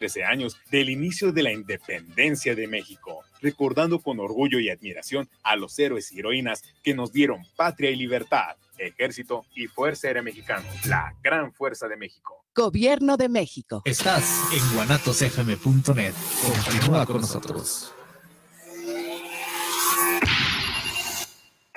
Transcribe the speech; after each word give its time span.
13 0.00 0.24
años 0.24 0.56
del 0.70 0.88
inicio 0.88 1.30
de 1.30 1.42
la 1.42 1.52
independencia 1.52 2.54
de 2.54 2.66
México, 2.66 3.22
recordando 3.42 4.00
con 4.00 4.18
orgullo 4.18 4.58
y 4.58 4.70
admiración 4.70 5.28
a 5.42 5.56
los 5.56 5.78
héroes 5.78 6.10
y 6.10 6.20
heroínas 6.20 6.64
que 6.82 6.94
nos 6.94 7.12
dieron 7.12 7.42
patria 7.54 7.90
y 7.90 7.96
libertad, 7.96 8.56
ejército 8.78 9.44
y 9.54 9.66
fuerza 9.66 10.06
aérea 10.08 10.22
mexicano, 10.22 10.66
la 10.86 11.14
gran 11.22 11.52
fuerza 11.52 11.86
de 11.86 11.98
México. 11.98 12.46
Gobierno 12.54 13.18
de 13.18 13.28
México. 13.28 13.82
Estás 13.84 14.40
en 14.54 14.74
guanatosfm.net. 14.74 16.14
Continúa 16.64 17.04
con 17.04 17.20
nosotros. 17.20 17.92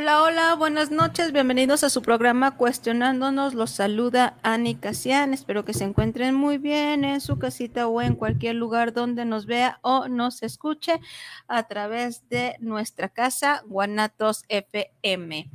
Hola, 0.00 0.22
hola, 0.22 0.54
buenas 0.54 0.92
noches, 0.92 1.32
bienvenidos 1.32 1.82
a 1.82 1.90
su 1.90 2.02
programa 2.02 2.56
Cuestionándonos. 2.56 3.54
Los 3.54 3.72
saluda 3.72 4.38
Ani 4.44 4.76
Casian. 4.76 5.34
Espero 5.34 5.64
que 5.64 5.74
se 5.74 5.82
encuentren 5.82 6.36
muy 6.36 6.56
bien 6.56 7.04
en 7.04 7.20
su 7.20 7.40
casita 7.40 7.88
o 7.88 8.00
en 8.00 8.14
cualquier 8.14 8.54
lugar 8.54 8.92
donde 8.92 9.24
nos 9.24 9.46
vea 9.46 9.80
o 9.82 10.06
nos 10.06 10.44
escuche 10.44 11.00
a 11.48 11.64
través 11.66 12.28
de 12.28 12.54
nuestra 12.60 13.08
casa 13.08 13.64
Guanatos 13.66 14.44
FM. 14.46 15.50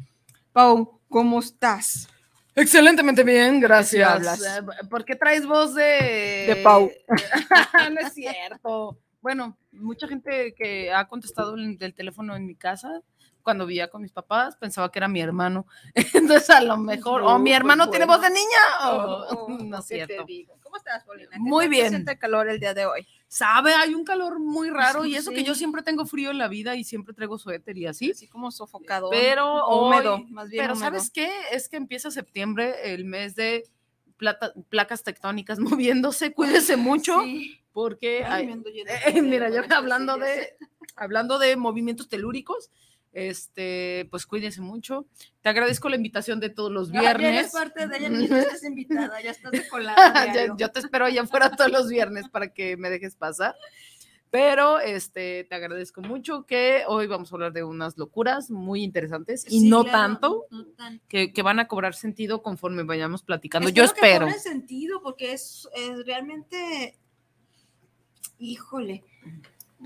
Pau, 0.52 1.00
¿cómo 1.08 1.40
estás? 1.40 2.10
Excelentemente 2.54 3.24
bien, 3.24 3.62
gracias. 3.62 4.42
Eh, 4.44 4.62
¿Por 4.90 5.06
qué 5.06 5.16
traes 5.16 5.48
voz 5.48 5.74
de... 5.74 6.48
De 6.50 6.60
Pau. 6.62 6.92
no 7.94 8.00
es 8.02 8.14
cierto. 8.14 8.98
Bueno, 9.22 9.58
mucha 9.72 10.06
gente 10.06 10.54
que 10.54 10.92
ha 10.92 11.08
contestado 11.08 11.56
el- 11.56 11.78
del 11.78 11.94
teléfono 11.94 12.36
en 12.36 12.46
mi 12.46 12.56
casa 12.56 13.02
cuando 13.44 13.66
vivía 13.66 13.90
con 13.90 14.02
mis 14.02 14.12
papás 14.12 14.56
pensaba 14.56 14.92
que 14.92 15.00
era 15.00 15.08
mi 15.08 15.22
hermano. 15.22 15.68
Entonces 16.14 16.50
a 16.50 16.62
lo 16.62 16.78
mejor, 16.78 17.22
o 17.22 17.26
No, 17.26 17.40
mi 17.40 17.50
pues, 17.52 17.60
hermano 17.60 17.90
tiene 17.90 18.06
voz 18.06 18.22
de 18.22 18.30
niña. 18.30 18.90
o- 18.92 19.28
Oh, 19.46 19.48
no 19.64 19.80
es 19.80 19.86
¿qué 19.88 20.00
te 20.00 20.06
cierto. 20.06 20.26
digo? 20.26 20.58
¿Cómo 20.64 20.78
estás, 20.78 21.04
Paulina? 21.04 21.30
¿Qué 21.32 21.40
Muy 21.40 21.68
bien. 21.68 21.90
siente 21.90 22.18
calor 22.18 22.50
el 22.50 22.60
día 22.60 22.74
de 22.74 22.86
hoy? 22.86 23.06
Sabe, 23.28 23.74
hay 23.74 23.94
un 23.96 24.04
calor 24.06 24.40
muy 24.40 24.70
raro 24.70 25.06
y 25.06 25.16
eso 25.16 25.32
que 25.32 25.38
Sí. 25.40 25.44
yo 25.44 25.56
siempre 25.56 25.82
tengo 25.84 26.06
frío 26.06 26.32
en 26.32 26.38
la 26.38 26.48
vida 26.48 26.76
y 26.76 26.84
siempre 26.84 27.14
traigo 27.14 27.38
suéter 27.38 27.78
y 27.78 27.86
así. 27.88 28.12
Así 28.12 28.28
como 28.28 28.50
sofocado. 28.52 29.10
Pero 29.10 29.68
húmedo, 29.68 30.16
hoy- 30.16 30.26
más 30.32 30.50
bien 30.50 30.64
Pero 30.64 30.74
húmedo. 30.74 30.86
¿sabes 30.86 31.10
qué? 31.12 31.30
Es 31.52 31.68
que 31.70 31.78
empieza 31.78 32.10
septiembre, 32.12 32.94
el 32.94 33.06
mes 33.06 33.36
de 33.36 33.64
plata- 34.18 34.54
placas 34.70 35.04
tectónicas 35.04 35.58
moviéndose. 35.82 36.34
Cuídese 36.34 36.78
mucho 36.78 37.22
Sí. 37.24 37.60
porque 37.72 38.24
Ay, 38.26 38.48
hay- 38.48 39.16
eh, 39.18 39.22
mira, 39.22 39.50
yo 39.50 39.62
hablando 39.76 40.16
sí, 40.16 40.22
de 40.22 40.56
hablando 40.96 41.40
de 41.40 41.56
movimientos 41.56 42.08
telúricos, 42.08 42.70
este, 43.14 44.08
pues 44.12 44.26
cuídese 44.26 44.60
mucho. 44.62 45.06
Te 45.42 45.50
agradezco 45.50 45.88
la 45.88 45.96
invitación 45.96 46.40
de 46.40 46.50
todos 46.50 46.72
los 46.72 46.90
Ah, 46.90 46.94
ya 46.94 47.12
eres 47.12 47.20
viernes. 47.22 47.52
parte 47.52 47.88
de 47.88 47.98
ella, 47.98 48.10
siquiera 48.20 48.42
estás 48.42 48.64
invitada, 48.64 49.22
ya 49.22 49.32
estás 49.32 49.52
de 49.52 49.68
colada. 49.70 49.96
Ya- 50.36 50.56
yo 50.58 50.72
te 50.72 50.80
espero 50.80 51.06
allá 51.06 51.22
afuera 51.22 51.52
todos 51.56 51.72
los 51.72 51.88
viernes 51.90 52.28
para 52.30 52.52
que 52.54 52.76
me 52.76 52.90
dejes 52.90 53.16
pasar. 53.16 53.56
Pero 54.32 54.80
este, 54.80 55.44
te 55.44 55.54
agradezco 55.54 56.02
mucho 56.02 56.48
que 56.48 56.86
hoy 56.88 57.06
vamos 57.06 57.32
a 57.32 57.36
hablar 57.36 57.54
de 57.54 57.64
unas 57.64 58.00
locuras 58.00 58.50
muy 58.50 58.82
interesantes 58.82 59.46
y 59.48 59.60
Sí, 59.62 59.70
no 59.70 59.84
claro, 59.84 59.98
tanto, 60.00 60.46
no 60.50 60.66
tanto. 60.76 61.06
que, 61.08 61.32
que 61.32 61.42
van 61.44 61.60
a 61.60 61.68
cobrar 61.68 61.94
sentido 61.94 62.42
conforme 62.42 62.82
vayamos 62.82 63.22
platicando. 63.22 63.70
Yo 63.70 63.84
que 63.84 63.88
espero. 63.94 64.26
cobre 64.26 64.40
sentido 64.40 65.04
porque 65.04 65.34
es, 65.34 65.70
es 65.76 66.04
realmente, 66.08 66.98
híjole. 68.40 69.04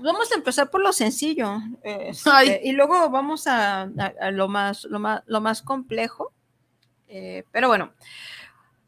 Vamos 0.00 0.30
a 0.32 0.36
empezar 0.36 0.70
por 0.70 0.80
lo 0.80 0.92
sencillo 0.92 1.58
este, 1.82 2.60
y 2.64 2.72
luego 2.72 3.10
vamos 3.10 3.46
a, 3.46 3.82
a- 3.82 4.12
a 4.20 4.30
lo 4.30 4.48
más, 4.48 4.84
lo 4.84 4.98
más, 5.00 5.22
lo 5.26 5.40
más 5.40 5.60
complejo. 5.62 6.32
Eh, 7.08 7.44
pero 7.52 7.68
bueno, 7.68 7.92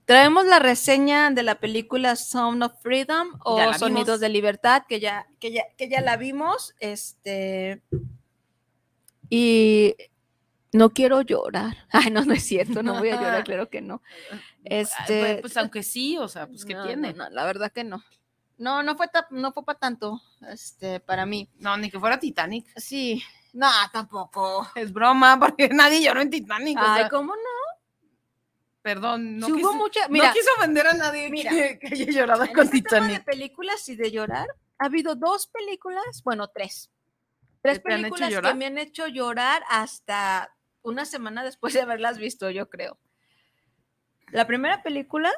traemos 0.04 0.44
la 0.46 0.58
reseña 0.58 1.30
de 1.30 1.42
la 1.42 1.56
película 1.56 2.14
Sound 2.16 2.62
of 2.62 2.72
Freedom 2.82 3.38
o 3.44 3.72
Sonidos 3.74 4.06
vimos. 4.06 4.20
de 4.20 4.28
Libertad, 4.28 4.82
que 4.88 5.00
ya, 5.00 5.26
que 5.40 5.52
ya, 5.52 5.62
que 5.76 5.88
ya 5.88 6.00
la 6.00 6.16
vimos. 6.16 6.74
Este, 6.80 7.82
y 9.28 9.94
no 10.72 10.90
quiero 10.90 11.22
llorar. 11.22 11.76
Ay, 11.90 12.10
no, 12.10 12.24
no 12.24 12.34
es 12.34 12.44
cierto, 12.44 12.82
no 12.82 12.98
voy 12.98 13.10
a 13.10 13.16
llorar, 13.16 13.44
claro 13.44 13.68
que 13.68 13.80
no. 13.80 14.02
Este, 14.64 15.20
Pues, 15.20 15.40
pues, 15.40 15.56
aunque 15.56 15.82
sí, 15.82 16.18
o 16.18 16.28
sea, 16.28 16.46
pues 16.46 16.64
que 16.64 16.74
no, 16.74 16.84
tiene. 16.86 17.12
no, 17.14 17.24
no, 17.24 17.30
la 17.30 17.44
verdad 17.44 17.72
que 17.72 17.84
no. 17.84 18.02
No, 18.60 18.82
no 18.82 18.94
fue, 18.94 19.06
no 19.30 19.52
fue 19.52 19.64
para 19.64 19.78
tanto, 19.78 20.20
este, 20.46 21.00
para 21.00 21.24
mí. 21.24 21.48
No, 21.58 21.78
ni 21.78 21.90
que 21.90 21.98
fuera 21.98 22.20
Titanic. 22.20 22.66
Sí, 22.76 23.22
no, 23.54 23.70
tampoco. 23.90 24.68
Es 24.74 24.92
broma, 24.92 25.38
porque 25.40 25.70
nadie 25.70 26.02
lloró 26.02 26.20
en 26.20 26.28
Titanic. 26.28 26.78
o 26.78 26.82
Ay, 26.82 27.00
sea, 27.00 27.08
¿cómo 27.08 27.34
no? 27.34 27.70
perdón, 28.82 29.38
no, 29.38 29.46
hubo 29.48 29.90
quiso, 29.90 30.08
no 30.08 30.32
quiso 30.32 30.50
ofender 30.58 30.86
a 30.86 30.94
nadie 30.94 31.30
mira, 31.30 31.50
que, 31.50 31.78
que 31.80 31.86
haya 31.88 32.12
llorado 32.12 32.44
en 32.44 32.52
con 32.52 32.64
este 32.64 32.82
tema 32.82 33.06
de 33.06 33.18
Titanic. 33.18 33.24
películas 33.24 33.88
y 33.88 33.96
de 33.96 34.10
llorar, 34.10 34.46
ha 34.78 34.84
habido 34.86 35.14
dos 35.14 35.46
películas, 35.46 36.22
bueno, 36.22 36.48
tres. 36.48 36.90
Tres 37.62 37.78
¿Que 37.78 37.84
te 37.84 37.94
han 37.94 38.04
hecho 38.04 38.14
películas 38.14 38.52
que 38.52 38.58
me 38.58 38.66
han 38.66 38.78
hecho 38.78 39.06
llorar 39.06 39.62
hasta 39.68 40.54
una 40.82 41.06
semana 41.06 41.44
después 41.44 41.72
de 41.72 41.80
haberlas 41.80 42.18
visto, 42.18 42.50
yo 42.50 42.68
creo. 42.68 42.98
La 44.32 44.46
primera 44.46 44.82
película 44.82 45.30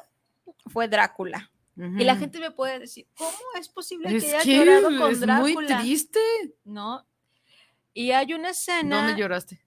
fue 0.67 0.89
Drácula. 0.89 1.51
Y 1.75 2.03
la 2.03 2.15
gente 2.15 2.39
me 2.39 2.51
puede 2.51 2.79
decir, 2.79 3.07
¿cómo 3.17 3.31
es 3.59 3.67
posible 3.67 4.15
es 4.15 4.23
que 4.23 4.29
hayas 4.29 4.43
que 4.43 4.57
llorado 4.57 4.97
con 4.99 5.11
es 5.11 5.19
Drácula? 5.19 5.43
muy 5.53 5.65
triste. 5.65 6.19
No. 6.65 7.03
Y 7.95 8.11
hay 8.11 8.33
una 8.33 8.51
escena 8.51 9.05
¿Dónde 9.07 9.19
lloraste? 9.19 9.59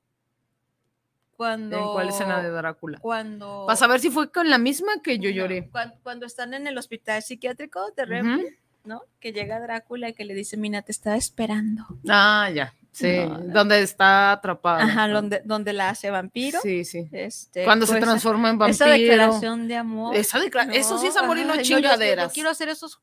cuando. 1.36 1.76
¿En 1.76 1.84
cuál 1.92 2.08
escena 2.08 2.42
de 2.42 2.50
Drácula? 2.50 2.98
Cuando. 2.98 3.64
Para 3.66 3.76
saber 3.76 4.00
si 4.00 4.10
fue 4.10 4.30
con 4.30 4.48
la 4.48 4.58
misma 4.58 5.00
que 5.02 5.18
yo 5.18 5.30
no, 5.30 5.36
lloré. 5.36 5.68
cuan- 5.70 5.94
Cuando, 6.02 6.26
están 6.26 6.54
en 6.54 6.66
el 6.66 6.78
hospital 6.78 7.22
psiquiátrico 7.22 7.90
de. 7.96 8.04
Renfield, 8.04 8.56
¿no? 8.84 9.02
Que 9.20 9.32
llega 9.32 9.60
Drácula 9.60 10.08
y 10.08 10.14
que 10.14 10.24
le 10.24 10.34
dice, 10.34 10.56
Mina, 10.56 10.82
te 10.82 10.92
estaba 10.92 11.16
esperando. 11.16 11.84
Ah, 12.08 12.50
ya. 12.54 12.74
Sí, 12.98 13.26
No, 13.26 13.38
donde 13.52 13.82
está 13.82 14.32
atrapada. 14.32 14.82
Ajá, 14.84 15.06
donde, 15.08 15.42
donde 15.44 15.72
la 15.74 15.90
hace 15.90 16.10
vampiro. 16.10 16.58
Sí, 16.62 16.84
sí. 16.86 17.06
Este, 17.12 17.64
Cuando 17.64 17.84
se 17.84 17.92
pues, 17.92 18.04
transforma 18.04 18.48
en 18.48 18.58
vampiro. 18.58 18.86
Esa 18.86 18.94
declaración 18.94 19.68
de 19.68 19.76
amor. 19.76 20.16
Esa 20.16 20.38
decla- 20.38 20.74
eso 20.74 20.96
sí 20.98 21.08
es 21.08 21.16
amor 21.16 21.36
y 21.36 21.44
no 21.44 21.52
ay, 21.52 21.58
yo- 21.58 21.64
yo- 21.64 21.76
chingaderas. 21.76 22.32
Quiero 22.32 22.48
hacer 22.48 22.70
esos, 22.70 23.00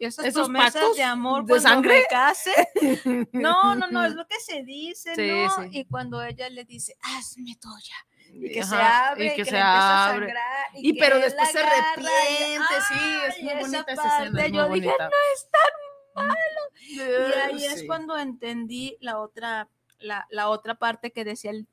esas 0.00 0.24
¿Esos 0.24 0.48
promesas 0.48 0.72
pactos 0.74 0.96
de 0.96 1.02
amor 1.04 1.44
de 1.44 1.60
sangre? 1.60 2.04
case. 2.10 2.50
No, 3.32 3.76
no, 3.76 3.86
no, 3.88 4.04
es 4.04 4.14
lo 4.14 4.26
que 4.26 4.40
se 4.40 4.64
dice, 4.64 5.14
Sí, 5.14 5.30
¿no? 5.30 5.50
sí. 5.62 5.68
Y 5.78 5.84
cuando 5.84 6.22
ella 6.24 6.48
le 6.50 6.64
dice, 6.64 6.96
hazme 7.00 7.54
toya. 7.60 7.94
Y 8.32 8.50
que 8.52 8.62
se 8.64 8.74
abre, 8.76 9.26
y 9.26 9.28
que, 9.30 9.34
se 9.44 9.50
empieza 9.50 9.64
a 9.68 10.06
abre. 10.08 10.26
sangrar. 10.26 10.68
Y 10.74 10.92
que 10.94 11.00
pero 11.00 11.18
después 11.20 11.50
se 11.50 11.58
agarra 11.58 11.76
y- 12.02 12.06
arrepiente, 12.06 12.74
sí, 12.88 12.94
es 13.28 13.42
muy 13.42 13.50
esa 13.52 13.60
bonita 13.60 13.92
esa 13.92 14.02
parte, 14.02 14.24
escena, 14.24 14.44
es 14.44 14.50
muy 14.50 14.58
Yo 14.58 14.64
dije, 14.74 14.86
bonita. 14.86 15.04
no 15.04 15.16
es 15.34 15.48
tan 15.50 15.72
malo. 16.22 16.60
Y 16.88 17.00
ahí 17.00 17.64
es 17.64 17.84
cuando 17.84 18.16
entendí 18.18 18.96
la 19.00 19.18
otra, 19.18 19.68
la, 19.98 20.26
la 20.30 20.48
otra 20.48 20.74
parte 20.76 21.10
que 21.12 21.24
decía 21.24 21.50
el- 21.50 21.66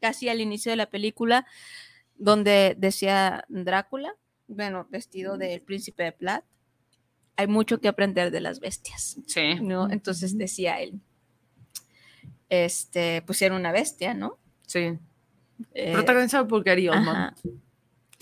casi 0.00 0.28
al 0.28 0.40
inicio 0.40 0.70
de 0.72 0.76
la 0.76 0.90
película, 0.90 1.46
donde 2.16 2.74
decía 2.78 3.44
Drácula, 3.48 4.14
bueno, 4.48 4.86
vestido 4.90 5.36
del 5.38 5.60
príncipe 5.62 6.04
de 6.04 6.12
Plat. 6.12 6.44
Hay 7.36 7.46
mucho 7.48 7.80
que 7.80 7.88
aprender 7.88 8.30
de 8.30 8.40
las 8.40 8.60
bestias, 8.60 9.18
Sí. 9.26 9.56
¿no? 9.60 9.90
Entonces 9.90 10.36
decía 10.38 10.80
él, 10.80 11.00
este, 12.48 13.22
pues 13.22 13.42
era 13.42 13.54
una 13.54 13.72
bestia, 13.72 14.14
¿no? 14.14 14.38
Sí. 14.66 14.98
Eh, 15.74 15.92
Protagonizado 15.92 16.46
por 16.46 16.62
Gary 16.64 16.88
Oldman. 16.88 17.34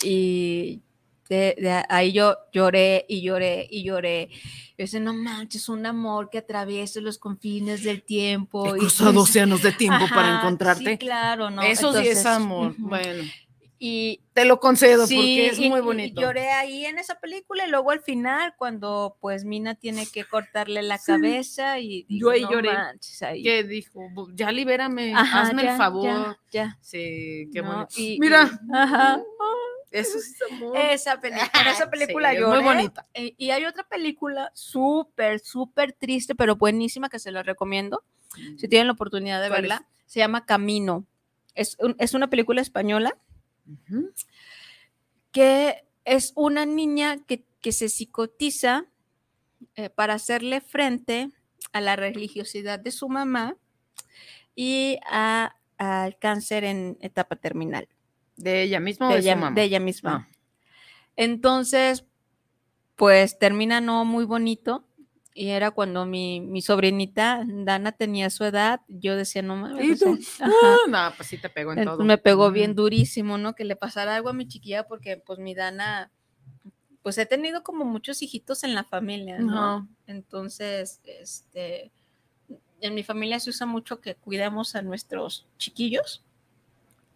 Y 0.03 0.83
de, 1.29 1.57
de 1.59 1.85
ahí 1.89 2.13
yo 2.13 2.37
lloré 2.53 3.05
y 3.09 3.23
lloré 3.23 3.67
y 3.71 3.83
lloré. 3.85 4.29
Yo 4.77 4.85
decía, 4.85 5.01
no 5.01 5.15
manches, 5.15 5.69
un 5.69 5.87
amor 5.87 6.31
que 6.31 6.39
atraviesa 6.39 7.01
los 7.01 7.19
confines 7.19 7.83
del 7.85 8.03
tiempo. 8.03 8.75
He 8.75 8.79
y 8.79 8.81
cruzado 8.81 9.13
pues, 9.13 9.31
océanos 9.31 9.63
de 9.63 9.73
tiempo 9.73 10.05
para 10.13 10.37
encontrarte. 10.39 10.85
Sí, 10.93 10.99
claro, 10.99 11.51
¿no? 11.51 11.63
Eso 11.63 11.93
sí 11.93 12.09
es 12.09 12.27
amor. 12.27 12.75
Bueno. 12.79 13.23
Y 13.79 14.21
Te 14.33 14.45
lo 14.47 14.61
concedo 14.61 15.07
sí, 15.07 15.15
porque 15.17 15.47
es 15.49 15.59
y- 15.59 15.69
muy 15.69 15.81
y 15.81 15.83
bonito. 15.83 16.21
lloré 16.21 16.49
ahí 16.51 16.87
en 16.87 16.99
esa 16.99 17.21
película 17.21 17.67
y 17.67 17.71
luego 17.71 17.91
al 17.91 18.01
final 18.01 18.55
cuando 18.57 19.17
pues 19.21 19.45
Mina 19.45 19.75
tiene 19.75 20.07
que 20.07 20.25
cortarle 20.25 20.83
la 20.83 20.97
Sí. 20.99 21.05
cabeza 21.13 21.79
y 21.81 22.07
Yo 22.09 22.31
ahí 22.31 22.43
no 22.43 22.53
lloré. 22.53 22.73
manches, 22.73 23.21
ahí. 23.23 23.43
que 23.43 23.63
dijo, 23.65 24.01
"Bu- 24.15 24.33
ya 24.35 24.51
libérame, 24.53 25.13
Ajá, 25.15 25.43
hazme 25.43 25.65
ya, 25.65 25.73
el 25.73 25.77
favor. 25.79 26.05
Ya, 26.05 26.39
ya, 26.51 26.79
Sí, 26.81 27.51
qué 27.53 27.63
¿no? 27.63 27.73
bonito. 27.75 27.95
Y- 27.97 28.19
Mira, 28.21 28.49
y- 28.51 28.75
ajá. 28.77 29.23
Eso. 30.01 30.19
Esa 30.75 31.21
película, 31.21 31.71
esa 31.71 31.91
película 31.91 32.31
Sí, 32.33 32.39
lloré. 32.39 32.57
muy 32.61 32.65
bonita. 32.65 33.07
Eh, 33.15 33.35
Y 33.39 33.51
hay 33.51 33.65
otra 33.65 33.85
película 33.85 34.51
súper, 34.55 35.41
súper 35.41 35.93
triste, 35.93 36.35
pero 36.35 36.57
buenísima 36.57 37.09
que 37.09 37.19
se 37.19 37.31
la 37.31 37.43
recomiendo. 37.43 38.05
Si 38.59 38.69
tienen 38.69 38.89
la 38.89 38.93
oportunidad 38.95 39.41
de 39.41 39.49
verla, 39.49 39.87
se 40.07 40.19
llama 40.21 40.45
Camino. 40.45 41.07
Es, 41.55 41.77
un- 41.79 41.95
es 41.99 42.15
una 42.15 42.29
película 42.29 42.61
española 42.61 43.17
que 45.31 45.85
es 46.05 46.33
una 46.37 46.67
niña 46.67 47.19
que, 47.27 47.45
que 47.61 47.73
se 47.73 47.89
psicotiza 47.89 48.87
eh, 49.77 49.91
para 49.91 50.15
hacerle 50.15 50.61
frente 50.61 51.31
a 51.73 51.81
la 51.81 51.97
religiosidad 51.97 52.79
de 52.79 52.91
su 52.91 53.09
mamá 53.09 53.57
y 54.55 54.99
a- 55.11 55.57
al 55.79 56.19
cáncer 56.19 56.65
en 56.65 56.97
etapa 57.01 57.37
terminal 57.37 57.89
¿De 58.37 58.63
ella 58.63 58.81
misma 58.81 59.09
o 59.09 59.11
de 59.11 59.17
de, 59.17 59.21
ella, 59.23 59.35
su 59.35 59.41
mamá? 59.41 59.55
de 59.55 59.63
ella 59.63 59.81
misma. 59.81 60.29
Ah. 60.29 60.35
Entonces, 61.17 62.05
pues 62.97 63.39
termina 63.39 63.81
no 63.81 64.05
muy 64.05 64.25
bonito. 64.25 64.87
Y 65.37 65.49
era 65.49 65.73
cuando 65.73 66.07
mi, 66.07 66.41
mi 66.41 66.63
sobrinita 66.63 67.43
Dana 67.45 67.91
tenía 67.91 68.31
su 68.31 68.45
edad, 68.45 68.83
yo 68.87 69.17
decía, 69.17 69.43
no 69.43 69.57
mames. 69.57 70.01
Ah, 70.41 70.77
no, 70.89 71.13
pues 71.17 71.29
sí 71.29 71.39
te 71.39 71.49
pegó 71.49 71.73
en 71.73 71.81
Entonces, 71.81 71.99
todo. 71.99 72.07
me 72.07 72.19
pegó 72.19 72.53
bien 72.53 72.77
durísimo, 72.77 73.37
¿no? 73.37 73.57
Que 73.57 73.65
le 73.65 73.75
pasara 73.75 74.15
algo 74.15 74.29
a 74.29 74.33
mi 74.33 74.47
chiquilla, 74.47 74.87
porque 74.87 75.17
pues 75.17 75.41
mi 75.41 75.57
Dana, 75.57 76.13
pues 77.03 77.19
he 77.19 77.27
tenido 77.27 77.65
como 77.65 77.85
muchos 77.85 78.23
hijitos 78.23 78.63
en 78.63 78.77
la 78.77 78.85
familia, 78.85 79.41
¿no? 79.41 79.89
Entonces, 80.07 81.01
este, 81.03 81.91
en 82.81 82.95
mi 82.95 83.03
familia 83.03 83.41
se 83.41 83.51
usa 83.51 83.67
mucho 83.67 84.01
que 84.01 84.15
cuidamos 84.15 84.77
a 84.77 84.83
nuestros 84.83 85.49
chiquillos. 85.59 86.24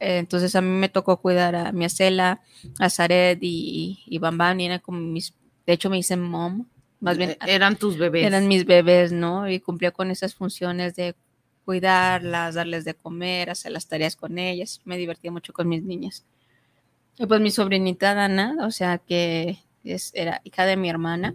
Entonces 0.01 0.55
a 0.55 0.61
mí 0.61 0.69
me 0.69 0.89
tocó 0.89 1.17
cuidar 1.21 1.55
a 1.57 1.73
mi 1.73 1.85
Acela, 1.85 2.41
a 2.79 2.89
Zaret 2.91 3.39
y, 3.43 4.03
y 4.07 4.19
Bambam, 4.19 4.59
y 4.61 4.67
eran 4.67 4.79
como 4.81 5.01
mis, 5.01 5.35
de 5.67 5.73
hecho 5.73 5.91
me 5.91 5.97
dicen 5.97 6.23
mom, 6.23 6.67
más 7.01 7.17
bien 7.19 7.31
Eh, 7.31 7.39
Eran 7.47 7.77
tus 7.77 7.97
bebés. 7.99 8.25
eran 8.27 8.47
mis 8.49 8.65
bebés, 8.65 9.13
¿no? 9.13 9.49
Y 9.51 9.61
cumplía 9.61 9.91
con 9.91 10.11
esas 10.11 10.35
funciones 10.35 10.95
de 10.97 11.15
cuidarlas, 11.65 12.55
darles 12.55 12.85
de 12.85 12.95
comer, 12.95 13.51
hacer 13.51 13.73
las 13.73 13.87
tareas 13.89 14.17
con 14.17 14.39
ellas. 14.39 14.81
Me 14.85 14.97
divertía 14.97 15.31
mucho 15.31 15.53
con 15.53 15.69
mis 15.69 15.83
niñas. 15.83 16.25
Y 17.19 17.27
pues 17.27 17.41
mi 17.41 17.51
sobrinita 17.51 18.15
Dana, 18.15 18.57
o 18.63 18.71
sea, 18.71 18.99
que 18.99 19.59
es, 19.85 20.13
era 20.15 20.41
hija 20.45 20.65
de 20.65 20.77
mi 20.77 20.89
hermana, 20.89 21.35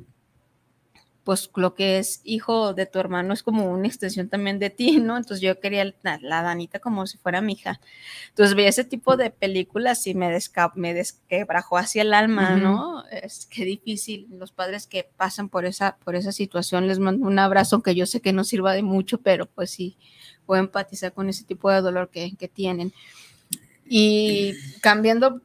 pues 1.23 1.49
lo 1.55 1.73
que 1.73 1.99
es 1.99 2.19
hijo 2.25 2.73
de 2.73 2.85
tu 2.85 2.99
hermano 2.99 3.33
es 3.33 3.43
como 3.43 3.71
una 3.71 3.87
extensión 3.87 4.27
también 4.27 4.59
de 4.59 4.69
ti, 4.69 4.97
¿no? 4.99 5.15
Entonces 5.15 5.39
yo 5.41 5.59
quería 5.59 5.85
la, 6.01 6.19
la 6.21 6.41
Danita 6.41 6.79
como 6.79 7.07
si 7.07 7.17
fuera 7.17 7.39
mi 7.41 7.53
hija. 7.53 7.79
Entonces 8.29 8.55
veía 8.55 8.67
ese 8.69 8.83
tipo 8.83 9.15
de 9.15 9.29
películas 9.29 10.05
y 10.07 10.15
me, 10.15 10.29
desca- 10.35 10.73
me 10.75 10.93
desquebrajó 10.93 11.77
hacia 11.77 12.01
el 12.01 12.13
alma. 12.13 12.57
¿no? 12.57 13.05
Es 13.09 13.45
que 13.45 13.63
difícil. 13.63 14.27
Los 14.31 14.51
padres 14.51 14.85
que 14.85 15.09
pasan 15.15 15.47
por 15.47 15.63
esa, 15.65 15.95
por 16.03 16.15
esa 16.15 16.31
situación 16.33 16.87
les 16.87 16.99
mando 16.99 17.25
un 17.25 17.39
abrazo, 17.39 17.77
aunque 17.77 17.95
yo 17.95 18.05
sé 18.05 18.19
que 18.19 18.33
no 18.33 18.43
sirva 18.43 18.73
de 18.73 18.83
mucho, 18.83 19.19
pero 19.19 19.45
pues 19.45 19.69
sí, 19.71 19.97
puedo 20.45 20.61
empatizar 20.61 21.13
con 21.13 21.29
ese 21.29 21.45
tipo 21.45 21.71
de 21.71 21.79
dolor 21.81 22.09
que, 22.09 22.35
que 22.35 22.49
tienen. 22.49 22.91
Y 23.85 24.53
cambiando 24.81 25.41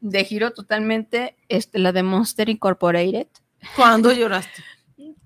de 0.00 0.24
giro 0.24 0.52
totalmente, 0.52 1.36
este, 1.48 1.78
la 1.78 1.92
de 1.92 2.02
Monster 2.02 2.48
Incorporated. 2.48 3.26
¿Cuándo 3.76 4.10
lloraste? 4.12 4.62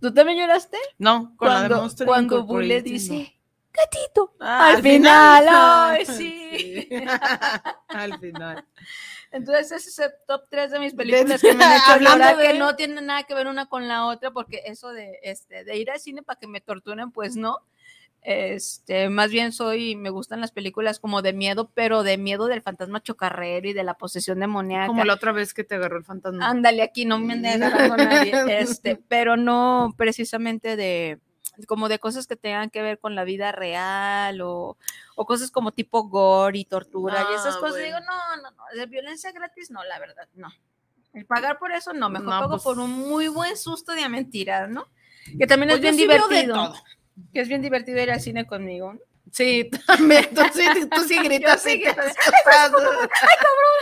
¿Tú 0.05 0.13
también 0.13 0.37
lloraste? 0.39 0.77
No, 0.99 1.35
con 1.37 1.49
la 1.49 1.55
de 1.63 1.69
Cuando, 1.69 1.77
Monster 1.83 2.07
cuando 2.07 2.45
Boo 2.45 2.61
le 2.61 2.67
Incorporated, 2.77 2.91
dice, 2.93 3.15
no. 3.15 3.73
gatito. 3.73 4.35
Ah, 4.39 4.69
al 4.75 4.83
final, 4.83 5.47
ay, 5.49 6.05
sí. 6.19 6.89
al 7.89 8.19
final. 8.19 8.67
Entonces 9.33 9.73
ese 9.73 9.89
es 9.89 9.99
el 10.01 10.11
top 10.29 10.43
3 10.51 10.71
de 10.73 10.79
mis 10.79 10.93
películas 10.95 11.41
que 11.43 11.55
me 11.55 11.65
han 11.65 11.73
hecho 11.73 11.93
Hablando 11.93 12.37
de- 12.37 12.47
que 12.49 12.59
no 12.59 12.77
tienen 12.77 13.07
nada 13.07 13.23
que 13.23 13.35
ver 13.35 13.47
una 13.47 13.65
con 13.67 13.89
la 13.89 14.05
otra, 14.07 14.31
porque 14.31 14.61
eso 14.67 14.91
de, 14.93 15.19
este, 15.23 15.65
de 15.65 15.77
ir 15.79 15.91
al 15.91 16.01
cine 16.01 16.23
para 16.23 16.39
que 16.39 16.47
me 16.47 16.61
torturen, 16.61 17.11
pues 17.11 17.35
no. 17.35 17.61
Este, 18.27 19.11
más 19.11 19.31
bien 19.31 19.53
soy, 19.53 19.97
me 19.97 20.09
gustan 20.09 20.41
las 20.41 20.51
películas 20.51 20.99
como 20.99 21.21
de 21.21 21.35
miedo, 21.35 21.71
pero 21.75 22.03
de 22.03 22.17
miedo 22.17 22.47
del 22.47 22.63
fantasma 22.63 23.03
chocarrero 23.03 23.69
y 23.69 23.75
de 23.75 23.85
la 23.85 23.95
posesión 23.95 24.41
demoníaca. 24.41 24.87
Como 24.87 25.05
la 25.05 25.13
otra 25.13 25.33
vez 25.33 25.53
que 25.53 25.63
te 25.63 25.75
agarró 25.75 25.99
el 25.99 26.05
fantasma. 26.05 26.49
Ándale, 26.49 26.83
aquí 26.83 27.05
no 27.05 27.19
me 27.19 27.35
ande 27.35 27.49
agarrando 27.91 27.97
nadie, 27.99 28.33
este, 28.61 28.97
pero 28.97 29.37
no 29.37 29.95
precisamente 29.99 30.75
de 30.77 31.19
como 31.69 31.89
de 31.89 31.99
cosas 32.01 32.27
que 32.27 32.35
tengan 32.35 32.71
que 32.71 32.83
ver 32.83 32.99
con 32.99 33.15
la 33.15 33.23
vida 33.25 33.53
real 33.53 34.41
o, 34.41 34.77
o 35.15 35.27
cosas 35.27 35.51
como 35.53 35.71
tipo 35.71 36.03
gore 36.09 36.59
y 36.59 36.65
tortura 36.65 37.29
y 37.31 37.35
esas 37.35 37.57
Ah, 37.57 37.61
cosas. 37.61 37.73
bueno. 37.79 37.85
Digo, 37.87 37.99
no, 38.01 38.43
no, 38.43 38.51
no, 38.51 38.63
de 38.77 38.87
violencia 38.87 39.31
gratis 39.33 39.71
no, 39.71 39.85
la 39.85 39.99
verdad, 40.01 40.27
no. 40.35 40.49
El 41.13 41.27
pagar 41.27 41.59
por 41.61 41.71
eso 41.73 41.93
no, 41.93 42.09
mejor 42.09 42.25
No, 42.27 42.41
pago 42.41 42.51
pues- 42.53 42.63
por 42.65 42.79
un 42.81 42.91
muy 42.91 43.29
buen 43.29 43.57
susto 43.57 43.93
de 43.93 44.09
mentiras, 44.09 44.69
¿no? 44.69 44.87
Que 45.39 45.47
también 45.47 45.69
Pues 45.69 45.85
es 45.85 45.97
bien 45.97 46.09
veo 46.09 46.27
de 46.27 46.35
divertido. 46.43 46.55
todo. 46.55 46.75
Que 47.33 47.41
es 47.41 47.49
bien 47.49 47.63
divertido 47.63 48.01
ir 48.03 48.11
al 48.11 48.21
cine 48.21 48.47
conmigo. 48.47 48.99
Sí, 49.31 49.69
también. 49.87 50.27
Tú 50.35 50.43
sí, 50.53 50.89
tú 50.95 51.03
sí 51.03 51.19
gritas. 51.25 51.63
Sí 51.63 51.73
y 51.73 51.83
te 51.83 51.91
grito. 51.91 52.01
asustas. 52.03 52.73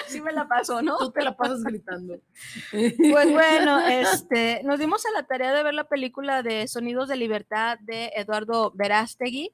Sí 0.07 0.21
me 0.21 0.33
la 0.33 0.47
pasó, 0.49 0.83
¿no? 0.83 0.97
Tú 0.99 1.11
te 1.11 1.23
la 1.23 1.37
pasas 1.37 1.63
gritando. 1.63 2.19
Pues 2.71 3.31
bueno, 3.31 3.87
este, 3.87 4.63
nos 4.65 4.79
dimos 4.79 5.05
a 5.07 5.11
la 5.13 5.27
tarea 5.27 5.53
de 5.53 5.63
ver 5.63 5.75
la 5.75 5.85
película 5.85 6.43
de 6.43 6.69
Sonidos 6.69 7.09
de 7.09 7.17
Libertad 7.17 7.79
de 7.81 8.13
Eduardo 8.17 8.73
Verástegui. 8.75 9.53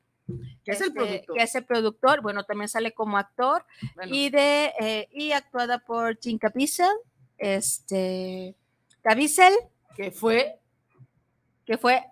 Que 0.62 0.72
es 0.72 0.80
el 0.82 0.88
este, 0.88 1.00
productor. 1.00 1.36
Que 1.36 1.42
es 1.42 1.54
el 1.54 1.64
productor, 1.64 2.20
bueno, 2.20 2.44
también 2.44 2.68
sale 2.68 2.92
como 2.92 3.16
actor 3.16 3.64
Bueno, 3.94 4.14
y 4.14 4.28
de 4.28 5.08
y 5.10 5.28
y 5.28 5.32
actuada 5.32 5.78
por 5.78 6.18
Jim 6.20 6.38
Caviezel, 6.38 6.86
este 7.38 8.54
Caviezel, 9.02 9.54
que 9.96 10.10
fue, 10.10 10.58
que 11.64 11.78
fue 11.78 12.04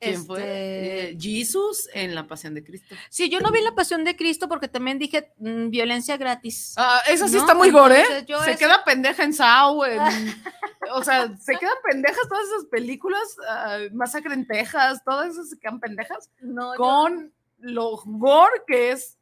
¿quién 0.00 0.24
fue? 0.26 0.38
este, 0.40 1.10
Eh, 1.10 1.16
Jesus 1.20 1.88
en 1.94 2.14
la 2.14 2.26
Pasión 2.26 2.54
de 2.54 2.62
Cristo. 2.64 2.94
Sí, 3.10 3.28
yo 3.28 3.40
no 3.40 3.50
vi 3.50 3.60
la 3.62 3.74
Pasión 3.74 4.04
de 4.04 4.16
Cristo 4.16 4.48
porque 4.48 4.68
también 4.68 4.98
dije 4.98 5.32
mm, 5.38 5.70
violencia 5.70 6.16
gratis. 6.16 6.74
Ah, 6.76 7.00
esa 7.08 7.28
sí 7.28 7.34
No, 7.34 7.40
está 7.40 7.54
muy 7.54 7.70
gore, 7.70 8.00
¿eh? 8.00 8.24
yo 8.26 8.40
Se 8.42 8.56
queda 8.56 8.84
pendeja 8.84 9.22
en 9.24 9.32
Sao, 9.34 9.84
en- 9.84 10.00
o 10.92 11.02
sea, 11.04 11.34
se 11.38 11.56
quedan 11.56 11.74
pendejas 11.90 12.28
todas 12.28 12.44
esas 12.46 12.64
películas, 12.66 13.22
ah, 13.48 13.78
Masacre 13.92 14.34
en 14.34 14.46
Texas, 14.46 15.02
todas 15.04 15.32
esas 15.32 15.50
se 15.50 15.58
quedan 15.58 15.80
pendejas 15.80 16.30
No, 16.40 16.74
yo- 16.74 16.78
con 16.78 17.32
lo 17.58 17.96
gore 18.04 18.62
que 18.66 18.92
es 18.92 19.15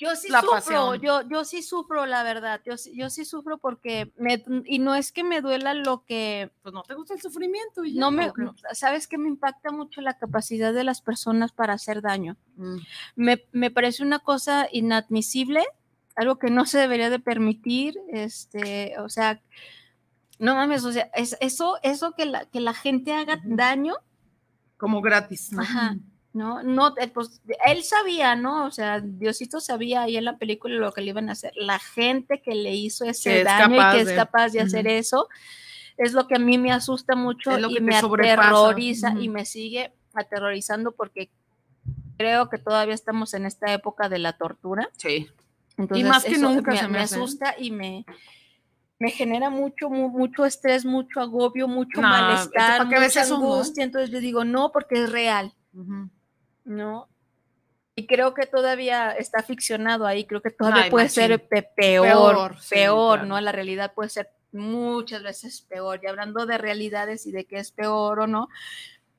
Yo 0.00 0.16
sí 0.16 0.30
la 0.30 0.40
sufro, 0.40 0.54
pasión. 0.54 1.00
yo, 1.02 1.28
yo 1.28 1.44
sí 1.44 1.62
sufro, 1.62 2.06
la 2.06 2.22
verdad. 2.22 2.62
Yo, 2.64 2.78
sí- 2.78 2.96
yo 2.96 3.10
sí 3.10 3.26
sufro 3.26 3.58
porque, 3.58 4.12
me, 4.16 4.42
y 4.64 4.78
no 4.78 4.94
es 4.94 5.12
que 5.12 5.22
me 5.22 5.42
duela 5.42 5.74
lo 5.74 6.04
que, 6.06 6.50
pues 6.62 6.72
no 6.72 6.82
te 6.82 6.94
gusta 6.94 7.12
el 7.12 7.20
sufrimiento 7.20 7.84
y 7.84 7.92
ya, 7.94 8.00
no 8.00 8.10
me, 8.10 8.32
sabes 8.72 9.06
que 9.06 9.18
me 9.18 9.28
impacta 9.28 9.70
mucho 9.70 10.00
la 10.00 10.16
capacidad 10.16 10.72
de 10.72 10.84
las 10.84 11.02
personas 11.02 11.52
para 11.52 11.74
hacer 11.74 12.00
daño. 12.00 12.38
Mm. 12.56 12.76
Me, 13.16 13.44
me 13.52 13.70
parece 13.70 14.02
una 14.02 14.20
cosa 14.20 14.68
inadmisible, 14.72 15.66
algo 16.16 16.38
que 16.38 16.48
no 16.50 16.64
se 16.64 16.78
debería 16.78 17.10
de 17.10 17.18
permitir, 17.18 17.98
este, 18.08 18.98
o 19.00 19.10
sea, 19.10 19.42
no 20.38 20.54
mames, 20.54 20.82
o 20.84 20.92
sea, 20.92 21.10
es, 21.14 21.36
eso, 21.40 21.76
eso 21.82 22.12
que 22.12 22.24
la, 22.24 22.46
que 22.46 22.60
la 22.60 22.72
gente 22.72 23.12
haga 23.12 23.38
daño, 23.44 23.96
como 24.78 25.02
gratis. 25.02 25.52
¿no? 25.52 25.60
Ajá. 25.60 25.96
¿No? 26.32 26.62
No, 26.62 26.94
eh, 26.98 27.08
pues, 27.08 27.40
él 27.66 27.82
sabía, 27.82 28.36
¿no? 28.36 28.66
O 28.66 28.70
sea, 28.70 29.00
Diosito 29.00 29.60
sabía 29.60 30.02
ahí 30.02 30.16
en 30.16 30.24
la 30.24 30.38
película 30.38 30.74
lo 30.76 30.92
que 30.92 31.00
le 31.00 31.08
iban 31.10 31.28
a 31.28 31.32
hacer. 31.32 31.52
La 31.56 31.78
gente 31.78 32.40
que 32.40 32.54
le 32.54 32.74
hizo 32.74 33.04
ese 33.04 33.30
Que 33.30 33.44
daño 33.44 33.74
y 33.76 33.94
que 33.96 34.00
es 34.02 34.12
capaz 34.16 34.50
de 34.50 34.60
hacer 34.60 34.86
eso, 34.86 35.28
es 35.96 36.12
lo 36.12 36.26
que 36.28 36.36
a 36.36 36.38
mí 36.38 36.56
me 36.58 36.72
asusta 36.72 37.14
mucho 37.16 37.58
lo 37.58 37.68
y 37.70 37.80
me 37.80 37.96
aterroriza 37.96 39.14
y 39.20 39.28
me 39.28 39.44
sigue 39.44 39.92
aterrorizando 40.14 40.92
porque 40.92 41.30
creo 42.16 42.48
que 42.48 42.58
todavía 42.58 42.94
estamos 42.94 43.34
en 43.34 43.46
esta 43.46 43.72
época 43.72 44.08
de 44.08 44.18
la 44.18 44.32
tortura. 44.34 44.88
Sí. 44.96 45.28
Entonces, 45.76 46.06
más 46.06 46.24
que 46.24 46.36
nunca 46.38 46.72
me, 46.72 46.76
se 46.78 46.82
me 46.84 46.92
me 46.92 46.98
hace. 47.00 47.14
asusta 47.16 47.54
y 47.58 47.70
me, 47.70 48.04
me 48.98 49.10
genera 49.10 49.48
mucho, 49.50 49.88
mu- 49.88 50.10
mucho 50.10 50.44
estrés, 50.44 50.84
mucho 50.84 51.20
agobio, 51.20 51.66
mucho 51.68 52.00
No, 52.02 52.08
malestar, 52.08 52.78
¿para 52.78 52.90
qué 52.90 52.98
ves 52.98 53.16
mucha 53.16 53.34
angustia. 53.34 53.84
Entonces 53.84 54.10
yo 54.10 54.20
digo, 54.20 54.44
no, 54.44 54.70
porque 54.72 55.02
es 55.02 55.10
real. 55.10 55.54
¿No? 56.70 57.08
Y 57.96 58.06
creo 58.06 58.32
que 58.32 58.46
todavía 58.46 59.10
está 59.10 59.42
ficcionado 59.42 60.06
ahí, 60.06 60.24
creo 60.24 60.40
que 60.40 60.50
todavía 60.50 60.84
Ay, 60.84 60.90
puede 60.90 61.06
machín. 61.06 61.22
ser 61.24 61.48
pe- 61.48 61.68
peor, 61.76 62.56
Peor, 62.70 63.24
¿no? 63.24 63.40
La 63.40 63.52
realidad 63.52 63.92
puede 63.92 64.08
ser 64.08 64.30
muchas 64.52 65.22
veces 65.22 65.60
peor. 65.62 66.00
Y 66.02 66.06
hablando 66.06 66.46
de 66.46 66.56
realidades 66.56 67.26
y 67.26 67.32
de 67.32 67.44
qué 67.44 67.58
es 67.58 67.72
peor 67.72 68.20
o 68.20 68.26
no, 68.26 68.48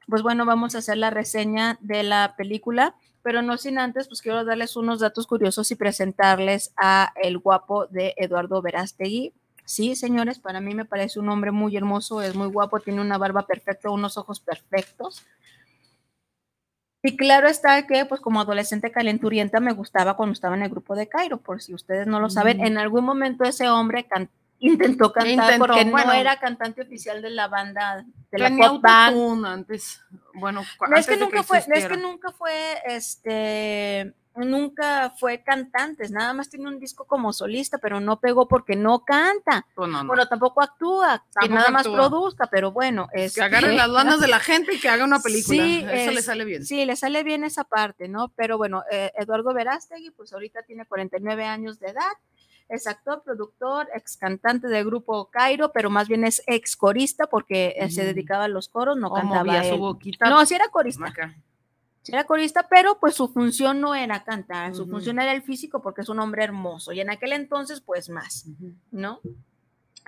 pues 0.08 0.24
bueno, 0.24 0.46
vamos 0.46 0.74
a 0.74 0.80
hacer 0.80 0.98
la 0.98 1.10
reseña 1.10 1.78
de 1.82 2.04
la 2.04 2.34
película, 2.38 2.96
pero 3.22 3.42
no 3.44 3.58
sin 3.58 3.78
antes, 3.78 4.08
pues 4.08 4.22
quiero 4.22 4.44
darles 4.46 4.76
unos 4.76 5.00
datos 5.00 5.28
curiosos 5.28 5.70
y 5.72 5.76
presentarles 5.76 6.74
a 6.76 7.14
el 7.22 7.38
guapo 7.38 7.86
de 7.88 8.14
Eduardo 8.18 8.62
Verástegui. 8.62 9.34
Sí, 9.64 9.96
señores, 9.96 10.40
para 10.40 10.60
mí 10.60 10.74
me 10.74 10.86
parece 10.86 11.20
un 11.20 11.30
hombre 11.30 11.52
muy 11.52 11.78
hermoso, 11.78 12.22
es 12.22 12.34
muy 12.36 12.48
guapo, 12.48 12.80
tiene 12.80 13.00
una 13.00 13.18
barba 13.20 13.46
perfecta, 13.46 13.92
unos 13.92 14.18
ojos 14.18 14.40
perfectos. 14.40 15.24
Y 17.04 17.18
claro 17.18 17.48
está 17.48 17.88
que, 17.88 18.06
pues 18.06 18.22
como 18.22 18.42
adolescente 18.42 18.92
calenturienta, 18.92 19.60
me 19.60 19.74
gustaba 19.74 20.16
cuando 20.16 20.34
estaba 20.34 20.56
en 20.56 20.62
el 20.64 20.70
grupo 20.70 20.96
de 20.96 21.08
Cairo, 21.08 21.38
por 21.38 21.62
si 21.62 21.74
ustedes 21.74 22.06
no 22.06 22.20
lo 22.20 22.30
saben, 22.30 22.60
Mm. 22.60 22.66
en 22.66 22.78
algún 22.78 23.04
momento 23.06 23.44
ese 23.44 23.68
hombre 23.70 24.06
can- 24.08 24.30
intentó 24.60 25.12
cantar 25.12 25.32
Intentó, 25.32 25.66
porque 25.66 25.84
bueno. 25.86 26.08
no 26.08 26.14
era 26.14 26.38
cantante 26.40 26.84
oficial 26.84 27.24
de 27.24 27.32
la 27.32 27.48
banda, 27.48 28.06
de 28.32 28.38
la 28.38 28.50
pop 28.56 28.82
band. 28.84 29.46
antes. 29.48 30.00
Bueno, 30.36 30.62
No, 30.88 30.96
es 30.96 31.08
que 31.08 31.18
nunca 31.18 31.42
fue, 31.42 31.64
no, 31.68 31.74
es 31.76 31.88
que 31.88 31.98
nunca 31.98 32.32
fue, 32.32 32.54
este, 32.86 34.14
nunca 34.36 35.10
fue 35.18 35.44
cantante, 35.44 36.08
nada 36.10 36.34
más 36.34 36.50
tiene 36.50 36.68
un 36.68 36.80
disco 36.80 37.06
como 37.06 37.34
solista, 37.34 37.78
pero 37.78 38.00
no 38.00 38.20
pegó 38.20 38.48
porque 38.48 38.76
no 38.76 39.04
canta. 39.04 39.66
Pues 39.76 39.90
no, 39.90 40.04
no. 40.04 40.08
Bueno, 40.08 40.28
tampoco 40.28 40.62
actúa, 40.62 41.24
que 41.40 41.50
nada 41.50 41.70
más 41.70 41.88
produzca, 41.88 42.48
pero 42.48 42.72
bueno, 42.72 43.08
es 43.14 43.36
que 43.36 43.42
agarren 43.42 43.76
las 43.76 43.90
lanas 43.90 44.20
de 44.22 44.28
la 44.28 44.40
gente 44.40 44.76
y 44.76 44.80
que 44.80 44.90
haga 44.90 45.04
una 45.04 45.20
película. 45.20 45.64
Sí, 45.64 45.86
Eso 45.90 46.12
le 46.12 46.22
sale 46.22 46.46
bien. 46.46 46.66
Sí, 46.66 46.86
le 46.86 46.96
sale 46.96 47.24
bien 47.24 47.44
esa 47.44 47.64
parte, 47.66 48.08
¿no? 48.08 48.30
Pero 48.36 48.58
bueno, 48.58 48.84
eh, 48.92 49.12
Eduardo 49.16 49.54
Verástegui, 49.54 50.12
pues 50.12 50.32
ahorita 50.34 50.64
tiene 50.64 50.86
49 50.86 51.46
años 51.46 51.80
de 51.80 51.88
edad, 51.90 52.12
es 52.70 52.88
actor, 52.88 53.22
productor, 53.24 53.90
ex 53.94 54.16
cantante 54.16 54.70
del 54.70 54.86
grupo 54.86 55.30
Cairo, 55.30 55.74
pero 55.74 55.90
más 55.90 56.08
bien 56.08 56.24
es 56.24 56.42
ex 56.48 56.78
corista 56.78 57.28
porque 57.28 57.76
eh, 57.78 57.90
se 57.92 58.04
Mm. 58.04 58.06
dedicaba 58.06 58.46
a 58.46 58.48
los 58.48 58.70
coros, 58.70 58.96
no 58.96 59.08
O 59.10 59.14
cantaba 59.14 59.44
movía 59.44 59.64
su 59.66 59.74
él. 59.74 59.80
boquita. 59.82 60.30
No, 60.30 60.46
sí 60.46 60.56
era 60.56 60.70
corista, 60.70 61.06
Acá. 61.08 61.36
Era 62.08 62.24
corista, 62.26 62.68
pero 62.70 63.00
pues 63.00 63.16
su 63.16 63.28
función 63.28 63.80
no 63.80 63.94
era 63.96 64.24
cantar, 64.24 64.74
su 64.76 64.88
función 64.88 65.20
era 65.20 65.34
el 65.34 65.44
físico 65.44 65.82
porque 65.82 66.02
es 66.02 66.10
un 66.10 66.20
hombre 66.20 66.44
hermoso 66.44 66.92
y 66.92 67.00
en 67.00 67.10
aquel 67.12 67.34
entonces 67.34 67.82
pues 67.82 68.10
más. 68.10 68.46
¿no? 68.92 69.20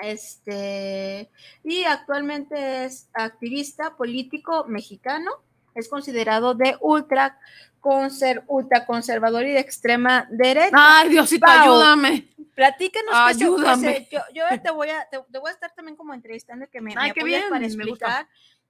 Este, 0.01 1.29
y 1.63 1.83
actualmente 1.83 2.85
es 2.85 3.09
activista 3.13 3.95
político 3.95 4.65
mexicano, 4.67 5.31
es 5.75 5.87
considerado 5.87 6.55
de 6.55 6.77
ultra, 6.81 7.39
conser, 7.79 8.43
ultraconservador 8.47 9.45
y 9.45 9.51
de 9.51 9.59
extrema 9.59 10.27
derecha. 10.31 10.71
Ay, 10.73 11.09
Diosito, 11.09 11.45
Pau. 11.45 11.61
ayúdame. 11.61 12.27
Platícanos, 12.55 13.11
se- 13.37 13.43
Ayúdame. 13.45 13.93
se- 13.93 14.07
yo, 14.11 14.19
yo 14.33 14.43
te, 14.61 14.71
voy 14.71 14.89
a, 14.89 15.07
te, 15.09 15.19
te 15.31 15.39
voy 15.39 15.49
a 15.49 15.53
estar 15.53 15.73
también 15.73 15.95
como 15.95 16.13
entrevistando 16.13 16.67
que 16.69 16.81
me, 16.81 16.93
Ay, 16.95 17.09
me 17.09 17.13
qué 17.13 17.23
bien, 17.23 17.43
para 17.49 17.67
me 17.67 17.85
gusta. 17.85 18.29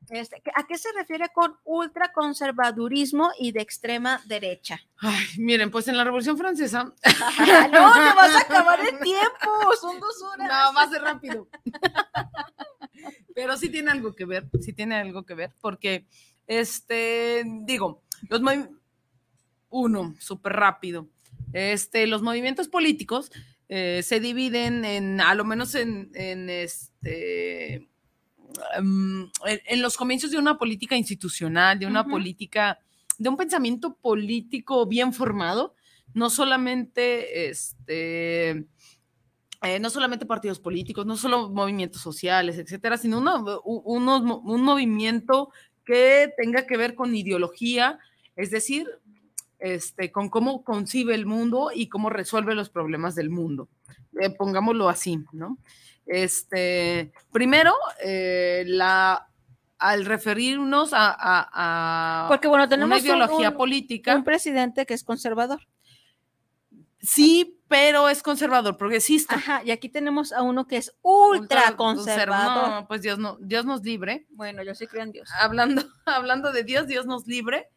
Este, 0.09 0.41
a 0.55 0.67
qué 0.67 0.77
se 0.77 0.89
refiere 0.93 1.29
con 1.33 1.55
ultraconservadurismo 1.63 3.31
y 3.39 3.51
de 3.51 3.61
extrema 3.61 4.21
derecha. 4.25 4.81
Ay, 4.97 5.25
miren, 5.37 5.71
pues 5.71 5.87
en 5.87 5.97
la 5.97 6.03
Revolución 6.03 6.37
Francesa. 6.37 6.83
no, 6.83 6.93
te 6.93 8.15
vas 8.15 8.35
a 8.35 8.39
acabar 8.39 8.79
el 8.79 8.99
tiempo, 9.03 9.75
son 9.79 9.99
dos 9.99 10.21
horas. 10.23 10.47
No, 10.47 10.73
va 10.75 10.83
a 10.83 10.89
ser 10.89 11.01
rápido. 11.01 11.47
Pero 13.33 13.57
sí 13.57 13.69
tiene 13.69 13.91
algo 13.91 14.13
que 14.13 14.25
ver, 14.25 14.47
sí 14.61 14.73
tiene 14.73 14.95
algo 14.95 15.23
que 15.23 15.33
ver, 15.33 15.51
porque, 15.59 16.05
este, 16.47 17.43
digo, 17.45 18.03
los 18.29 18.41
uno, 19.69 20.15
súper 20.19 20.53
rápido. 20.53 21.07
Este, 21.51 22.05
los 22.07 22.21
movimientos 22.21 22.67
políticos 22.67 23.31
eh, 23.69 24.01
se 24.03 24.19
dividen 24.19 24.85
en, 24.85 25.19
a 25.19 25.33
lo 25.33 25.45
menos 25.45 25.73
en, 25.73 26.11
en 26.13 26.49
este, 26.49 27.87
mm, 28.81 29.23
en, 29.45 29.81
los 29.81 29.97
comienzos 29.97 30.31
de 30.31 30.37
una 30.37 30.57
política 30.57 30.95
institucional, 30.95 31.79
de 31.79 31.85
una 31.87 32.01
Ujú. 32.01 32.11
política, 32.11 32.79
de 33.17 33.29
un 33.29 33.37
pensamiento 33.37 33.95
político 33.95 34.85
bien 34.85 35.13
formado, 35.13 35.75
no 36.13 36.29
solamente 36.29 37.49
este 37.49 38.65
eh, 39.65 39.79
no 39.79 39.89
solamente 39.89 40.25
partidos 40.25 40.59
políticos, 40.59 41.05
no 41.05 41.15
solo 41.15 41.49
movimientos 41.49 42.01
sociales, 42.01 42.57
etcétera, 42.57 42.97
sino 42.97 43.17
una- 43.19 43.37
u- 43.63 43.81
unos 43.85 44.21
mo- 44.21 44.39
un 44.39 44.61
movimiento 44.61 45.51
que 45.85 46.33
tenga 46.37 46.67
que 46.67 46.75
ver 46.75 46.95
con 46.95 47.15
ideología, 47.15 47.97
es 48.35 48.51
decir, 48.51 48.87
este, 49.59 50.11
con 50.11 50.27
cómo 50.29 50.63
concibe 50.65 51.15
el 51.15 51.25
mundo 51.25 51.71
y 51.73 51.87
cómo 51.87 52.09
resuelve 52.09 52.55
los 52.55 52.69
problemas 52.69 53.15
del 53.15 53.29
mundo. 53.29 53.69
Eh, 54.19 54.29
pongámoslo 54.31 54.89
así, 54.89 55.19
¿no? 55.31 55.57
Este, 56.05 57.11
primero, 57.31 57.73
eh, 58.03 58.63
la, 58.67 59.27
al 59.77 60.05
referirnos 60.05 60.93
a, 60.93 61.09
a- 61.11 62.25
a 62.25 62.27
Porque 62.27 62.47
bueno, 62.47 62.63
una 62.63 62.69
tenemos 62.69 62.99
un- 62.99 63.05
ideología 63.05 63.49
un- 63.51 63.55
política, 63.57 64.15
un 64.15 64.23
presidente 64.23 64.85
que 64.85 64.93
es 64.93 65.03
conservador. 65.03 65.59
sí, 66.99 67.59
pero 67.67 68.07
es 68.07 68.21
conservador, 68.21 68.77
progresista. 68.77 69.35
Ajá, 69.35 69.61
y 69.65 69.71
aquí 69.71 69.89
tenemos 69.89 70.31
a 70.31 70.41
uno 70.43 70.67
que 70.67 70.77
es 70.77 70.95
ultra 71.01 71.61
Ultra 71.61 71.75
conservador. 71.75 72.69
No, 72.69 72.87
pues 72.87 73.01
Dios, 73.01 73.17
no, 73.17 73.37
Dios 73.41 73.65
nos 73.65 73.81
libre. 73.81 74.27
Bueno, 74.29 74.61
yo 74.63 74.75
sí 74.75 74.85
creo 74.87 75.03
en 75.03 75.11
Dios. 75.11 75.29
Hablando, 75.39 75.83
hablando 76.05 76.51
de 76.51 76.63
Dios, 76.63 76.87
Dios 76.87 77.05
nos 77.05 77.25
libre. 77.27 77.69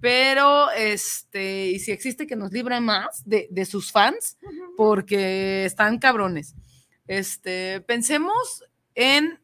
Pero, 0.00 0.70
este, 0.72 1.68
y 1.68 1.78
si 1.80 1.90
existe 1.92 2.26
que 2.26 2.36
nos 2.36 2.52
libre 2.52 2.78
más 2.78 3.22
de, 3.24 3.48
de 3.50 3.64
sus 3.64 3.90
fans, 3.90 4.36
porque 4.76 5.64
están 5.64 5.98
cabrones. 5.98 6.54
Este, 7.08 7.80
pensemos 7.80 8.64
en 8.94 9.40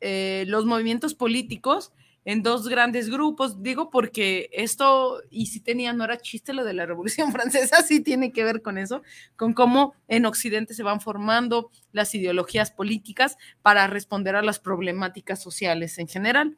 eh, 0.00 0.44
los 0.48 0.64
movimientos 0.64 1.14
políticos 1.14 1.92
en 2.24 2.42
dos 2.42 2.68
grandes 2.68 3.10
grupos, 3.10 3.62
digo 3.62 3.90
porque 3.90 4.48
esto, 4.52 5.22
y 5.30 5.46
si 5.46 5.60
tenía, 5.60 5.92
no 5.92 6.04
era 6.04 6.18
chiste 6.18 6.52
lo 6.52 6.64
de 6.64 6.72
la 6.72 6.86
Revolución 6.86 7.32
Francesa, 7.32 7.82
sí 7.82 8.00
tiene 8.00 8.32
que 8.32 8.44
ver 8.44 8.62
con 8.62 8.78
eso, 8.78 9.02
con 9.36 9.52
cómo 9.54 9.94
en 10.08 10.26
Occidente 10.26 10.74
se 10.74 10.82
van 10.82 11.00
formando 11.00 11.70
las 11.90 12.14
ideologías 12.14 12.70
políticas 12.70 13.36
para 13.60 13.86
responder 13.86 14.36
a 14.36 14.42
las 14.42 14.58
problemáticas 14.58 15.42
sociales 15.42 15.98
en 15.98 16.08
general. 16.08 16.56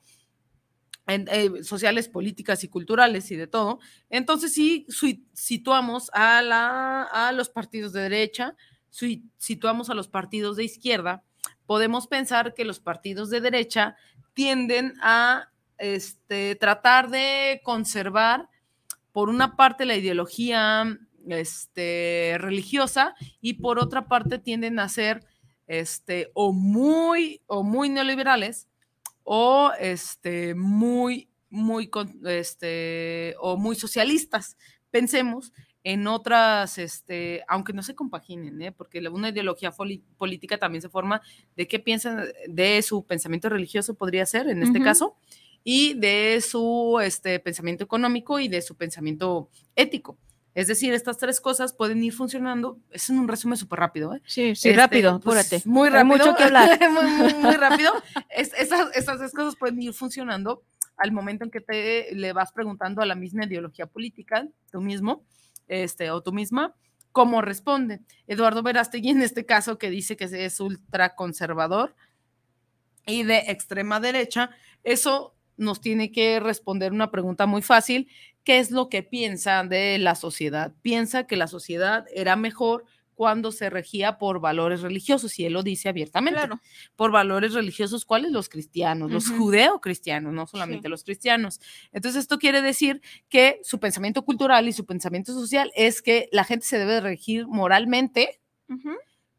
en, 1.06 1.28
eh, 1.30 1.62
sociales, 1.64 2.08
políticas 2.08 2.64
y 2.64 2.68
culturales 2.68 3.30
y 3.30 3.36
de 3.36 3.46
todo. 3.46 3.78
Entonces 4.08 4.54
sí 4.54 4.86
situamos 5.32 6.10
a, 6.14 6.40
la, 6.42 7.02
a 7.02 7.32
los 7.32 7.50
partidos 7.50 7.92
de 7.92 8.02
derecha, 8.02 8.56
sui- 8.94 9.24
situamos 9.38 9.90
a 9.90 9.94
los 9.94 10.06
partidos 10.06 10.56
de 10.56 10.62
izquierda, 10.64 11.24
podemos 11.66 12.06
pensar 12.06 12.54
que 12.54 12.64
los 12.64 12.78
partidos 12.78 13.28
de 13.28 13.40
derecha 13.40 13.96
tienden 14.34 14.94
a 15.02 15.48
este, 15.78 16.54
tratar 16.54 17.10
de 17.10 17.60
conservar, 17.64 18.48
por 19.12 19.28
una 19.28 19.56
parte, 19.56 19.84
la 19.84 19.96
ideología 19.96 20.96
este, 21.28 22.36
religiosa 22.38 23.14
y 23.40 23.54
por 23.54 23.78
otra 23.78 24.06
parte 24.06 24.38
tienden 24.38 24.78
a 24.78 24.88
ser 24.88 25.24
este, 25.66 26.30
o, 26.34 26.52
muy, 26.52 27.40
o 27.46 27.62
muy 27.64 27.88
neoliberales 27.88 28.68
o 29.24 29.72
este, 29.80 30.54
muy, 30.54 31.28
muy, 31.50 31.90
este, 32.26 33.34
o 33.40 33.56
muy 33.56 33.74
socialistas. 33.74 34.56
Pensemos 34.90 35.52
en 35.84 36.06
otras, 36.06 36.78
este, 36.78 37.44
aunque 37.46 37.74
no 37.74 37.82
se 37.82 37.94
compaginen, 37.94 38.60
¿eh? 38.62 38.72
porque 38.72 39.06
una 39.08 39.28
ideología 39.28 39.70
política 40.16 40.56
también 40.58 40.80
se 40.82 40.88
forma 40.88 41.20
de 41.56 41.68
qué 41.68 41.78
piensan 41.78 42.24
de 42.48 42.80
su 42.82 43.04
pensamiento 43.04 43.50
religioso, 43.50 43.94
podría 43.94 44.24
ser 44.24 44.48
en 44.48 44.62
este 44.62 44.78
Ujú. 44.78 44.84
caso, 44.84 45.16
y 45.62 45.92
de 45.94 46.40
su 46.40 46.98
este, 47.02 47.38
pensamiento 47.38 47.84
económico 47.84 48.40
y 48.40 48.48
de 48.48 48.62
su 48.62 48.76
pensamiento 48.76 49.50
ético. 49.76 50.18
Es 50.54 50.68
decir, 50.68 50.94
estas 50.94 51.18
tres 51.18 51.40
cosas 51.40 51.72
pueden 51.72 52.02
ir 52.02 52.12
funcionando. 52.12 52.78
Es 52.90 53.10
un 53.10 53.26
resumen 53.26 53.58
súper 53.58 53.80
rápido, 53.80 54.14
¿eh? 54.14 54.22
Sí, 54.24 54.54
sí, 54.54 54.68
Este, 54.68 54.76
rápido, 54.80 55.18
pues, 55.20 55.44
apúrate. 55.50 55.68
Muy 55.68 55.88
Hay 55.88 55.94
rápido. 55.94 56.16
mucho 56.16 56.36
que 56.36 56.44
hablar. 56.44 56.78
muy, 56.92 57.10
muy, 57.10 57.34
muy 57.34 57.56
rápido. 57.56 57.92
Es- 58.30 58.52
esas, 58.56 58.94
esas 58.96 59.18
tres 59.18 59.32
cosas 59.32 59.56
pueden 59.56 59.82
ir 59.82 59.92
funcionando 59.92 60.62
al 60.96 61.10
momento 61.10 61.44
en 61.44 61.50
que 61.50 61.60
te 61.60 62.14
le 62.14 62.32
vas 62.32 62.52
preguntando 62.52 63.02
a 63.02 63.06
la 63.06 63.16
misma 63.16 63.46
ideología 63.46 63.86
política, 63.86 64.46
tú 64.70 64.80
mismo, 64.80 65.24
este, 65.68 66.10
o 66.10 66.22
tú 66.22 66.32
misma, 66.32 66.74
cómo 67.12 67.42
responde. 67.42 68.00
Eduardo 68.26 68.62
Verástegui, 68.62 69.10
en 69.10 69.22
este 69.22 69.46
caso, 69.46 69.78
que 69.78 69.90
dice 69.90 70.16
que 70.16 70.24
es 70.24 70.60
ultraconservador 70.60 71.94
y 73.06 73.22
de 73.22 73.38
extrema 73.48 74.00
derecha, 74.00 74.50
eso 74.82 75.34
nos 75.56 75.80
tiene 75.80 76.10
que 76.10 76.40
responder 76.40 76.92
una 76.92 77.10
pregunta 77.10 77.46
muy 77.46 77.62
fácil, 77.62 78.08
¿qué 78.42 78.58
es 78.58 78.70
lo 78.70 78.88
que 78.88 79.02
piensa 79.02 79.62
de 79.64 79.98
la 79.98 80.14
sociedad? 80.14 80.72
Piensa 80.82 81.26
que 81.26 81.36
la 81.36 81.46
sociedad 81.46 82.06
era 82.12 82.36
mejor 82.36 82.84
cuando 83.14 83.52
se 83.52 83.70
regía 83.70 84.18
por 84.18 84.40
valores 84.40 84.82
religiosos, 84.82 85.38
y 85.38 85.44
él 85.46 85.52
lo 85.54 85.62
dice 85.62 85.88
abiertamente, 85.88 86.38
Claro. 86.40 86.60
por 86.96 87.10
valores 87.12 87.54
religiosos, 87.54 88.04
¿cuáles? 88.04 88.32
Los 88.32 88.48
cristianos, 88.48 89.10
los 89.10 89.28
Ujú. 89.28 89.38
judeo-cristianos, 89.44 90.32
no 90.32 90.46
solamente 90.46 90.88
los 90.88 91.04
cristianos. 91.04 91.60
Entonces, 91.92 92.20
esto 92.22 92.38
quiere 92.38 92.60
decir 92.62 93.00
que 93.28 93.60
su 93.62 93.78
pensamiento 93.78 94.24
cultural 94.24 94.68
y 94.68 94.72
su 94.72 94.84
pensamiento 94.84 95.32
social 95.32 95.70
es 95.74 96.02
que 96.02 96.28
la 96.32 96.44
gente 96.44 96.66
se 96.66 96.78
debe 96.78 96.94
de 96.94 97.00
regir 97.00 97.46
moralmente 97.46 98.40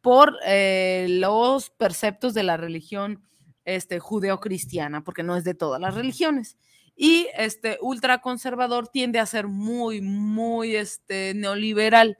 por 0.00 0.36
eh, 0.46 1.06
los 1.08 1.70
preceptos 1.70 2.32
de 2.34 2.42
la 2.44 2.56
religión 2.56 3.22
este, 3.64 3.98
judeo-cristiana, 3.98 5.02
porque 5.02 5.22
no 5.24 5.36
es 5.36 5.42
de 5.44 5.54
todas 5.54 5.80
las 5.80 5.94
religiones. 5.94 6.56
Y 6.94 7.26
este 7.36 7.76
ultraconservador 7.82 8.88
tiende 8.88 9.18
a 9.18 9.26
ser 9.26 9.48
muy, 9.48 10.00
muy 10.00 10.76
este, 10.76 11.34
neoliberal. 11.34 12.18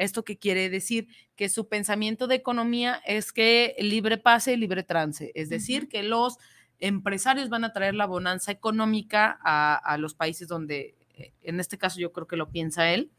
¿Esto 0.00 0.24
qué 0.24 0.38
quiere 0.38 0.70
decir? 0.70 1.08
Que 1.36 1.48
su 1.48 1.68
pensamiento 1.68 2.26
de 2.26 2.36
economía 2.36 3.02
es 3.06 3.32
que 3.32 3.76
libre 3.78 4.16
pase 4.16 4.54
y 4.54 4.56
libre 4.56 4.82
trance, 4.82 5.30
es 5.34 5.48
decir, 5.48 5.88
que 5.88 6.02
los 6.02 6.38
empresarios 6.78 7.50
van 7.50 7.64
a 7.64 7.72
traer 7.72 7.94
la 7.94 8.06
bonanza 8.06 8.50
económica 8.50 9.38
a, 9.44 9.76
a, 9.76 9.98
los 9.98 10.14
países 10.14 10.48
donde, 10.48 10.96
eh, 11.14 11.34
en 11.42 11.60
este 11.60 11.76
caso 11.76 12.00
yo 12.00 12.12
creo 12.12 12.26
que 12.26 12.36
lo 12.36 12.50
piensa 12.50 12.90
él. 12.90 13.10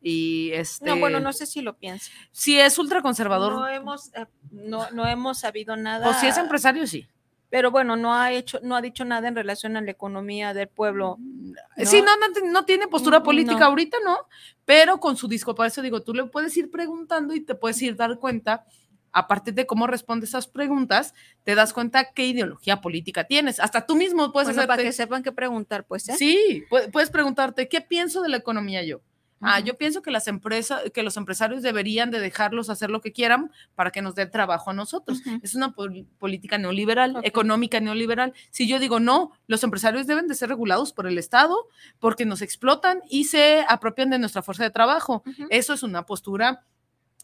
Y 0.00 0.50
este, 0.52 0.86
no, 0.86 0.98
bueno, 0.98 1.20
no 1.20 1.32
sé 1.32 1.46
si 1.46 1.62
lo 1.62 1.78
piensa. 1.78 2.10
Si 2.30 2.58
es 2.58 2.78
ultraconservador. 2.78 3.54
No 3.54 3.68
hemos, 3.68 4.08
eh, 4.14 4.26
no, 4.50 4.90
no 4.90 5.06
hemos 5.06 5.38
sabido 5.38 5.76
nada. 5.76 6.10
O 6.10 6.14
si 6.14 6.26
es 6.26 6.36
empresario, 6.36 6.86
sí 6.86 7.08
pero 7.54 7.70
bueno, 7.70 7.94
no 7.94 8.12
ha 8.12 8.32
hecho, 8.32 8.58
no 8.64 8.74
ha 8.74 8.82
dicho 8.82 9.04
nada 9.04 9.28
en 9.28 9.36
relación 9.36 9.76
a 9.76 9.80
la 9.80 9.92
economía 9.92 10.52
del 10.52 10.66
pueblo. 10.66 11.18
¿no? 11.20 11.86
Sí, 11.86 12.02
no, 12.02 12.10
no, 12.16 12.50
no, 12.50 12.64
tiene 12.64 12.88
postura 12.88 13.22
política 13.22 13.60
no. 13.60 13.66
ahorita, 13.66 13.96
¿no? 14.04 14.26
Pero 14.64 14.98
con 14.98 15.16
su 15.16 15.28
disco, 15.28 15.54
por 15.54 15.64
eso 15.64 15.80
digo, 15.80 16.02
tú 16.02 16.14
le 16.14 16.24
puedes 16.24 16.56
ir 16.56 16.68
preguntando 16.68 17.32
y 17.32 17.42
te 17.42 17.54
puedes 17.54 17.80
ir 17.80 17.94
dar 17.94 18.18
cuenta, 18.18 18.64
a 19.12 19.28
partir 19.28 19.54
de 19.54 19.68
cómo 19.68 19.86
responde 19.86 20.26
esas 20.26 20.48
preguntas, 20.48 21.14
te 21.44 21.54
das 21.54 21.72
cuenta 21.72 22.10
qué 22.12 22.26
ideología 22.26 22.80
política 22.80 23.22
tienes. 23.22 23.60
Hasta 23.60 23.86
tú 23.86 23.94
mismo 23.94 24.32
puedes 24.32 24.48
bueno, 24.48 24.62
hacerte... 24.62 24.66
para 24.66 24.82
que 24.82 24.92
sepan 24.92 25.22
qué 25.22 25.30
preguntar, 25.30 25.84
pues. 25.84 26.08
¿eh? 26.08 26.16
Sí, 26.18 26.64
puedes 26.90 27.10
preguntarte, 27.10 27.68
¿qué 27.68 27.80
pienso 27.80 28.20
de 28.20 28.30
la 28.30 28.36
economía 28.38 28.82
yo? 28.82 29.00
Ah, 29.44 29.60
yo 29.60 29.76
pienso 29.76 30.02
que 30.02 30.10
las 30.10 30.26
empresas, 30.28 30.90
que 30.92 31.02
los 31.02 31.16
empresarios 31.16 31.62
deberían 31.62 32.10
de 32.10 32.20
dejarlos 32.20 32.70
hacer 32.70 32.90
lo 32.90 33.00
que 33.00 33.12
quieran 33.12 33.50
para 33.74 33.90
que 33.90 34.02
nos 34.02 34.14
dé 34.14 34.26
trabajo 34.26 34.70
a 34.70 34.74
nosotros. 34.74 35.20
Uh 35.26 35.30
-huh. 35.30 35.40
Es 35.42 35.54
una 35.54 35.72
pol 35.72 36.06
política 36.18 36.58
neoliberal, 36.58 37.16
okay. 37.16 37.28
económica 37.28 37.80
neoliberal. 37.80 38.32
Si 38.50 38.66
yo 38.66 38.78
digo 38.78 39.00
no, 39.00 39.32
los 39.46 39.62
empresarios 39.62 40.06
deben 40.06 40.28
de 40.28 40.34
ser 40.34 40.48
regulados 40.48 40.92
por 40.92 41.06
el 41.06 41.18
Estado 41.18 41.56
porque 41.98 42.24
nos 42.24 42.42
explotan 42.42 43.02
y 43.08 43.24
se 43.24 43.64
apropian 43.68 44.10
de 44.10 44.18
nuestra 44.18 44.42
fuerza 44.42 44.64
de 44.64 44.70
trabajo. 44.70 45.22
Uh 45.26 45.30
-huh. 45.30 45.46
Eso 45.50 45.74
es 45.74 45.82
una 45.82 46.06
postura 46.06 46.64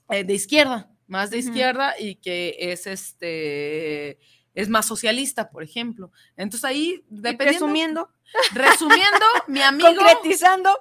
eh, 0.09 0.25
de 0.25 0.35
izquierda, 0.35 0.91
más 1.07 1.31
de 1.31 1.39
uh 1.39 1.41
-huh. 1.41 1.45
izquierda 1.45 1.95
y 1.99 2.17
que 2.17 2.57
es 2.59 2.87
este 2.87 4.19
es 4.55 4.69
más 4.69 4.87
socialista, 4.87 5.51
por 5.51 5.63
ejemplo. 5.63 6.11
Entonces 6.37 6.65
ahí, 6.65 7.05
dependiendo. 7.09 7.53
Resumiendo. 7.53 8.09
Resumiendo, 8.53 9.27
mi 9.49 9.63
amigo. 9.63 9.89
Concretizando. 9.95 10.79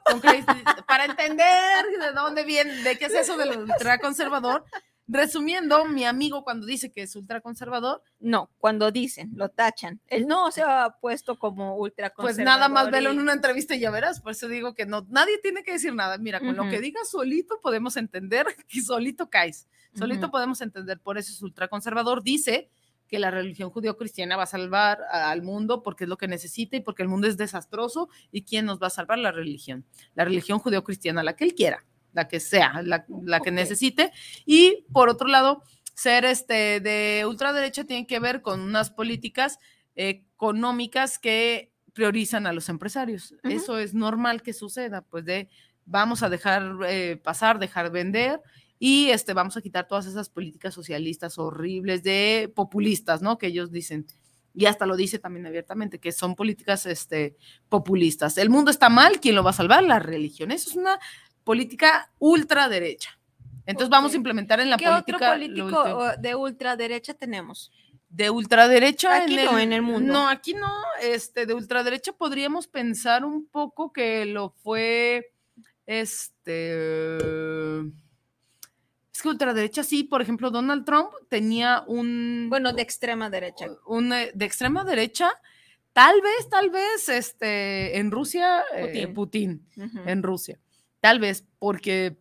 Para 0.88 1.06
entender 1.06 1.86
de 2.00 2.12
dónde 2.14 2.44
viene, 2.44 2.74
de 2.84 2.98
qué 2.98 3.06
es 3.06 3.14
eso 3.14 3.38
del 3.38 3.58
ultraconservador. 3.58 4.66
Resumiendo, 5.12 5.86
mi 5.86 6.06
amigo 6.06 6.44
cuando 6.44 6.68
dice 6.68 6.92
que 6.92 7.02
es 7.02 7.16
ultraconservador. 7.16 8.04
No, 8.20 8.52
cuando 8.60 8.92
dicen, 8.92 9.32
lo 9.36 9.50
tachan. 9.50 10.00
Él 10.06 10.28
no 10.28 10.52
se 10.52 10.62
ha 10.62 10.98
puesto 11.02 11.40
como 11.40 11.76
ultraconservador. 11.78 12.36
Pues 12.36 12.46
nada 12.46 12.70
más 12.70 12.92
velo 12.92 13.10
en 13.10 13.20
una 13.20 13.34
entrevista 13.34 13.74
y 13.74 13.80
ya 13.80 13.90
verás. 13.90 14.22
Por 14.22 14.34
eso 14.34 14.48
digo 14.48 14.76
que 14.76 14.86
no, 14.86 15.08
nadie 15.10 15.40
tiene 15.40 15.64
que 15.64 15.72
decir 15.72 15.96
nada. 15.96 16.20
Mira, 16.20 16.40
con 16.40 16.50
uh 16.50 16.52
-huh. 16.52 16.66
lo 16.66 16.70
que 16.70 16.80
digas 16.80 17.10
solito 17.10 17.60
podemos 17.60 17.98
entender 17.98 18.46
y 18.70 18.82
solito 18.82 19.32
caes. 19.32 19.68
Solito 19.96 20.28
uh 20.28 20.30
-huh. 20.30 20.32
podemos 20.32 20.62
entender. 20.62 21.00
Por 21.00 21.18
eso 21.18 21.34
es 21.34 21.42
ultraconservador. 21.42 22.22
Dice 22.22 22.70
que 23.10 23.20
la 23.20 23.32
religión 23.32 23.72
judío-cristiana 23.72 24.38
va 24.38 24.44
a 24.44 24.46
salvar 24.46 25.00
al 25.12 25.42
mundo 25.42 25.84
porque 25.84 26.06
es 26.06 26.10
lo 26.10 26.18
que 26.18 26.28
necesita 26.28 26.78
y 26.78 26.82
porque 26.82 27.04
el 27.04 27.10
mundo 27.10 27.28
es 27.28 27.36
desastroso 27.36 28.08
y 28.32 28.44
quién 28.44 28.66
nos 28.66 28.80
va 28.82 28.88
a 28.88 28.92
salvar 28.92 29.18
la 29.18 29.32
religión. 29.32 29.86
La 30.14 30.24
religión 30.24 30.60
judío-cristiana, 30.60 31.24
la 31.24 31.36
que 31.36 31.44
él 31.44 31.56
quiera, 31.56 31.86
la 32.14 32.28
que 32.28 32.40
sea, 32.40 32.82
la, 32.84 33.06
la 33.24 33.40
que 33.42 33.52
necesite. 33.52 34.12
Y 34.46 34.86
por 34.94 35.10
otro 35.10 35.28
lado, 35.28 35.64
ser 35.96 36.24
este 36.24 36.80
de 36.80 37.26
ultraderecha 37.28 37.84
tiene 37.84 38.08
que 38.08 38.20
ver 38.20 38.42
con 38.42 38.62
unas 38.62 38.92
políticas 38.92 39.60
económicas 39.96 41.20
que 41.20 41.74
priorizan 41.94 42.48
a 42.48 42.54
los 42.54 42.70
empresarios. 42.70 43.32
Uh 43.32 43.36
-huh. 43.36 43.56
Eso 43.56 43.78
es 43.80 43.94
normal 43.94 44.42
que 44.42 44.54
suceda, 44.54 45.02
pues 45.02 45.26
de 45.26 45.50
vamos 45.86 46.22
a 46.22 46.30
dejar 46.30 46.78
eh, 46.88 47.18
pasar, 47.18 47.58
dejar 47.58 47.92
vender 47.92 48.40
y 48.80 49.10
este, 49.10 49.34
vamos 49.34 49.58
a 49.58 49.62
quitar 49.62 49.88
todas 49.88 50.06
esas 50.06 50.30
políticas 50.30 50.74
socialistas 50.74 51.38
horribles 51.38 52.02
de 52.02 52.52
populistas, 52.56 53.22
¿no? 53.22 53.38
Que 53.38 53.48
ellos 53.48 53.72
dicen, 53.72 54.08
y 54.54 54.66
hasta 54.66 54.86
lo 54.86 54.96
dice 54.96 55.20
también 55.20 55.46
abiertamente, 55.46 56.00
que 56.00 56.14
son 56.14 56.36
políticas 56.36 56.86
este, 56.86 57.36
populistas. 57.68 58.38
El 58.38 58.50
mundo 58.50 58.72
está 58.72 58.88
mal, 58.88 59.20
¿quién 59.20 59.36
lo 59.36 59.44
va 59.44 59.50
a 59.50 59.54
salvar? 59.54 59.84
La 59.84 60.00
religión. 60.00 60.52
Eso 60.52 60.70
es 60.70 60.76
una 60.78 60.98
política 61.44 62.12
ultraderecha. 62.20 63.20
Entonces 63.66 63.88
okay. 63.88 63.98
vamos 63.98 64.14
a 64.14 64.16
implementar 64.16 64.62
en 64.62 64.70
la 64.70 64.78
¿Qué 64.78 64.86
política. 64.86 65.18
otro 65.18 65.34
político 65.34 66.12
de 66.18 66.36
ultraderecha 66.36 67.14
tenemos? 67.14 67.72
De 68.08 68.30
ultraderecha 68.30 69.24
aquí 69.24 69.38
en 69.38 69.46
no, 69.46 69.58
el, 69.58 69.64
en 69.64 69.74
el 69.74 69.82
mundo. 69.82 70.14
No, 70.14 70.30
aquí 70.30 70.54
no. 70.54 70.74
Este, 71.02 71.46
de 71.46 71.54
ultraderecha 71.54 72.14
podríamos 72.14 72.68
pensar 72.68 73.26
un 73.26 73.46
poco 73.46 73.92
que 73.92 74.26
lo 74.26 74.50
fue 74.50 75.34
este 75.86 77.18
es 79.20 79.24
que 79.24 79.28
ultraderecha 79.28 79.84
sí, 79.84 80.06
por 80.06 80.22
ejemplo, 80.22 80.50
Donald 80.50 80.86
Trump 80.86 81.10
tenía 81.28 81.84
un... 81.88 82.48
Bueno, 82.50 82.72
de 82.72 82.82
extrema 82.82 83.30
derecha. 83.30 83.68
Un, 83.86 84.12
de 84.12 84.46
extrema 84.46 84.86
derecha, 84.86 85.30
tal 85.92 86.22
vez, 86.22 86.50
tal 86.50 86.70
vez, 86.70 87.10
este, 87.10 87.98
en 87.98 88.12
Rusia, 88.12 88.64
Putin, 88.72 88.96
eh, 88.96 89.08
Putin 89.10 89.68
uh 89.76 89.82
-huh. 89.82 90.10
en 90.10 90.24
Rusia, 90.24 90.58
tal 91.02 91.20
vez, 91.20 91.44
porque 91.60 92.18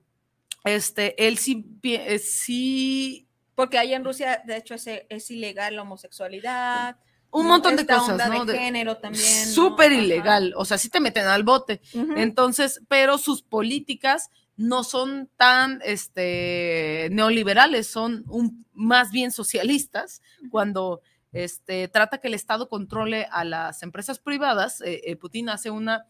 este, 0.64 1.14
él 1.24 1.38
sí, 1.38 1.64
eh, 1.84 2.18
sí... 2.18 3.28
Porque 3.54 3.78
ahí 3.78 3.94
en 3.94 4.04
Rusia, 4.04 4.42
de 4.44 4.56
hecho, 4.56 4.74
es, 4.74 4.88
es 5.08 5.30
ilegal 5.30 5.76
la 5.76 5.82
homosexualidad. 5.82 6.96
Un 7.30 7.46
montón 7.46 7.76
de 7.76 7.86
cosas, 7.86 8.08
onda 8.08 8.26
¿no? 8.26 8.44
De 8.44 8.58
género 8.58 8.96
también. 8.96 9.46
Súper 9.46 9.92
¿no? 9.92 10.02
ilegal, 10.02 10.52
o 10.56 10.64
sea, 10.64 10.78
sí 10.78 10.88
te 10.88 10.98
meten 10.98 11.26
al 11.26 11.44
bote. 11.44 11.80
Uh 11.94 11.98
-huh. 11.98 12.22
Entonces, 12.22 12.80
pero 12.88 13.18
sus 13.18 13.42
políticas 13.42 14.30
no 14.58 14.82
son 14.82 15.30
tan 15.36 15.80
este, 15.84 17.08
neoliberales, 17.12 17.86
son 17.86 18.24
un, 18.26 18.66
más 18.72 19.12
bien 19.12 19.30
socialistas, 19.30 20.20
cuando 20.50 21.00
este, 21.32 21.86
trata 21.86 22.18
que 22.18 22.26
el 22.26 22.34
Estado 22.34 22.68
controle 22.68 23.28
a 23.30 23.44
las 23.44 23.84
empresas 23.84 24.18
privadas. 24.18 24.80
Eh, 24.80 25.00
eh, 25.04 25.14
Putin 25.14 25.48
hace 25.48 25.70
una, 25.70 26.06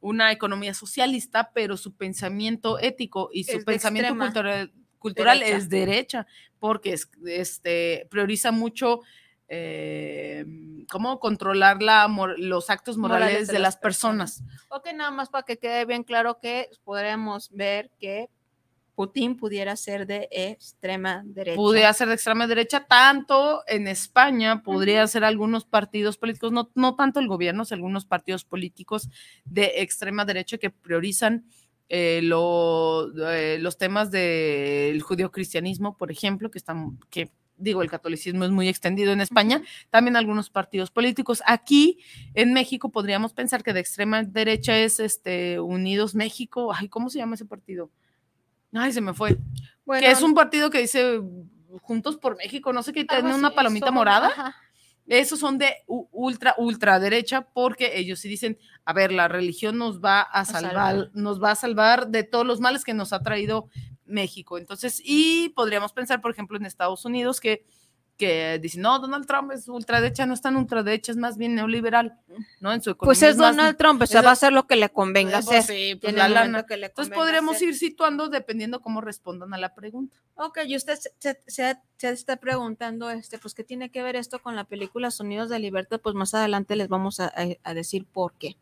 una 0.00 0.32
economía 0.32 0.74
socialista, 0.74 1.52
pero 1.54 1.76
su 1.76 1.94
pensamiento 1.94 2.80
ético 2.80 3.30
y 3.32 3.44
su 3.44 3.58
es 3.58 3.64
pensamiento 3.64 4.18
cultural, 4.18 4.72
cultural 4.98 5.38
derecha. 5.38 5.56
es 5.56 5.68
derecha, 5.68 6.26
porque 6.58 6.94
es, 6.94 7.08
este, 7.24 8.08
prioriza 8.10 8.50
mucho 8.50 9.02
eh, 9.54 10.46
cómo 10.90 11.20
controlar 11.20 11.82
la, 11.82 12.08
los 12.38 12.70
actos 12.70 12.96
morales, 12.96 13.26
morales 13.28 13.48
de, 13.48 13.52
de, 13.52 13.58
las 13.58 13.76
personas. 13.76 14.40
personas. 14.40 14.66
Ok, 14.70 14.88
nada 14.94 15.10
más 15.10 15.28
para 15.28 15.44
que 15.44 15.58
quede 15.58 15.84
bien 15.84 16.04
claro 16.04 16.38
que 16.40 16.70
podremos 16.84 17.50
ver 17.50 17.90
que 18.00 18.30
Putin 18.94 19.36
pudiera 19.36 19.76
ser 19.76 20.06
de 20.06 20.26
extrema 20.30 21.22
derecha. 21.26 21.56
Pudiera 21.56 21.92
ser 21.92 22.08
de 22.08 22.14
extrema 22.14 22.46
derecha, 22.46 22.86
tanto 22.86 23.62
en 23.66 23.88
España, 23.88 24.62
podría 24.62 25.02
uh 25.02 25.04
-huh. 25.04 25.08
ser 25.08 25.24
algunos 25.24 25.66
partidos 25.66 26.16
políticos, 26.16 26.50
no, 26.50 26.70
no 26.74 26.94
tanto 26.94 27.20
el 27.20 27.28
gobierno, 27.28 27.66
sino 27.66 27.76
algunos 27.76 28.06
partidos 28.06 28.44
políticos 28.46 29.10
de 29.44 29.82
extrema 29.82 30.24
derecha 30.24 30.56
que 30.56 30.70
priorizan 30.70 31.44
eh, 31.90 32.20
lo, 32.22 33.12
eh, 33.28 33.58
los 33.60 33.76
temas 33.76 34.10
del 34.10 35.02
judío-cristianismo, 35.02 35.98
por 35.98 36.10
ejemplo, 36.10 36.50
que 36.50 36.56
están, 36.56 36.98
que 37.10 37.30
digo, 37.62 37.82
el 37.82 37.90
catolicismo 37.90 38.44
es 38.44 38.50
muy 38.50 38.68
extendido 38.68 39.12
en 39.12 39.20
España, 39.20 39.62
también 39.90 40.16
algunos 40.16 40.50
partidos 40.50 40.90
políticos. 40.90 41.42
Aquí 41.46 41.98
en 42.34 42.52
México 42.52 42.90
podríamos 42.90 43.32
pensar 43.32 43.62
que 43.62 43.72
de 43.72 43.80
extrema 43.80 44.22
derecha 44.22 44.76
es 44.78 45.00
este 45.00 45.60
Unidos 45.60 46.14
México, 46.14 46.72
ay, 46.74 46.88
¿cómo 46.88 47.10
se 47.10 47.18
llama 47.18 47.36
ese 47.36 47.44
partido? 47.44 47.90
Ay, 48.72 48.92
se 48.92 49.00
me 49.00 49.14
fue. 49.14 49.38
Bueno, 49.84 50.04
que 50.04 50.10
es 50.10 50.22
un 50.22 50.34
partido 50.34 50.70
que 50.70 50.78
dice 50.78 51.20
Juntos 51.80 52.16
por 52.16 52.36
México, 52.36 52.72
no 52.72 52.82
sé 52.82 52.92
qué, 52.92 53.04
tiene 53.04 53.34
una 53.34 53.50
palomita 53.50 53.90
morada. 53.90 54.28
Ajá. 54.28 54.56
Esos 55.06 55.40
son 55.40 55.58
de 55.58 55.74
ultra, 55.86 56.54
ultra 56.58 57.00
derecha, 57.00 57.42
porque 57.52 57.98
ellos 57.98 58.20
sí 58.20 58.28
dicen, 58.28 58.56
a 58.84 58.92
ver, 58.92 59.12
la 59.12 59.26
religión 59.26 59.76
nos 59.76 60.00
va 60.00 60.20
a 60.20 60.44
salvar, 60.44 60.76
a 60.76 60.90
salvar, 60.90 61.10
nos 61.12 61.42
va 61.42 61.50
a 61.50 61.54
salvar 61.56 62.08
de 62.08 62.22
todos 62.22 62.46
los 62.46 62.60
males 62.60 62.84
que 62.84 62.94
nos 62.94 63.12
ha 63.12 63.20
traído 63.20 63.68
México. 64.12 64.58
Entonces, 64.58 65.02
y 65.04 65.48
podríamos 65.50 65.92
pensar, 65.92 66.20
por 66.20 66.30
ejemplo, 66.30 66.56
en 66.56 66.66
Estados 66.66 67.04
Unidos 67.04 67.40
que, 67.40 67.64
que 68.16 68.58
dicen, 68.60 68.82
no, 68.82 68.98
Donald 68.98 69.26
Trump 69.26 69.50
es 69.52 69.66
ultraderecha, 69.68 70.26
no 70.26 70.34
es 70.34 70.40
tan 70.40 70.56
ultraderecha, 70.56 71.10
es 71.10 71.18
más 71.18 71.36
bien 71.36 71.54
neoliberal, 71.54 72.20
¿no? 72.60 72.72
En 72.72 72.82
su 72.82 72.90
economía. 72.90 73.08
Pues 73.08 73.22
es, 73.22 73.30
es 73.30 73.36
Donald 73.36 73.70
más, 73.70 73.76
Trump, 73.76 74.02
o 74.02 74.06
sea, 74.06 74.22
va 74.22 74.30
a 74.30 74.34
hacer 74.34 74.52
lo 74.52 74.66
que 74.66 74.76
le 74.76 74.90
convenga 74.90 75.40
pues, 75.40 75.58
hacer. 75.58 75.76
Sí, 75.76 75.94
pues 75.96 76.14
la 76.14 76.28
lana. 76.28 76.64
Entonces 76.68 77.12
podríamos 77.12 77.56
hacer. 77.56 77.70
ir 77.70 77.76
situando 77.76 78.28
dependiendo 78.28 78.80
cómo 78.80 79.00
respondan 79.00 79.52
a 79.54 79.58
la 79.58 79.74
pregunta. 79.74 80.16
Ok, 80.34 80.60
y 80.66 80.76
usted 80.76 80.98
se, 80.98 81.10
se, 81.18 81.42
se 81.46 81.76
está 82.10 82.36
preguntando, 82.36 83.10
este, 83.10 83.38
pues, 83.38 83.54
¿qué 83.54 83.64
tiene 83.64 83.90
que 83.90 84.02
ver 84.02 84.16
esto 84.16 84.40
con 84.40 84.56
la 84.56 84.64
película 84.64 85.10
Sonidos 85.10 85.48
de 85.48 85.58
Libertad? 85.58 86.00
Pues 86.00 86.14
más 86.14 86.34
adelante 86.34 86.76
les 86.76 86.88
vamos 86.88 87.20
a, 87.20 87.32
decir 87.74 88.04
por 88.04 88.32
qué. 88.34 88.56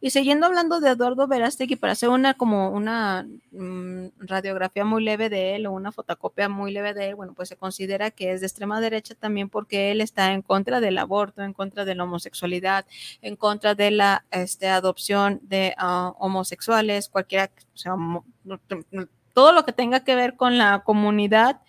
Y 0.00 0.10
siguiendo 0.10 0.46
hablando 0.46 0.80
de 0.80 0.90
Eduardo 0.90 1.26
Verástegui, 1.26 1.76
para 1.76 1.92
hacer 1.92 2.08
una 2.08 2.34
como 2.34 2.70
una 2.70 3.26
mm, 3.52 4.06
radiografía 4.18 4.84
muy 4.84 5.02
leve 5.02 5.28
de 5.28 5.56
él 5.56 5.66
o 5.66 5.72
una 5.72 5.92
fotocopia 5.92 6.48
muy 6.48 6.72
leve 6.72 6.94
de 6.94 7.08
él, 7.08 7.14
bueno, 7.14 7.34
pues 7.34 7.48
se 7.48 7.56
considera 7.56 8.10
que 8.10 8.32
es 8.32 8.40
de 8.40 8.46
extrema 8.46 8.80
derecha 8.80 9.14
también 9.14 9.48
porque 9.48 9.90
él 9.90 10.00
está 10.00 10.32
en 10.32 10.42
contra 10.42 10.80
del 10.80 10.98
aborto, 10.98 11.42
en 11.42 11.52
contra 11.52 11.84
de 11.84 11.94
la 11.94 12.04
homosexualidad, 12.04 12.86
en 13.22 13.36
contra 13.36 13.74
de 13.74 13.90
la 13.90 14.24
este, 14.30 14.68
adopción 14.68 15.40
de 15.42 15.74
ah, 15.78 16.14
homosexuales, 16.18 17.08
cualquiera, 17.08 17.50
o 17.74 17.76
sea, 17.76 17.94
todo 19.36 19.52
lo 19.52 19.66
que 19.66 19.72
tenga 19.72 20.00
que 20.00 20.14
ver 20.14 20.34
con 20.34 20.56
la 20.56 20.82
comunidad, 20.82 21.60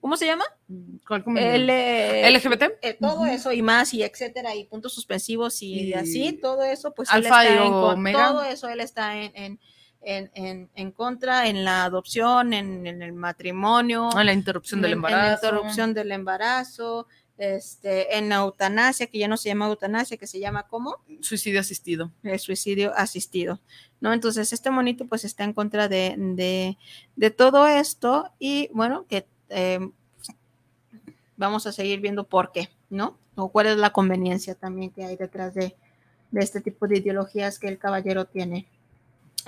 ¿cómo 0.00 0.16
se 0.16 0.26
llama? 0.26 0.44
¿Cuál? 1.06 1.24
L- 1.36 2.30
LGBT. 2.30 2.62
eh, 2.82 2.96
todo 3.00 3.26
eso 3.26 3.52
y 3.52 3.62
más 3.62 3.92
y 3.94 4.02
etcétera 4.02 4.54
y 4.54 4.64
puntos 4.64 4.94
suspensivos 4.94 5.62
y, 5.62 5.88
Y 5.88 5.92
así 5.94 6.32
todo 6.40 6.62
eso 6.64 6.92
pues 6.94 7.10
alfa 7.10 7.42
él 7.46 7.52
está 7.52 7.64
y 7.64 7.66
en 7.66 7.72
omega. 7.72 8.28
todo 8.28 8.42
eso 8.44 8.68
él 8.68 8.80
está 8.80 9.16
en, 9.16 9.32
en, 9.36 9.60
en, 10.02 10.30
en- 10.34 10.70
en 10.74 10.92
contra 10.92 11.48
en 11.48 11.64
la 11.64 11.84
adopción 11.84 12.52
en, 12.54 12.86
en 12.86 13.02
el 13.02 13.12
matrimonio 13.12 14.08
Ah, 14.14 14.24
la 14.24 14.32
interrupción 14.32 14.80
del 14.80 14.92
en- 14.92 14.98
en 14.98 15.02
la 15.02 15.08
embarazo. 15.08 15.46
interrupción 15.46 15.94
del 15.94 16.12
embarazo 16.12 17.06
este 17.36 18.16
en 18.18 18.28
la 18.28 18.36
eutanasia 18.36 19.06
que 19.06 19.18
ya 19.18 19.26
no 19.28 19.36
se 19.38 19.48
llama 19.48 19.66
eutanasia 19.66 20.16
que 20.18 20.26
se 20.26 20.38
llama 20.40 20.66
cómo 20.68 20.96
Suicidio 21.22 21.60
asistido. 21.60 22.10
el 22.22 22.38
suicidio 22.38 22.92
asistido, 22.94 23.60
¿no? 24.00 24.12
Entonces, 24.12 24.52
este 24.52 24.70
monito 24.70 25.06
pues 25.06 25.24
está 25.24 25.44
en 25.44 25.54
contra 25.54 25.88
de, 25.88 26.14
de, 26.18 26.76
de 27.16 27.30
todo 27.30 27.66
esto 27.66 28.30
y 28.38 28.68
bueno, 28.74 29.06
que 29.08 29.26
eh, 29.50 29.78
vamos 31.36 31.66
a 31.66 31.72
seguir 31.72 32.00
viendo 32.00 32.24
por 32.24 32.52
qué, 32.52 32.68
¿no? 32.88 33.16
O 33.36 33.48
cuál 33.50 33.66
es 33.68 33.76
la 33.76 33.90
conveniencia 33.92 34.54
también 34.54 34.90
que 34.90 35.04
hay 35.04 35.16
detrás 35.16 35.54
de, 35.54 35.74
de 36.30 36.40
este 36.40 36.60
tipo 36.60 36.86
de 36.86 36.98
ideologías 36.98 37.58
que 37.58 37.68
el 37.68 37.78
caballero 37.78 38.24
tiene. 38.26 38.66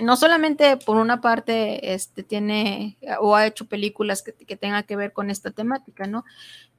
No 0.00 0.16
solamente 0.16 0.78
por 0.78 0.96
una 0.96 1.20
parte 1.20 1.92
este, 1.92 2.22
tiene 2.22 2.96
o 3.20 3.36
ha 3.36 3.46
hecho 3.46 3.66
películas 3.66 4.22
que, 4.22 4.32
que 4.32 4.56
tengan 4.56 4.84
que 4.84 4.96
ver 4.96 5.12
con 5.12 5.28
esta 5.28 5.50
temática, 5.50 6.06
¿no? 6.06 6.24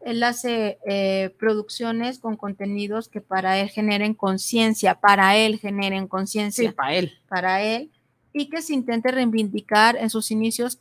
Él 0.02 0.24
hace 0.24 0.80
eh, 0.88 1.30
producciones 1.38 2.18
con 2.18 2.36
contenidos 2.38 3.10
que 3.10 3.22
para 3.22 3.60
él 3.60 3.70
generen 3.70 4.16
conciencia, 4.16 4.96
para 5.00 5.38
él 5.38 5.60
generen 5.60 6.06
Sí, 6.06 6.10
conciencia, 6.10 6.72
para 6.72 6.96
él. 6.96 7.14
para 7.30 7.62
él, 7.62 7.92
y 8.34 8.50
que 8.50 8.64
se 8.64 8.74
intente 8.74 9.12
reivindicar 9.12 9.96
en 9.96 10.10
sus 10.10 10.32
inicios. 10.32 10.80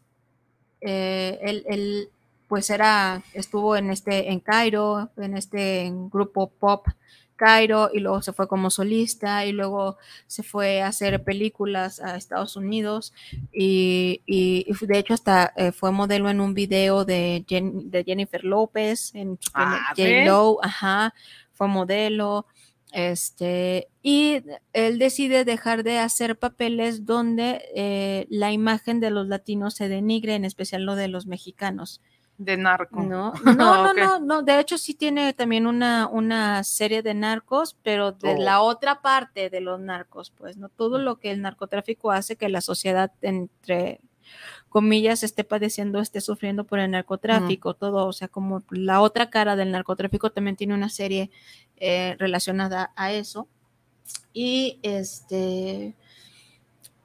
eh, 0.80 1.38
él, 1.42 1.64
él, 1.68 2.08
pues 2.52 2.68
era, 2.68 3.22
estuvo 3.32 3.76
en 3.78 3.88
este, 3.88 4.30
en 4.30 4.38
Cairo, 4.38 5.08
en 5.16 5.38
este 5.38 5.90
grupo 6.12 6.50
pop 6.50 6.86
Cairo, 7.34 7.88
y 7.94 8.00
luego 8.00 8.20
se 8.20 8.34
fue 8.34 8.46
como 8.46 8.68
solista, 8.68 9.46
y 9.46 9.52
luego 9.52 9.96
se 10.26 10.42
fue 10.42 10.82
a 10.82 10.88
hacer 10.88 11.24
películas 11.24 11.98
a 11.98 12.14
Estados 12.16 12.54
Unidos, 12.56 13.14
y, 13.54 14.20
y- 14.26 14.66
y 14.68 14.86
de 14.86 14.98
hecho 14.98 15.14
hasta 15.14 15.54
eh, 15.56 15.72
fue 15.72 15.92
modelo 15.92 16.28
en 16.28 16.42
un 16.42 16.52
video 16.52 17.06
de, 17.06 17.42
Jen- 17.48 17.88
de 17.90 18.04
Jennifer 18.04 18.44
López, 18.44 19.14
en 19.14 19.38
Ah. 19.54 19.94
J-Lo, 19.96 20.58
ajá, 20.62 21.14
fue 21.54 21.68
modelo, 21.68 22.44
este, 22.92 23.88
y 24.02 24.42
él 24.74 24.98
decide 24.98 25.46
dejar 25.46 25.84
de 25.84 25.98
hacer 26.00 26.38
papeles 26.38 27.06
donde 27.06 27.62
eh, 27.74 28.26
la 28.28 28.52
imagen 28.52 29.00
de 29.00 29.10
los 29.10 29.26
latinos 29.26 29.72
se 29.72 29.88
denigre, 29.88 30.34
en 30.34 30.44
especial 30.44 30.84
lo 30.84 30.96
de 30.96 31.08
los 31.08 31.26
mexicanos. 31.26 32.02
De 32.44 32.56
narco. 32.56 33.02
No, 33.02 33.32
no, 33.44 33.54
no, 33.54 33.94
no, 33.94 34.18
no, 34.20 34.42
de 34.42 34.58
hecho 34.58 34.78
sí 34.78 34.94
tiene 34.94 35.32
también 35.32 35.66
una, 35.66 36.08
una 36.08 36.64
serie 36.64 37.02
de 37.02 37.14
narcos, 37.14 37.76
pero 37.82 38.12
de 38.12 38.34
Oh. 38.34 38.40
la 38.40 38.60
otra 38.60 39.00
parte 39.02 39.50
de 39.50 39.60
los 39.60 39.78
narcos, 39.80 40.30
pues, 40.30 40.56
¿no? 40.56 40.68
Todo 40.68 40.98
lo 40.98 41.18
que 41.18 41.30
el 41.30 41.42
narcotráfico 41.42 42.10
hace 42.10 42.36
que 42.36 42.48
la 42.48 42.60
sociedad, 42.60 43.12
entre 43.20 44.00
comillas, 44.68 45.22
esté 45.22 45.44
padeciendo, 45.44 46.00
esté 46.00 46.20
sufriendo 46.20 46.64
por 46.64 46.78
el 46.78 46.90
narcotráfico, 46.90 47.74
todo, 47.74 48.06
o 48.06 48.12
sea, 48.12 48.28
como 48.28 48.62
la 48.70 49.00
otra 49.02 49.28
cara 49.30 49.54
del 49.56 49.70
narcotráfico 49.70 50.30
también 50.30 50.56
tiene 50.56 50.74
una 50.74 50.88
serie 50.88 51.30
eh, 51.76 52.16
relacionada 52.18 52.92
a 52.96 53.12
eso. 53.12 53.48
Y 54.32 54.80
este, 54.82 55.94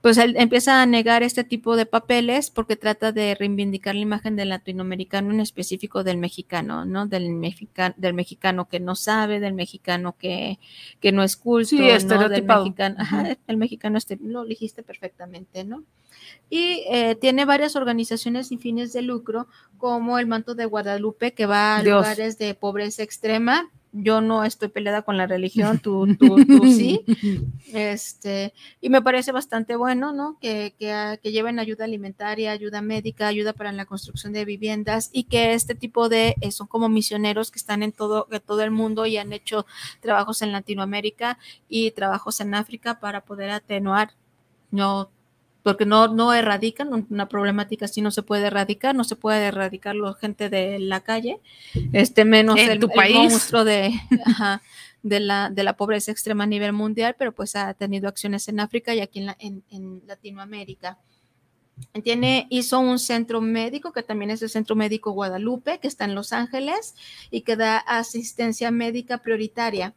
pues 0.08 0.18
él 0.20 0.36
empieza 0.38 0.82
a 0.82 0.86
negar 0.86 1.22
este 1.22 1.44
tipo 1.44 1.76
de 1.76 1.86
papeles 1.86 2.50
porque 2.50 2.78
trata 2.78 3.12
de 3.12 3.36
reivindicar 3.36 3.94
la 3.94 4.00
imagen 4.02 4.38
del 4.38 4.48
latinoamericano, 4.48 5.32
en 5.32 5.42
específico 5.42 6.06
del 6.06 6.16
mexicano, 6.18 6.86
¿no? 6.86 7.08
Del, 7.08 7.30
mexica- 7.32 7.94
del 7.98 8.14
mexicano 8.14 8.70
que 8.70 8.80
no 8.80 8.96
sabe, 8.96 9.42
del 9.42 9.54
mexicano 9.54 10.16
que, 10.18 10.60
que 11.02 11.12
no 11.12 11.24
es 11.24 11.36
culto, 11.36 11.68
Sí, 11.68 11.76
¿no? 11.78 12.30
Del 12.30 12.44
mexicano, 12.64 12.96
ajá, 13.00 13.38
el 13.48 13.58
mexicano, 13.58 13.98
este, 13.98 14.18
lo 14.22 14.46
dijiste 14.46 14.82
perfectamente, 14.82 15.66
¿no? 15.66 15.84
Y 16.50 16.86
eh, 16.90 17.16
tiene 17.20 17.44
varias 17.44 17.76
organizaciones 17.76 18.48
sin 18.48 18.60
fines 18.60 18.94
de 18.94 19.02
lucro, 19.02 19.48
como 19.78 20.20
el 20.20 20.26
Manto 20.28 20.56
de 20.56 20.66
Guadalupe, 20.66 21.34
que 21.34 21.46
va 21.46 21.78
a 21.78 21.84
Dios. 21.84 21.98
lugares 21.98 22.38
de 22.38 22.54
pobreza 22.54 23.04
extrema. 23.04 23.70
Yo 23.92 24.22
no 24.22 24.44
estoy 24.44 24.68
peleada 24.68 25.02
con 25.02 25.18
la 25.18 25.28
religión, 25.28 25.80
tú, 25.80 26.08
tú, 26.18 26.36
tú 26.46 26.68
sí. 26.72 27.04
Este, 27.74 28.54
y 28.82 28.90
me 28.90 29.02
parece 29.02 29.32
bastante 29.32 29.76
bueno, 29.76 30.14
¿no? 30.14 30.38
Que, 30.40 30.76
que, 30.78 31.20
que 31.22 31.32
lleven 31.32 31.60
ayuda 31.60 31.86
alimentaria, 31.86 32.52
ayuda 32.52 32.82
médica, 32.82 33.28
ayuda 33.28 33.54
para 33.54 33.72
la 33.72 33.86
construcción 33.86 34.34
de 34.34 34.46
viviendas 34.46 35.10
y 35.12 35.24
que 35.24 35.54
este 35.54 35.76
tipo 35.76 36.10
de, 36.10 36.36
eh, 36.42 36.52
son 36.52 36.68
como 36.68 36.90
misioneros 36.90 37.52
que 37.52 37.60
están 37.60 37.84
en 37.84 37.92
todo, 37.92 38.28
en 38.32 38.42
todo 38.42 38.62
el 38.64 38.72
mundo 38.72 39.06
y 39.06 39.18
han 39.18 39.34
hecho 39.34 39.66
trabajos 40.00 40.42
en 40.42 40.52
Latinoamérica 40.52 41.40
y 41.70 41.92
trabajos 41.92 42.40
en 42.40 42.54
África 42.54 43.00
para 43.00 43.22
poder 43.22 43.50
atenuar, 43.50 44.12
no, 44.72 45.10
porque 45.72 45.86
no, 45.86 46.08
no 46.08 46.34
erradican, 46.34 46.94
un- 46.94 47.08
una 47.10 47.28
problemática 47.28 47.84
así 47.86 48.02
no 48.02 48.10
se 48.12 48.24
puede 48.24 48.48
erradicar, 48.48 48.96
no 48.96 49.04
se 49.04 49.18
puede 49.18 49.46
erradicar 49.48 49.96
la 49.96 50.14
gente 50.14 50.50
de 50.50 50.80
la 50.80 51.02
calle, 51.02 51.42
este 51.92 52.24
menos 52.24 52.58
En 52.58 52.72
el, 52.72 52.80
tu 52.80 52.88
el 52.88 52.94
país. 52.94 53.16
monstruo 53.18 53.66
de, 53.66 53.92
ajá, 54.26 54.62
de, 55.04 55.20
la, 55.20 55.50
de 55.50 55.64
la 55.64 55.76
pobreza 55.76 56.10
extrema 56.12 56.46
a 56.46 56.48
nivel 56.48 56.72
mundial, 56.72 57.16
pero 57.20 57.34
pues 57.34 57.58
ha 57.58 57.74
tenido 57.74 58.08
acciones 58.08 58.48
en 58.48 58.62
África 58.62 58.96
y 58.96 59.02
aquí 59.02 59.20
en, 59.20 59.26
la- 59.26 59.36
en- 59.40 59.64
en 59.70 60.02
Latinoamérica. 60.08 61.00
Tiene, 62.04 62.48
hizo 62.50 62.80
un 62.80 62.98
centro 62.98 63.42
médico 63.42 63.92
que 63.92 64.02
también 64.04 64.32
es 64.32 64.42
el 64.42 64.50
Centro 64.50 64.76
Médico 64.76 65.12
Guadalupe, 65.12 65.80
que 65.80 65.88
está 65.88 66.06
en 66.06 66.16
Los 66.16 66.32
Ángeles 66.34 66.96
y 67.30 67.42
que 67.42 67.56
da 67.56 67.78
asistencia 67.78 68.72
médica 68.72 69.20
prioritaria. 69.20 69.94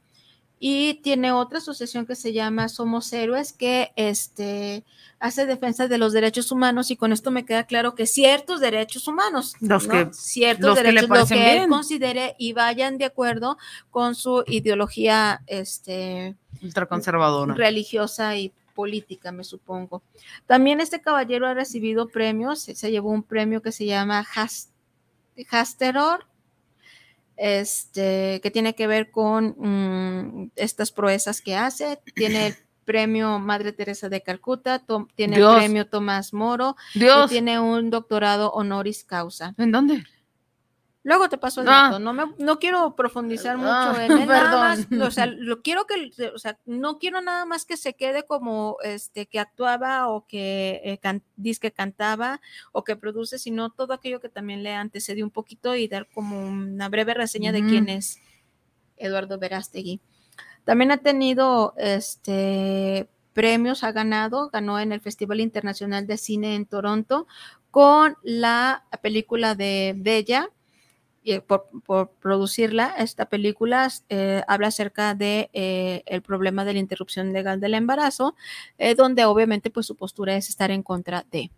Y 0.63 0.95
tiene 1.03 1.33
otra 1.33 1.57
asociación 1.57 2.05
que 2.05 2.15
se 2.15 2.35
llama 2.35 2.69
Somos 2.69 3.11
Héroes, 3.15 3.55
que 3.55 3.93
este, 3.97 4.85
hace 5.19 5.47
defensa 5.47 5.89
de 5.89 5.97
los 5.97 6.13
derechos 6.13 6.53
humanos 6.53 6.91
y 6.91 6.97
con 6.97 7.13
esto 7.13 7.31
me 7.31 7.47
queda 7.47 7.65
claro 7.65 7.95
que 7.95 8.07
ciertos 8.07 8.61
derechos 8.61 9.09
humanos, 9.09 9.55
Los 9.61 9.87
¿no? 9.89 9.93
que- 9.95 10.09
ciertos 10.13 10.67
los 10.67 10.77
que 10.77 10.83
derechos, 10.85 11.09
lo 11.09 11.15
parecen 11.15 11.39
que 11.39 11.63
él 11.63 11.69
considere 11.71 12.35
y 12.39 12.53
vayan 12.53 12.99
de 12.99 13.07
acuerdo 13.07 13.57
con 13.91 14.15
su 14.15 14.45
ideología 14.47 15.41
este, 15.47 16.37
Ultraconservadora. 16.63 17.55
religiosa 17.55 18.37
y 18.37 18.53
política, 18.75 19.33
me 19.33 19.45
supongo. 19.45 20.03
También 20.47 20.81
este 20.81 21.01
caballero 21.01 21.47
ha 21.47 21.55
recibido 21.55 22.09
premios, 22.09 22.61
se 22.61 22.91
llevó 22.91 23.09
un 23.11 23.23
premio 23.23 23.63
que 23.63 23.73
se 23.73 23.87
llama 23.87 24.27
Has- 24.35 24.69
Hasteror, 25.51 26.27
este, 27.43 28.41
que 28.43 28.51
tiene 28.51 28.75
que 28.75 28.87
ver 28.87 29.11
con 29.11 29.55
mm, 29.59 30.51
estas 30.57 30.93
proezas 30.93 31.41
que 31.41 31.57
hace. 31.57 31.99
Tiene 32.15 32.49
el 32.49 32.55
premio 32.85 33.39
Madre 33.39 33.73
Teresa 33.73 34.09
de 34.09 34.23
Calcuta, 34.23 34.81
to- 34.81 35.09
tiene 35.15 35.37
Dios. 35.39 35.55
el 35.55 35.59
premio 35.61 35.87
Tomás 35.89 36.33
Moro 36.35 36.77
y 37.27 37.29
tiene 37.29 37.59
un 37.59 37.89
doctorado 37.91 38.51
honoris 38.53 39.05
causa. 39.05 39.55
¿En 39.59 39.73
dónde? 39.73 40.05
Luego 41.03 41.29
te 41.31 41.39
paso 41.39 41.63
el 41.63 41.69
Ah. 41.69 41.89
dato. 41.91 41.99
No, 41.99 42.13
me, 42.13 42.25
no 42.39 42.59
quiero 42.59 42.95
profundizar 42.95 43.57
mucho 43.57 43.71
Ah, 43.71 43.97
en 44.05 44.13
él. 44.23 44.27
Nada 44.29 44.59
más, 44.59 44.87
o 45.01 45.11
sea, 45.11 45.25
lo 45.39 45.63
quiero 45.63 45.87
que, 45.87 46.13
o 46.35 46.39
sea, 46.39 46.59
no 46.67 46.99
quiero 46.99 47.21
nada 47.23 47.47
más 47.47 47.65
que 47.65 47.77
se 47.79 47.95
quede 47.95 48.25
como 48.27 48.77
este 48.83 49.27
que 49.27 49.39
actuaba 49.41 50.09
o 50.09 50.27
que 50.27 50.81
eh, 50.85 50.99
can- 50.99 51.23
que 51.61 51.73
cantaba 51.73 52.41
o 52.73 52.85
que 52.85 52.97
produce, 52.97 53.39
sino 53.39 53.71
todo 53.71 53.95
aquello 53.95 54.21
que 54.21 54.29
también 54.29 54.63
le 54.63 54.75
antecedió 54.75 55.25
un 55.25 55.31
poquito 55.31 55.75
y 55.75 55.89
dar 55.89 56.07
como 56.13 56.39
una 56.47 56.89
breve 56.91 57.15
reseña 57.15 57.51
de 57.53 57.65
quién 57.65 57.89
es 57.89 58.19
Eduardo 58.99 59.39
Verástegui. 59.39 60.01
También 60.65 60.91
ha 60.93 60.99
tenido 60.99 61.73
este 61.79 63.09
premios, 63.33 63.85
ha 63.85 63.93
ganado, 63.93 64.51
ganó 64.51 64.79
en 64.79 64.93
el 64.93 65.01
Festival 65.01 65.41
Internacional 65.41 66.07
de 66.07 66.19
Cine 66.19 66.57
en 66.57 66.67
Toronto 66.67 67.27
con 67.71 68.17
la 68.23 68.85
película 69.01 69.55
de 69.55 69.95
Bella, 69.97 70.51
por, 71.47 71.69
por 71.85 72.11
producirla, 72.13 72.95
esta 72.99 73.27
película 73.27 73.89
eh, 74.09 74.43
habla 74.49 74.69
acerca 74.69 75.15
de 75.15 75.51
eh, 75.53 76.03
el 76.07 76.23
problema 76.23 76.65
de 76.65 76.73
la 76.73 76.79
interrupción 76.79 77.33
legal 77.33 77.61
del 77.61 77.75
embarazo, 77.75 78.35
eh, 78.79 78.95
donde 78.95 79.25
obviamente 79.27 79.71
pues 79.71 79.87
su 79.87 79.97
postura 79.97 80.37
es 80.37 80.49
estar 80.49 80.71
en 80.71 80.83
contra 80.83 81.27
de. 81.31 81.51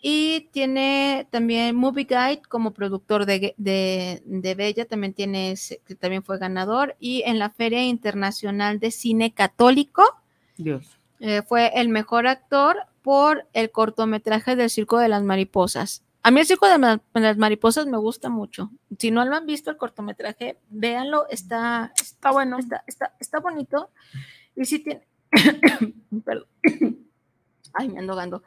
Y 0.00 0.48
tiene 0.52 1.26
también 1.30 1.74
Movie 1.74 2.04
Guide 2.04 2.42
como 2.48 2.72
productor 2.72 3.26
de, 3.26 3.54
de, 3.56 4.22
de 4.24 4.54
Bella, 4.54 4.84
también 4.84 5.14
tiene, 5.14 5.54
que 5.84 5.94
también 5.94 6.22
fue 6.22 6.38
ganador. 6.38 6.96
Y 7.00 7.22
en 7.26 7.38
la 7.38 7.50
Feria 7.50 7.82
Internacional 7.82 8.78
de 8.78 8.90
Cine 8.90 9.32
Católico, 9.32 10.02
Dios. 10.56 10.98
eh, 11.18 11.42
fue 11.42 11.72
el 11.74 11.88
mejor 11.88 12.26
actor 12.26 12.76
por 13.02 13.46
el 13.52 13.70
cortometraje 13.70 14.54
del 14.54 14.70
Circo 14.70 14.98
de 14.98 15.08
las 15.08 15.22
Mariposas. 15.22 16.02
A 16.26 16.32
mí 16.32 16.40
el 16.40 16.46
Circo 16.46 16.66
de 16.66 16.76
la- 16.76 17.00
de 17.14 17.20
las 17.20 17.36
Mariposas 17.36 17.86
me 17.86 17.98
gusta 17.98 18.28
mucho. 18.28 18.72
Si 18.98 19.12
no 19.12 19.24
lo 19.24 19.36
han 19.36 19.46
visto 19.46 19.70
el 19.70 19.76
cortometraje, 19.76 20.58
véanlo, 20.70 21.28
está, 21.28 21.92
está 21.94 22.32
bueno, 22.32 22.58
está, 22.58 22.82
está, 22.88 23.14
está 23.20 23.38
bonito. 23.38 23.90
Y 24.56 24.64
si 24.64 24.80
tiene... 24.80 25.06
Perdón. 26.24 26.46
Ay, 27.74 27.88
me 27.90 28.00
ando 28.00 28.14
ahogando. 28.14 28.42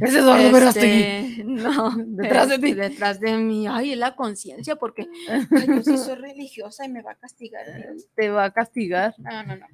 Ese 0.00 0.18
Eduardo 0.20 0.58
Este. 0.58 1.42
No, 1.44 1.90
Detrás 1.96 2.50
de 2.50 2.54
este, 2.54 2.66
ti. 2.68 2.74
Detrás 2.74 3.18
de 3.18 3.36
mí. 3.36 3.66
Ay, 3.66 3.92
es 3.94 3.98
la 3.98 4.14
conciencia, 4.14 4.76
porque 4.76 5.08
ay, 5.28 5.46
yo 5.74 5.82
sí 5.82 5.98
soy 5.98 6.14
religiosa 6.14 6.84
y 6.84 6.88
me 6.88 7.02
va 7.02 7.12
a 7.12 7.14
castigar. 7.16 7.64
Dios. 7.66 8.06
Te 8.14 8.28
va 8.30 8.44
a 8.44 8.52
castigar. 8.52 9.12
No, 9.18 9.42
no, 9.42 9.56
no. 9.56 9.66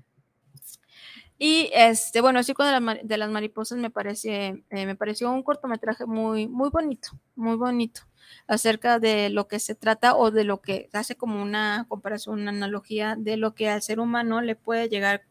Y 1.42 1.70
este, 1.72 2.20
bueno, 2.20 2.38
el 2.38 2.44
Circo 2.44 2.64
de, 2.64 2.78
las 2.78 2.98
de 3.02 3.16
las 3.16 3.30
Mariposas 3.30 3.78
me 3.78 3.88
parece, 3.88 4.62
eh, 4.68 4.84
me 4.84 4.94
pareció 4.94 5.32
un 5.32 5.42
cortometraje 5.42 6.04
muy, 6.04 6.46
muy 6.46 6.68
bonito, 6.68 7.08
muy 7.34 7.56
bonito, 7.56 8.02
acerca 8.46 8.98
de 8.98 9.30
lo 9.30 9.48
que 9.48 9.58
se 9.58 9.74
trata 9.74 10.14
o 10.16 10.30
de 10.30 10.44
lo 10.44 10.60
que 10.60 10.90
hace 10.92 11.16
como 11.16 11.40
una 11.40 11.86
comparación, 11.88 12.42
una 12.42 12.50
analogía 12.50 13.16
de 13.18 13.38
lo 13.38 13.54
que 13.54 13.70
al 13.70 13.80
ser 13.80 14.00
humano 14.00 14.42
le 14.42 14.54
puede 14.54 14.90
llegar 14.90 15.24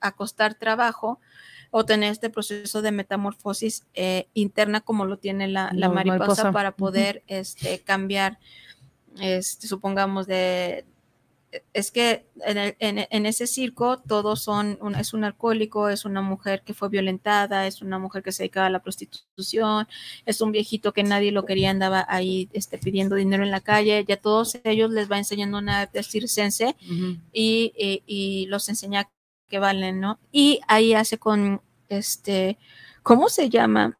a 0.00 0.12
costar 0.12 0.54
trabajo 0.54 1.18
o 1.72 1.84
tener 1.84 2.12
este 2.12 2.30
proceso 2.30 2.80
de 2.80 2.92
metamorfosis 2.92 3.88
eh, 3.94 4.28
interna 4.34 4.80
como 4.80 5.04
lo 5.04 5.18
tiene 5.18 5.48
la, 5.48 5.72
mariposa, 5.72 6.14
mariposa. 6.14 6.52
para 6.52 6.76
poder 6.76 7.24
este, 7.26 7.80
cambiar, 7.80 8.38
este, 9.18 9.66
supongamos, 9.66 10.28
de, 10.28 10.84
es 11.72 11.90
que 11.90 12.26
en, 12.46 12.58
el- 12.58 12.76
en- 12.78 13.06
en 13.10 13.26
ese 13.26 13.46
circo 13.46 13.98
todos 13.98 14.40
son, 14.42 14.78
un- 14.80 14.94
es 14.94 15.12
un 15.14 15.24
alcohólico, 15.24 15.88
es 15.88 16.04
una 16.04 16.22
mujer 16.22 16.62
que 16.64 16.74
fue 16.74 16.88
violentada, 16.88 17.66
es 17.66 17.82
una 17.82 17.98
mujer 17.98 18.22
que 18.22 18.30
se 18.32 18.44
dedicaba 18.44 18.66
a 18.66 18.70
la 18.70 18.82
prostitución, 18.82 19.88
es 20.26 20.40
un 20.40 20.52
viejito 20.52 20.92
que 20.92 21.02
nadie 21.02 21.32
lo 21.32 21.44
quería, 21.44 21.70
andaba 21.70 22.06
ahí 22.08 22.48
este, 22.52 22.78
pidiendo 22.78 23.16
dinero 23.16 23.42
en 23.42 23.50
la 23.50 23.60
calle, 23.60 24.04
ya 24.06 24.16
todos 24.16 24.58
ellos 24.64 24.90
les 24.92 25.10
va 25.10 25.18
enseñando 25.18 25.58
una 25.58 25.80
arte 25.80 26.02
circense 26.04 26.76
y, 27.32 27.72
y- 27.76 28.02
y 28.06 28.46
los 28.46 28.68
enseña 28.68 29.08
que 29.48 29.58
valen, 29.58 29.98
¿no? 30.00 30.18
Y 30.30 30.60
ahí 30.68 30.94
hace 30.94 31.18
con, 31.18 31.60
este, 31.88 32.58
¿cómo 33.02 33.28
se 33.28 33.50
llama? 33.50 33.96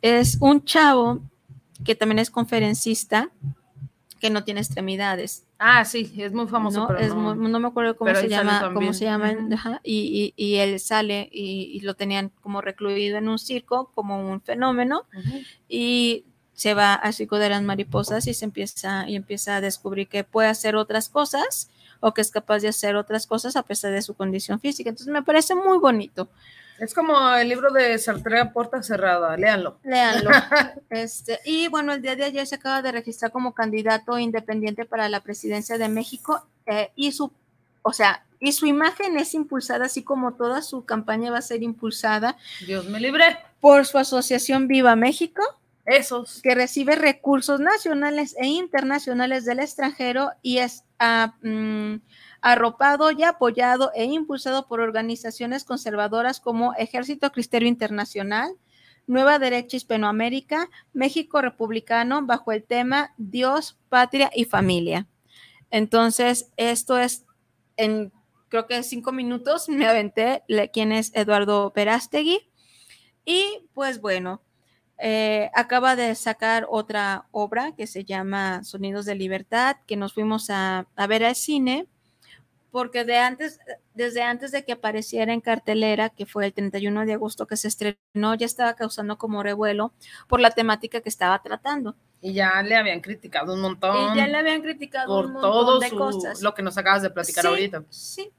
Es 0.00 0.38
un 0.40 0.64
chavo 0.64 1.20
que 1.84 1.94
también 1.94 2.18
es 2.20 2.30
conferencista, 2.30 3.30
que 4.20 4.30
no 4.30 4.44
tiene 4.44 4.60
extremidades. 4.60 5.43
Ah, 5.66 5.82
sí, 5.86 6.12
es 6.18 6.32
muy 6.34 6.46
famoso, 6.46 6.80
no, 6.80 6.86
pero 6.88 6.98
es 7.00 7.14
no. 7.14 7.34
muy- 7.34 7.48
no 7.50 7.58
me 7.58 7.68
acuerdo 7.68 7.96
cómo 7.96 8.14
se 8.14 8.28
llama, 8.28 8.70
cómo 8.74 8.92
se 8.92 9.04
llama, 9.06 9.34
ajá, 9.54 9.80
y, 9.82 10.34
y- 10.36 10.44
y 10.44 10.56
él 10.56 10.78
sale 10.78 11.28
y, 11.32 11.70
y 11.72 11.80
lo 11.80 11.94
tenían 11.94 12.30
como 12.42 12.60
recluido 12.60 13.16
en 13.16 13.28
un 13.30 13.38
circo, 13.38 13.90
como 13.94 14.30
un 14.30 14.42
fenómeno, 14.42 15.06
y 15.68 16.24
se 16.52 16.74
va 16.74 16.92
al 16.94 17.14
circo 17.14 17.38
de 17.38 17.48
las 17.48 17.62
mariposas 17.62 18.26
y 18.26 18.34
se 18.34 18.44
empieza 18.44 19.08
y 19.08 19.16
empieza 19.16 19.56
a 19.56 19.60
descubrir 19.62 20.06
que 20.08 20.22
puede 20.22 20.48
hacer 20.48 20.76
otras 20.76 21.08
cosas 21.08 21.70
o 22.00 22.12
que 22.12 22.20
es 22.20 22.30
capaz 22.30 22.58
de 22.60 22.68
hacer 22.68 22.96
otras 22.96 23.26
cosas 23.26 23.56
a 23.56 23.62
pesar 23.62 23.90
de 23.92 24.02
su 24.02 24.14
condición 24.14 24.60
física. 24.60 24.90
Entonces 24.90 25.12
me 25.12 25.22
parece 25.22 25.54
muy 25.54 25.78
bonito. 25.78 26.28
Es 26.78 26.92
como 26.92 27.32
el 27.34 27.48
libro 27.48 27.72
de 27.72 27.96
Sartre 27.98 28.40
a 28.40 28.52
puerta 28.52 28.82
cerrada, 28.82 29.36
léanlo. 29.36 29.78
Léanlo. 29.84 30.30
Este, 30.90 31.40
y 31.44 31.68
bueno, 31.68 31.92
el 31.92 32.02
día 32.02 32.14
de 32.14 32.24
ayer 32.24 32.46
se 32.46 32.54
acaba 32.56 32.80
de 32.82 32.92
registrar 32.92 33.32
como 33.32 33.52
candidato 33.52 34.18
independiente 34.18 34.84
para 34.84 35.08
la 35.08 35.20
presidencia 35.20 35.76
de 35.78 35.88
México 35.88 36.46
eh, 36.66 36.90
y 36.94 37.12
su, 37.12 37.32
o 37.82 37.92
sea, 37.92 38.24
y 38.38 38.52
su 38.52 38.66
imagen 38.66 39.16
es 39.16 39.34
impulsada, 39.34 39.86
así 39.86 40.02
como 40.02 40.34
toda 40.34 40.62
su 40.62 40.84
campaña 40.84 41.30
va 41.30 41.38
a 41.38 41.42
ser 41.42 41.62
impulsada 41.62 42.36
Dios 42.66 42.86
me 42.86 43.00
libre. 43.00 43.38
por 43.60 43.86
su 43.86 43.98
asociación 43.98 44.68
Viva 44.68 44.94
México, 44.96 45.42
Esos. 45.86 46.42
que 46.42 46.54
recibe 46.54 46.94
recursos 46.94 47.58
nacionales 47.60 48.36
e 48.38 48.46
internacionales 48.46 49.44
del 49.44 49.60
extranjero 49.60 50.30
y 50.42 50.58
es 50.58 50.84
mm, 51.42 51.96
arropado 52.44 53.10
y 53.10 53.22
apoyado 53.22 53.90
e 53.94 54.04
impulsado 54.04 54.68
por 54.68 54.80
organizaciones 54.80 55.64
conservadoras 55.64 56.40
como 56.40 56.74
Ejército 56.74 57.32
Cristero 57.32 57.66
Internacional, 57.66 58.52
Nueva 59.06 59.38
Derecha 59.38 59.78
Hispanoamérica, 59.78 60.68
México 60.92 61.40
Republicano, 61.40 62.20
bajo 62.26 62.52
el 62.52 62.62
tema 62.62 63.14
Dios, 63.16 63.78
Patria 63.88 64.30
y 64.34 64.44
Familia. 64.44 65.06
Entonces, 65.70 66.50
esto 66.58 66.98
es 66.98 67.24
en 67.78 68.12
creo 68.50 68.66
que 68.66 68.82
cinco 68.82 69.10
minutos 69.10 69.68
me 69.70 69.86
aventé 69.86 70.42
quién 70.70 70.92
es 70.92 71.12
Eduardo 71.14 71.72
Perástegui. 71.72 72.50
Y 73.24 73.66
pues 73.72 74.02
bueno, 74.02 74.42
eh, 74.98 75.50
acaba 75.54 75.96
de 75.96 76.14
sacar 76.14 76.66
otra 76.68 77.26
obra 77.30 77.74
que 77.74 77.86
se 77.86 78.04
llama 78.04 78.64
Sonidos 78.64 79.06
de 79.06 79.14
Libertad, 79.14 79.76
que 79.86 79.96
nos 79.96 80.12
fuimos 80.12 80.50
a 80.50 80.86
ver 81.08 81.24
al 81.24 81.36
cine, 81.36 81.88
porque 82.74 83.04
de 83.04 83.16
antes, 83.18 83.60
desde 83.94 84.22
antes 84.22 84.50
de 84.50 84.64
que 84.64 84.72
apareciera 84.72 85.32
en 85.32 85.40
cartelera, 85.40 86.08
que 86.10 86.26
fue 86.26 86.44
el 86.46 86.52
31 86.52 87.06
de 87.06 87.12
agosto 87.12 87.46
que 87.46 87.56
se 87.56 87.68
estrenó, 87.68 88.34
ya 88.36 88.46
estaba 88.46 88.74
causando 88.74 89.16
como 89.16 89.44
revuelo 89.44 89.92
por 90.26 90.40
la 90.40 90.50
temática 90.50 91.00
que 91.00 91.08
estaba 91.08 91.40
tratando. 91.40 91.94
Y 92.20 92.32
ya 92.32 92.60
le 92.64 92.74
habían 92.74 93.00
criticado 93.00 93.54
un 93.54 93.60
montón 93.60 94.14
Y 94.14 94.16
ya 94.16 94.26
le 94.26 94.38
habían 94.38 94.60
criticado 94.60 95.06
por 95.06 95.26
un 95.26 95.32
montón 95.34 95.52
todo 95.52 95.78
de 95.78 95.88
su- 95.88 95.96
cosas. 95.96 96.42
lo 96.42 96.52
que 96.52 96.62
nos 96.64 96.76
acabas 96.76 97.02
de 97.02 97.10
platicar 97.10 97.42
Sí, 97.44 97.48
ahorita. 97.48 97.84
Sí. 97.90 98.32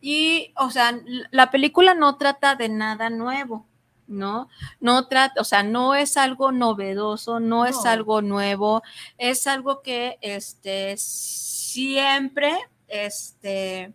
Y, 0.00 0.54
o 0.56 0.70
sea, 0.70 0.98
la 1.30 1.50
película 1.50 1.92
no 1.92 2.16
trata 2.16 2.54
de 2.54 2.70
nada 2.70 3.10
nuevo, 3.10 3.66
¿no? 4.06 4.48
No 4.80 5.06
trata, 5.06 5.38
o 5.38 5.44
sea, 5.44 5.62
no 5.62 5.94
es 5.94 6.16
algo 6.16 6.50
novedoso, 6.50 7.40
no, 7.40 7.66
es 7.66 7.76
No. 7.84 7.90
algo 7.90 8.22
nuevo, 8.22 8.82
es 9.18 9.46
algo 9.46 9.82
que, 9.82 10.16
este, 10.22 10.94
siempre, 10.96 12.56
este, 12.88 13.92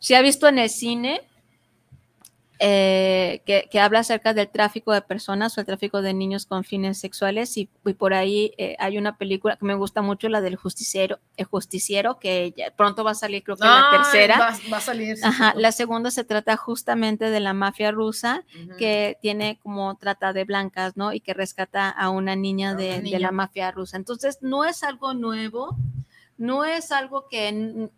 se 0.00 0.16
ha 0.16 0.22
visto 0.22 0.48
en 0.48 0.58
el 0.58 0.70
cine, 0.70 1.20
eh, 2.60 3.40
que, 3.46 3.68
que 3.70 3.78
habla 3.78 4.00
acerca 4.00 4.34
del 4.34 4.48
tráfico 4.48 4.92
de 4.92 5.00
personas 5.00 5.56
o 5.56 5.60
el 5.60 5.66
tráfico 5.66 6.02
de 6.02 6.12
niños 6.12 6.44
con 6.44 6.64
fines 6.64 6.98
sexuales 6.98 7.56
y, 7.56 7.70
y 7.86 7.92
por 7.94 8.14
ahí 8.14 8.52
eh, 8.58 8.74
hay 8.80 8.98
una 8.98 9.16
película 9.16 9.56
que 9.56 9.64
me 9.64 9.76
gusta 9.76 10.02
mucho, 10.02 10.28
la 10.28 10.40
del 10.40 10.56
justiciero, 10.56 11.20
el 11.36 11.44
justiciero, 11.44 12.18
que 12.18 12.52
ya 12.56 12.72
pronto 12.72 13.04
va 13.04 13.12
a 13.12 13.14
salir, 13.14 13.44
creo 13.44 13.56
que 13.56 13.64
la 13.64 13.86
tercera. 13.92 14.38
Va, 14.40 14.58
va 14.72 14.76
a 14.78 14.80
salir. 14.80 15.16
sí, 15.16 15.22
Ajá, 15.24 15.52
sí. 15.54 15.60
la 15.62 15.70
segunda 15.70 16.10
se 16.10 16.24
trata 16.24 16.56
justamente 16.56 17.30
de 17.30 17.38
la 17.38 17.52
mafia 17.52 17.92
rusa 17.92 18.42
que 18.76 19.16
tiene 19.22 19.60
como 19.62 19.94
trata 19.96 20.32
de 20.32 20.42
blancas, 20.42 20.96
¿no? 20.96 21.12
Y 21.12 21.20
que 21.20 21.34
rescata 21.34 21.88
a 21.88 22.10
una 22.10 22.34
niña 22.34 22.70
A 22.70 22.72
una 22.72 22.82
de, 22.82 22.88
de 22.94 23.02
niña. 23.02 23.18
la 23.20 23.30
mafia 23.30 23.70
rusa. 23.70 23.96
Entonces, 23.96 24.38
no 24.40 24.64
es 24.64 24.82
algo 24.82 25.14
nuevo, 25.14 25.76
no 26.38 26.64
es 26.64 26.92
algo 26.92 27.28
que, 27.28 27.90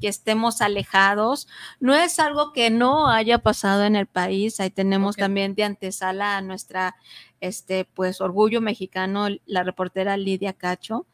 que 0.00 0.08
estemos 0.08 0.62
alejados, 0.62 1.48
no 1.80 1.94
es 1.94 2.18
algo 2.18 2.52
que 2.52 2.70
no 2.70 3.10
haya 3.10 3.38
pasado 3.38 3.84
en 3.84 3.96
el 3.96 4.06
país. 4.06 4.60
Ahí 4.60 4.70
tenemos 4.70 5.16
también 5.16 5.54
de 5.54 5.64
antesala 5.64 6.36
a 6.36 6.42
nuestra, 6.42 6.96
este, 7.40 7.84
pues, 7.84 8.20
orgullo 8.20 8.60
mexicano, 8.60 9.26
la 9.44 9.64
reportera 9.64 10.16
Lidia 10.16 10.52
Cacho 10.52 11.06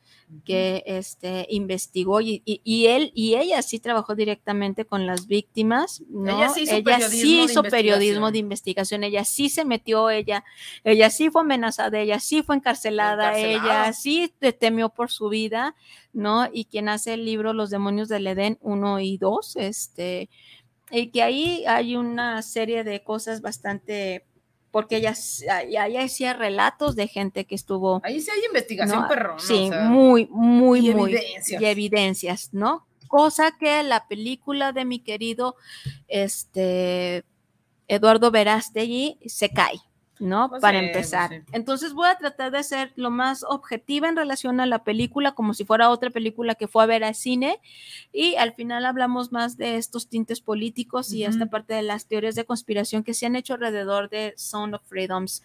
que 0.44 0.82
este, 0.86 1.46
investigó 1.48 2.20
y, 2.20 2.42
y- 2.44 2.60
y 2.64 2.86
él 2.86 3.12
y 3.14 3.34
ella 3.36 3.62
sí 3.62 3.78
trabajó 3.78 4.14
directamente 4.14 4.84
con 4.84 5.06
las 5.06 5.26
víctimas, 5.26 6.02
¿no? 6.10 6.36
Ella 6.36 6.48
sí 6.50 6.62
hizo 6.62 6.74
Ella 6.76 6.84
periodismo 6.84 7.48
sí 7.48 7.54
de 7.62 7.70
periodismo 7.70 8.28
investigación. 8.28 8.32
de 8.32 8.38
investigación, 8.38 9.04
ella 9.04 9.24
sí 9.24 9.48
se 9.48 9.64
metió, 9.64 10.10
ella, 10.10 10.44
ella 10.82 11.08
sí 11.10 11.30
fue 11.30 11.42
amenazada, 11.42 11.98
ella 12.00 12.20
sí 12.20 12.42
fue 12.42 12.56
encarcelada, 12.56 13.28
Encarcelada. 13.38 13.84
ella 13.86 13.92
sí 13.94 14.32
te- 14.38 14.52
temió 14.52 14.88
por 14.90 15.10
su 15.10 15.28
vida, 15.30 15.74
¿no? 16.12 16.46
Y 16.52 16.66
quien 16.66 16.88
hace 16.88 17.14
el 17.14 17.24
libro 17.24 17.52
Los 17.54 17.70
demonios 17.70 18.08
del 18.08 18.26
Edén 18.26 18.58
1 18.60 19.00
y 19.00 19.16
2, 19.18 19.56
este, 19.56 20.28
y 20.90 21.08
que 21.10 21.22
ahí 21.22 21.64
hay 21.66 21.96
una 21.96 22.42
serie 22.42 22.84
de 22.84 23.02
cosas 23.02 23.40
bastante, 23.40 24.26
porque 24.74 24.96
ella, 24.96 25.14
ella 25.68 26.02
hacía 26.02 26.32
relatos 26.32 26.96
de 26.96 27.06
gente 27.06 27.44
que 27.44 27.54
estuvo 27.54 28.00
Ahí 28.02 28.20
sí 28.20 28.28
hay 28.32 28.40
investigación 28.44 29.06
no. 29.08 29.38
Sí, 29.38 29.66
o 29.66 29.68
sea, 29.68 29.84
muy, 29.84 30.26
muy, 30.32 30.88
y 30.88 30.92
muy. 30.92 31.14
evidencias. 31.14 31.62
Y 31.62 31.64
evidencias, 31.64 32.48
¿no? 32.50 32.84
Cosa 33.06 33.52
que 33.56 33.84
la 33.84 34.08
película 34.08 34.72
de 34.72 34.84
mi 34.84 34.98
querido 34.98 35.54
este, 36.08 37.22
Eduardo 37.86 38.32
Verástegui 38.32 39.20
se 39.26 39.50
cae, 39.50 39.78
¿no? 40.20 40.48
Pues 40.48 40.62
Para 40.62 40.78
sí, 40.80 40.86
pues 40.86 40.96
empezar. 40.96 41.30
sí. 41.30 41.36
Entonces 41.52 41.92
voy 41.92 42.08
a 42.08 42.16
tratar 42.16 42.52
de 42.52 42.62
ser 42.62 42.92
lo 42.96 43.10
más 43.10 43.44
objetiva 43.48 44.08
en 44.08 44.16
relación 44.16 44.60
a 44.60 44.66
la 44.66 44.84
película, 44.84 45.32
como 45.32 45.54
si 45.54 45.64
fuera 45.64 45.90
otra 45.90 46.10
película 46.10 46.54
que 46.54 46.68
fue 46.68 46.82
a 46.82 46.86
ver 46.86 47.04
al 47.04 47.14
cine. 47.14 47.60
Y 48.12 48.36
al 48.36 48.52
final 48.54 48.86
hablamos 48.86 49.32
más 49.32 49.56
de 49.56 49.76
estos 49.76 50.08
tintes 50.08 50.40
políticos 50.40 51.12
y 51.12 51.24
esta 51.24 51.46
parte 51.46 51.74
de 51.74 51.82
las 51.82 52.06
teorías 52.06 52.34
de 52.34 52.44
conspiración 52.44 53.02
que 53.02 53.14
se 53.14 53.26
han 53.26 53.36
hecho 53.36 53.54
alrededor 53.54 54.08
de 54.08 54.34
Sound 54.36 54.74
of 54.76 54.82
Freedoms. 54.86 55.42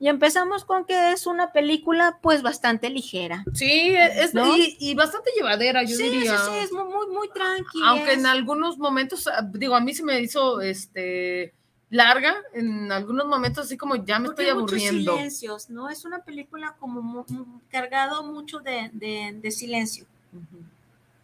Y 0.00 0.08
empezamos 0.08 0.64
con 0.64 0.84
que 0.84 1.12
es 1.12 1.28
una 1.28 1.52
película 1.52 2.18
pues 2.20 2.42
bastante 2.42 2.90
ligera. 2.90 3.44
Sí, 3.54 3.94
es 3.94 4.34
¿No? 4.34 4.56
y, 4.56 4.76
y 4.80 4.94
bastante 4.94 5.30
llevadera, 5.36 5.84
yo 5.84 5.96
sí, 5.96 6.10
diría. 6.10 6.38
sí, 6.38 6.44
sí, 6.50 6.58
es 6.64 6.72
muy, 6.72 6.84
muy, 6.84 7.06
muy 7.06 7.28
tranqui. 7.28 7.78
Aunque 7.84 8.14
en 8.14 8.26
algunos 8.26 8.78
momentos, 8.78 9.28
ah, 9.28 9.48
digo, 9.54 9.76
a 9.76 9.80
mí 9.80 9.94
se 9.94 10.02
me 10.02 10.18
hizo 10.20 10.60
este 10.60 11.54
larga, 11.92 12.34
en 12.54 12.90
algunos 12.90 13.26
momentos 13.26 13.66
así 13.66 13.76
como 13.76 13.96
ya 13.96 14.18
me 14.18 14.26
Porque 14.28 14.44
estoy 14.44 14.58
aburriendo. 14.58 15.12
silencios, 15.14 15.68
¿no? 15.68 15.90
Es 15.90 16.04
una 16.06 16.20
película 16.24 16.74
como 16.80 17.02
mu- 17.02 17.60
cargado 17.70 18.22
mucho 18.24 18.60
de, 18.60 18.88
de- 18.94 19.38
de 19.40 19.50
silencio, 19.50 20.06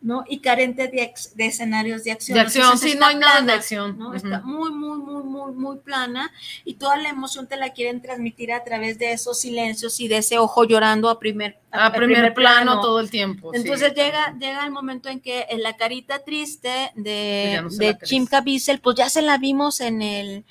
¿no? 0.01 0.25
Y 0.29 0.39
carente 0.41 0.87
de, 0.89 1.03
ex- 1.03 1.35
de 1.35 1.47
escenarios 1.47 2.05
de 2.05 2.13
acción. 2.13 2.35
De 2.37 2.41
acción, 2.43 2.65
Entonces 2.65 2.93
sí, 2.93 2.99
no 2.99 3.07
hay 3.07 3.17
nada 3.17 3.37
de 3.37 3.45
plana, 3.45 3.55
acción. 3.59 3.99
Está 4.15 4.41
muy, 4.43 4.71
muy, 4.71 4.99
muy, 4.99 5.23
muy, 5.25 5.53
muy 5.53 5.79
plana 5.79 6.31
y 6.67 6.75
toda 6.75 6.99
la 6.99 7.09
emoción 7.09 7.49
te 7.49 7.57
la 7.57 7.71
quieren 7.73 8.01
transmitir 8.03 8.53
a 8.53 8.63
través 8.63 8.99
de 8.99 9.11
esos 9.13 9.41
silencios 9.41 9.99
y 10.01 10.07
de 10.07 10.19
ese 10.19 10.39
ojo 10.39 10.65
llorando 10.65 11.09
a 11.09 11.19
primer, 11.19 11.59
A 11.73 11.91
primer, 11.93 12.33
plano, 12.35 12.81
todo 12.81 13.01
el 13.01 13.11
tiempo. 13.11 13.53
sí. 13.55 13.61
Entonces 13.61 13.95
llega, 13.95 14.37
llega 14.39 14.65
el 14.67 14.71
momento 14.71 15.09
en 15.09 15.19
que 15.21 15.47
en 15.49 15.63
la 15.63 15.77
carita 15.79 16.19
triste 16.23 16.91
Pues 16.95 17.05
de, 17.05 17.51
ya 17.55 17.63
no 17.63 17.69
de 17.71 18.27
Caviezel, 18.31 18.81
pues 18.81 18.97
ya 18.97 19.09
se 19.09 19.23
la 19.23 19.39
vimos 19.39 19.81
en 19.81 20.03
el, 20.03 20.45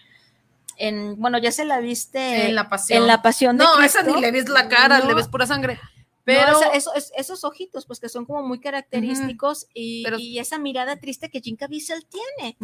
en, 0.78 1.16
bueno, 1.20 1.38
ya 1.38 1.52
se 1.52 1.66
la 1.66 1.80
viste 1.80 2.48
en 2.48 2.56
la 2.56 2.70
pasión. 2.70 3.02
en 3.02 3.08
la 3.08 3.22
pasión 3.22 3.58
de 3.58 3.64
no, 3.64 3.82
esa 3.82 4.04
ni 4.04 4.20
le 4.20 4.32
ves 4.32 4.48
la 4.50 4.68
cara, 4.70 5.00
No, 5.00 5.08
le 5.08 5.14
ves 5.16 5.28
pura 5.28 5.46
sangre. 5.46 5.80
pero 6.24 6.60
Pero 6.60 6.74
esos 7.18 7.44
ojitos, 7.44 7.86
pues 7.86 8.00
que 8.00 8.10
son 8.10 8.26
como 8.26 8.44
muy 8.44 8.60
característicos 8.60 9.68
y, 9.74 10.04
Pero- 10.04 10.20
y 10.20 10.40
esa 10.40 10.58
mirada 10.60 10.98
triste 10.98 11.30
que 11.30 11.40
Jim 11.42 11.56
Caviezel 11.56 12.06
tiene. 12.06 12.58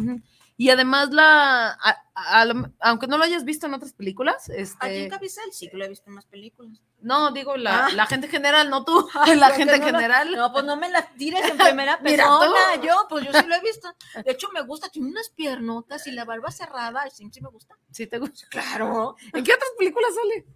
Y 0.56 0.70
además 0.70 1.10
la, 1.10 1.70
a- 1.72 2.02
a 2.14 2.44
aunque 2.80 3.08
no 3.08 3.18
lo 3.18 3.24
hayas 3.24 3.44
visto 3.44 3.66
en 3.66 3.74
otras 3.74 3.92
películas, 3.92 4.48
A 4.48 4.52
Jim 4.52 4.62
este, 4.62 5.08
Caviezel 5.08 5.52
sí 5.52 5.68
que 5.68 5.76
lo 5.76 5.84
he 5.84 5.88
visto 5.88 6.08
en 6.08 6.14
más 6.14 6.26
películas. 6.26 6.80
no 7.00 7.32
digo 7.32 7.56
la, 7.56 7.86
Ah. 7.86 7.90
la 7.92 8.06
gente 8.06 8.26
en 8.26 8.32
general, 8.32 8.70
no 8.70 8.84
tú, 8.84 9.08
Ay, 9.14 9.34
la 9.36 9.50
gente 9.50 9.74
en 9.74 9.80
no 9.80 9.86
general. 9.86 10.30
No, 10.36 10.52
pues 10.52 10.64
no 10.64 10.76
me 10.76 10.88
la 10.90 11.02
tires 11.16 11.44
en 11.50 11.58
primera 11.58 11.98
persona. 12.00 12.76
Yo, 12.82 13.06
pues 13.08 13.24
yo 13.26 13.32
sí 13.32 13.46
lo 13.46 13.54
he 13.56 13.60
visto. 13.62 13.88
De 14.24 14.30
hecho, 14.30 14.48
me 14.54 14.60
gusta. 14.62 14.88
Tiene 14.90 15.08
unas 15.08 15.28
piernotas 15.30 16.06
y 16.06 16.12
la 16.12 16.24
barba 16.24 16.52
cerrada. 16.52 17.10
Sí, 17.10 17.28
sí 17.32 17.40
me 17.40 17.48
gusta. 17.48 17.76
Sí 17.90 18.06
te 18.06 18.18
gusta. 18.18 18.46
Claro. 18.48 19.16
¿En 19.32 19.42
qué 19.42 19.52
otras 19.54 19.70
películas 19.76 20.10
sale? 20.14 20.46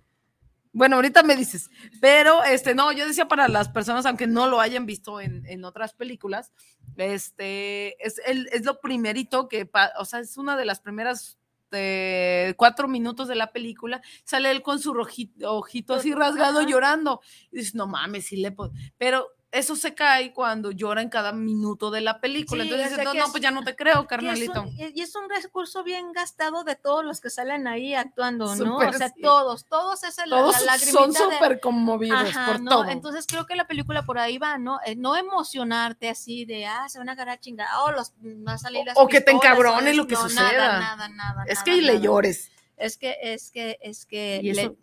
Bueno, 0.71 0.97
ahorita 0.97 1.25
me 1.25 1.35
dices, 1.35 1.71
pero 2.01 2.45
este, 2.45 2.73
no, 2.75 2.93
yo 2.93 3.05
decía 3.07 3.27
para 3.27 3.49
las 3.49 3.69
personas, 3.69 4.07
aunque 4.07 4.29
no 4.29 4.47
lo 4.47 4.61
hayan 4.61 4.87
visto 4.87 5.21
en, 5.21 5.45
en 5.47 5.65
otras 5.65 5.93
películas, 5.95 6.53
este, 6.99 8.05
es, 8.05 8.21
el, 8.27 8.49
es 8.53 8.65
lo 8.65 8.81
primerito 8.81 9.49
que, 9.49 9.71
o 9.99 10.05
sea, 10.05 10.21
es 10.21 10.37
una 10.37 10.57
de 10.57 10.65
las 10.65 10.81
primeras 10.81 11.39
eh, 11.71 12.55
cuatro 12.57 12.89
minutos 12.89 13.29
de 13.29 13.35
la 13.35 13.53
película, 13.53 14.01
sale 14.25 14.51
él 14.51 14.63
con 14.63 14.79
su 14.79 14.95
rojito, 14.95 15.55
ojito 15.55 15.95
así 15.95 16.15
rasgado 16.15 16.63
llorando, 16.63 17.21
y 17.53 17.59
dices, 17.59 17.75
no 17.75 17.87
mames, 17.87 18.27
sí 18.27 18.37
le 18.37 18.53
puedo, 18.53 18.73
pero 18.97 19.29
eso 19.51 19.77
se 19.77 19.95
cae 19.95 20.35
cuando 20.35 20.71
llora 20.73 21.01
en 21.01 21.09
cada 21.09 21.33
minuto 21.33 21.91
de 21.91 22.03
la 22.03 22.21
película, 22.21 22.65
Sí, 22.65 22.69
entonces 22.69 22.93
o 22.93 22.95
sea 22.97 23.05
no, 23.05 23.15
no, 23.15 23.25
es- 23.25 23.31
pues 23.31 23.43
ya 23.43 23.51
no 23.51 23.65
te 23.65 23.75
creo, 23.75 24.03
es 24.03 24.07
carnalito. 24.07 24.61
un- 24.63 24.77
y 24.79 25.01
es 25.01 25.15
un 25.17 25.29
recurso 25.31 25.83
bien 25.83 26.13
gastado 26.13 26.65
de 26.65 26.77
todos 26.77 27.03
los 27.05 27.21
que 27.23 27.31
salen 27.31 27.67
ahí 27.67 27.95
actuando, 27.95 28.55
¿no? 28.57 28.75
Súper, 28.75 28.89
o 28.91 28.93
sea, 28.93 29.09
sí. 29.09 29.23
todos, 29.23 29.65
todos 29.65 30.05
es 30.05 30.19
el, 30.19 30.29
Todos 30.29 30.63
la 30.67 30.79
son 30.79 31.13
de- 31.13 31.19
súper 31.19 31.61
conmovidos 31.61 32.21
Ajá, 32.29 32.47
por 32.53 32.61
¿no? 32.61 32.71
todo. 32.71 32.89
Entonces 32.91 33.27
creo 33.27 33.47
que 33.47 33.57
la 33.57 33.67
película 33.67 34.03
por 34.05 34.19
ahí 34.19 34.37
va, 34.37 34.59
¿no? 34.59 34.81
Eh, 34.85 34.97
no 34.97 35.17
emocionarte 35.17 36.11
así 36.11 36.45
de, 36.45 36.67
ah, 36.67 36.87
se 36.89 36.99
van 36.99 37.09
a 37.09 37.13
agarrar 37.13 37.41
chingada, 37.41 37.85
o 37.85 37.93
los, 37.93 38.13
va 38.47 38.53
a 38.53 38.59
salir 38.59 38.83
O- 38.83 38.85
las 38.85 38.97
o 38.99 39.07
que 39.09 39.21
te 39.23 39.33
pistolas, 39.33 39.53
encabrone 39.57 39.91
o 39.91 39.95
lo 39.95 40.07
que 40.07 40.15
no, 40.15 40.23
suceda. 40.23 40.43
Nada, 40.53 40.79
nada, 40.81 41.09
nada. 41.09 41.45
es 41.47 41.55
nada, 41.55 41.65
que 41.65 41.77
le 41.81 41.93
nada. 41.95 42.05
llores. 42.05 42.51
Es 42.77 42.97
que, 42.99 43.17
es 43.23 43.51
que, 43.51 43.79
es 43.81 44.05
que. 44.07 44.41
Y, 44.43 44.53
le- 44.53 44.63
eso- 44.63 44.77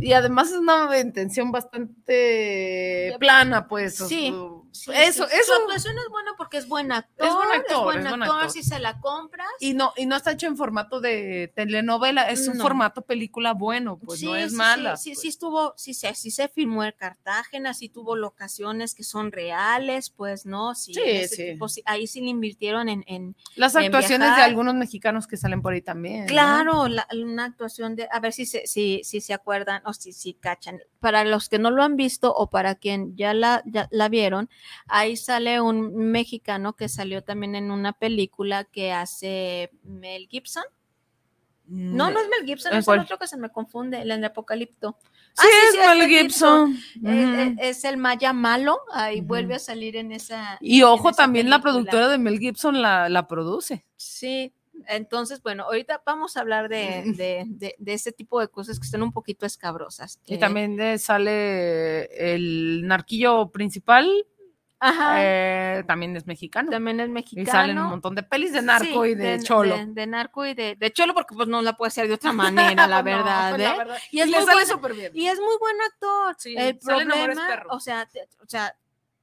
y 0.00 0.12
además 0.12 0.50
es 0.50 0.58
una 0.58 0.98
intención 0.98 1.50
bastante 1.52 3.14
plana, 3.18 3.66
pues. 3.68 3.96
Sí, 3.96 4.30
o- 4.34 4.67
sí, 4.78 4.90
eso, 4.94 5.26
sí. 5.28 5.36
eso. 5.40 5.52
Su 5.54 5.60
actuación 5.62 5.96
es 5.98 6.08
buena 6.10 6.32
porque 6.36 6.56
es 6.58 6.68
buen 6.68 6.92
actor. 6.92 7.26
Es 7.26 7.34
buen 7.34 7.50
actor, 7.50 7.96
es 7.96 8.04
buen 8.08 8.22
actor, 8.22 8.36
actor. 8.36 8.50
si 8.50 8.62
se 8.62 8.78
la 8.78 9.00
compras. 9.00 9.48
Y 9.60 9.74
no, 9.74 9.92
y 9.96 10.06
no 10.06 10.16
está 10.16 10.32
hecho 10.32 10.46
en 10.46 10.56
formato 10.56 11.00
de 11.00 11.52
telenovela, 11.54 12.30
es 12.30 12.46
un 12.48 12.56
No. 12.58 12.62
formato 12.64 13.02
película 13.02 13.54
bueno, 13.54 13.98
pues 13.98 14.22
no 14.22 14.34
Sí, 14.34 14.40
es 14.40 14.50
sí, 14.50 14.56
mala. 14.56 14.96
Sí, 14.96 15.02
sí, 15.04 15.10
pues. 15.10 15.20
sí 15.22 15.28
estuvo, 15.28 15.74
sí, 15.76 15.94
se- 15.94 16.14
sí 16.14 16.30
se 16.30 16.48
filmó 16.48 16.84
en 16.84 16.92
Cartagena, 16.96 17.74
sí 17.74 17.88
tuvo 17.88 18.16
locaciones 18.16 18.94
que 18.94 19.04
son 19.04 19.32
reales, 19.32 20.10
pues, 20.10 20.46
¿no? 20.46 20.74
Sí, 20.74 20.94
Sí, 20.94 21.28
sí. 21.28 21.52
tipo, 21.52 21.68
sí, 21.68 21.82
ahí 21.86 22.06
sí 22.06 22.20
le 22.20 22.28
invirtieron 22.28 22.88
en, 22.88 23.04
en 23.06 23.36
Las 23.56 23.74
en 23.74 23.84
actuaciones 23.84 24.28
de 24.28 24.34
viajar. 24.34 24.48
algunos 24.48 24.74
mexicanos 24.74 25.26
que 25.26 25.36
salen 25.36 25.62
por 25.62 25.72
ahí 25.72 25.82
también. 25.82 26.22
¿no? 26.22 26.26
Claro, 26.28 26.88
la- 26.88 27.06
una 27.12 27.44
actuación 27.44 27.96
de, 27.96 28.08
a 28.10 28.20
ver 28.20 28.32
si 28.32 28.46
se, 28.46 28.66
si, 28.66 29.00
si 29.04 29.20
se 29.20 29.34
acuerdan 29.34 29.82
o 29.84 29.92
si, 29.92 30.12
si 30.12 30.34
cachan. 30.34 30.78
Para 31.00 31.24
los 31.24 31.48
que 31.48 31.58
no 31.58 31.70
lo 31.70 31.82
han 31.82 31.96
visto 31.96 32.34
o 32.34 32.50
para 32.50 32.74
quien 32.74 33.16
ya 33.16 33.32
la, 33.34 33.62
ya 33.66 33.88
la 33.92 34.08
vieron, 34.08 34.50
ahí 34.86 35.16
sale 35.16 35.60
un 35.60 35.94
mexicano 36.10 36.74
que 36.74 36.88
salió 36.88 37.22
también 37.22 37.54
en 37.54 37.70
una 37.70 37.92
película 37.92 38.64
que 38.64 38.92
hace 38.92 39.70
Mel 39.84 40.26
Gibson. 40.28 40.64
No, 41.66 42.10
no 42.10 42.18
es 42.18 42.28
Mel 42.28 42.46
Gibson, 42.46 42.72
¿En 42.72 42.78
es 42.78 42.88
el 42.88 43.00
otro 43.00 43.18
que 43.18 43.26
se 43.26 43.36
me 43.36 43.50
confunde, 43.50 44.00
el 44.00 44.08
de 44.20 44.26
Apocalipto. 44.26 44.96
Sí, 45.34 45.46
Ah, 45.46 45.68
es 45.68 45.96
Mel 45.98 46.08
Gibson. 46.08 46.78
Eh, 47.04 47.54
eh, 47.54 47.56
es 47.60 47.84
el 47.84 47.98
Maya 47.98 48.32
malo, 48.32 48.80
ahí 48.90 49.20
vuelve 49.20 49.54
a 49.54 49.58
salir 49.58 49.96
en 49.96 50.10
esa. 50.10 50.56
y 50.60 50.82
ojo, 50.82 51.12
también 51.12 51.50
la 51.50 51.60
productora 51.60 52.08
de 52.08 52.18
Mel 52.18 52.38
Gibson 52.38 52.80
la, 52.80 53.08
la 53.10 53.28
produce. 53.28 53.84
Sí, 53.96 54.52
entonces, 54.86 55.42
bueno, 55.42 55.64
ahorita 55.64 56.02
vamos 56.06 56.36
a 56.36 56.40
hablar 56.40 56.68
de, 56.68 57.02
de, 57.48 57.74
de- 57.78 58.12
tipo 58.12 58.40
de 58.40 58.48
cosas 58.48 58.78
que 58.78 58.84
están 58.86 59.02
un 59.02 59.12
poquito 59.12 59.44
escabrosas. 59.46 60.20
Y 60.26 60.34
Eh, 60.34 60.38
también 60.38 60.98
sale 60.98 62.04
el 62.34 62.86
narquillo 62.86 63.50
principal, 63.50 64.08
Ajá, 64.80 65.16
eh, 65.18 65.84
también 65.88 66.16
es 66.16 66.26
mexicano. 66.26 66.70
también 66.70 67.00
es 67.00 67.08
Y 67.08 67.12
mexicano. 67.12 67.50
salen 67.50 67.78
un 67.78 67.86
montón 67.88 68.14
de 68.14 68.22
pelis 68.22 68.52
de 68.52 68.62
narco 68.62 69.02
Sí, 69.04 69.10
y 69.10 69.14
de, 69.16 69.40
cholo. 69.42 69.76
De, 69.76 69.86
de 69.86 70.06
narco 70.06 70.46
y 70.46 70.54
de, 70.54 70.76
de 70.76 70.92
cholo, 70.92 71.14
porque 71.14 71.34
pues 71.34 71.48
no 71.48 71.60
la 71.62 71.72
puede 71.76 71.88
hacer 71.88 72.06
de 72.06 72.14
otra 72.14 72.30
manera, 72.76 72.86
la 72.86 72.98
No, 72.98 73.56
pues, 73.56 73.60
la 73.60 73.74
¿eh? 73.74 73.78
verdad. 73.78 73.98
Y 74.12 74.20
es 74.20 74.30
le 74.30 74.36
muy 74.40 74.64
súper 74.66 74.94
bien. 74.94 75.10
Y 75.14 75.26
es 75.26 75.38
muy 75.40 75.56
buen 75.58 75.76
actor. 75.80 76.36
Sí, 76.38 76.54
el 76.56 76.78
problema, 76.78 77.64
o 77.70 77.80
sea, 77.80 78.08
o 78.40 78.46
sea, 78.46 78.76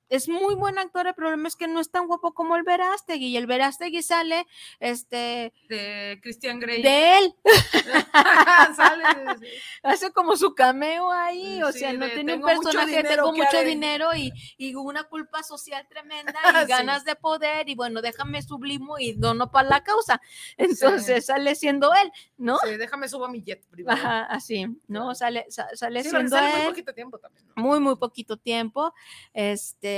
es 0.10 0.30
muy 0.30 0.56
buen 0.56 0.78
actor, 0.78 1.08
el 1.08 1.13
problema 1.15 1.48
es 1.48 1.56
que 1.56 1.68
no 1.68 1.80
es 1.80 1.89
tan 1.91 2.08
guapo 2.08 2.34
como 2.34 2.56
el 2.56 2.63
Verástegui, 2.63 3.28
y 3.28 3.38
el 3.38 3.48
Verástegui 3.48 4.02
sale, 4.04 4.46
este, 4.80 5.52
de 5.70 6.20
Christian 6.22 6.60
Grey. 6.60 6.82
de 6.82 7.18
él, 7.18 7.36
sale. 8.76 9.04
sí. 9.39 9.46
hace 9.84 10.12
como 10.12 10.36
su 10.36 10.54
cameo 10.54 11.12
ahí, 11.12 11.62
o 11.63 11.72
Sí, 11.72 11.80
sea, 11.80 11.94
no 11.94 12.06
de 12.06 12.12
tiene 12.12 12.34
un 12.36 12.41
mucho 12.41 12.54
personaje, 12.62 12.98
dinero, 12.98 13.15
tengo 13.24 13.34
¿qué 13.34 13.41
mucho 13.44 13.58
haré? 13.58 13.68
dinero 13.70 14.10
y, 14.15 14.32
y 14.58 14.76
una 14.76 15.04
culpa 15.06 15.44
social 15.44 15.86
tremenda 15.89 16.34
y 16.34 16.56
Sí. 16.65 16.68
ganas 16.68 17.06
de 17.06 17.15
poder, 17.15 17.70
y 17.70 17.76
bueno, 17.76 18.02
déjame 18.02 18.41
sublimo 18.41 18.98
y 19.00 19.13
dono 19.13 19.52
para 19.52 19.70
la 19.70 19.84
causa. 19.84 20.22
Entonces 20.58 21.26
sale 21.26 21.56
siendo 21.56 21.94
él, 21.94 22.12
¿no? 22.38 22.58
Sí, 22.60 22.78
déjame 22.78 23.08
subo 23.10 23.26
a 23.26 23.30
mi 23.30 23.41
jet 23.44 23.65
primero. 23.70 23.96
Ajá, 23.98 24.26
así, 24.26 24.65
¿no? 24.88 25.13
Sale, 25.15 25.46
sa- 25.50 25.68
sale 25.76 26.04
siendo 26.04 26.30
sale 26.36 26.50
muy 26.52 26.62
él. 26.62 26.68
poquito 26.68 26.94
tiempo 26.94 27.18
también. 27.20 27.46
¿no? 27.56 27.63
muy, 27.63 27.80
muy 27.80 27.96
poquito 27.96 28.38
tiempo. 28.38 28.94
Este, 29.34 29.95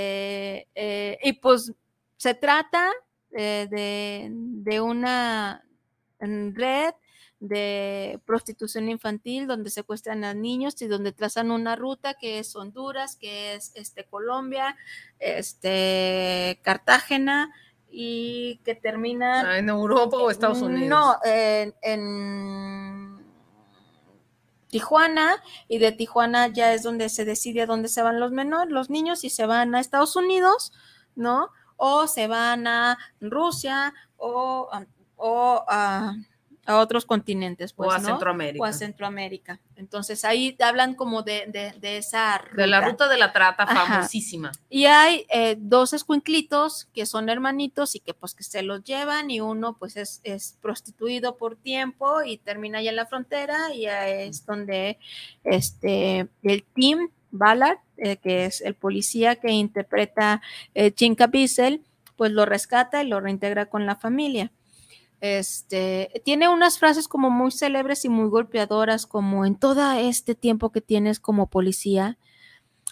eh, 0.75 1.17
y 1.23 1.33
pues 1.33 1.71
se 2.17 2.33
trata 2.33 2.91
eh, 3.31 3.67
de, 3.69 4.29
de 4.31 4.81
una 4.81 5.63
red 6.19 6.93
de 7.39 8.19
prostitución 8.25 8.89
infantil 8.89 9.45
donde 9.45 9.69
secuestran 9.69 10.23
a 10.23 10.33
niños 10.33 10.81
y 10.81 10.87
donde 10.87 11.11
trazan 11.11 11.51
una 11.51 11.75
ruta 11.75 12.15
que 12.15 12.39
es 12.39 12.55
Honduras, 12.55 13.15
que 13.15 13.53
es 13.53 13.71
este 13.75 14.05
Colombia, 14.05 14.75
este 15.19 16.59
Cartagena 16.63 17.53
y 17.89 18.59
que 18.65 18.73
termina 18.75 19.51
Ah, 19.51 19.57
¿En 19.59 19.69
Europa 19.69 20.17
o 20.17 20.31
Estados 20.31 20.61
Unidos? 20.63 20.89
no, 20.89 21.15
en, 21.23 21.75
en 21.83 23.06
Tijuana 24.77 25.41
y 25.67 25.79
de 25.79 25.91
Tijuana 25.91 26.47
ya 26.49 26.71
es 26.71 26.83
donde 26.83 27.09
se 27.09 27.25
decide 27.25 27.63
a 27.63 27.65
dónde 27.65 27.89
se 27.89 28.03
van 28.03 28.19
los 28.19 28.31
menores, 28.31 28.71
los 28.71 28.91
niños, 28.91 29.21
si 29.21 29.31
se 29.31 29.47
van 29.47 29.73
a 29.73 29.79
Estados 29.79 30.15
Unidos, 30.15 30.71
¿no? 31.15 31.49
O 31.77 32.05
se 32.05 32.27
van 32.27 32.67
a 32.67 32.99
Rusia 33.19 33.95
o, 34.17 34.69
o 35.15 35.65
a, 35.67 36.13
a 36.67 36.77
otros 36.79 37.05
continentes, 37.05 37.71
pues, 37.71 37.89
o 37.89 37.91
a 37.91 37.99
¿no? 37.99 38.09
Centroamérica. 38.09 38.61
O 38.61 38.65
a 38.65 38.73
Centroamérica. 38.73 39.59
Entonces 39.77 40.25
ahí 40.25 40.55
hablan 40.59 40.95
como 40.95 41.23
de, 41.23 41.45
de, 41.47 41.71
de 41.79 41.97
esa 41.97 42.37
ruta. 42.37 42.61
De 42.61 42.67
la 42.67 42.81
ruta 42.81 43.07
de 43.07 43.17
la 43.17 43.31
trata 43.31 43.63
Ajá. 43.63 43.85
famosísima. 43.85 44.51
Y 44.69 44.85
hay 44.85 45.25
eh, 45.29 45.55
dos 45.57 45.93
escuinclitos 45.93 46.89
que 46.93 47.05
son 47.05 47.29
hermanitos 47.29 47.95
y 47.95 48.01
que 48.01 48.13
pues 48.13 48.35
que 48.35 48.43
se 48.43 48.63
los 48.63 48.83
llevan 48.83 49.31
y 49.31 49.39
uno 49.39 49.77
pues 49.77 49.95
es, 49.95 50.19
es 50.23 50.57
prostituido 50.61 51.37
por 51.37 51.55
tiempo 51.55 52.21
y 52.21 52.37
termina 52.37 52.81
ya 52.81 52.89
en 52.89 52.97
la 52.97 53.05
frontera 53.05 53.73
y 53.73 53.85
ahí 53.85 54.27
es 54.27 54.45
donde 54.45 54.99
este 55.45 56.27
el 56.43 56.63
team 56.75 57.09
Ballard, 57.31 57.79
eh, 57.97 58.17
que 58.17 58.45
es 58.45 58.61
el 58.61 58.75
policía 58.75 59.35
que 59.35 59.51
interpreta 59.51 60.41
eh, 60.73 60.93
Caviezel, 61.15 61.81
pues 62.17 62.31
lo 62.31 62.45
rescata 62.45 63.03
y 63.03 63.07
lo 63.07 63.21
reintegra 63.21 63.67
con 63.67 63.85
la 63.85 63.95
familia. 63.95 64.51
Este, 65.19 66.21
tiene 66.25 66.47
unas 66.47 66.77
frases 66.77 67.07
como 67.07 67.29
muy 67.29 67.51
célebres 67.51 68.05
y 68.05 68.09
muy 68.09 68.29
golpeadoras, 68.29 69.07
como 69.07 69.45
en 69.45 69.55
todo 69.55 69.91
este 69.93 70.35
tiempo 70.35 70.71
que 70.71 70.81
tienes 70.81 71.19
como 71.19 71.49
policía, 71.49 72.17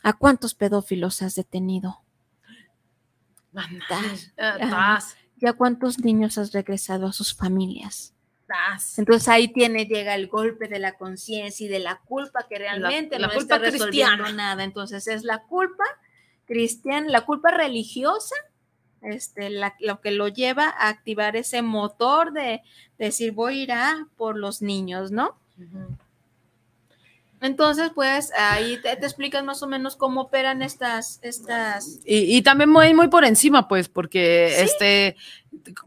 ¿a 0.02 0.14
cuántos 0.14 0.56
pedófilos 0.56 1.22
has 1.22 1.36
detenido? 1.36 2.02
Ajá. 3.54 3.78
tas, 3.88 5.18
¿Y 5.38 5.48
a 5.48 5.54
cuántos 5.54 6.00
niños 6.00 6.38
has 6.38 6.52
regresado 6.52 7.08
a 7.08 7.14
sus 7.14 7.36
familias? 7.36 8.16
Entonces 8.98 9.28
ahí 9.28 9.48
tiene, 9.48 9.86
llega 9.86 10.16
el 10.16 10.28
golpe 10.28 10.68
de 10.68 10.80
la 10.80 10.94
conciencia 10.98 11.66
y 11.66 11.70
de 11.70 11.80
la 11.80 12.02
culpa 12.06 12.46
que 12.48 12.60
realmente 12.60 13.18
la 13.18 13.28
no 13.28 13.34
culpa 13.34 13.56
está 13.56 13.58
resolviendo 13.58 14.24
cristiana. 14.24 14.32
nada. 14.34 14.64
Entonces 14.64 15.08
es 15.08 15.24
la 15.24 15.44
culpa 15.44 15.84
cristiana, 16.46 17.10
la 17.10 17.26
culpa 17.26 17.52
religiosa, 17.52 18.36
este, 19.02 19.50
la- 19.50 19.76
lo 19.80 20.02
que 20.02 20.12
lo 20.12 20.28
lleva 20.28 20.70
a 20.70 20.90
activar 20.90 21.36
ese 21.36 21.62
motor 21.62 22.34
de, 22.34 22.62
decir 22.98 23.34
voy 23.34 23.60
a 23.60 23.64
ir 23.64 23.72
a 23.74 24.08
por 24.18 24.38
los 24.38 24.62
niños, 24.62 25.12
¿no? 25.12 25.36
Entonces, 27.46 27.92
pues 27.96 28.32
ahí 28.38 28.78
te, 28.82 28.96
te 28.98 29.06
explicas 29.06 29.44
más 29.44 29.62
o 29.64 29.68
menos 29.68 29.96
cómo 29.96 30.22
operan 30.22 30.62
estas, 30.62 31.20
estas. 31.22 32.00
Y, 32.06 32.36
y 32.38 32.42
también 32.42 32.70
muy, 32.70 32.94
muy 32.94 33.08
por 33.08 33.24
encima, 33.26 33.68
pues, 33.68 33.88
porque 33.90 34.54
Sí. 34.58 34.64
este 34.66 35.16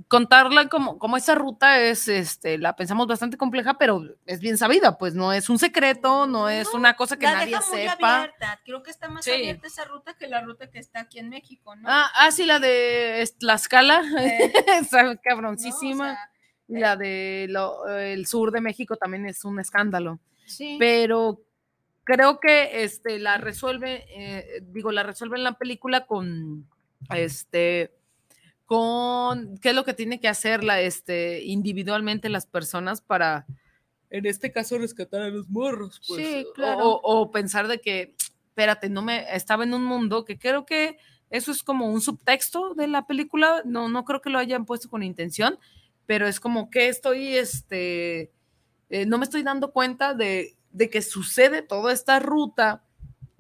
contarla 0.09 0.69
como, 0.69 0.99
como 0.99 1.17
esa 1.17 1.35
ruta 1.35 1.79
es, 1.81 2.09
este, 2.09 2.59
la 2.59 2.75
pensamos 2.75 3.07
bastante 3.07 3.37
compleja, 3.37 3.75
pero 3.79 4.03
es 4.27 4.41
bien 4.41 4.57
sabida, 4.57 4.97
pues 4.99 5.15
no 5.15 5.33
es 5.33 5.49
un 5.51 5.59
secreto, 5.59 6.27
no 6.27 6.49
es 6.49 6.73
una 6.73 6.95
cosa 6.97 7.19
que 7.19 7.27
la 7.27 7.35
nadie 7.35 7.47
deja 7.57 7.63
muy 7.69 7.79
sepa. 7.81 8.17
abierta. 8.23 8.61
Creo 8.65 8.83
que 8.83 8.91
está 8.91 9.09
más 9.09 9.25
Sí. 9.25 9.33
abierta 9.33 9.67
esa 9.67 9.85
ruta 9.85 10.15
que 10.15 10.27
la 10.27 10.41
ruta 10.41 10.71
que 10.71 10.79
está 10.79 11.01
aquí 11.01 11.19
en 11.19 11.29
México, 11.29 11.77
¿no? 11.77 11.89
Ah, 11.91 12.11
ah, 12.17 12.31
sí, 12.31 12.45
la 12.47 12.59
de 12.59 13.29
Tlaxcala, 13.39 14.03
Eh, 14.21 14.53
está 14.81 15.03
¿no? 15.03 15.13
O 15.13 15.15
cabroncísima. 15.23 16.15
sea, 16.15 16.31
la 16.69 16.97
de 16.97 17.47
lo- 17.49 17.87
el 17.89 18.27
sur 18.27 18.51
de 18.53 18.61
México 18.61 18.97
también 18.97 19.27
es 19.27 19.45
un 19.45 19.61
escándalo. 19.61 20.19
sí. 20.47 20.77
pero 20.79 21.43
creo 22.09 22.41
que 22.41 22.85
este 22.85 23.19
la 23.19 23.37
resuelve, 23.37 24.07
eh, 24.09 24.63
digo, 24.63 24.93
la 24.93 25.03
resuelve 25.03 25.37
en 25.37 25.45
la 25.45 25.59
película 25.59 26.07
con 26.07 26.67
este 27.15 27.93
con 28.65 29.59
qué 29.59 29.71
es 29.71 29.75
lo 29.75 29.85
que 29.85 29.93
tiene 29.93 30.19
que 30.19 30.29
hacer 30.29 30.65
la, 30.65 30.81
este, 30.81 31.43
individualmente 31.45 32.31
las 32.31 32.47
personas 32.47 33.03
para, 33.03 33.47
en 34.09 34.25
este 34.25 34.53
caso, 34.53 34.79
rescatar 34.79 35.21
a 35.21 35.29
los 35.29 35.51
morros. 35.51 36.01
Pues, 36.09 36.27
Sí, 36.27 36.47
claro. 36.55 36.83
O, 36.83 37.01
o 37.03 37.31
pensar 37.31 37.69
de 37.69 37.79
que, 37.79 38.15
espérate, 38.49 38.89
no 38.89 39.03
me, 39.03 39.25
estaba 39.35 39.65
en 39.65 39.75
un 39.75 39.85
mundo 39.85 40.25
que 40.25 40.39
creo 40.39 40.65
que 40.65 40.99
eso 41.31 41.51
es 41.51 41.63
como 41.63 41.91
un 41.91 42.01
subtexto 42.01 42.75
de 42.75 42.89
la 42.89 43.07
película, 43.07 43.63
no, 43.67 43.89
no 43.91 44.05
creo 44.05 44.23
que 44.23 44.31
lo 44.31 44.39
hayan 44.39 44.65
puesto 44.65 44.89
con 44.89 45.03
intención, 45.03 45.59
pero 46.07 46.27
es 46.27 46.41
como 46.41 46.71
que 46.71 46.89
estoy, 46.89 47.37
este, 47.37 48.33
eh, 48.89 49.07
no 49.07 49.19
me 49.19 49.25
estoy 49.25 49.43
dando 49.43 49.73
cuenta 49.73 50.15
de, 50.15 50.58
de 50.73 50.91
que 50.91 51.03
sucede 51.03 51.63
toda 51.63 51.93
esta 51.93 52.19
ruta 52.21 52.83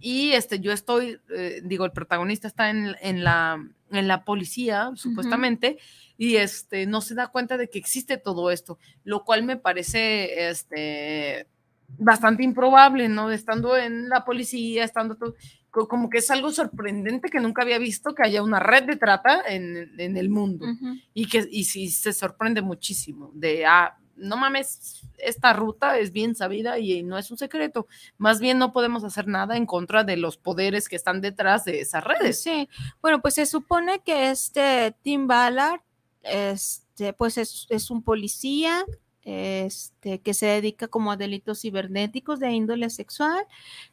y 0.01 0.31
este, 0.33 0.61
yo 0.61 0.71
estoy, 0.73 1.19
eh, 1.37 1.61
digo, 1.65 1.85
el 1.85 1.91
protagonista 1.93 2.47
está 2.47 2.71
en, 2.71 2.95
en 3.01 3.25
la, 3.25 3.59
en 3.91 4.07
la 4.07 4.25
policía, 4.25 4.91
supuestamente, 4.95 5.79
y 6.17 6.37
este, 6.37 6.87
no 6.87 7.01
se 7.01 7.15
da 7.17 7.27
cuenta 7.29 7.57
de 7.57 7.69
que 7.69 7.79
existe 7.81 8.17
todo 8.17 8.51
esto, 8.53 8.79
lo 9.05 9.25
cual 9.25 9.43
me 9.43 9.57
parece 9.57 10.51
este, 10.51 11.49
bastante 11.97 12.45
improbable, 12.45 13.09
¿no? 13.09 13.31
Estando 13.33 13.77
en 13.77 14.09
la 14.09 14.25
policía, 14.25 14.85
estando 14.85 15.17
todo, 15.17 15.35
co- 15.71 15.89
como 15.89 16.09
que 16.11 16.19
es 16.19 16.31
algo 16.31 16.53
sorprendente 16.53 17.29
que 17.29 17.41
nunca 17.41 17.63
había 17.63 17.79
visto 17.79 18.15
que 18.15 18.23
haya 18.23 18.43
una 18.43 18.61
red 18.61 18.85
de 18.85 18.97
trata 18.97 19.43
en, 19.49 19.99
en 19.99 20.17
el 20.17 20.29
mundo 20.29 20.67
y 21.15 21.27
que 21.27 21.45
y 21.51 21.65
sí 21.65 21.89
se 21.91 22.13
sorprende 22.13 22.63
muchísimo 22.63 23.33
de 23.35 23.67
ah, 23.67 23.99
no 24.19 24.37
mames, 24.37 25.03
esta 25.19 25.53
ruta 25.53 25.99
es 25.99 26.13
bien 26.13 26.35
sabida 26.35 26.79
y 26.79 27.03
no 27.03 27.19
es 27.19 27.31
un 27.31 27.39
secreto. 27.39 27.87
Más 28.17 28.41
bien 28.41 28.59
no 28.59 28.73
podemos 28.73 29.05
hacer 29.05 29.27
nada 29.27 29.57
en 29.57 29.67
contra 29.67 30.05
de 30.05 30.17
los 30.17 30.37
poderes 30.37 30.89
que 30.89 30.97
están 30.97 31.21
detrás 31.21 31.65
de 31.65 31.81
esas 31.81 32.05
redes. 32.05 32.43
Sí, 32.43 32.69
bueno, 33.01 33.21
pues 33.21 33.35
se 33.35 33.47
supone 33.47 34.01
que 34.01 34.31
este 34.31 34.95
Tim 35.03 35.27
Ballard, 35.27 35.81
este, 36.23 37.13
pues 37.13 37.39
es, 37.39 37.91
un 37.91 38.03
policía, 38.03 38.85
este, 39.23 40.21
que 40.21 40.35
se 40.35 40.47
dedica 40.47 40.89
como 40.89 41.13
a 41.13 41.17
delitos 41.17 41.61
cibernéticos 41.61 42.41
de 42.41 42.51
índole 42.51 42.91
sexual. 42.91 43.45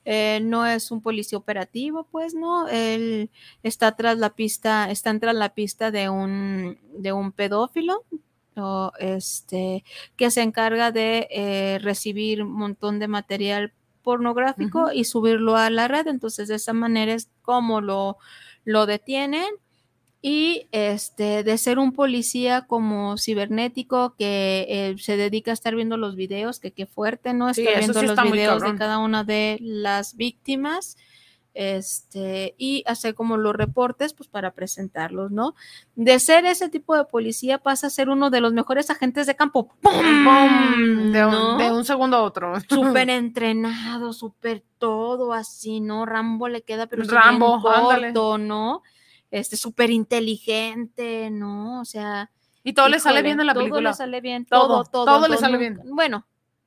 Eh, 0.06 0.40
no 0.44 0.66
es 0.66 0.92
un 0.92 1.02
policía 1.02 1.38
operativo, 1.38 2.08
pues, 2.10 2.34
¿no? 2.34 2.68
Él 2.68 3.30
está 3.64 3.96
tras 3.96 4.18
la 4.18 4.36
pista, 4.36 4.90
está 4.90 5.18
tras 5.20 5.36
la 5.36 5.54
pista 5.54 5.92
de 5.92 6.10
un, 6.10 6.80
de 6.98 7.14
un 7.14 7.32
pedófilo. 7.32 8.06
O, 8.58 8.92
este, 9.00 9.84
que 10.16 10.32
se 10.32 10.42
encarga 10.42 10.92
de 10.92 11.28
eh, 11.30 11.80
recibir 11.82 12.44
un 12.44 12.52
montón 12.52 13.00
de 13.00 13.08
material 13.08 13.74
pornográfico 14.04 14.92
y 14.94 15.04
subirlo 15.04 15.56
a 15.58 15.70
la 15.70 15.88
red. 15.88 16.08
Entonces, 16.08 16.48
de 16.48 16.56
esa 16.56 16.74
manera 16.74 17.14
es 17.14 17.30
como 17.42 17.82
lo, 17.82 18.18
lo 18.64 18.86
detienen. 18.86 19.48
Y 20.22 20.68
este, 20.72 21.44
de 21.44 21.58
ser 21.60 21.78
un 21.78 21.92
policía 21.92 22.66
como 22.66 23.16
cibernético 23.16 24.16
que 24.18 24.66
eh, 24.68 24.96
se 24.98 25.18
dedica 25.18 25.52
a 25.52 25.54
estar 25.54 25.76
viendo 25.76 25.98
los 25.98 26.16
videos, 26.16 26.60
que 26.60 26.72
qué 26.72 26.88
fuerte, 26.88 27.34
¿no? 27.34 27.50
Estar 27.50 27.78
viendo 27.78 28.00
sí 28.00 28.08
los 28.08 28.32
videos 28.32 28.64
de 28.64 28.76
cada 28.76 28.98
una 28.98 29.24
de 29.24 29.60
las 29.62 30.16
víctimas. 30.16 30.98
Este, 31.58 32.54
y 32.58 32.84
hacer 32.86 33.16
como 33.16 33.38
los 33.38 33.56
reportes, 33.56 34.14
pues 34.14 34.28
para 34.28 34.52
presentarlos, 34.52 35.32
¿no? 35.32 35.56
De 35.96 36.20
ser 36.20 36.46
ese 36.46 36.68
tipo 36.68 36.98
de 36.98 37.06
policía 37.06 37.60
pasa 37.60 37.88
a 37.88 37.90
ser 37.90 38.10
uno 38.10 38.30
de 38.30 38.42
los 38.42 38.52
mejores 38.52 38.90
agentes 38.90 39.26
de 39.26 39.38
campo. 39.38 39.70
¡Pum! 39.82 39.94
¡Pum! 39.94 41.12
De, 41.14 41.26
un, 41.26 41.32
¿No? 41.32 41.58
de 41.58 41.72
un 41.72 41.86
segundo 41.86 42.18
a 42.18 42.24
otro. 42.24 42.54
súper 42.70 43.10
entrenado, 43.10 44.12
súper 44.12 44.64
todo 44.78 45.32
así, 45.32 45.80
¿no? 45.80 46.06
Rambo 46.06 46.50
le 46.50 46.62
queda, 46.64 46.88
pero 46.88 47.04
bien 47.04 47.16
Rambo, 47.16 47.56
ándale. 47.70 48.08
corto, 48.14 48.38
¿no? 48.38 48.84
Este, 49.32 49.56
súper 49.56 49.90
inteligente, 49.92 51.30
¿no? 51.32 51.80
O 51.82 51.86
sea. 51.86 52.32
Y 52.64 52.74
todo 52.74 52.90
le 52.90 53.00
sale 53.00 53.22
bien 53.22 53.40
en 53.40 53.46
la 53.48 53.54
todo 53.54 53.62
película. 53.64 53.92
le 53.92 53.96
sale 53.96 54.20
bien, 54.22 54.46
Todo, 54.46 54.68
todo, 54.68 54.84
todo. 54.84 55.06
todo 55.06 55.28
le 55.30 55.38
sale 55.38 55.70
nunca- 55.70 55.84
Bueno, 55.86 56.26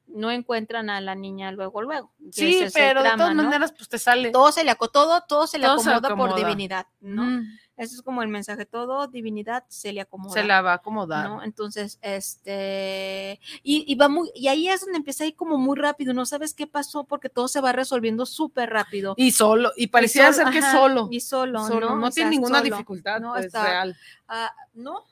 no 0.08 0.30
encuentran 0.30 0.90
a 0.90 1.00
la 1.00 1.14
niña 1.14 1.52
luego, 1.52 1.82
luego. 1.82 2.12
Sí, 2.32 2.64
pero 2.74 3.02
de 3.02 3.10
todas 3.10 3.34
¿no? 3.34 3.44
maneras, 3.44 3.72
pues 3.72 3.88
te 3.88 3.98
sale. 3.98 4.30
Todo 4.30 4.50
se 4.52 4.64
le, 4.64 4.70
aco- 4.70 4.90
todo, 4.90 5.22
todo 5.28 5.46
se 5.46 5.58
le 5.58 5.66
Todo 5.66 5.78
se 5.78 5.90
acomoda, 5.92 6.16
por 6.16 6.34
divinidad, 6.36 6.86
¿no? 7.00 7.22
Ujú. 7.22 7.46
Ese 7.76 7.94
es 7.94 8.02
como 8.02 8.22
el 8.22 8.28
mensaje, 8.28 8.66
todo 8.66 9.06
divinidad 9.06 9.64
se 9.68 9.92
le 9.92 10.00
acomoda. 10.00 10.32
Se 10.34 10.42
la 10.42 10.62
va 10.62 10.72
a 10.72 10.74
acomodar. 10.76 11.28
¿no? 11.28 11.42
Entonces, 11.44 11.98
este, 12.02 13.38
y, 13.62 13.84
y 13.86 13.94
va 13.94 14.08
muy, 14.08 14.30
y 14.34 14.48
ahí 14.48 14.68
es 14.68 14.80
donde 14.80 14.96
empieza 14.98 15.24
a 15.24 15.26
ir 15.28 15.36
como 15.36 15.58
muy 15.58 15.76
rápido, 15.78 16.12
no 16.12 16.26
sabes 16.26 16.54
qué 16.54 16.66
pasó 16.66 17.04
porque 17.04 17.28
todo 17.28 17.46
se 17.48 17.60
va 17.60 17.72
resolviendo 17.72 18.26
súper 18.26 18.70
rápido. 18.70 19.14
Y 19.16 19.30
solo, 19.30 19.70
y 19.76 19.88
parecía 19.88 20.32
ser 20.32 20.48
que 20.50 20.58
ajá, 20.58 20.72
solo. 20.72 21.08
Y 21.10 21.20
solo, 21.20 21.66
solo, 21.66 21.90
¿no? 21.90 21.96
no, 21.96 22.06
O 22.08 22.10
tiene 22.10 22.30
ninguna 22.30 22.58
solo. 22.58 22.70
dificultad, 22.74 23.20
No, 23.20 23.32
pues, 23.34 23.46
está- 23.46 23.64
real. 23.64 23.96
Ah, 24.26 24.52
no, 24.74 25.04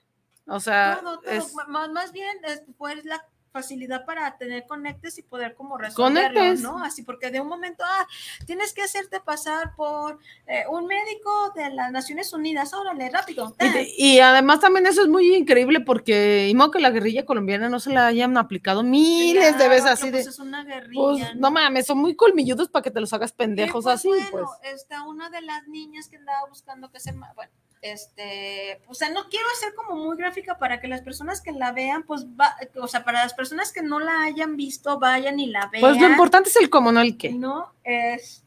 O 0.49 0.61
sea, 0.61 0.99
todo, 1.01 1.21
todo, 1.21 1.31
es- 1.31 1.55
más, 1.69 2.13
bien 2.13 2.37
es 2.45 2.63
pues 2.79 3.05
la 3.05 3.25
facilidad 3.57 4.05
para 4.05 4.37
tener 4.37 4.67
conectes 4.67 5.17
y 5.17 5.23
poder 5.23 5.55
como 5.55 5.79
resolverlo, 5.79 6.41
Conectes. 6.41 6.61
¿no? 6.61 6.85
Así 6.85 7.03
porque 7.03 7.31
de 7.31 7.41
un 7.41 7.49
momento, 7.49 7.85
ah, 7.87 8.07
tienes 8.45 8.75
que 8.75 8.83
hacerte 8.83 9.19
pasar 9.21 9.75
por 9.75 10.19
eh, 10.47 10.65
un 10.69 10.87
médico 10.87 11.53
de 11.55 11.71
las 11.71 11.91
Naciones 11.91 12.33
Unidas, 12.35 12.75
órale, 12.75 13.09
rápido. 13.09 13.57
Y, 13.97 14.21
además 14.21 14.61
también 14.61 14.87
eso 14.87 15.03
es 15.03 15.09
muy 15.09 15.35
increíble 15.35 15.81
porque, 15.81 16.49
y 16.51 16.55
modo 16.55 16.71
que 16.71 16.81
la 16.81 16.91
guerrilla 16.91 17.25
colombiana 17.25 17.71
no 17.71 17.81
se 17.81 17.91
la 17.91 18.07
hayan 18.07 18.37
aplicado 18.37 18.83
miles 18.83 19.57
de 19.57 19.69
veces 19.69 19.87
así 19.87 20.11
pues, 20.11 20.25
de, 20.25 20.31
es 20.31 20.39
una 20.39 20.65
guerrilla, 20.65 21.03
pues, 21.03 21.37
no 21.37 21.51
mames, 21.51 21.87
son 21.87 21.99
muy 21.99 22.15
colmilludos 22.15 22.69
para 22.69 22.83
que 22.83 22.91
te 22.91 23.01
los 23.01 23.13
hagas 23.15 23.33
Y, 23.33 23.37
pendejos 23.37 23.85
pues, 23.85 23.95
así, 23.95 24.09
bueno, 24.09 24.51
pues. 24.61 24.75
está 24.75 25.05
una 25.05 25.31
de 25.31 25.41
las 25.41 25.67
niñas 25.67 26.09
que 26.09 26.17
andaba 26.17 26.47
buscando 26.49 26.91
que 26.91 27.01
se 27.01 27.13
bueno, 27.13 27.53
este, 27.93 28.80
o 28.87 28.95
sea, 28.95 29.11
no 29.11 29.28
quiero 29.28 29.47
hacer 29.55 29.74
como 29.74 29.97
muy 29.97 30.16
gráfica 30.16 30.59
para 30.59 30.80
que 30.80 30.89
las 30.89 31.03
personas 31.03 31.41
que 31.41 31.53
la 31.53 31.72
vean, 31.72 32.05
pues, 32.05 32.26
va, 32.26 32.57
o 32.80 32.89
sea, 32.89 33.05
para 33.05 33.22
las 33.22 33.34
personas 33.34 33.72
que 33.72 33.82
no 33.82 33.99
la 33.99 34.22
hayan 34.22 34.57
visto, 34.57 34.99
vayan 34.99 35.41
y 35.41 35.47
la 35.47 35.68
vean. 35.72 35.80
Pues 35.80 36.01
lo 36.01 36.09
importante 36.09 36.49
es 36.49 36.57
el 36.57 36.70
cómo, 36.70 36.93
no 36.93 37.01
el 37.01 37.16
qué. 37.16 37.30
No, 37.30 37.72
este. 37.84 38.46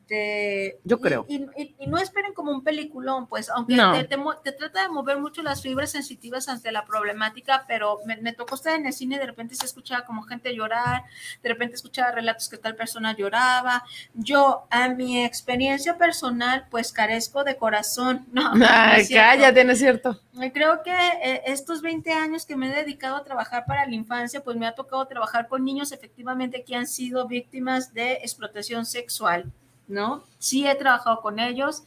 Yo 0.83 0.97
y- 0.97 1.01
creo. 1.01 1.25
Y, 1.29 1.45
y- 1.57 1.75
y 1.79 1.87
no 1.87 1.97
esperen 1.97 2.33
como 2.33 2.51
un 2.51 2.63
peliculón, 2.63 3.27
pues, 3.27 3.49
aunque 3.49 3.75
No. 3.75 3.93
te, 3.93 4.03
te 4.05 4.17
mo- 4.17 4.37
te 4.37 4.51
trata 4.51 4.81
de 4.83 4.89
mover 4.89 5.19
mucho 5.19 5.41
las 5.43 5.61
fibras 5.61 5.91
sensitivas 5.91 6.49
ante 6.49 6.71
la 6.71 6.85
problemática, 6.85 7.65
pero 7.67 7.99
me, 8.05 8.17
me 8.17 8.33
tocó 8.33 8.55
estar 8.55 8.75
en 8.75 8.85
el 8.85 8.93
cine 8.93 9.15
y 9.15 9.19
de 9.19 9.25
repente 9.27 9.55
se 9.55 9.65
escuchaba 9.65 10.05
como 10.05 10.23
gente 10.23 10.55
llorar, 10.55 11.03
de 11.43 11.49
repente 11.49 11.75
escuchaba 11.75 12.11
relatos 12.11 12.49
que 12.49 12.57
tal 12.57 12.75
persona 12.75 13.15
lloraba. 13.15 13.83
Yo, 14.13 14.65
a 14.69 14.89
mi 14.89 15.23
experiencia 15.23 15.97
personal, 15.97 16.67
pues 16.69 16.91
carezco 16.91 17.43
de 17.43 17.57
corazón. 17.57 18.25
No, 18.39 18.55
no 18.55 18.65
Ay, 18.69 19.03
cierto. 19.05 19.25
cállate, 19.27 19.63
no 19.65 19.71
es 19.73 19.79
cierto. 19.79 20.19
Creo 20.53 20.81
que 20.83 20.91
eh, 21.23 21.41
estos 21.47 21.81
20 21.81 22.11
años 22.13 22.45
que 22.45 22.55
me 22.55 22.69
he 22.71 22.75
dedicado 22.75 23.17
a 23.17 23.23
trabajar 23.23 23.65
para 23.65 23.85
la 23.85 23.93
infancia, 23.93 24.41
pues 24.41 24.55
me 24.55 24.65
ha 24.67 24.73
tocado 24.75 25.05
trabajar 25.07 25.47
con 25.49 25.65
niños 25.65 25.91
efectivamente 25.91 26.63
que 26.63 26.75
han 26.75 26.87
sido 26.87 27.27
víctimas 27.27 27.93
de 27.93 28.13
explotación 28.13 28.85
sexual, 28.85 29.51
¿no? 29.89 30.23
Sí 30.37 30.65
he 30.65 30.75
trabajado 30.75 31.19
con 31.19 31.39
ellos, 31.39 31.83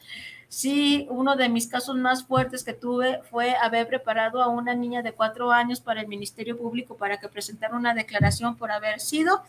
Sí, 0.52 1.06
uno 1.08 1.34
de 1.34 1.48
mis 1.48 1.66
casos 1.66 1.96
más 1.96 2.24
fuertes 2.24 2.62
que 2.62 2.74
tuve 2.74 3.22
fue 3.30 3.54
haber 3.54 3.88
preparado 3.88 4.42
a 4.42 4.48
una 4.48 4.74
niña 4.74 5.00
de 5.00 5.12
cuatro 5.12 5.50
años 5.50 5.80
para 5.80 6.02
el 6.02 6.08
Ministerio 6.08 6.58
Público 6.58 6.94
para 6.94 7.18
que 7.18 7.26
presentara 7.26 7.74
una 7.74 7.94
declaración 7.94 8.54
por 8.56 8.70
haber 8.70 9.00
sido, 9.00 9.40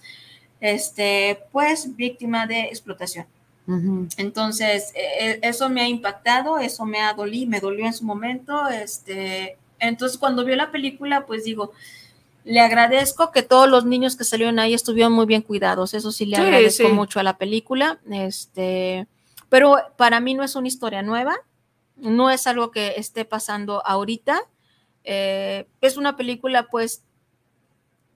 este, 0.61 1.43
pues, 1.51 1.93
víctima 1.97 2.47
de 2.47 2.61
explotación. 2.67 3.25
Entonces, 4.15 4.93
e, 4.95 5.31
e, 5.31 5.39
eso 5.41 5.67
me 5.67 5.81
ha 5.81 5.89
impactado, 5.89 6.57
eso 6.57 6.85
me 6.85 7.01
ha 7.01 7.11
dolido, 7.11 7.49
me 7.51 7.59
dolió 7.59 7.85
en 7.85 7.93
su 7.93 8.05
momento. 8.05 8.69
Este, 8.69 9.57
entonces, 9.79 10.17
cuando 10.17 10.45
vio 10.45 10.55
la 10.55 10.71
película, 10.71 11.25
pues 11.25 11.43
digo, 11.43 11.73
le 12.45 12.59
agradezco 12.59 13.31
que 13.31 13.43
todos 13.43 13.69
los 13.69 13.85
niños 13.85 14.15
que 14.15 14.23
salieron 14.23 14.59
ahí 14.59 14.73
estuvieron 14.73 15.13
muy 15.13 15.25
bien 15.25 15.41
cuidados. 15.41 15.93
Eso 15.93 16.11
sí 16.11 16.25
le 16.25 16.37
agradezco 16.37 16.89
mucho 16.89 17.19
a 17.19 17.23
la 17.23 17.37
película. 17.37 17.99
Este, 18.11 19.07
pero 19.49 19.77
para 19.97 20.19
mí 20.19 20.33
no 20.33 20.43
es 20.43 20.55
una 20.55 20.67
historia 20.67 21.01
nueva, 21.01 21.35
no 21.95 22.29
es 22.29 22.47
algo 22.47 22.71
que 22.71 22.95
esté 22.97 23.23
pasando 23.25 23.85
ahorita. 23.85 24.41
Eh, 25.03 25.67
es 25.81 25.97
una 25.97 26.17
película, 26.17 26.67
pues, 26.69 27.03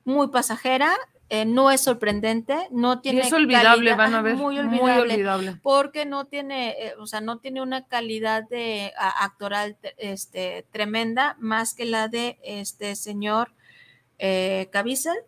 muy 0.03 0.27
pasajera, 0.27 0.91
eh, 1.29 1.45
no 1.45 1.71
es 1.71 1.81
sorprendente, 1.81 2.55
no 2.71 3.01
tiene. 3.01 3.21
es 3.21 3.33
olvidable, 3.33 3.93
van 3.95 4.13
a 4.13 4.21
ver. 4.21 4.35
Muy 4.35 4.57
olvidable, 4.57 5.59
Porque 5.61 6.05
no 6.05 6.25
tiene, 6.25 6.69
eh, 6.71 6.93
o 6.99 7.07
sea, 7.07 7.21
no 7.21 7.39
tiene 7.39 7.61
una 7.61 7.85
calidad 7.85 8.43
de 8.49 8.93
actoral 8.97 9.77
este, 9.97 10.65
tremenda, 10.71 11.35
más 11.39 11.73
que 11.73 11.85
la 11.85 12.07
de 12.07 12.39
este 12.43 12.95
señor 12.95 13.56
eh, 14.17 14.67
Caviezel 14.71 15.25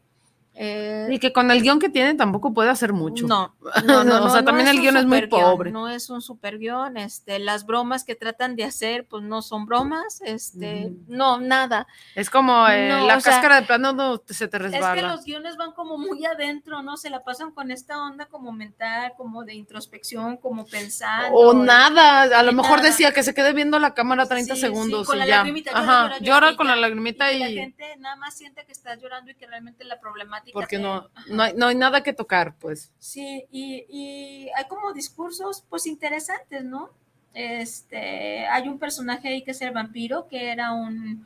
eh, 0.62 1.08
y 1.10 1.20
que 1.20 1.32
con 1.32 1.52
el 1.52 1.62
guion 1.62 1.80
que 1.80 1.88
tiene 1.88 2.16
tampoco 2.16 2.54
puede 2.54 2.70
hacer 2.70 2.92
mucho. 2.92 3.26
No, 3.26 3.56
no, 3.86 4.04
no, 4.04 4.26
o 4.26 4.30
sea, 4.30 4.44
también 4.44 4.68
el 4.68 4.82
guion 4.82 4.98
es 4.98 5.06
muy 5.06 5.26
pobre. 5.28 5.72
No 5.72 5.88
es 5.88 6.10
un 6.10 6.22
super 6.22 6.58
guion, 6.58 6.98
este, 6.98 7.40
las 7.40 7.66
bromas 7.66 8.04
que 8.04 8.14
tratan 8.14 8.58
de 8.58 8.66
hacer, 8.66 9.08
pues 9.08 9.24
no 9.24 9.42
son 9.42 9.66
bromas, 9.66 10.20
este, 10.26 10.92
no, 11.08 11.40
nada. 11.40 11.88
Es 12.14 12.30
como 12.30 12.68
eh, 12.68 12.90
la 12.90 13.22
cáscara 13.22 13.62
de 13.62 13.68
plano 13.68 13.94
no 13.94 14.22
se 14.28 14.50
te 14.50 14.60
resbala. 14.60 14.96
Es 14.96 15.02
que 15.02 15.08
los 15.08 15.24
guiones 15.24 15.56
van 15.56 15.72
como 15.72 15.98
muy 15.98 16.26
adentro, 16.26 16.82
¿no? 16.82 16.98
Se 16.98 17.10
la 17.10 17.24
pasan 17.24 17.52
con 17.52 17.72
esta 17.72 17.98
onda 18.04 18.26
como 18.26 18.52
mental, 18.52 19.14
como 19.16 19.46
de 19.46 19.54
introspección, 19.54 20.36
como 20.36 20.66
pensando. 20.66 21.38
O 21.38 21.54
nada, 21.54 22.24
a 22.38 22.44
lo 22.44 22.52
mejor 22.52 22.82
decía 22.82 23.14
que 23.14 23.24
se 23.24 23.34
quede 23.34 23.54
viendo 23.54 23.80
la 23.80 23.94
cámara 23.94 24.26
30 24.28 24.58
segundos 24.58 25.08
y 25.16 25.26
ya. 25.26 25.46
Ajá, 25.74 26.20
llora, 26.20 26.58
con 26.58 26.68
la 26.68 26.76
lagrimita 26.76 27.32
y, 27.32 27.38
y... 27.38 27.56
La 27.56 27.62
gente 27.62 27.96
nada 28.00 28.18
más 28.18 28.36
siente 28.36 28.66
que 28.66 28.74
estás 28.74 29.00
llorando 29.02 29.32
y 29.32 29.36
que 29.36 29.48
realmente 29.48 29.86
la 29.86 30.02
problemática 30.02 30.49
porque 30.54 30.80
no, 30.80 31.10
no 31.30 31.44
hay, 31.44 31.54
no, 31.54 31.68
hay, 31.68 31.76
nada 31.76 32.04
que 32.04 32.14
tocar, 32.14 32.56
pues. 32.60 32.92
Sí, 33.00 33.46
y, 33.52 33.86
y, 33.90 34.50
hay 34.56 34.66
como 34.68 34.94
discursos, 34.94 35.64
pues, 35.70 35.88
interesantes, 35.88 36.64
¿no? 36.64 36.90
Este, 37.34 38.48
hay 38.48 38.68
un 38.68 38.80
personaje 38.80 39.30
ahí 39.30 39.44
que 39.44 39.52
es 39.52 39.62
el 39.62 39.72
vampiro, 39.72 40.28
que 40.28 40.52
era 40.52 40.74
un, 40.74 41.26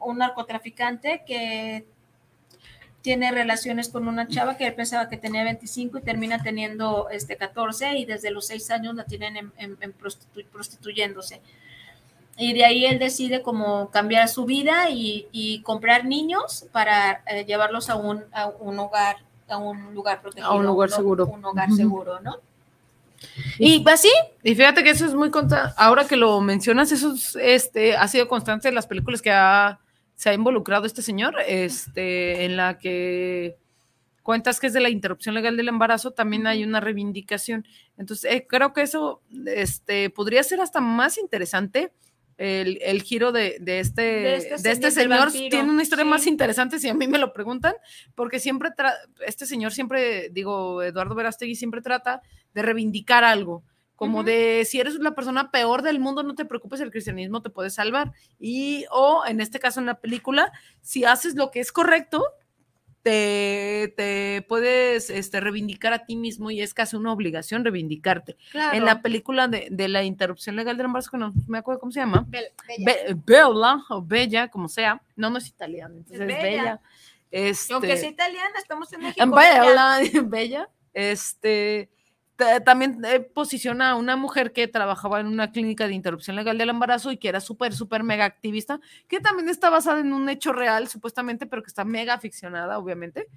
un, 0.00 0.18
narcotraficante 0.18 1.22
que 1.26 1.86
tiene 3.00 3.30
relaciones 3.30 3.88
con 3.88 4.08
una 4.08 4.26
chava 4.28 4.56
que 4.56 4.66
él 4.66 4.74
pensaba 4.74 5.08
que 5.08 5.16
tenía 5.16 5.44
25 5.44 5.98
y 5.98 6.02
termina 6.02 6.42
teniendo 6.42 7.08
este 7.10 7.36
14 7.36 7.98
y 7.98 8.06
desde 8.06 8.30
los 8.30 8.46
6 8.46 8.70
años 8.70 8.94
la 8.94 9.04
tienen 9.04 9.36
en, 9.36 9.76
en, 9.80 9.92
prostituyéndose 10.50 11.40
y 12.36 12.52
de 12.52 12.64
ahí 12.64 12.84
él 12.84 12.98
decide 12.98 13.42
como 13.42 13.90
cambiar 13.90 14.28
su 14.28 14.44
vida 14.44 14.90
y, 14.90 15.60
comprar 15.64 16.04
niños 16.04 16.66
para 16.72 17.22
eh, 17.26 17.44
llevarlos 17.44 17.90
a 17.90 17.96
un, 17.96 18.24
a 18.32 18.46
un 18.46 18.78
hogar, 18.78 19.16
a 19.48 19.56
un 19.56 19.94
lugar 19.94 20.20
protegido. 20.20 20.48
A 20.48 20.54
un 20.54 20.66
lugar 20.66 20.90
seguro. 20.90 21.26
Un 21.26 21.44
hogar 21.44 21.70
seguro, 21.72 22.20
¿no? 22.20 22.36
Y 23.58 23.84
así. 23.88 24.10
Y 24.42 24.54
fíjate 24.54 24.82
que 24.82 24.90
eso 24.90 25.06
es 25.06 25.14
muy 25.14 25.30
ahora 25.76 26.06
que 26.06 26.16
lo 26.16 26.40
mencionas, 26.40 26.92
eso 26.92 27.14
este, 27.40 27.96
ha 27.96 28.06
sido 28.08 28.28
constante 28.28 28.68
en 28.68 28.74
las 28.74 28.86
películas 28.86 29.22
que 29.22 29.30
se 30.14 30.30
ha 30.30 30.34
involucrado 30.34 30.86
este 30.86 31.02
señor, 31.02 31.36
este, 31.46 32.44
en 32.44 32.56
la 32.56 32.78
que 32.78 33.56
cuentas 34.22 34.58
que 34.58 34.68
es 34.68 34.72
de 34.72 34.80
la 34.80 34.88
interrupción 34.88 35.34
legal 35.34 35.56
del 35.56 35.68
embarazo, 35.68 36.12
también 36.12 36.46
hay 36.46 36.64
una 36.64 36.80
reivindicación. 36.80 37.66
Entonces, 37.98 38.32
eh, 38.32 38.46
creo 38.48 38.72
que 38.72 38.82
eso 38.82 39.20
este, 39.46 40.10
podría 40.10 40.42
ser 40.42 40.60
hasta 40.60 40.80
más 40.80 41.18
interesante 41.18 41.92
el, 42.36 43.02
giro 43.02 43.32
de, 43.32 43.56
este, 43.66 44.02
de 44.02 44.36
este, 44.36 44.70
este 44.70 44.90
señor 44.90 45.30
tiene 45.32 45.70
una 45.70 45.82
historia 45.82 46.04
más 46.04 46.26
interesante 46.26 46.78
si 46.78 46.88
a 46.88 46.94
mí 46.94 47.06
me 47.06 47.18
lo 47.18 47.32
preguntan, 47.32 47.74
porque 48.14 48.40
siempre, 48.40 48.70
este 49.26 49.46
señor 49.46 49.72
siempre, 49.72 50.30
digo, 50.30 50.82
Eduardo 50.82 51.14
Verastegui 51.14 51.54
siempre 51.54 51.80
trata 51.80 52.22
de 52.54 52.62
reivindicar 52.62 53.24
algo, 53.24 53.62
como 53.96 54.24
de 54.24 54.66
si 54.68 54.80
eres 54.80 54.96
la 54.96 55.14
persona 55.14 55.50
peor 55.50 55.82
del 55.82 56.00
mundo, 56.00 56.22
no 56.22 56.34
te 56.34 56.44
preocupes, 56.44 56.80
el 56.80 56.90
cristianismo 56.90 57.42
te 57.42 57.50
puede 57.50 57.70
salvar. 57.70 58.12
Y, 58.40 58.86
o 58.90 59.22
en 59.26 59.40
este 59.40 59.60
caso 59.60 59.80
en 59.80 59.86
la 59.86 60.00
película, 60.00 60.52
si 60.80 61.04
haces 61.04 61.36
lo 61.36 61.50
que 61.50 61.60
es 61.60 61.70
correcto, 61.70 62.24
te, 63.04 64.44
puedes 64.48 65.10
este, 65.10 65.38
reivindicar 65.40 65.92
a 65.92 66.06
ti 66.06 66.16
mismo 66.16 66.50
y 66.50 66.62
es 66.62 66.72
casi 66.72 66.96
una 66.96 67.12
obligación 67.12 67.62
reivindicarte. 67.62 68.36
En 68.72 68.84
la 68.84 69.02
película 69.02 69.46
de, 69.46 69.88
la 69.88 70.02
interrupción 70.02 70.56
legal 70.56 70.76
del 70.76 70.86
embarazo, 70.86 71.16
no 71.16 71.32
me 71.46 71.58
acuerdo 71.58 71.80
cómo 71.80 71.92
se 71.92 72.00
llama. 72.00 72.26
Bella. 72.28 73.48
o 73.90 74.02
Bella, 74.02 74.48
como 74.48 74.68
sea. 74.68 75.02
No, 75.16 75.30
no 75.30 75.38
es 75.38 75.48
italiano, 75.48 75.96
entonces 75.96 76.20
es 76.20 76.42
Bella. 76.42 76.80
Este, 77.30 77.74
aunque 77.74 77.96
sea 77.96 78.08
italiana, 78.08 78.58
estamos 78.58 78.92
en 78.92 79.00
México. 79.02 79.30
Bella, 79.30 80.00
Bella. 80.24 80.68
Este, 80.94 81.90
también 82.64 83.04
eh, 83.04 83.20
posiciona 83.20 83.90
a 83.90 83.94
una 83.94 84.16
mujer 84.16 84.52
que 84.52 84.66
trabajaba 84.66 85.20
en 85.20 85.26
una 85.26 85.52
clínica 85.52 85.86
de 85.86 85.94
interrupción 85.94 86.36
legal 86.36 86.58
del 86.58 86.70
embarazo 86.70 87.12
y 87.12 87.16
que 87.16 87.28
era 87.28 87.40
súper, 87.40 87.74
súper 87.74 88.02
mega 88.02 88.24
activista, 88.24 88.80
que 89.08 89.20
también 89.20 89.48
está 89.48 89.70
basada 89.70 90.00
en 90.00 90.12
un 90.12 90.28
hecho 90.28 90.52
real, 90.52 90.88
supuestamente, 90.88 91.46
pero 91.46 91.62
que 91.62 91.68
está 91.68 91.84
mega 91.84 92.18
ficcionada, 92.18 92.78
obviamente. 92.78 93.28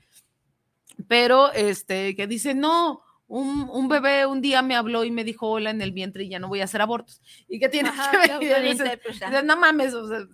Pero, 1.07 1.51
este, 1.53 2.15
que 2.15 2.25
dice, 2.25 2.55
no, 2.55 3.01
un, 3.27 3.69
un, 3.71 3.87
bebé 3.87 4.25
un 4.25 4.41
día 4.41 4.61
me 4.61 4.75
habló 4.75 5.03
y 5.03 5.11
me 5.11 5.23
dijo 5.23 5.47
hola 5.47 5.69
en 5.69 5.81
el 5.81 5.91
vientre 5.91 6.23
y 6.23 6.29
ya 6.29 6.39
no 6.39 6.47
voy 6.47 6.61
a 6.61 6.63
hacer 6.63 6.81
abortos. 6.81 7.21
¿Y 7.47 7.59
qué 7.59 7.69
tiene 7.69 7.91
que 7.91 8.39
ver? 8.39 9.45
no 9.45 9.57
mames, 9.57 9.93
o 9.93 10.07
sea, 10.07 10.25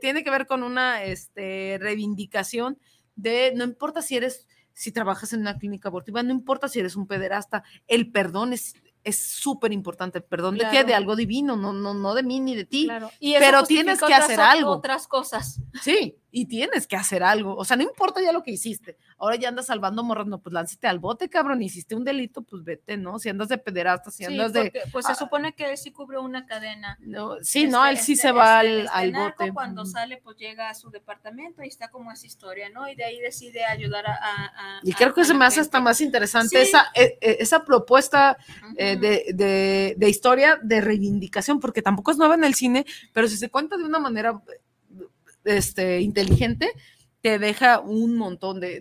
tiene 0.00 0.22
que 0.22 0.30
ver 0.30 0.46
con 0.46 0.62
una 0.62 1.02
este, 1.02 1.78
reivindicación 1.80 2.78
de, 3.16 3.52
no 3.56 3.64
importa 3.64 4.00
si 4.00 4.16
eres 4.16 4.46
si 4.74 4.92
trabajas 4.92 5.32
en 5.32 5.40
una 5.40 5.58
clínica 5.58 5.88
abortiva, 5.88 6.22
no 6.22 6.30
importa 6.30 6.68
si 6.68 6.80
eres 6.80 6.96
un 6.96 7.06
pederasta, 7.06 7.62
el 7.86 8.10
perdón 8.10 8.52
es 8.52 8.74
es 9.04 9.20
súper 9.20 9.72
importante, 9.72 10.18
el 10.18 10.24
perdón 10.24 10.56
de 10.56 10.68
que 10.70 10.84
de 10.84 10.94
algo 10.94 11.16
divino, 11.16 11.56
no, 11.56 11.72
no, 11.72 11.94
no 11.94 12.14
de 12.14 12.22
mí 12.22 12.40
ni 12.40 12.54
de 12.54 12.64
ti, 12.64 12.88
pero 13.38 13.64
tienes 13.64 14.00
que 14.00 14.14
hacer 14.14 14.40
algo. 14.40 14.70
Otras 14.70 15.08
cosas. 15.08 15.60
Sí, 15.82 16.16
y 16.34 16.46
tienes 16.46 16.86
que 16.86 16.96
hacer 16.96 17.22
algo. 17.22 17.54
O 17.56 17.64
sea, 17.64 17.76
no 17.76 17.82
importa 17.82 18.22
ya 18.22 18.32
lo 18.32 18.42
que 18.42 18.50
hiciste. 18.50 18.96
Ahora 19.18 19.36
ya 19.36 19.50
andas 19.50 19.66
salvando 19.66 20.02
morras, 20.02 20.26
no, 20.26 20.40
pues 20.40 20.54
láncete 20.54 20.88
al 20.88 20.98
bote, 20.98 21.28
cabrón. 21.28 21.62
Hiciste 21.62 21.94
un 21.94 22.04
delito, 22.04 22.40
pues 22.40 22.64
vete, 22.64 22.96
¿no? 22.96 23.18
Si 23.18 23.28
andas 23.28 23.48
de 23.48 23.58
pederasta, 23.58 24.10
si 24.10 24.24
andas 24.24 24.54
de. 24.54 24.72
Pues 24.90 25.04
se 25.04 25.12
ah, 25.12 25.14
supone 25.14 25.54
que 25.54 25.70
él 25.70 25.76
sí 25.76 25.92
cubre 25.92 26.18
una 26.18 26.46
cadena. 26.46 26.96
No, 27.00 27.36
sí, 27.42 27.66
no, 27.66 27.84
él 27.84 27.98
sí 27.98 28.12
este, 28.12 28.28
se 28.28 28.32
va 28.32 28.64
este, 28.64 28.88
al, 28.90 29.08
este 29.10 29.20
bote. 29.20 29.52
Cuando 29.52 29.84
sale, 29.84 30.22
pues 30.24 30.38
llega 30.38 30.70
a 30.70 30.74
su 30.74 30.90
departamento 30.90 31.62
y 31.62 31.68
está 31.68 31.90
como 31.90 32.10
esa 32.10 32.26
historia, 32.26 32.70
¿no? 32.70 32.88
Y 32.88 32.94
de 32.94 33.04
ahí 33.04 33.20
decide 33.20 33.66
ayudar 33.66 34.06
a. 34.06 34.80
y 34.82 34.94
creo 34.94 35.12
que 35.12 35.24
se 35.24 35.34
me 35.34 35.44
hace 35.44 35.60
hasta 35.60 35.80
más 35.80 36.00
interesante 36.00 36.62
esa, 36.62 36.86
e, 36.94 37.18
e, 37.20 37.36
esa 37.40 37.62
propuesta 37.62 38.38
eh, 38.78 38.96
de, 38.96 39.94
de 39.98 40.08
historia 40.08 40.58
de 40.62 40.80
reivindicación, 40.80 41.60
porque 41.60 41.82
tampoco 41.82 42.10
es 42.10 42.16
nueva 42.16 42.36
en 42.36 42.44
el 42.44 42.54
cine, 42.54 42.86
pero 43.12 43.28
si 43.28 43.36
se 43.36 43.50
cuenta 43.50 43.76
de 43.76 43.84
una 43.84 43.98
manera 43.98 44.40
este, 45.44 46.00
inteligente, 46.00 46.72
te 47.20 47.38
deja 47.38 47.80
un 47.80 48.16
montón 48.16 48.60
de, 48.60 48.80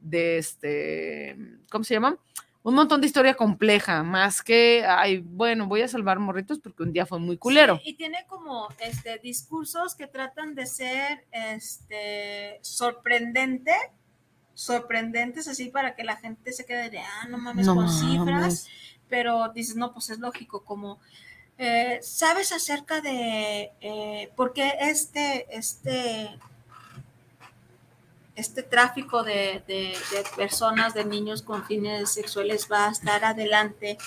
de, 0.00 0.38
este, 0.38 1.36
¿cómo 1.70 1.84
se 1.84 1.94
llama? 1.94 2.18
Un 2.62 2.74
montón 2.74 3.00
de 3.00 3.06
historia 3.06 3.34
compleja, 3.34 4.02
más 4.02 4.42
que, 4.42 4.86
ay, 4.86 5.18
bueno, 5.18 5.66
voy 5.66 5.82
a 5.82 5.88
salvar 5.88 6.18
morritos 6.18 6.60
porque 6.60 6.82
un 6.82 6.92
día 6.92 7.04
fue 7.04 7.18
muy 7.18 7.36
culero. 7.36 7.78
y 7.84 7.94
tiene 7.94 8.24
como 8.26 8.68
este, 8.80 9.18
discursos 9.18 9.94
que 9.94 10.06
tratan 10.06 10.54
de 10.54 10.64
ser 10.66 11.26
este, 11.30 12.58
sorprendente, 12.62 13.74
sorprendentes 14.54 15.46
así 15.48 15.68
para 15.68 15.94
que 15.94 16.04
la 16.04 16.16
gente 16.16 16.52
se 16.52 16.64
quede 16.64 16.88
de, 16.88 17.00
ah, 17.00 17.26
no 17.28 17.36
mames, 17.36 17.66
con 17.66 17.90
cifras, 17.90 18.66
pero 19.08 19.52
dices, 19.52 19.76
no, 19.76 19.92
pues 19.92 20.08
es 20.08 20.18
lógico, 20.18 20.64
como 20.64 21.00
eh, 21.56 22.00
¿Sabes 22.02 22.52
acerca 22.52 23.00
de 23.00 23.72
eh, 23.80 24.30
por 24.34 24.52
qué 24.52 24.72
este, 24.80 25.46
este, 25.56 26.36
este 28.34 28.62
tráfico 28.64 29.22
de, 29.22 29.62
personas, 30.36 30.94
de 30.94 31.04
niños 31.04 31.42
con 31.42 31.64
fines 31.64 32.10
sexuales 32.10 32.68
va 32.70 32.88
a 32.88 32.90
estar 32.90 33.24
adelante, 33.24 33.98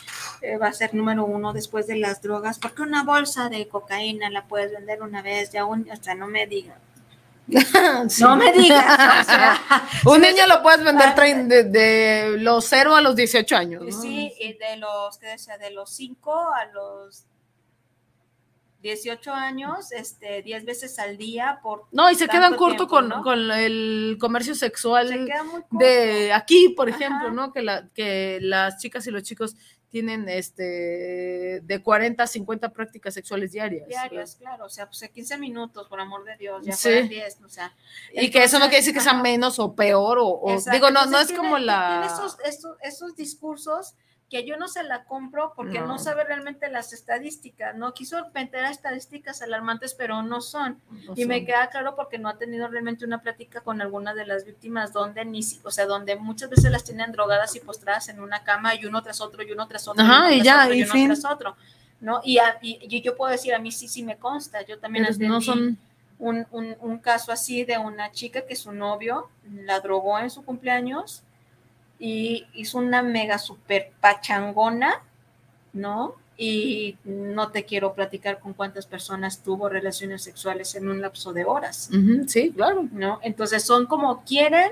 eh, 0.42 0.58
va 0.58 0.68
a 0.68 0.74
ser 0.74 0.94
número 0.94 1.24
uno 1.24 1.54
después 1.54 1.88
de 1.88 1.96
las 1.96 2.22
drogas? 2.22 2.60
Porque 2.60 2.82
una 2.82 3.04
bolsa 3.04 3.48
de 3.48 3.68
cocaína 3.70 4.30
la 4.30 4.46
puedes 4.46 4.74
vender 4.74 5.02
una 5.02 5.22
vez, 5.22 5.52
ya 5.52 5.64
un, 5.64 5.90
hasta 5.90 6.16
no 6.16 6.28
me 6.28 6.48
digan. 6.48 6.80
Sí. 8.10 8.24
No 8.24 8.36
me 8.36 8.52
digas. 8.52 8.84
o 9.22 9.24
sea, 9.24 9.62
Un 10.06 10.20
niño 10.20 10.46
lo 10.48 10.62
puedes 10.62 10.84
vender 10.84 11.14
Ah, 11.16 11.24
de, 11.24 11.64
de 11.64 12.38
los 12.40 12.66
0 12.66 12.94
a 12.94 13.02
los 13.02 13.16
18 13.16 13.56
años. 13.56 13.84
¿no? 13.86 14.02
Sí, 14.02 14.34
y 14.38 14.52
de 14.54 14.76
los, 14.76 15.18
¿qué 15.18 15.28
decía? 15.28 15.58
De 15.58 15.72
los 15.72 15.90
5 15.92 16.34
a 16.34 16.66
los 16.66 17.24
18 18.82 19.34
años, 19.34 19.92
este, 19.92 20.42
10 20.44 20.66
veces 20.66 21.00
al 21.00 21.18
día 21.18 21.60
por... 21.64 21.86
No, 21.92 22.10
y 22.12 22.16
se 22.16 22.28
quedan 22.28 22.56
corto 22.56 22.86
tiempo, 22.86 22.88
con, 22.88 23.10
¿no? 23.10 23.22
con 23.24 23.52
el 23.52 24.18
comercio 24.20 24.54
sexual 24.56 25.28
de 25.72 26.32
aquí, 26.34 26.70
por 26.70 26.90
Ajá. 26.90 26.98
ejemplo, 26.98 27.32
¿no? 27.32 27.52
Que, 27.52 27.62
la, 27.64 27.90
que 27.94 28.40
las 28.42 28.78
chicas 28.80 29.06
y 29.08 29.12
los 29.12 29.24
chicos 29.24 29.56
tienen 29.90 30.28
este 30.28 31.62
de 31.64 31.82
40 31.82 32.22
a 32.22 32.28
50 32.28 32.70
prácticas 32.74 33.14
sexuales 33.14 33.54
diarias. 33.54 33.88
diarias, 33.88 34.36
claro, 34.36 34.66
o 34.66 34.70
sea, 34.70 34.86
pues 34.88 35.02
a 35.04 35.08
15 35.08 35.38
minutos, 35.38 35.88
por 35.88 36.00
amor 36.00 36.26
de 36.26 36.36
Dios, 36.38 36.62
ya 36.66 36.74
Sí. 36.74 36.90
fueran 36.90 37.08
10, 37.10 37.38
o 37.46 37.50
sea. 37.50 37.74
Y 38.14 38.30
que 38.30 38.44
eso 38.44 38.60
no 38.60 38.66
quiere 38.66 38.78
decir 38.80 38.94
que 38.94 39.00
sea 39.00 39.14
menos 39.14 39.60
o 39.60 39.74
peor, 39.76 40.20
o, 40.20 40.28
o- 40.28 40.58
digo, 40.72 40.92
no, 40.92 41.06
no 41.06 41.20
es 41.20 41.28
tiene- 41.28 41.42
como 41.42 41.58
la... 41.58 42.04
esos, 42.06 42.38
esos, 42.46 42.76
esos 42.82 43.16
discursos 43.16 43.96
que 44.30 44.46
yo 44.46 44.58
no 44.58 44.68
se 44.68 44.84
la 44.84 45.06
compro 45.06 45.54
porque 45.56 45.80
no, 45.80 45.88
No. 45.88 46.00
sabe 46.00 46.26
realmente 46.26 46.70
las 46.70 46.92
estadísticas, 46.92 47.76
¿no? 47.78 47.94
Quiso 47.94 48.18
meter 48.34 48.66
a 48.66 48.72
estadísticas 48.72 49.42
alarmantes, 49.42 49.94
pero 49.94 50.22
no 50.22 50.42
son. 50.42 50.82
no 51.06 51.14
Y 51.16 51.26
me 51.26 51.38
son- 51.38 51.46
queda 51.46 51.70
claro 51.70 51.96
porque 51.96 52.18
no 52.18 52.28
ha 52.28 52.38
tenido 52.38 52.68
realmente 52.68 53.06
una 53.06 53.22
plática 53.22 53.62
con 53.62 53.80
alguna 53.82 54.14
de 54.14 54.26
las 54.26 54.44
víctimas 54.46 54.92
donde 54.92 55.24
ni, 55.24 55.40
o 55.64 55.72
sea, 55.72 55.86
donde 55.86 56.18
muchas 56.18 56.50
veces 56.50 56.70
las 56.72 56.84
tienen 56.84 57.14
drogadas 57.14 57.56
y 57.56 57.62
postradas 57.62 58.10
en 58.10 58.20
una 58.20 58.44
cama 58.44 58.76
y 58.76 58.86
uno 58.86 59.02
tras 59.02 59.22
otro 59.22 59.44
y 59.44 59.52
uno 59.54 59.66
tras 59.68 59.88
otro 59.88 60.04
Ajá, 60.04 60.34
y, 60.34 60.40
y 60.40 60.44
ya, 60.44 60.64
otro, 60.64 60.74
y 60.76 60.84
uno 60.84 60.92
fin. 60.92 61.08
tras 61.08 61.24
otro, 61.26 61.56
¿no? 62.02 62.20
Y, 62.24 62.38
a- 62.40 62.60
y- 62.62 62.80
y 62.82 63.02
yo 63.02 63.16
puedo 63.16 63.32
decir, 63.32 63.54
a 63.54 63.60
mí 63.60 63.72
sí, 63.72 63.88
sí 63.88 64.04
me 64.04 64.18
consta, 64.18 64.62
yo 64.64 64.78
también 64.78 65.06
pero 65.06 65.30
no 65.30 65.38
atendí 65.38 65.46
son... 65.46 65.78
un, 66.20 66.46
un- 66.52 66.76
un 66.82 66.98
caso 67.00 67.32
así 67.32 67.64
de 67.64 67.78
una 67.78 68.12
chica 68.12 68.42
que 68.46 68.56
su 68.58 68.74
novio 68.74 69.30
la 69.50 69.80
drogó 69.80 70.20
en 70.20 70.30
su 70.30 70.44
cumpleaños 70.44 71.24
y 72.00 72.46
hizo 72.54 72.78
una 72.78 73.02
mega 73.02 73.38
super 73.40 73.92
pachangona, 74.02 75.02
¿no? 75.74 76.16
Y 76.40 76.98
no 77.04 77.50
te 77.50 77.66
quiero 77.66 77.94
platicar 77.96 78.40
con 78.40 78.54
cuántas 78.54 78.86
personas 78.86 79.40
tuvo 79.44 79.70
relaciones 79.70 80.22
sexuales 80.24 80.76
en 80.76 80.88
un 80.88 81.02
lapso 81.02 81.34
de 81.34 81.46
horas, 81.46 81.90
sí, 82.28 82.52
claro. 82.56 82.86
¿no? 82.92 83.20
Entonces 83.24 83.64
son 83.64 83.88
como 83.88 84.24
quieren, 84.24 84.72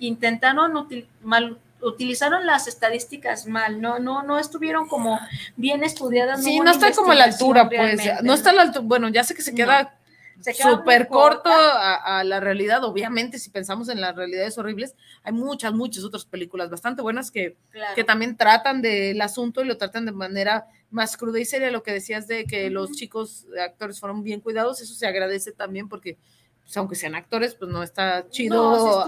intentaron 0.00 0.72
util- 0.74 1.06
mal 1.22 1.58
utilizaron 1.82 2.46
las 2.46 2.66
estadísticas 2.66 3.46
mal, 3.46 3.80
no, 3.80 3.98
no, 4.00 4.22
no 4.24 4.38
estuvieron 4.40 4.88
como 4.88 5.20
bien 5.56 5.84
estudiadas. 5.84 6.42
Sí, 6.42 6.58
no 6.58 6.70
está 6.72 6.90
como 6.92 7.12
a 7.12 7.14
la 7.14 7.24
altura, 7.24 7.68
pues. 7.68 7.78
realmente, 7.80 8.22
No 8.24 8.32
está 8.34 8.50
a 8.50 8.54
la 8.54 8.62
altura. 8.62 8.84
Bueno, 8.84 9.08
ya 9.10 9.22
sé 9.22 9.34
que 9.34 9.42
se 9.42 9.52
No. 9.52 9.56
queda 9.58 9.94
súper 10.40 11.08
corto 11.08 11.50
a, 11.50 12.18
a 12.18 12.24
la 12.24 12.40
realidad. 12.40 12.84
Obviamente, 12.84 13.38
si 13.38 13.50
pensamos 13.50 13.88
en 13.88 14.00
las 14.00 14.14
realidades 14.14 14.56
horribles, 14.58 14.94
hay 15.22 15.32
muchas, 15.32 15.72
muchas 15.72 16.04
otras 16.04 16.24
películas 16.24 16.70
bastante 16.70 17.02
buenas 17.02 17.30
que, 17.30 17.56
Claro. 17.70 17.94
que 17.94 18.04
también 18.04 18.36
tratan 18.36 18.82
del 18.82 19.20
asunto 19.20 19.62
y 19.62 19.66
lo 19.66 19.76
tratan 19.76 20.06
de 20.06 20.12
manera 20.12 20.66
más 20.90 21.16
cruda 21.16 21.40
y 21.40 21.44
seria. 21.44 21.70
Lo 21.70 21.82
que 21.82 21.92
decías 21.92 22.26
de 22.28 22.44
que 22.44 22.70
los 22.70 22.92
chicos 22.92 23.46
actores 23.60 23.98
fueron 24.00 24.22
bien 24.22 24.40
cuidados, 24.40 24.80
eso 24.80 24.94
se 24.94 25.06
agradece 25.06 25.52
también 25.52 25.88
porque, 25.88 26.16
pues, 26.62 26.76
aunque 26.76 26.94
sean 26.94 27.14
actores, 27.14 27.54
pues 27.54 27.70
no 27.70 27.82
está 27.82 28.28
chido, 28.28 29.00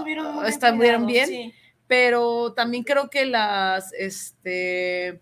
estuvieron 0.47 0.77
cuidados, 0.77 1.05
bien, 1.07 1.27
sí. 1.27 1.53
pero 1.87 2.53
también 2.53 2.83
creo 2.83 3.09
que 3.09 3.25
las, 3.25 3.91
este, 3.93 5.21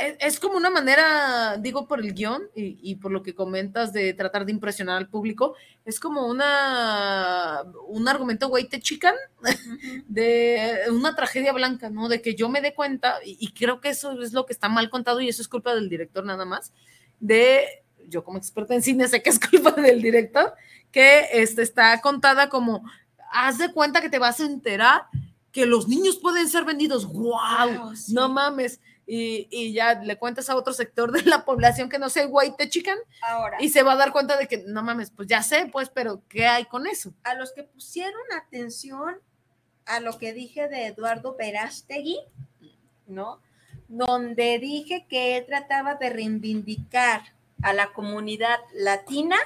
es, 0.00 0.16
es 0.18 0.40
como 0.40 0.56
una 0.56 0.70
manera, 0.70 1.56
digo 1.58 1.86
por 1.86 2.00
el 2.00 2.14
guion 2.14 2.42
y, 2.54 2.78
y 2.82 2.96
por 2.96 3.12
lo 3.12 3.22
que 3.22 3.34
comentas 3.34 3.92
de 3.92 4.14
tratar 4.14 4.46
de 4.46 4.52
impresionar 4.52 4.96
al 4.96 5.08
público, 5.08 5.54
es 5.84 6.00
como 6.00 6.26
una, 6.26 7.62
un 7.86 8.08
argumento 8.08 8.48
güey 8.48 8.68
te 8.68 8.80
chican 8.80 9.14
de 10.08 10.80
una 10.90 11.14
tragedia 11.14 11.52
blanca, 11.52 11.90
¿no? 11.90 12.08
De 12.08 12.22
que 12.22 12.34
yo 12.34 12.48
me 12.48 12.60
dé 12.60 12.74
cuenta, 12.74 13.18
y, 13.24 13.36
y 13.38 13.52
creo 13.52 13.80
que 13.80 13.90
eso 13.90 14.20
es 14.20 14.32
lo 14.32 14.46
que 14.46 14.52
está 14.52 14.68
mal 14.68 14.90
contado 14.90 15.20
y 15.20 15.28
eso 15.28 15.42
es 15.42 15.48
culpa 15.48 15.74
del 15.74 15.88
director 15.88 16.24
nada 16.24 16.44
más, 16.44 16.72
de, 17.20 17.84
yo 18.08 18.24
como 18.24 18.38
experta 18.38 18.74
en 18.74 18.82
cine 18.82 19.06
sé 19.08 19.22
que 19.22 19.30
es 19.30 19.38
culpa 19.38 19.72
del 19.72 20.02
director, 20.02 20.54
que 20.90 21.26
este, 21.32 21.62
está 21.62 22.00
contada 22.00 22.48
como, 22.48 22.82
haz 23.32 23.58
de 23.58 23.72
cuenta 23.72 24.00
que 24.00 24.08
te 24.08 24.18
vas 24.18 24.40
a 24.40 24.46
enterar 24.46 25.02
que 25.52 25.66
los 25.66 25.88
niños 25.88 26.18
pueden 26.18 26.48
ser 26.48 26.64
vendidos, 26.64 27.06
wow, 27.06 27.78
Wow, 27.78 27.96
sí. 27.96 28.14
no 28.14 28.28
mames. 28.28 28.80
Y, 29.12 29.48
y 29.50 29.72
ya 29.72 29.94
le 29.94 30.16
cuentas 30.18 30.48
a 30.50 30.54
otro 30.54 30.72
sector 30.72 31.10
de 31.10 31.22
la 31.22 31.44
población 31.44 31.88
que 31.88 31.98
no 31.98 32.08
sé, 32.08 32.26
güey, 32.26 32.54
te 32.56 32.68
chican, 32.68 32.96
Ahora, 33.22 33.56
y 33.58 33.70
se 33.70 33.82
va 33.82 33.94
a 33.94 33.96
dar 33.96 34.12
cuenta 34.12 34.36
de 34.36 34.46
que, 34.46 34.58
no 34.68 34.84
mames, 34.84 35.10
pues 35.10 35.26
ya 35.26 35.42
sé, 35.42 35.68
pues, 35.72 35.88
pero 35.88 36.22
¿qué 36.28 36.46
hay 36.46 36.66
con 36.66 36.86
eso? 36.86 37.12
a 37.24 37.34
los 37.34 37.52
que 37.52 37.64
pusieron 37.64 38.22
atención 38.38 39.16
a 39.86 39.98
lo 39.98 40.16
que 40.16 40.32
dije 40.32 40.68
de 40.68 40.86
Eduardo 40.86 41.34
Verástegui, 41.36 42.20
¿no? 43.08 43.40
Donde 43.88 44.60
dije 44.60 45.06
que 45.08 45.36
él 45.36 45.46
trataba 45.46 45.96
de 45.96 46.10
reivindicar 46.10 47.22
a 47.62 47.72
la 47.72 47.92
comunidad 47.92 48.60
latina, 48.72 49.36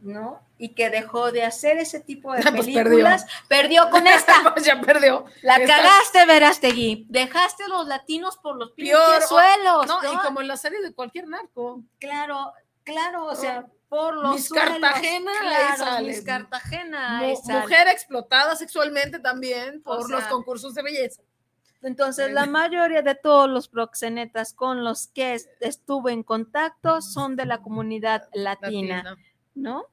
¿no? 0.00 0.40
Y 0.62 0.74
que 0.74 0.90
dejó 0.90 1.32
de 1.32 1.42
hacer 1.42 1.78
ese 1.78 2.00
tipo 2.00 2.32
de 2.34 2.42
Pues 2.42 2.52
perdió. 2.66 2.84
películas. 2.84 3.26
perdió. 3.48 3.88
con 3.88 4.06
esta. 4.06 4.52
Pues 4.52 4.66
ya 4.66 4.78
perdió. 4.80 5.24
La 5.40 5.56
Esta- 5.56 5.76
cagaste, 5.76 6.26
Verástegui. 6.26 7.06
Dejaste 7.08 7.64
a 7.64 7.68
los 7.68 7.86
latinos 7.88 8.36
por 8.36 8.56
los 8.56 8.72
pinches 8.72 8.94
Peor, 8.96 9.22
o- 9.22 9.26
suelos. 9.26 9.86
No, 9.86 10.02
¿no? 10.02 10.12
y 10.12 10.16
como 10.18 10.40
en 10.42 10.48
la 10.48 10.56
serie 10.58 10.80
de 10.82 10.92
cualquier 10.92 11.26
narco. 11.28 11.82
Claro, 11.98 12.52
claro, 12.84 13.24
o 13.24 13.34
sea, 13.34 13.66
por 13.88 14.14
los 14.14 14.34
Mis 14.34 14.48
suelos, 14.48 14.78
Cartagena, 14.80 15.32
claro, 15.40 16.02
mis 16.04 16.20
Cartagena, 16.22 17.22
mujer 17.48 17.88
explotada 17.88 18.54
sexualmente 18.54 19.18
también 19.18 19.82
por 19.82 20.00
O 20.00 20.02
sea, 20.06 20.16
los 20.18 20.26
concursos 20.26 20.74
de 20.74 20.82
belleza. 20.82 21.22
Entonces, 21.82 22.30
la 22.32 22.44
mayoría 22.44 23.00
de 23.00 23.14
todos 23.14 23.48
los 23.48 23.68
proxenetas 23.68 24.52
con 24.52 24.84
los 24.84 25.06
que 25.08 25.32
es- 25.34 25.48
estuve 25.60 26.12
en 26.12 26.22
contacto 26.22 27.00
son 27.00 27.34
de 27.36 27.46
la 27.46 27.62
comunidad 27.62 28.28
latina, 28.34 28.96
Latina. 29.02 29.16
¿no? 29.54 29.86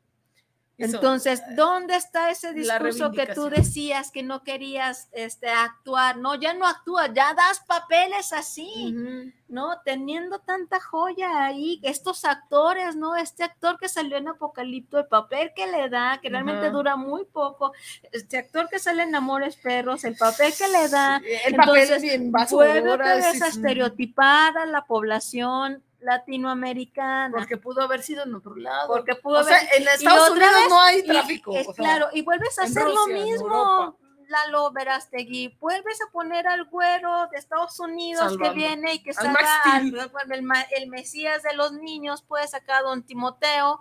Entonces, 0.77 1.41
¿dónde 1.55 1.95
está 1.95 2.29
ese 2.29 2.53
discurso 2.53 3.11
que 3.11 3.25
tú 3.27 3.49
decías 3.49 4.11
que 4.11 4.21
no 4.21 4.43
querías 4.43 5.09
este, 5.11 5.49
actuar? 5.49 6.17
No, 6.17 6.35
ya 6.35 6.53
no 6.53 6.67
actúas, 6.67 7.11
ya 7.13 7.33
das 7.33 7.61
papeles 7.67 8.31
así. 8.31 9.33
¿no? 9.49 9.79
Teniendo 9.85 10.39
tanta 10.39 10.79
joya 10.79 11.45
ahí, 11.45 11.79
estos 11.83 12.25
actores, 12.25 12.95
¿no? 12.95 13.15
Este 13.15 13.43
actor 13.43 13.79
que 13.79 13.87
salió 13.87 14.17
en 14.17 14.27
Apocalipto, 14.27 14.99
el 14.99 15.07
papel 15.07 15.51
que 15.55 15.67
le 15.67 15.89
da, 15.89 16.19
que 16.21 16.29
realmente 16.29 16.69
dura 16.69 16.95
muy 16.95 17.25
poco, 17.25 17.71
este 18.11 18.37
actor 18.37 18.67
que 18.69 18.79
sale 18.79 19.03
en 19.03 19.15
Amores 19.15 19.55
Perros, 19.55 20.03
el 20.03 20.17
papel 20.17 20.53
que 20.57 20.67
le 20.67 20.89
da, 20.89 21.21
El 21.45 21.55
papel 21.55 21.75
Entonces, 21.83 22.01
bien 22.01 22.31
basura. 22.31 22.93
otra 22.93 23.15
vez 23.15 23.37
sí, 23.37 23.43
a 23.43 23.51
sí. 23.51 23.57
estereotipar 23.57 24.57
a 24.57 24.65
la 24.65 24.85
población 24.85 25.83
latinoamericana. 25.99 27.31
Porque 27.35 27.57
pudo 27.57 27.81
haber 27.81 28.01
sido 28.01 28.23
en 28.23 28.35
otro 28.35 28.55
lado. 28.55 28.87
Porque 28.87 29.15
pudo 29.15 29.39
o 29.39 29.43
sea, 29.43 29.57
haber- 29.57 29.69
en 29.75 29.83
y 29.83 29.87
Estados 29.87 30.29
Unidos 30.31 30.51
vez- 30.55 30.69
no 30.69 30.81
hay 30.81 30.99
y- 30.99 31.03
tráfico. 31.07 31.51
o 31.51 31.63
sea, 31.63 31.73
claro, 31.73 32.07
y 32.13 32.21
vuelves 32.21 32.57
a 32.59 32.63
hacer 32.63 32.83
Rusia, 32.83 32.95
lo 32.99 33.07
mismo. 33.07 33.97
Lalo 34.29 34.71
Verástegui, 34.73 35.57
vuelves 35.61 36.01
a 36.01 36.11
poner 36.11 36.47
al 36.49 36.65
güero 36.65 37.27
de 37.31 37.37
Estados 37.37 37.79
Unidos 37.79 38.19
Salvando. 38.33 38.43
que 38.43 38.49
viene 38.59 38.93
y 38.95 38.99
que 39.01 39.13
Max 39.13 39.47
al- 39.63 39.85
el, 40.75 40.87
Mesías 40.89 41.43
de 41.43 41.53
los 41.55 41.71
niños, 41.71 42.23
puede 42.23 42.45
sacar 42.45 42.79
a 42.79 42.81
Don 42.81 43.03
Timoteo, 43.03 43.79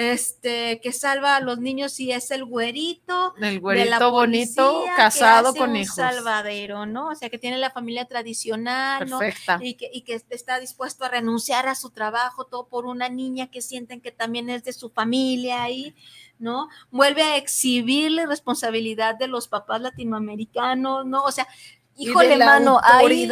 este, 0.00 0.80
que 0.80 0.92
salva 0.92 1.34
a 1.34 1.40
los 1.40 1.58
niños 1.58 1.98
y 1.98 2.12
es 2.12 2.30
el 2.30 2.44
güerito 2.44 3.34
El 3.36 3.42
de 3.42 3.52
la 3.54 3.58
güerito 3.58 4.10
bonito, 4.12 4.84
que 4.84 4.90
casado 4.94 5.48
hace 5.48 5.58
con 5.58 5.70
un 5.70 5.76
hijos. 5.78 5.96
salvadero, 5.96 6.86
¿no? 6.86 7.08
O 7.08 7.14
sea, 7.16 7.28
que 7.28 7.38
tiene 7.38 7.58
la 7.58 7.72
familia 7.72 8.04
tradicional, 8.04 9.10
¿no? 9.10 9.18
Perfecta. 9.18 9.58
y 9.60 9.74
que, 9.74 9.90
y 9.92 10.02
que 10.02 10.22
está 10.30 10.60
dispuesto 10.60 11.04
a 11.04 11.08
renunciar 11.08 11.66
a 11.66 11.74
su 11.74 11.90
trabajo, 11.90 12.44
todo 12.44 12.68
por 12.68 12.86
una 12.86 13.08
niña 13.08 13.50
que 13.50 13.60
sienten 13.60 14.00
que 14.00 14.12
también 14.12 14.48
es 14.50 14.62
de 14.62 14.72
su 14.72 14.88
familia 14.88 15.64
ahí, 15.64 15.96
¿no? 16.38 16.68
Vuelve 16.92 17.24
a 17.24 17.36
exhibir 17.36 18.12
la 18.12 18.26
responsabilidad 18.26 19.16
de 19.16 19.26
los 19.26 19.48
papás 19.48 19.80
latinoamericanos, 19.80 21.06
¿no? 21.06 21.24
O 21.24 21.32
sea, 21.32 21.48
híjole, 21.96 22.36
mano, 22.36 22.80
ahí, 22.84 23.28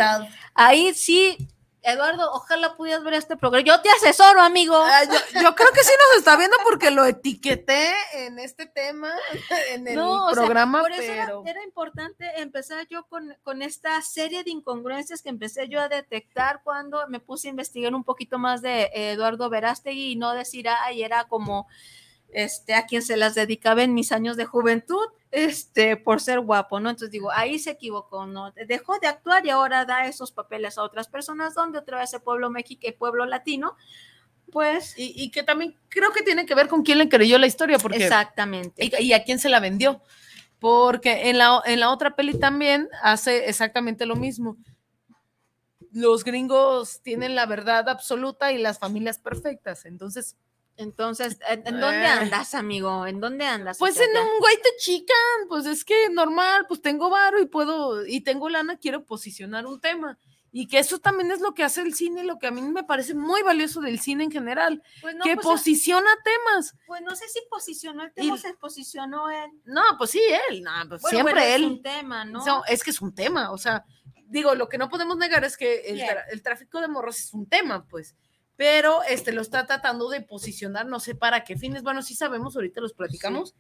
ahí 0.52 0.94
sí, 0.94 1.38
Eduardo, 1.86 2.30
ojalá 2.32 2.76
pudieras 2.76 3.04
ver 3.04 3.14
este 3.14 3.36
programa. 3.36 3.64
Yo 3.64 3.80
te 3.80 3.88
asesoro, 3.90 4.40
amigo. 4.42 4.76
Ah, 4.76 5.04
yo, 5.04 5.40
yo 5.40 5.54
creo 5.54 5.70
que 5.72 5.84
sí 5.84 5.92
nos 6.10 6.18
está 6.18 6.36
viendo 6.36 6.56
porque 6.64 6.90
lo 6.90 7.04
etiqueté 7.04 7.94
en 8.14 8.40
este 8.40 8.66
tema, 8.66 9.12
en 9.70 9.86
el 9.86 9.94
No, 9.94 10.26
o 10.26 10.34
sea, 10.34 10.42
programa, 10.42 10.80
por 10.80 10.90
eso 10.90 11.02
era- 11.02 11.26
pero 11.26 11.42
era, 11.46 11.62
importante 11.62 12.40
empezar 12.40 12.86
yo 12.88 13.04
con, 13.06 13.36
con 13.44 13.62
esta 13.62 14.02
serie 14.02 14.42
de 14.42 14.50
incongruencias 14.50 15.22
que 15.22 15.28
empecé 15.28 15.68
yo 15.68 15.80
a 15.80 15.88
detectar 15.88 16.60
cuando 16.64 17.06
me 17.08 17.20
puse 17.20 17.46
a 17.46 17.50
investigar 17.50 17.94
un 17.94 18.02
poquito 18.02 18.38
más 18.38 18.62
de 18.62 18.90
Eduardo 18.92 19.48
Verástegui 19.48 20.12
y 20.12 20.16
no 20.16 20.32
decir, 20.32 20.68
ay, 20.68 21.04
era 21.04 21.24
como 21.24 21.68
este, 22.32 22.74
a 22.74 22.86
quien 22.86 23.02
se 23.02 23.16
las 23.16 23.34
dedicaba 23.34 23.82
en 23.82 23.94
mis 23.94 24.12
años 24.12 24.36
de 24.36 24.44
juventud, 24.44 25.06
este, 25.30 25.96
por 25.96 26.20
ser 26.20 26.40
guapo, 26.40 26.80
¿no? 26.80 26.90
Entonces 26.90 27.10
digo, 27.10 27.30
ahí 27.30 27.58
se 27.58 27.70
equivocó, 27.70 28.26
¿no? 28.26 28.52
Dejó 28.66 28.98
de 28.98 29.08
actuar 29.08 29.44
y 29.46 29.50
ahora 29.50 29.84
da 29.84 30.06
esos 30.06 30.32
papeles 30.32 30.78
a 30.78 30.82
otras 30.82 31.08
personas, 31.08 31.54
donde 31.54 31.78
otra 31.78 31.98
vez 31.98 32.12
el 32.14 32.20
pueblo 32.22 32.50
México 32.50 32.82
y 32.86 32.92
pueblo 32.92 33.26
latino, 33.26 33.76
Pues, 34.52 34.94
Y, 34.96 35.12
y 35.16 35.30
que 35.30 35.42
también 35.42 35.76
creo 35.88 36.12
que 36.12 36.22
tiene 36.22 36.46
que 36.46 36.54
ver 36.54 36.68
con 36.68 36.82
quién 36.82 36.98
le 36.98 37.08
creyó 37.08 37.38
la 37.38 37.46
historia, 37.46 37.78
porque 37.78 38.04
exactamente. 38.04 38.84
y, 38.84 39.04
y 39.04 39.12
a 39.12 39.24
quién 39.24 39.38
se 39.38 39.48
la 39.48 39.60
vendió. 39.60 40.00
Porque 40.58 41.28
en 41.28 41.36
la, 41.38 41.60
en 41.66 41.80
la 41.80 41.90
otra 41.90 42.16
peli 42.16 42.38
también 42.38 42.88
hace 43.02 43.48
exactamente 43.48 44.06
lo 44.06 44.16
mismo. 44.16 44.56
Los 45.92 46.24
gringos 46.24 47.02
tienen 47.02 47.34
la 47.34 47.46
verdad 47.46 47.88
absoluta 47.88 48.52
y 48.52 48.58
las 48.58 48.78
familias 48.78 49.18
perfectas. 49.18 49.84
Entonces, 49.84 50.36
Entonces, 50.76 51.38
¿en, 51.48 51.66
en 51.66 51.80
dónde 51.80 52.02
Eh. 52.04 52.06
andas, 52.06 52.54
amigo? 52.54 53.06
¿En 53.06 53.20
dónde 53.20 53.46
andas? 53.46 53.76
O 53.78 53.80
pues 53.80 53.94
sea, 53.94 54.04
en 54.04 54.12
ya- 54.12 54.22
un 54.22 54.38
güey 54.40 54.56
te 54.56 54.68
chican, 54.78 55.48
pues 55.48 55.64
es 55.66 55.84
que 55.84 56.08
normal, 56.10 56.66
pues 56.68 56.82
tengo 56.82 57.08
varo 57.10 57.40
y 57.40 57.46
puedo, 57.46 58.04
y 58.06 58.20
tengo 58.20 58.48
lana, 58.48 58.76
quiero 58.78 59.04
posicionar 59.04 59.66
un 59.66 59.80
tema. 59.80 60.18
Y 60.52 60.68
que 60.68 60.78
eso 60.78 60.98
también 60.98 61.30
es 61.32 61.40
lo 61.40 61.52
que 61.52 61.64
hace 61.64 61.82
el 61.82 61.92
cine, 61.94 62.24
lo 62.24 62.38
que 62.38 62.46
a 62.46 62.50
mí 62.50 62.62
me 62.62 62.82
parece 62.84 63.14
muy 63.14 63.42
valioso 63.42 63.80
del 63.82 64.00
cine 64.00 64.24
en 64.24 64.30
general, 64.30 64.82
Pues 65.02 65.14
no, 65.14 65.24
que 65.24 65.34
pues, 65.34 65.46
posiciona 65.46 66.08
temas. 66.24 66.74
pues 66.86 67.02
no 67.02 67.14
sé 67.14 67.28
si 67.28 67.40
posicionó 67.50 68.04
el 68.04 68.10
Y- 68.10 68.12
tema, 68.22 68.34
o 68.34 68.36
se 68.38 68.54
posicionó 68.54 69.28
él. 69.28 69.50
No, 69.64 69.82
pues 69.98 70.10
sí, 70.12 70.20
él, 70.50 70.62
no, 70.62 70.70
pues 70.88 71.02
Bueno, 71.02 71.16
siempre 71.16 71.34
bueno, 71.34 71.46
es 71.46 71.54
él. 71.56 71.64
un 71.66 71.82
tema, 71.82 72.24
¿no? 72.24 72.44
No, 72.46 72.64
es 72.66 72.82
que 72.82 72.90
es 72.90 73.02
un 73.02 73.14
tema, 73.14 73.50
o 73.50 73.58
sea, 73.58 73.84
digo, 74.28 74.54
lo 74.54 74.68
que 74.68 74.78
no 74.78 74.88
podemos 74.88 75.18
negar 75.18 75.44
es 75.44 75.56
que 75.58 75.80
el, 75.90 76.00
tra- 76.00 76.24
el 76.30 76.42
tráfico 76.42 76.80
de 76.80 76.88
morros 76.88 77.18
es 77.20 77.34
un 77.34 77.46
tema, 77.46 77.84
pues, 77.86 78.14
pero 78.56 79.02
este 79.04 79.32
lo 79.32 79.42
está 79.42 79.66
tratando 79.66 80.08
de 80.08 80.20
posicionar, 80.22 80.86
no 80.86 81.00
sé 81.00 81.14
para 81.14 81.44
qué 81.44 81.56
fines, 81.56 81.82
bueno, 81.82 82.02
sí 82.02 82.14
sabemos, 82.14 82.56
ahorita 82.56 82.80
los 82.80 82.92
platicamos, 82.94 83.54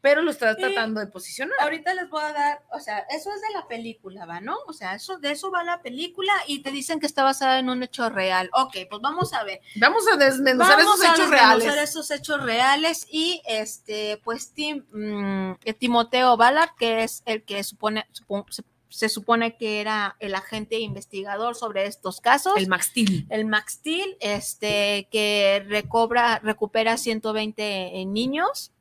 pero 0.00 0.22
lo 0.22 0.30
está 0.30 0.54
tratando 0.56 1.00
de 1.00 1.08
posicionar. 1.08 1.56
Ahorita 1.60 1.92
les 1.92 2.08
voy 2.08 2.22
a 2.22 2.32
dar, 2.32 2.62
o 2.72 2.78
sea, 2.78 3.00
eso 3.10 3.30
es 3.34 3.40
de 3.42 3.50
la 3.52 3.66
película, 3.66 4.26
¿va? 4.26 4.40
¿No? 4.40 4.56
O 4.68 4.72
sea, 4.72 4.94
eso 4.94 5.18
de 5.18 5.32
eso 5.32 5.50
va 5.50 5.64
la 5.64 5.82
película 5.82 6.32
y 6.46 6.62
te 6.62 6.70
dicen 6.70 7.00
que 7.00 7.06
está 7.06 7.24
basada 7.24 7.58
en 7.58 7.68
un 7.68 7.82
hecho 7.82 8.08
real. 8.08 8.48
Ok, 8.52 8.76
pues 8.88 9.02
vamos 9.02 9.32
a 9.34 9.42
ver. 9.42 9.60
Vamos 9.74 10.04
a 10.12 10.16
desmenuzar 10.16 10.76
Vamos 10.78 10.94
esos 11.00 11.04
a 11.04 11.12
hechos 11.14 11.30
desmenuzar 11.30 11.58
reales. 11.58 11.90
esos 11.90 12.10
hechos 12.12 12.42
reales 12.44 13.06
y 13.10 13.42
este, 13.44 14.20
pues 14.22 14.52
Tim, 14.54 14.84
mm, 14.92 15.56
eh, 15.64 15.74
Timoteo 15.74 16.36
Ballard, 16.36 16.70
que 16.78 17.02
es 17.02 17.22
el 17.26 17.42
que 17.44 17.64
supone, 17.64 18.06
supo- 18.12 18.46
se, 18.88 19.08
supone 19.08 19.56
que 19.56 19.80
era 19.80 20.16
el 20.20 20.34
agente 20.34 20.78
investigador 20.78 21.54
sobre 21.54 21.86
estos 21.86 22.20
casos. 22.20 22.54
El 22.56 22.68
Max 22.68 22.86
Steel. 22.86 23.26
el 23.30 23.44
Max 23.46 23.72
Steel, 23.74 24.16
este, 24.20 25.08
que 25.10 25.64
recobra, 25.68 26.38
recupera 26.42 26.96
120 26.96 28.04
niños, 28.06 28.72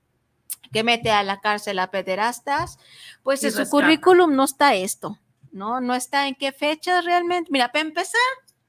que 0.72 0.84
mete 0.84 1.12
a 1.12 1.24
la 1.24 1.40
cárcel 1.40 1.80
a 1.80 1.92
pederastas, 1.92 2.78
pues 3.24 3.42
Y 3.44 3.48
en 3.48 3.52
su 3.54 3.58
currículum 3.72 4.36
no 4.36 4.44
está 4.44 4.76
esto, 4.76 5.18
¿no? 5.52 5.80
No 5.82 5.94
está 5.96 6.28
en 6.28 6.36
qué 6.36 6.52
fechas 6.52 7.06
realmente. 7.06 7.50
Mira, 7.52 7.72
para 7.72 7.82
empezar, 7.88 8.20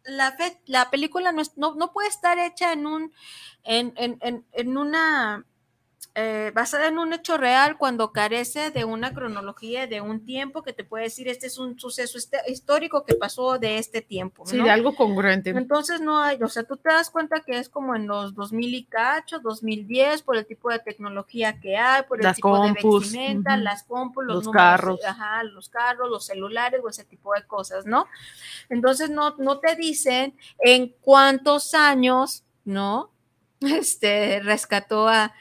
la, 0.05 0.33
fe- 0.33 0.61
la 0.67 0.91
película 0.91 1.33
no, 1.33 1.43
es- 1.43 1.57
no, 1.57 1.75
no 1.75 1.93
puede 1.93 2.09
estar 2.09 2.39
hecha 2.39 2.73
en 2.73 2.87
un, 2.87 3.13
en, 3.65 3.93
en, 3.97 4.17
en, 4.23 4.47
en 4.53 4.77
una, 4.79 5.45
eh, 6.21 6.51
basada 6.53 6.89
en 6.89 6.99
un 6.99 7.13
hecho 7.13 7.37
real 7.37 7.79
cuando 7.79 8.11
carece 8.11 8.73
de 8.73 8.85
una 8.85 9.15
cronología, 9.15 9.87
de 9.87 10.01
un 10.01 10.25
tiempo 10.25 10.65
que 10.65 10.73
te 10.73 10.83
puede 10.83 11.05
decir, 11.05 11.29
este 11.29 11.47
es 11.47 11.59
un 11.59 11.79
suceso 11.79 12.19
histórico 12.49 13.05
que 13.05 13.15
pasó 13.15 13.57
de 13.61 13.79
este 13.79 14.03
tiempo. 14.03 14.45
Sí, 14.45 14.57
de 14.61 14.69
algo 14.69 14.97
congruente. 14.97 15.51
Entonces 15.51 16.01
no 16.01 16.19
hay, 16.19 16.43
o 16.43 16.49
sea, 16.49 16.65
tú 16.65 16.77
te 16.77 16.89
das 16.89 17.09
cuenta 17.11 17.39
que 17.47 17.57
es 17.57 17.69
como 17.69 17.95
en 17.95 18.09
los 18.09 18.35
2000 18.35 18.75
y 18.75 18.85
cacho, 18.87 19.39
2010, 19.39 20.23
por 20.23 20.37
el 20.37 20.45
tipo 20.45 20.71
de 20.71 20.81
tecnología 20.81 21.61
que 21.61 21.77
hay, 21.77 22.03
por 22.03 22.19
el 22.19 22.25
Las 22.25 22.35
tipo 22.35 22.51
compus, 22.51 23.13
de 23.13 23.19
vestimenta, 23.19 23.55
ujú. 23.55 23.63
las 23.63 23.85
compus, 23.85 24.25
los, 24.25 24.35
Los 24.37 24.45
números, 24.47 24.63
carros. 24.63 25.01
ajá, 25.07 25.45
los 25.45 25.69
carros, 25.69 26.11
los 26.11 26.27
celulares 26.27 26.81
o 26.83 26.89
ese 26.89 27.05
tipo 27.05 27.33
de 27.35 27.45
cosas, 27.47 27.87
¿no? 27.87 28.07
Entonces 28.69 29.09
no, 29.09 29.37
no 29.39 29.61
te 29.61 29.77
dicen 29.77 30.35
en 30.65 30.93
cuántos 31.01 31.75
años, 31.75 32.43
¿no? 32.65 33.13
Este 33.61 34.41
rescató 34.43 35.07
a. 35.07 35.33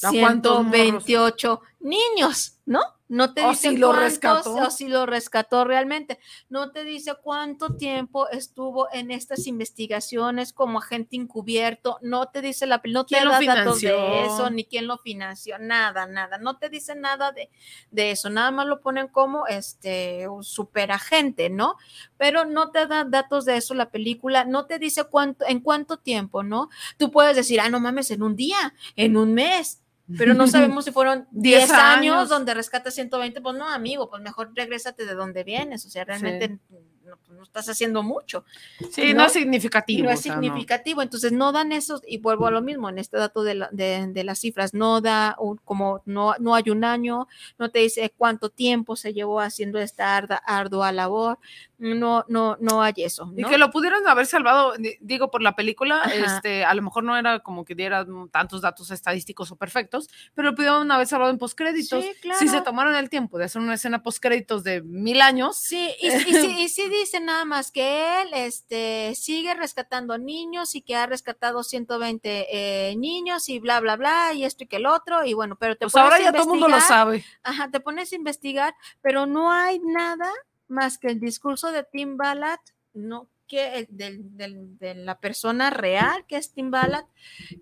128 0.00 1.60
niños, 1.80 2.58
¿no? 2.66 2.80
No 3.10 3.34
te 3.34 3.44
O 3.44 3.50
dice 3.50 3.70
si 3.70 3.76
lo 3.76 3.92
rescató. 3.92 4.54
o 4.54 4.70
si 4.70 4.86
lo 4.86 5.04
rescató 5.04 5.64
realmente. 5.64 6.20
No 6.48 6.70
te 6.70 6.84
dice 6.84 7.14
cuánto 7.20 7.74
tiempo 7.74 8.28
estuvo 8.28 8.86
en 8.92 9.10
estas 9.10 9.48
investigaciones 9.48 10.52
como 10.52 10.78
agente 10.78 11.16
encubierto. 11.16 11.98
No 12.02 12.28
te 12.28 12.40
dice 12.40 12.66
la 12.66 12.80
no 12.84 13.04
te 13.04 13.16
¿Quién 13.16 13.24
lo 13.24 13.32
da 13.32 13.40
datos 13.40 13.80
de 13.80 14.26
eso, 14.26 14.48
ni 14.50 14.64
quién 14.64 14.86
lo 14.86 14.96
financió, 14.96 15.58
nada, 15.58 16.06
nada. 16.06 16.38
No 16.38 16.58
te 16.58 16.68
dice 16.68 16.94
nada 16.94 17.32
de, 17.32 17.50
de 17.90 18.12
eso. 18.12 18.30
Nada 18.30 18.52
más 18.52 18.68
lo 18.68 18.80
ponen 18.80 19.08
como 19.08 19.48
este 19.48 20.28
un 20.28 20.44
superagente, 20.44 21.50
¿no? 21.50 21.74
Pero 22.16 22.44
no 22.44 22.70
te 22.70 22.86
da 22.86 23.02
datos 23.02 23.44
de 23.44 23.56
eso 23.56 23.74
la 23.74 23.90
película. 23.90 24.44
No 24.44 24.66
te 24.66 24.78
dice 24.78 25.02
cuánto, 25.02 25.44
en 25.48 25.58
cuánto 25.58 25.96
tiempo, 25.96 26.44
¿no? 26.44 26.68
Tú 26.96 27.10
puedes 27.10 27.34
decir, 27.34 27.60
ah, 27.60 27.70
no 27.70 27.80
mames, 27.80 28.12
en 28.12 28.22
un 28.22 28.36
día, 28.36 28.72
en 28.94 29.16
un 29.16 29.34
mes. 29.34 29.79
Pero 30.18 30.34
no 30.34 30.46
sabemos 30.78 30.84
si 30.84 30.92
fueron 30.92 31.26
10 31.30 31.58
Diez 31.58 31.70
años, 31.70 32.16
años. 32.16 32.28
donde 32.28 32.54
rescatas 32.54 32.94
120, 32.94 33.40
pues 33.40 33.56
no, 33.56 33.68
amigo, 33.68 34.08
pues 34.10 34.22
mejor 34.22 34.50
regrésate 34.54 35.04
de 35.06 35.14
donde 35.14 35.44
vienes, 35.44 35.84
o 35.86 35.90
sea, 35.90 36.04
realmente 36.04 36.58
no, 37.04 37.16
pues, 37.26 37.36
no 37.36 37.42
estás 37.42 37.68
haciendo 37.68 38.02
mucho. 38.02 38.44
Sí, 38.92 39.12
¿no? 39.12 39.20
no, 39.22 39.26
es 39.26 39.32
significativo. 39.32 40.04
no 40.04 40.10
es 40.10 40.20
o 40.20 40.22
sea, 40.22 40.36
no. 40.36 40.42
significativo, 40.42 41.02
entonces 41.02 41.32
no 41.32 41.50
dan 41.52 41.72
esos, 41.72 42.02
y 42.06 42.18
vuelvo 42.18 42.46
a 42.46 42.50
lo 42.52 42.62
mismo, 42.62 42.88
en 42.88 42.98
este 42.98 43.16
dato 43.16 43.42
de, 43.42 43.54
la- 43.56 43.68
de- 43.72 44.06
de 44.08 44.24
las 44.24 44.38
cifras, 44.38 44.74
no 44.74 45.00
da 45.00 45.34
un- 45.38 45.56
como, 45.64 46.02
no, 46.06 46.34
no 46.38 46.54
hay 46.54 46.70
un 46.70 46.84
año, 46.84 47.26
no 47.58 47.70
te 47.70 47.80
dice 47.80 48.12
cuánto 48.16 48.48
tiempo 48.50 48.94
se 48.96 49.12
llevó 49.12 49.40
haciendo 49.40 49.78
esta 49.80 50.16
arda- 50.16 50.42
ardua 50.46 50.92
labor, 50.92 51.38
no, 51.80 52.24
no, 52.28 52.56
no 52.60 52.82
hay 52.82 52.92
eso. 52.98 53.32
Y 53.36 53.42
que 53.44 53.58
lo 53.58 53.70
pudieron 53.70 54.06
haber 54.06 54.26
salvado, 54.26 54.74
di- 54.76 54.96
digo, 55.00 55.30
por 55.30 55.42
la 55.42 55.56
película, 55.56 56.02
Ajá. 56.02 56.14
este, 56.36 56.64
a 56.64 56.74
lo 56.74 56.82
mejor 56.82 57.02
no 57.04 57.16
era 57.16 57.40
como 57.40 57.64
que 57.64 57.74
diera 57.74 58.06
tantos 58.30 58.60
datos 58.60 58.90
estadísticos 58.90 59.50
o 59.50 59.56
perfectos, 59.56 60.08
pero 60.34 60.50
lo 60.50 60.54
pudieron 60.54 60.92
haber 60.92 61.06
salvado 61.06 61.30
en 61.30 61.38
postcréditos. 61.38 62.04
Sí, 62.04 62.12
Si 62.38 62.46
se 62.46 62.46
claro. 62.48 62.62
tomaron 62.64 62.94
el 62.94 63.08
tiempo 63.10 63.38
de 63.38 63.46
hacer 63.46 63.62
una 63.62 63.74
escena 63.74 64.02
postcréditos 64.02 64.62
de 64.62 64.82
mil 64.82 65.20
años, 65.22 65.56
Sí, 65.56 65.90
y, 66.00 66.06
y 66.28 66.34
sí, 66.34 66.56
y 66.60 66.68
sí 66.68 66.88
dice 66.88 67.18
nada 67.20 67.44
más 67.44 67.72
que 67.72 68.22
él 68.22 68.28
este, 68.34 69.14
sigue 69.16 69.54
rescatando 69.54 70.18
niños 70.18 70.74
y 70.74 70.82
que 70.82 70.96
ha 70.96 71.06
rescatado 71.06 71.62
120 71.64 72.46
eh, 72.50 72.94
niños 72.96 73.48
y 73.48 73.58
bla, 73.58 73.80
bla, 73.80 73.96
bla, 73.96 74.32
y 74.34 74.44
esto 74.44 74.64
y 74.64 74.66
que 74.66 74.76
el 74.76 74.86
otro, 74.86 75.24
y 75.24 75.32
bueno, 75.34 75.56
pero 75.56 75.74
te 75.74 75.86
pues 75.86 75.92
pones 75.94 76.04
ahora 76.12 76.22
ya 76.22 76.32
todo 76.32 76.42
el 76.42 76.48
mundo 76.48 76.68
lo 76.68 76.80
sabe. 76.80 77.24
Ajá, 77.42 77.70
te 77.70 77.80
pones 77.80 78.12
a 78.12 78.16
investigar, 78.16 78.74
pero 79.00 79.26
no 79.26 79.50
hay 79.50 79.78
nada 79.80 80.30
más 80.70 80.98
que 80.98 81.08
el 81.08 81.20
discurso 81.20 81.72
de 81.72 81.82
Tim 81.84 82.16
Ballard, 82.16 82.60
no 82.94 83.28
que 83.46 83.86
del- 83.90 84.78
de 84.78 84.94
la 84.94 85.18
persona 85.18 85.70
real 85.70 86.24
que 86.28 86.36
es 86.36 86.52
Tim 86.52 86.70
Ballard, 86.70 87.06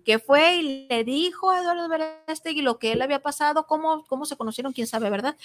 que 0.05 0.19
fue 0.19 0.57
y 0.57 0.87
le 0.87 1.03
dijo 1.03 1.49
a 1.49 1.61
Eduardo 1.61 1.89
Verástegui 1.89 2.61
lo 2.61 2.77
que 2.77 2.91
él 2.91 3.01
había 3.01 3.23
pasado, 3.23 3.65
cómo, 3.65 4.05
cómo 4.05 4.25
se 4.25 4.37
conocieron, 4.37 4.71
quién 4.71 4.85
sabe, 4.85 5.09
¿verdad? 5.09 5.35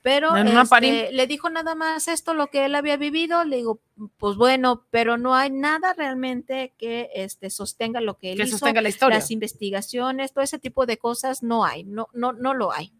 Pero 0.00 0.32
este, 0.62 1.12
le 1.12 1.26
dijo 1.26 1.50
nada 1.50 1.74
más 1.74 2.08
esto, 2.08 2.32
lo 2.32 2.46
que 2.46 2.64
él 2.64 2.76
había 2.76 2.96
vivido, 2.96 3.44
le 3.44 3.56
digo, 3.56 3.80
pues 4.16 4.36
bueno, 4.36 4.86
pero 4.90 5.18
no 5.18 5.34
hay 5.34 5.50
nada 5.50 5.92
realmente 5.92 6.72
que 6.78 7.10
este, 7.14 7.50
sostenga 7.50 8.00
lo 8.00 8.16
que 8.16 8.32
él 8.32 8.38
Que 8.38 8.44
hizo 8.44 8.52
sostenga 8.58 8.80
la 8.80 8.88
historia. 8.88 9.18
las 9.18 9.30
investigaciones, 9.32 10.32
todo 10.32 10.44
ese 10.44 10.58
tipo 10.60 10.86
de 10.86 10.96
cosas 10.98 11.42
no 11.42 11.64
hay, 11.64 11.84
no, 11.84 12.08
no, 12.14 12.32
no 12.32 12.54
lo 12.54 12.72
hay. 12.72 12.92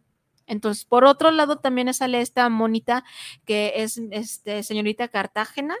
Entonces, 0.49 0.83
por 0.83 1.05
otro 1.05 1.31
lado, 1.31 1.57
también 1.57 1.93
sale 1.93 2.21
esta 2.21 2.49
monita 2.49 3.05
que 3.45 3.73
es 3.77 4.01
este, 4.11 4.63
señorita 4.63 5.07
Cartágena, 5.07 5.75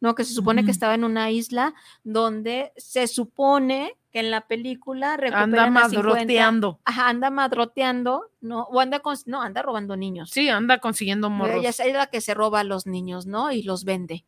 ¿no? 0.00 0.14
Que 0.14 0.24
se 0.24 0.34
supone 0.34 0.64
que 0.64 0.70
estaba 0.70 0.94
en 0.94 1.04
una 1.04 1.30
isla 1.30 1.74
donde 2.04 2.72
se 2.76 3.06
supone 3.06 3.96
que 4.10 4.20
en 4.20 4.30
la 4.30 4.42
película 4.42 5.14
Anda 5.14 5.16
recuperan 5.16 5.76
a 5.76 5.88
50 5.88 6.02
madroteando. 6.02 6.80
Ajá, 6.84 7.08
anda 7.08 7.30
madroteando, 7.30 8.30
¿no? 8.40 8.64
O 8.64 8.80
anda 8.80 8.98
con, 8.98 9.16
no, 9.26 9.40
anda 9.42 9.62
robando 9.62 9.96
niños. 9.96 10.30
Sí, 10.30 10.48
anda 10.48 10.78
consiguiendo 10.78 11.30
morros. 11.30 11.56
Ella 11.56 11.70
es 11.70 11.94
la 11.94 12.08
que 12.08 12.20
se 12.20 12.34
roba 12.34 12.60
a 12.60 12.64
los 12.64 12.86
niños, 12.86 13.26
¿no? 13.26 13.52
Y 13.52 13.62
los 13.62 13.84
vende, 13.84 14.26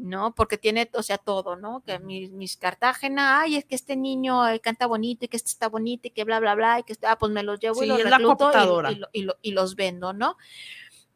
¿no? 0.00 0.34
Porque 0.34 0.58
tiene, 0.58 0.88
o 0.94 1.02
sea, 1.02 1.18
todo, 1.18 1.56
¿no? 1.56 1.82
Que 1.86 1.98
mis, 1.98 2.30
mis 2.30 2.56
Cartagena, 2.56 3.40
ay, 3.40 3.56
es 3.56 3.64
que 3.64 3.74
este 3.74 3.96
niño 3.96 4.46
eh, 4.48 4.60
canta 4.60 4.86
bonito 4.86 5.24
y 5.24 5.28
que 5.28 5.36
este 5.36 5.50
está 5.50 5.68
bonito 5.68 6.08
y 6.08 6.10
que 6.10 6.24
bla, 6.24 6.40
bla, 6.40 6.54
bla, 6.54 6.78
y 6.80 6.82
que 6.82 6.92
este, 6.92 7.06
ah, 7.06 7.16
pues 7.18 7.30
me 7.32 7.42
los 7.42 7.60
llevo 7.60 7.82
y 7.82 7.86
los 7.86 8.02
recluto 8.02 8.32
y- 8.32 8.36
cooptadora. 8.38 8.92
y, 8.92 8.94
lo- 8.96 9.08
y 9.12 9.22
lo- 9.22 9.36
y 9.42 9.50
los 9.52 9.76
vendo, 9.76 10.12
¿no? 10.12 10.36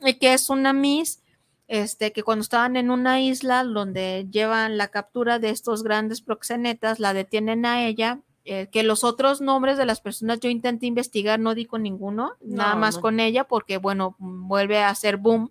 Y 0.01 0.15
que 0.15 0.35
es 0.35 0.51
una 0.51 0.73
Miss, 0.73 1.23
este, 1.67 2.13
que 2.13 2.23
cuando 2.23 2.43
estaban 2.43 2.77
en 2.77 2.91
una 2.91 3.21
isla 3.21 3.65
donde 3.65 4.27
llevan 4.31 4.77
la 4.77 4.89
captura 4.89 5.39
de 5.39 5.51
estos 5.51 5.83
grandes 5.83 6.21
proxenetas, 6.21 7.01
la 7.01 7.15
detienen 7.15 7.65
a 7.67 7.87
ella. 7.87 8.21
eh, 8.47 8.69
que 8.71 8.83
los 8.83 9.05
otros 9.05 9.41
nombres 9.41 9.79
de 9.79 9.87
las 9.87 10.03
personas 10.03 10.39
yo 10.39 10.51
intenté 10.51 10.85
investigar, 10.85 11.41
no 11.41 11.55
di 11.55 11.65
con 11.65 11.83
ninguno, 11.83 12.33
nada 12.43 12.75
más 12.75 12.97
no. 12.97 13.01
con 13.01 13.19
ella, 13.19 13.45
porque 13.45 13.79
bueno, 13.79 14.17
vuelve 14.19 14.83
a 14.83 14.95
ser 14.95 15.17
boom. 15.17 15.51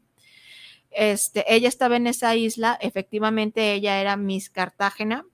Este, 0.95 1.43
ella 1.53 1.67
estaba 1.67 1.97
en 1.97 2.07
esa 2.07 2.35
isla, 2.35 2.77
efectivamente 2.81 3.73
ella 3.73 3.99
era 3.99 4.17
Miss 4.17 4.49
Cartagena 4.49 5.25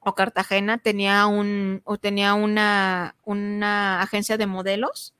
o 0.00 0.14
Cartagena, 0.14 0.78
tenía 0.78 1.26
un, 1.26 1.82
o 1.84 1.98
tenía 1.98 2.34
una, 2.34 3.16
una 3.24 4.00
agencia 4.02 4.36
de 4.36 4.46
modelos. 4.46 5.14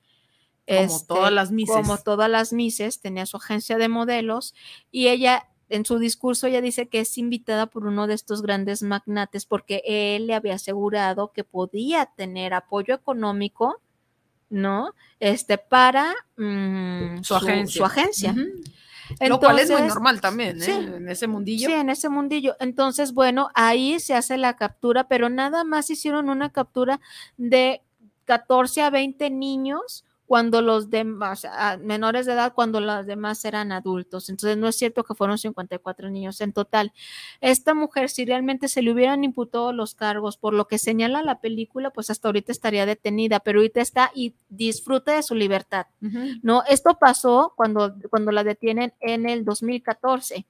Como 0.67 0.79
este, 0.79 1.07
todas 1.07 1.31
las 1.33 1.51
mises. 1.51 1.75
Como 1.75 1.97
todas 1.97 2.29
las 2.29 2.53
mises, 2.53 2.99
tenía 2.99 3.25
su 3.25 3.37
agencia 3.37 3.77
de 3.77 3.89
modelos 3.89 4.55
y 4.91 5.07
ella 5.07 5.47
en 5.71 5.85
su 5.85 5.99
discurso 5.99 6.47
ella 6.47 6.61
dice 6.61 6.89
que 6.89 6.99
es 6.99 7.17
invitada 7.17 7.67
por 7.67 7.85
uno 7.85 8.05
de 8.05 8.13
estos 8.13 8.41
grandes 8.41 8.83
magnates 8.83 9.45
porque 9.45 9.81
él 9.85 10.27
le 10.27 10.35
había 10.35 10.55
asegurado 10.55 11.31
que 11.31 11.45
podía 11.45 12.07
tener 12.17 12.53
apoyo 12.53 12.93
económico, 12.93 13.81
¿no? 14.49 14.93
Este, 15.19 15.57
para 15.57 16.13
mm, 16.35 17.23
Su 17.23 17.35
agencia. 17.35 17.79
Su 17.79 17.85
agencia. 17.85 18.35
Lo 19.27 19.39
cual 19.39 19.59
es 19.59 19.69
muy 19.69 19.81
normal 19.81 20.21
también, 20.21 20.57
¿eh? 20.61 20.65
sí. 20.65 20.71
En 20.71 21.09
ese 21.09 21.27
mundillo. 21.27 21.67
Sí, 21.67 21.73
en 21.73 21.89
ese 21.89 22.09
mundillo. 22.09 22.55
Entonces, 22.59 23.13
bueno, 23.13 23.49
ahí 23.53 23.99
se 23.99 24.13
hace 24.13 24.37
la 24.37 24.55
captura, 24.55 25.07
pero 25.07 25.29
nada 25.29 25.63
más 25.63 25.89
hicieron 25.89 26.29
una 26.29 26.51
captura 26.51 26.99
de 27.37 27.81
14 28.25 28.81
a 28.81 28.89
20 28.89 29.29
niños 29.29 30.05
cuando 30.31 30.61
los 30.61 30.89
demás, 30.89 31.45
menores 31.81 32.25
de 32.25 32.31
edad, 32.31 32.53
cuando 32.53 32.79
los 32.79 33.05
demás 33.05 33.43
eran 33.43 33.73
adultos. 33.73 34.29
Entonces, 34.29 34.57
no 34.57 34.69
es 34.69 34.77
cierto 34.77 35.03
que 35.03 35.13
fueron 35.13 35.37
54 35.37 36.09
niños 36.09 36.39
en 36.39 36.53
total. 36.53 36.93
Esta 37.41 37.73
mujer, 37.73 38.07
si 38.07 38.23
realmente 38.23 38.69
se 38.69 38.81
le 38.81 38.93
hubieran 38.93 39.25
imputado 39.25 39.73
los 39.73 39.93
cargos 39.93 40.37
por 40.37 40.53
lo 40.53 40.69
que 40.69 40.77
señala 40.77 41.21
la 41.21 41.41
película, 41.41 41.89
pues 41.89 42.09
hasta 42.09 42.29
ahorita 42.29 42.53
estaría 42.53 42.85
detenida, 42.85 43.41
pero 43.41 43.59
ahorita 43.59 43.81
está 43.81 44.09
y 44.15 44.33
disfruta 44.47 45.17
de 45.17 45.23
su 45.23 45.35
libertad. 45.35 45.87
No, 46.41 46.63
esto 46.65 46.97
pasó 46.97 47.51
cuando, 47.57 47.93
cuando 48.09 48.31
la 48.31 48.45
detienen 48.45 48.93
en 49.01 49.27
el 49.27 49.43
2014. 49.43 50.45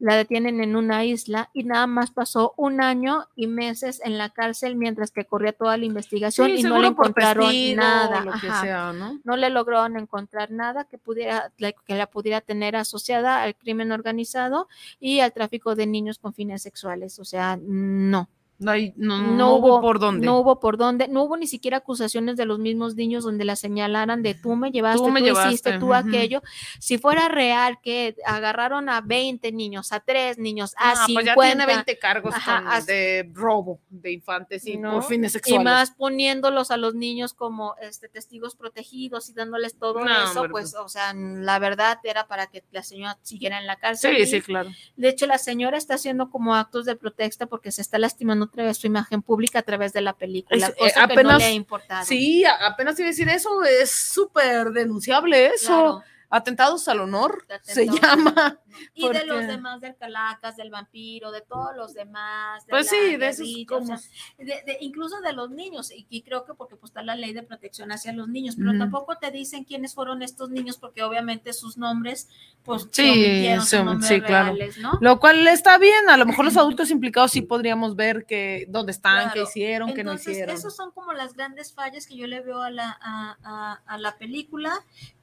La 0.00 0.16
detienen 0.16 0.60
en 0.60 0.76
una 0.76 1.04
isla 1.04 1.50
y 1.52 1.62
nada 1.64 1.86
más 1.86 2.10
pasó 2.10 2.54
un 2.56 2.80
año 2.80 3.26
y 3.36 3.46
meses 3.46 4.00
en 4.02 4.18
la 4.18 4.30
cárcel 4.30 4.74
mientras 4.74 5.10
que 5.10 5.26
corría 5.26 5.52
toda 5.52 5.76
la 5.76 5.84
investigación 5.84 6.48
Sí, 6.48 6.56
y 6.60 6.62
no 6.62 6.78
le 6.78 6.88
encontraron 6.88 7.46
testigo, 7.46 7.82
nada. 7.82 8.24
lo 8.24 8.32
que 8.32 8.50
sea, 8.50 8.92
¿no? 8.94 9.20
No 9.22 9.36
le 9.36 9.50
lograron 9.50 9.98
encontrar 9.98 10.50
nada 10.50 10.84
que 10.84 10.96
pudiera 10.98 11.52
que 11.56 11.94
la 11.94 12.06
pudiera 12.06 12.40
tener 12.40 12.76
asociada 12.76 13.42
al 13.42 13.54
crimen 13.54 13.92
organizado 13.92 14.68
y 14.98 15.20
al 15.20 15.32
tráfico 15.32 15.74
de 15.74 15.86
niños 15.86 16.18
con 16.18 16.32
fines 16.34 16.62
sexuales. 16.62 17.18
O 17.18 17.24
sea, 17.24 17.58
no. 17.60 18.28
No, 18.60 18.70
hay- 18.70 18.92
no, 18.96 19.18
No 19.18 19.32
no 19.32 19.54
hubo 19.56 19.68
hubo- 19.76 19.80
por 19.80 19.98
dónde. 19.98 20.24
No 20.26 20.38
hubo 20.38 20.60
por 20.60 20.76
dónde, 20.76 21.08
no 21.08 21.24
hubo 21.24 21.36
ni 21.36 21.46
siquiera 21.46 21.78
acusaciones 21.78 22.36
de 22.36 22.44
los 22.46 22.58
mismos 22.58 22.94
niños 22.94 23.24
donde 23.24 23.44
la 23.44 23.56
señalaran 23.56 24.22
de 24.22 24.34
tú 24.34 24.54
me 24.54 24.70
llevaste, 24.70 24.98
tú, 24.98 25.08
me 25.10 25.20
hiciste, 25.20 25.32
llevaste, 25.70 25.78
tú 25.78 25.94
aquello. 25.94 26.42
Si 26.78 26.98
fuera 26.98 27.28
real 27.28 27.78
que 27.82 28.14
agarraron 28.26 28.88
a 28.88 29.00
20 29.00 29.50
niños, 29.50 29.92
a 29.92 30.00
3 30.00 30.38
niños, 30.38 30.74
a 30.76 30.92
Ah, 30.92 31.06
50, 31.06 31.34
pues 31.34 31.48
ya 31.48 31.56
tiene 31.56 31.66
20 31.74 31.98
cargos 31.98 32.34
Ajá, 32.34 32.58
con- 32.58 32.68
as- 32.68 32.86
de 32.86 33.30
robo 33.32 33.80
de 33.88 34.12
infantes 34.12 34.66
y 34.66 34.76
¿no? 34.76 34.92
por 34.92 35.04
fines 35.04 35.40
y 35.46 35.58
más 35.58 35.92
poniéndolos 35.92 36.70
a 36.70 36.76
los 36.76 36.94
niños 36.94 37.32
como 37.32 37.74
este 37.80 38.08
testigos 38.08 38.56
protegidos 38.56 39.30
y 39.30 39.32
dándoles 39.32 39.78
todo 39.78 40.00
eso, 40.04 40.40
hombre, 40.40 40.50
pues, 40.50 40.74
o 40.74 40.88
sea, 40.88 41.14
la 41.14 41.58
verdad 41.58 41.98
era 42.04 42.26
para 42.26 42.46
que 42.48 42.62
la 42.72 42.82
señora 42.82 43.18
siguiera 43.22 43.58
en 43.58 43.66
la 43.66 43.76
cárcel. 43.76 44.16
Sí, 44.16 44.22
y, 44.22 44.26
sí, 44.26 44.40
claro. 44.42 44.70
De 44.96 45.08
hecho, 45.08 45.26
la 45.26 45.38
señora 45.38 45.78
está 45.78 45.94
haciendo 45.94 46.28
como 46.30 46.54
actos 46.54 46.84
de 46.84 46.96
protesta 46.96 47.46
porque 47.46 47.72
se 47.72 47.80
está 47.80 47.98
lastimando 47.98 48.49
otra 48.50 48.64
vez 48.64 48.76
su 48.78 48.86
imagen 48.86 49.22
pública 49.22 49.60
a 49.60 49.62
través 49.62 49.92
de 49.92 50.00
la 50.00 50.12
película, 50.12 50.66
Es- 50.66 50.72
eh, 50.72 50.76
cosa 50.78 50.92
que 50.94 50.98
no 51.00 51.04
apenas- 51.14 51.38
le 51.38 51.44
ha 51.44 51.52
importado. 51.52 52.04
Sí, 52.04 52.44
apenas 52.44 52.98
iba 52.98 53.06
a 53.06 53.10
decir 53.10 53.28
eso, 53.28 53.62
es 53.64 53.90
súper 53.90 54.70
denunciable 54.72 55.46
eso. 55.54 55.66
Claro. 55.66 56.02
Atentados 56.30 56.86
al 56.88 57.00
honor 57.00 57.44
se 57.62 57.86
llama. 57.86 58.58
Y 58.94 59.08
de 59.08 59.24
los 59.26 59.46
demás 59.48 59.80
del 59.80 59.96
Calacas, 59.96 60.56
del 60.56 60.70
vampiro, 60.70 61.32
de 61.32 61.40
todos 61.40 61.74
los 61.76 61.92
demás. 61.92 62.64
de 62.66 62.70
Pues 62.70 62.88
sí, 62.88 63.16
de 63.16 63.28
esos 63.28 63.48
o 63.48 63.66
como- 63.66 63.86
sea, 63.98 63.98
de- 64.38 64.62
de- 64.64 64.78
incluso 64.80 65.20
de 65.20 65.32
los 65.32 65.50
niños, 65.50 65.90
y, 65.90 66.06
y 66.08 66.22
creo 66.22 66.44
que 66.44 66.54
porque 66.54 66.76
pues 66.76 66.90
está 66.90 67.02
la 67.02 67.16
ley 67.16 67.32
de 67.32 67.42
protección 67.42 67.90
hacia 67.90 68.12
los 68.12 68.28
niños, 68.28 68.54
pero 68.56 68.78
tampoco 68.78 69.16
te 69.18 69.30
dicen 69.32 69.64
quiénes 69.64 69.94
fueron 69.94 70.22
estos 70.22 70.50
niños, 70.50 70.78
porque 70.78 71.02
obviamente 71.02 71.52
sus 71.52 71.76
nombres, 71.76 72.28
pues 72.62 72.86
Sí, 72.92 73.48
sus 73.60 73.84
nombres 73.84 74.06
sí, 74.08 74.20
claro. 74.20 74.54
¿no? 74.80 74.98
Lo 75.00 75.18
cual 75.18 75.44
está 75.48 75.78
bien, 75.78 76.08
a 76.08 76.16
lo 76.16 76.26
mejor 76.26 76.44
los 76.44 76.56
adultos 76.56 76.90
implicados 76.92 77.32
sí 77.32 77.42
podríamos 77.42 77.96
ver 77.96 78.24
que 78.24 78.66
dónde 78.68 78.92
están, 78.92 79.32
qué 79.32 79.42
hicieron, 79.42 79.88
qué 79.94 80.04
no 80.04 80.12
Entonces, 80.12 80.32
hicieron. 80.34 80.54
esos 80.54 80.76
son 80.76 80.92
como 80.92 81.12
las 81.12 81.34
grandes 81.34 81.74
fallas 81.74 82.06
que 82.06 82.16
yo 82.16 82.28
le 82.28 82.40
veo 82.40 82.62
a 82.62 82.70
la, 82.70 82.96
a, 83.02 83.36
a- 83.42 83.82
a 83.84 83.98
la 83.98 84.16
película, 84.16 84.72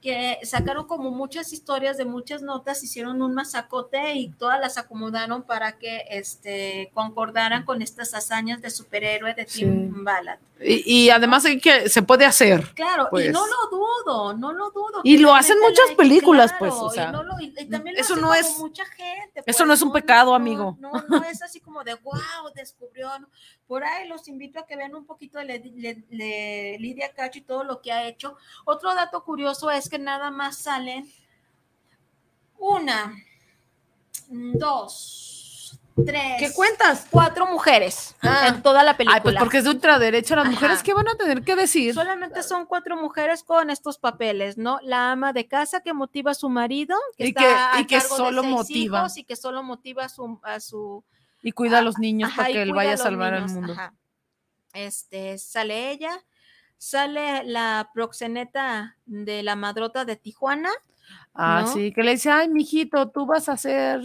que 0.01 0.37
sacaron 0.43 0.85
como 0.85 0.96
muchas 1.03 1.53
historias 1.53 1.97
de 1.97 2.05
muchas 2.05 2.41
notas, 2.41 2.83
hicieron 2.83 3.21
un 3.21 3.33
masacote 3.33 4.13
y 4.15 4.29
todas 4.29 4.59
las 4.59 4.77
acomodaron 4.77 5.43
para 5.43 5.77
que 5.77 6.03
este, 6.09 6.91
concordaran 6.93 7.63
con 7.65 7.81
estas 7.81 8.13
hazañas 8.13 8.61
de 8.61 8.69
superhéroe 8.69 9.33
de 9.33 9.47
Sí. 9.47 9.61
Tim 9.61 10.03
Ballard. 10.03 10.39
Y, 10.59 10.83
y 11.05 11.09
además 11.11 11.45
hay 11.45 11.59
que 11.59 11.87
se 11.87 12.01
puede 12.01 12.25
hacer. 12.25 12.73
Claro, 12.73 13.03
y 13.05 13.09
Pues. 13.11 13.31
no 13.31 13.45
lo 13.45 13.69
dudo, 13.77 14.33
no 14.33 14.53
lo 14.53 14.71
dudo. 14.71 15.01
Y 15.03 15.17
lo 15.17 15.35
hacen 15.35 15.57
muchas 15.61 15.91
la- 15.91 15.95
películas, 15.97 16.51
claro, 16.51 16.59
pues, 16.59 16.73
o 16.81 16.91
y 16.91 16.95
sea, 16.95 17.11
no 17.11 17.21
lo- 17.23 17.39
y- 17.39 17.53
y 17.57 17.65
también 17.65 17.95
lo 17.95 18.01
eso 18.01 18.15
no 18.15 18.21
como 18.23 18.33
es- 18.33 18.57
mucha 18.57 18.83
gente. 18.85 19.39
eso 19.41 19.43
pues, 19.45 19.67
no 19.67 19.73
es 19.73 19.81
un 19.83 19.91
pecado, 19.91 20.33
amigo. 20.33 20.75
No, 20.79 20.91
no 21.07 21.23
es 21.25 21.41
así 21.43 21.59
como 21.59 21.83
de 21.83 21.93
wow, 21.95 22.17
descubrió. 22.55 23.09
Por 23.67 23.83
ahí 23.83 24.07
los 24.07 24.27
invito 24.29 24.59
a 24.59 24.65
que 24.65 24.75
vean 24.77 24.95
un 24.95 25.05
poquito 25.05 25.39
de, 25.39 25.45
Le- 25.45 25.59
Le- 25.75 26.03
Le- 26.09 26.77
Lidia 26.79 27.11
Cacho 27.13 27.39
y 27.39 27.41
todo 27.41 27.63
lo 27.63 27.81
que 27.81 27.91
ha 27.91 28.07
hecho. 28.07 28.37
Otro 28.65 28.95
dato 28.95 29.23
curioso 29.23 29.69
es 29.71 29.89
que 29.89 29.99
nada 29.99 30.31
más 30.31 30.57
salen 30.57 31.09
una, 32.57 33.13
dos, 34.29 35.79
tres, 36.05 36.35
¿Qué 36.39 36.53
cuentas? 36.53 37.07
cuatro 37.09 37.45
mujeres 37.47 38.15
Ah. 38.21 38.47
en 38.47 38.61
toda 38.61 38.83
la 38.83 38.95
película. 38.97 39.15
Ay, 39.17 39.21
pues 39.21 39.35
porque 39.37 39.57
es 39.57 39.63
de 39.63 39.69
ultraderecha, 39.71 40.35
las 40.35 40.45
Ajá. 40.45 40.51
mujeres, 40.53 40.83
¿qué 40.83 40.93
van 40.93 41.07
a 41.07 41.15
tener 41.15 41.43
que 41.43 41.55
decir? 41.55 41.93
Solamente 41.93 42.43
son 42.43 42.65
cuatro 42.65 42.95
mujeres 42.95 43.43
con 43.43 43.69
estos 43.69 43.97
papeles, 43.97 44.57
¿no? 44.57 44.79
La 44.81 45.11
ama 45.11 45.33
de 45.33 45.47
casa 45.47 45.81
que 45.81 45.93
motiva 45.93 46.31
a 46.31 46.35
su 46.35 46.49
marido, 46.49 46.95
que 47.17 47.25
Y 47.25 47.27
está 47.29 47.41
que- 47.41 47.47
a 47.77 47.81
y 47.81 47.85
que 47.85 47.95
de 47.95 48.01
solo 48.01 48.41
seis 48.41 48.53
motiva. 48.53 48.99
hijos 48.99 49.17
y 49.17 49.23
que 49.23 49.35
solo 49.35 49.63
motiva 49.63 50.05
a 50.05 50.09
su, 50.09 50.39
a 50.43 50.59
su 50.59 51.03
Y 51.47 51.53
cuida 51.53 51.79
a 51.79 51.81
los 51.81 51.97
niños 51.97 52.29
ajá, 52.31 52.41
para 52.41 52.53
que 52.53 52.61
él 52.61 52.73
vaya 52.73 52.93
a 52.93 52.97
salvar 52.97 53.33
al 53.33 53.45
niños, 53.45 53.53
mundo. 53.53 53.71
ajá. 53.73 53.93
Este, 54.73 55.37
sale 55.37 55.91
ella, 55.91 56.21
sale 56.77 57.45
la 57.45 57.89
proxeneta 57.93 58.97
de 59.05 59.43
la 59.43 59.55
madrota 59.55 60.03
de 60.03 60.17
Tijuana, 60.17 60.69
Ah, 61.33 61.61
¿no? 61.65 61.71
sí, 61.71 61.93
que 61.93 62.03
le 62.03 62.11
dice, 62.11 62.29
ay, 62.29 62.49
mijito, 62.49 63.09
tú 63.11 63.25
vas 63.25 63.47
a 63.47 63.55
ser 63.55 64.01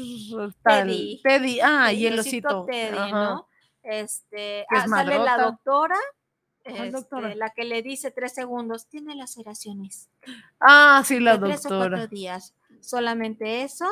tal. 0.63 0.87
Teddy. 0.87 1.21
Teddy. 1.25 1.59
Ah, 1.61 1.93
y 1.93 2.07
el 2.07 2.17
osito. 2.21 2.65
Teddy, 2.65 2.97
Ajá. 2.97 3.11
¿no? 3.11 3.49
Este, 3.83 4.65
Que 4.71 4.77
es 4.77 4.83
ah, 4.85 4.87
sale 4.87 5.19
la 5.19 5.37
doctora, 5.39 5.97
¿Cuál 6.63 6.77
este, 6.77 6.91
doctora? 6.93 7.35
la 7.35 7.51
que 7.51 7.65
le 7.65 7.83
dice 7.83 8.13
tres 8.13 8.35
segundos, 8.35 8.87
tiene 8.87 9.17
laceraciones. 9.17 10.09
Ah, 10.61 11.03
sí, 11.05 11.19
la 11.19 11.39
de 11.39 11.47
tres 11.49 11.67
o 11.67 11.71
doctora. 11.71 11.97
cuatro 11.97 12.07
días. 12.07 12.55
Solamente 12.81 13.65
eso. 13.65 13.89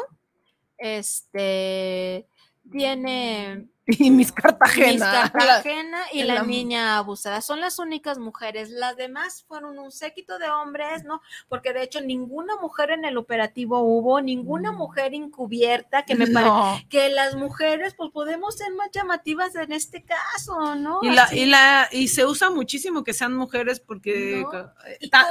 Este 0.79 2.27
tiene 2.71 3.67
Y 3.99 4.09
Miss 4.13 4.31
Cartagena. 4.31 4.87
Miss 4.93 5.01
la- 5.01 5.31
Cartagena 5.33 5.99
y 6.13 6.23
la, 6.23 6.35
la- 6.35 6.43
niña 6.45 6.97
abusada. 6.99 7.41
Son 7.41 7.61
las 7.61 7.81
únicas 7.81 8.19
mujeres. 8.19 8.71
Las 8.71 8.97
demás 8.97 9.45
fueron 9.49 9.81
un 9.81 9.91
séquito 9.91 10.39
de 10.39 10.49
hombres, 10.49 11.03
¿no? 11.05 11.21
Porque 11.49 11.73
de 11.73 11.83
hecho 11.83 12.01
ninguna 12.01 12.55
mujer 12.61 12.91
en 12.93 13.05
el 13.05 13.17
operativo 13.17 13.81
hubo, 13.81 14.21
ninguna 14.21 14.71
Mm. 14.71 14.77
mujer 14.77 15.15
encubierta, 15.15 16.05
que 16.05 16.15
me 16.15 16.29
parece 16.29 16.51
No. 16.53 16.79
que 16.89 17.09
las 17.09 17.35
mujeres 17.35 17.95
pues 17.95 18.11
podemos 18.13 18.57
ser 18.57 18.73
más 18.75 18.91
llamativas 18.93 19.57
en 19.57 19.73
este 19.73 20.05
caso, 20.05 20.77
¿no? 20.77 21.01
Y, 21.03 21.11
la, 21.11 21.29
y, 21.35 21.47
la, 21.47 21.89
y 21.91 22.07
se 22.09 22.25
usa 22.25 22.49
muchísimo 22.51 23.03
que 23.03 23.13
sean 23.13 23.35
mujeres 23.35 23.81
porque 23.81 24.43
No, 24.45 24.51
cosa- 24.51 24.75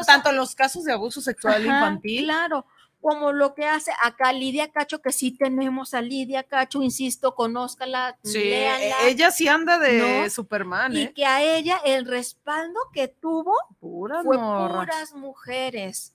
tanto 0.05 0.31
en 0.31 0.35
los 0.35 0.53
casos 0.55 0.83
de 0.83 0.91
abuso 0.91 1.21
sexual 1.21 1.53
Ajá, 1.53 1.63
infantil. 1.63 2.25
Claro, 2.25 2.65
como 3.01 3.31
lo 3.31 3.53
que 3.55 3.65
hace 3.65 3.91
acá 4.03 4.33
Lidia 4.33 4.71
Cacho, 4.71 5.01
que 5.01 5.11
sí 5.11 5.31
tenemos 5.31 5.93
a 5.93 6.01
Lidia 6.01 6.43
Cacho, 6.43 6.81
insisto, 6.81 7.35
conózcala, 7.35 8.17
Sí, 8.23 8.43
léanla, 8.43 8.95
ella 9.07 9.31
sí 9.31 9.47
anda 9.47 9.79
de 9.79 10.23
¿no? 10.23 10.29
Superman, 10.29 10.95
y 10.95 11.03
¿eh? 11.03 11.13
que 11.13 11.25
a 11.25 11.41
ella 11.41 11.79
el 11.85 12.05
respaldo 12.05 12.79
que 12.93 13.07
tuvo 13.07 13.53
fue 13.79 14.37
puras 14.37 15.13
mujeres. 15.13 16.13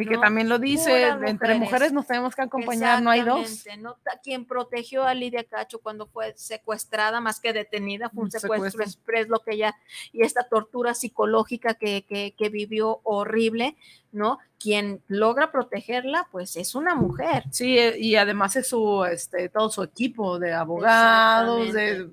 Y 0.00 0.06
que 0.06 0.16
también 0.16 0.48
lo 0.48 0.58
dice, 0.58 1.08
entre 1.08 1.26
mujeres. 1.26 1.58
mujeres 1.58 1.92
nos 1.92 2.06
tenemos 2.06 2.34
que 2.36 2.42
acompañar, 2.42 3.02
no 3.02 3.10
hay 3.10 3.22
dos. 3.22 3.64
¿no? 3.78 3.96
Quien 4.22 4.44
protegió 4.44 5.04
a 5.04 5.12
Lidia 5.12 5.42
Cacho 5.42 5.80
cuando 5.80 6.06
fue 6.06 6.34
secuestrada, 6.36 7.20
más 7.20 7.40
que 7.40 7.52
detenida, 7.52 8.08
fue 8.08 8.24
un 8.24 8.30
secuestro 8.30 8.70
secuestro. 8.70 8.82
express, 8.84 9.28
lo 9.28 9.40
que 9.40 9.54
ella, 9.54 9.74
y 10.12 10.22
esta 10.22 10.44
tortura 10.44 10.94
psicológica 10.94 11.74
que, 11.74 12.04
que, 12.04 12.34
que 12.38 12.48
vivió 12.48 13.00
horrible, 13.02 13.76
¿no? 14.12 14.38
Quien 14.60 15.02
logra 15.08 15.50
protegerla, 15.50 16.28
pues 16.30 16.56
es 16.56 16.74
una 16.74 16.94
mujer. 16.94 17.44
Sí, 17.50 17.78
eh, 17.78 17.98
y 17.98 18.16
además 18.16 18.54
es 18.56 18.68
su, 18.68 19.04
este, 19.04 19.48
todo 19.48 19.68
su 19.68 19.82
equipo 19.82 20.38
de 20.38 20.52
abogados, 20.52 21.72
de 21.72 22.08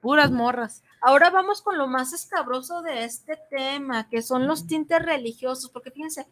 puras 0.00 0.30
morras. 0.30 0.82
Ahora 1.00 1.30
vamos 1.30 1.62
con 1.62 1.78
lo 1.78 1.86
más 1.86 2.12
escabroso 2.12 2.82
de 2.82 3.04
este 3.04 3.38
tema, 3.50 4.08
que 4.08 4.22
son 4.22 4.46
los 4.46 4.66
tintes 4.66 5.00
religiosos, 5.00 5.70
porque 5.70 5.90
fíjense, 5.90 6.26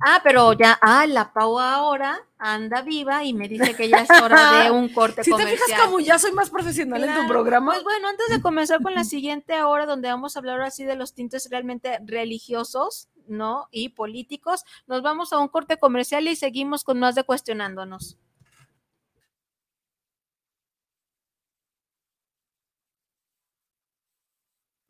ah, 0.00 0.20
pero 0.22 0.52
ya, 0.52 0.78
ah, 0.80 1.06
la 1.06 1.32
Pau 1.32 1.58
ahora 1.58 2.20
anda 2.38 2.82
viva 2.82 3.24
y 3.24 3.34
me 3.34 3.48
dice 3.48 3.74
que 3.74 3.88
ya 3.88 3.98
es 3.98 4.08
hora 4.22 4.62
de 4.62 4.70
un 4.70 4.88
corte 4.88 5.24
Si 5.24 5.30
te 5.30 5.36
comercial. 5.36 5.58
fijas 5.58 5.80
como 5.82 6.00
ya 6.00 6.18
soy 6.18 6.32
más 6.32 6.50
profesional 6.50 7.02
en 7.04 7.14
tu 7.14 7.26
programa, 7.28 7.72
Pues 7.72 7.84
bueno, 7.84 8.08
antes 8.08 8.28
de 8.30 8.40
comenzar 8.40 8.82
con 8.82 8.94
la 8.94 9.04
siguiente 9.04 9.62
hora, 9.62 9.86
donde 9.86 10.08
vamos 10.08 10.36
a 10.36 10.38
hablar 10.38 10.60
así 10.62 10.84
de 10.84 10.96
los 10.96 11.14
tintes 11.14 11.48
realmente 11.50 11.98
religiosos, 12.04 13.08
¿no? 13.26 13.68
Y 13.70 13.90
políticos, 13.90 14.64
nos 14.86 15.02
vamos 15.02 15.32
a 15.32 15.38
un 15.38 15.48
corte 15.48 15.76
comercial 15.78 16.28
y 16.28 16.36
seguimos 16.36 16.84
con 16.84 16.98
más 16.98 17.14
de 17.14 17.24
cuestionándonos. 17.24 18.16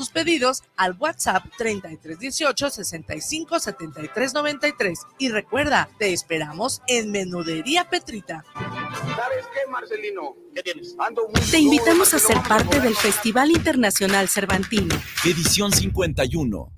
tus 0.00 0.08
pedidos 0.08 0.62
al 0.78 0.96
WhatsApp 0.98 1.44
3318 1.58 2.70
65 2.70 3.60
73 3.60 4.32
93 4.32 4.98
y 5.18 5.28
recuerda, 5.28 5.90
te 5.98 6.14
esperamos 6.14 6.80
en 6.86 7.10
Menudería 7.10 7.90
Petrita. 7.90 8.42
¿Sabes 8.54 9.44
qué, 9.52 9.70
Marcelino? 9.70 10.36
¿Qué 10.54 10.62
tienes? 10.62 10.96
Ando 10.98 11.28
muy 11.28 11.38
Te 11.50 11.58
invitamos 11.58 12.14
a 12.14 12.18
ser 12.18 12.38
parte 12.48 12.80
del 12.80 12.96
Festival 12.96 13.50
Internacional 13.50 14.30
Cervantino. 14.30 14.94
Edición 15.22 15.70
51. 15.70 16.72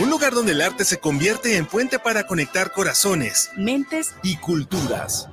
Un 0.00 0.10
lugar 0.10 0.34
donde 0.34 0.52
el 0.52 0.60
arte 0.60 0.84
se 0.84 1.00
convierte 1.00 1.56
en 1.56 1.64
puente 1.64 1.98
para 1.98 2.26
conectar 2.26 2.72
corazones 2.72 3.50
Mentes, 3.56 4.14
Y 4.22 4.36
culturas. 4.36 5.30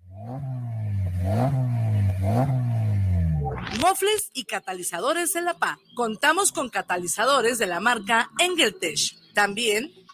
Mofles 3.80 4.30
y 4.32 4.44
catalizadores 4.44 5.34
en 5.36 5.44
La 5.44 5.54
PA. 5.54 5.78
Contamos 5.94 6.50
con 6.52 6.70
catalizadores 6.70 7.58
de 7.58 7.66
la 7.66 7.80
marca 7.80 8.30
Engeltech. 8.38 9.16
También 9.34 9.92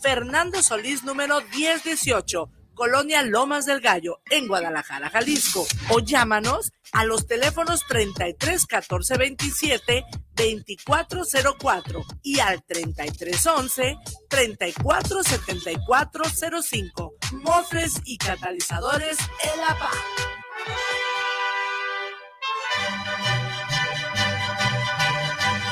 Fernando 0.00 0.62
Solís 0.62 1.02
número 1.04 1.40
1018, 1.54 2.50
Colonia 2.74 3.22
Lomas 3.22 3.66
del 3.66 3.80
Gallo, 3.80 4.20
en 4.30 4.46
Guadalajara, 4.46 5.10
Jalisco. 5.10 5.66
O 5.90 5.98
llámanos 5.98 6.72
a 6.92 7.04
los 7.04 7.26
teléfonos 7.26 7.84
33 7.88 8.66
14 8.66 9.18
27 9.18 10.04
2404 10.36 12.04
y 12.22 12.38
al 12.38 12.62
33 12.62 13.46
11 13.46 13.96
34 14.28 15.22
74 15.24 16.24
05. 16.62 17.14
Mofres 17.32 18.00
y 18.04 18.16
catalizadores 18.16 19.18
en 19.42 19.60
La 19.60 19.78
Paz. 19.78 21.07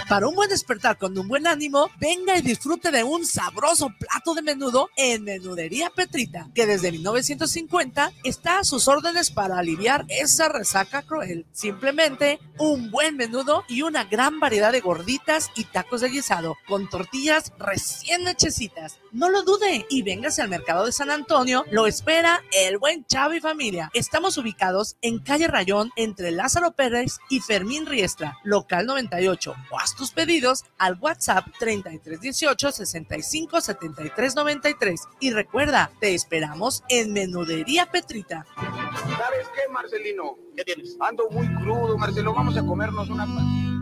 Para 0.08 0.28
un 0.28 0.36
buen 0.36 0.48
despertar 0.48 0.98
con 0.98 1.18
un 1.18 1.26
buen 1.26 1.48
ánimo, 1.48 1.90
venga 1.98 2.38
y 2.38 2.40
disfrute 2.40 2.92
de 2.92 3.02
un 3.02 3.26
sabroso 3.26 3.90
plato 3.98 4.34
de 4.34 4.42
menudo 4.42 4.88
en 4.96 5.24
Menudería 5.24 5.90
Petrita, 5.90 6.48
que 6.54 6.64
desde 6.64 6.92
1950 6.92 8.12
está 8.22 8.60
a 8.60 8.64
sus 8.64 8.86
órdenes 8.86 9.32
para 9.32 9.58
aliviar 9.58 10.06
esa 10.08 10.48
resaca 10.48 11.02
cruel. 11.02 11.44
Simplemente 11.50 12.38
un 12.56 12.92
buen 12.92 13.16
menudo 13.16 13.64
y 13.68 13.82
una 13.82 14.04
gran 14.04 14.38
variedad 14.38 14.70
de 14.70 14.80
gorditas 14.80 15.50
y 15.56 15.64
tacos 15.64 16.02
de 16.02 16.10
guisado 16.10 16.56
con 16.68 16.88
tortillas 16.88 17.52
recién 17.58 18.28
hechecitas. 18.28 19.00
No 19.16 19.30
lo 19.30 19.44
dude 19.44 19.86
y 19.88 20.02
véngase 20.02 20.42
al 20.42 20.50
mercado 20.50 20.84
de 20.84 20.92
San 20.92 21.10
Antonio, 21.10 21.64
lo 21.70 21.86
espera 21.86 22.42
el 22.52 22.76
buen 22.76 23.06
Chavo 23.06 23.32
y 23.32 23.40
familia. 23.40 23.90
Estamos 23.94 24.36
ubicados 24.36 24.98
en 25.00 25.20
calle 25.20 25.48
Rayón 25.48 25.90
entre 25.96 26.32
Lázaro 26.32 26.72
Pérez 26.72 27.16
y 27.30 27.40
Fermín 27.40 27.86
Riestra, 27.86 28.36
local 28.44 28.84
98 28.84 29.54
o 29.70 29.78
haz 29.78 29.96
tus 29.96 30.10
pedidos 30.10 30.66
al 30.76 30.98
WhatsApp 31.00 31.46
3318 31.58 32.72
65 32.72 33.62
73 33.62 34.36
93 34.36 35.00
y 35.18 35.30
recuerda, 35.30 35.90
te 35.98 36.14
esperamos 36.14 36.84
en 36.90 37.14
Menudería 37.14 37.90
Petrita. 37.90 38.44
¿Sabes 38.54 39.48
qué, 39.54 39.72
Marcelino? 39.72 40.36
¿Qué 40.54 40.62
tienes? 40.62 40.94
Ando 41.00 41.30
muy 41.30 41.48
crudo, 41.54 41.96
Marcelo. 41.96 42.34
Vamos 42.34 42.54
a 42.58 42.66
comernos 42.66 43.08
una... 43.08 43.75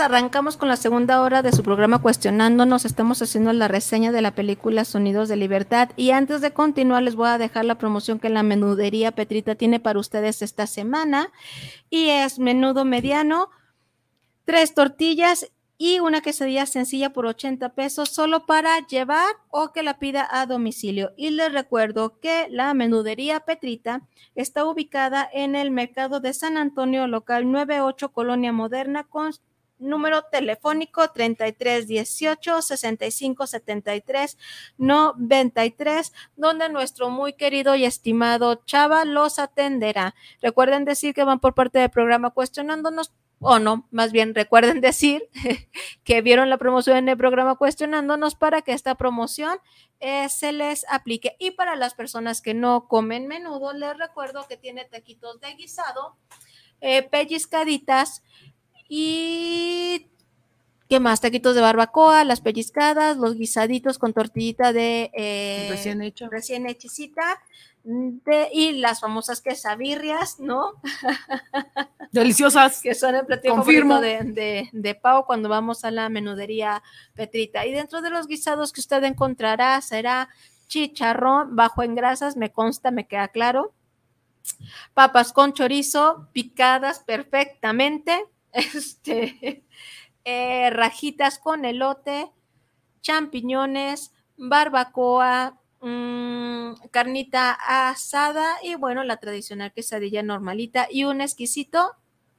Arrancamos 0.00 0.56
con 0.56 0.68
la 0.68 0.76
segunda 0.76 1.20
hora 1.22 1.42
de 1.42 1.52
su 1.52 1.62
programa 1.62 2.00
Cuestionándonos. 2.00 2.84
Estamos 2.84 3.22
haciendo 3.22 3.52
la 3.52 3.68
reseña 3.68 4.10
de 4.10 4.22
la 4.22 4.34
película 4.34 4.84
Sonidos 4.84 5.28
de 5.28 5.36
Libertad. 5.36 5.90
Y 5.96 6.10
antes 6.10 6.40
de 6.40 6.52
continuar, 6.52 7.02
les 7.02 7.14
voy 7.14 7.28
a 7.28 7.38
dejar 7.38 7.64
la 7.64 7.78
promoción 7.78 8.18
que 8.18 8.28
la 8.28 8.42
menudería 8.42 9.12
Petrita 9.12 9.54
tiene 9.54 9.80
para 9.80 10.00
ustedes 10.00 10.42
esta 10.42 10.66
semana. 10.66 11.30
Y 11.90 12.08
es 12.08 12.38
menudo 12.38 12.84
mediano, 12.84 13.50
tres 14.44 14.74
tortillas 14.74 15.52
y 15.78 16.00
una 16.00 16.22
quesadilla 16.22 16.66
sencilla 16.66 17.12
por 17.12 17.26
80 17.26 17.74
pesos 17.74 18.08
solo 18.08 18.46
para 18.46 18.84
llevar 18.86 19.36
o 19.50 19.72
que 19.72 19.82
la 19.82 19.98
pida 19.98 20.26
a 20.30 20.46
domicilio. 20.46 21.12
Y 21.16 21.30
les 21.30 21.52
recuerdo 21.52 22.18
que 22.20 22.48
la 22.50 22.74
menudería 22.74 23.40
Petrita 23.40 24.02
está 24.34 24.64
ubicada 24.64 25.28
en 25.32 25.54
el 25.54 25.70
mercado 25.70 26.20
de 26.20 26.34
San 26.34 26.56
Antonio, 26.56 27.06
local 27.06 27.50
98, 27.50 28.10
Colonia 28.10 28.52
Moderna, 28.52 29.04
con 29.04 29.32
número 29.78 30.22
telefónico 30.22 31.10
3318 31.10 32.62
6573 32.62 34.38
93, 34.78 36.12
donde 36.36 36.68
nuestro 36.68 37.10
muy 37.10 37.34
querido 37.34 37.74
y 37.74 37.84
estimado 37.84 38.62
Chava 38.64 39.04
los 39.04 39.38
atenderá. 39.38 40.14
Recuerden 40.40 40.84
decir 40.84 41.14
que 41.14 41.24
van 41.24 41.40
por 41.40 41.54
parte 41.54 41.78
del 41.78 41.90
programa 41.90 42.30
cuestionándonos 42.30 43.12
o 43.40 43.58
no, 43.58 43.86
más 43.90 44.10
bien 44.10 44.34
recuerden 44.34 44.80
decir 44.80 45.28
que 46.02 46.22
vieron 46.22 46.48
la 46.48 46.58
promoción 46.58 46.96
en 46.96 47.08
el 47.10 47.16
programa 47.16 47.56
cuestionándonos 47.56 48.34
para 48.34 48.62
que 48.62 48.72
esta 48.72 48.94
promoción 48.94 49.58
eh, 50.00 50.28
se 50.28 50.52
les 50.52 50.86
aplique. 50.88 51.36
Y 51.38 51.52
para 51.52 51.76
las 51.76 51.94
personas 51.94 52.40
que 52.40 52.54
no 52.54 52.88
comen 52.88 53.26
menudo, 53.26 53.72
les 53.72 53.96
recuerdo 53.98 54.46
que 54.48 54.56
tiene 54.56 54.84
taquitos 54.86 55.40
de 55.40 55.54
guisado, 55.54 56.16
eh, 56.80 57.02
pellizcaditas 57.02 58.22
y 58.96 60.06
¿Qué 60.88 61.00
más? 61.00 61.20
Taquitos 61.22 61.54
de 61.54 61.62
barbacoa, 61.62 62.24
las 62.24 62.40
pellizcadas, 62.42 63.16
los 63.16 63.34
guisaditos 63.36 63.98
con 63.98 64.12
tortillita 64.12 64.72
de 64.72 65.10
eh, 65.14 65.66
Recién 65.70 66.02
hecho. 66.02 66.28
recién 66.28 66.66
hechicita 66.68 67.40
de- 67.82 68.48
y 68.52 68.72
las 68.72 69.00
famosas 69.00 69.40
quesabirrias, 69.40 70.38
¿no? 70.40 70.74
Deliciosas. 72.12 72.80
que 72.82 72.94
son 72.94 73.14
el 73.14 73.24
platillo 73.26 73.56
Confirmo. 73.56 74.00
de, 74.00 74.22
de, 74.24 74.68
de 74.72 74.94
Pau 74.94 75.24
cuando 75.26 75.48
vamos 75.48 75.84
a 75.84 75.90
la 75.90 76.08
menudería 76.10 76.82
Petrita. 77.14 77.64
Y 77.66 77.72
dentro 77.72 78.02
de 78.02 78.10
los 78.10 78.26
guisados 78.28 78.72
que 78.72 78.80
usted 78.80 79.02
encontrará 79.04 79.80
será 79.80 80.28
chicharrón 80.68 81.56
bajo 81.56 81.82
en 81.82 81.94
grasas, 81.94 82.36
me 82.36 82.52
consta, 82.52 82.90
me 82.90 83.06
queda 83.08 83.28
claro. 83.28 83.72
Papas 84.92 85.32
con 85.32 85.54
chorizo 85.54 86.28
picadas 86.32 87.00
perfectamente. 87.00 88.26
Este, 88.74 89.64
eh, 90.24 90.70
rajitas 90.70 91.38
con 91.38 91.64
elote, 91.64 92.30
champiñones, 93.02 94.12
barbacoa, 94.36 95.60
mm, 95.80 96.74
carnita 96.90 97.50
asada 97.52 98.46
y 98.62 98.76
bueno, 98.76 99.02
la 99.02 99.16
tradicional 99.16 99.72
quesadilla 99.72 100.22
normalita 100.22 100.86
y 100.90 101.04
un 101.04 101.20
exquisito 101.20 101.96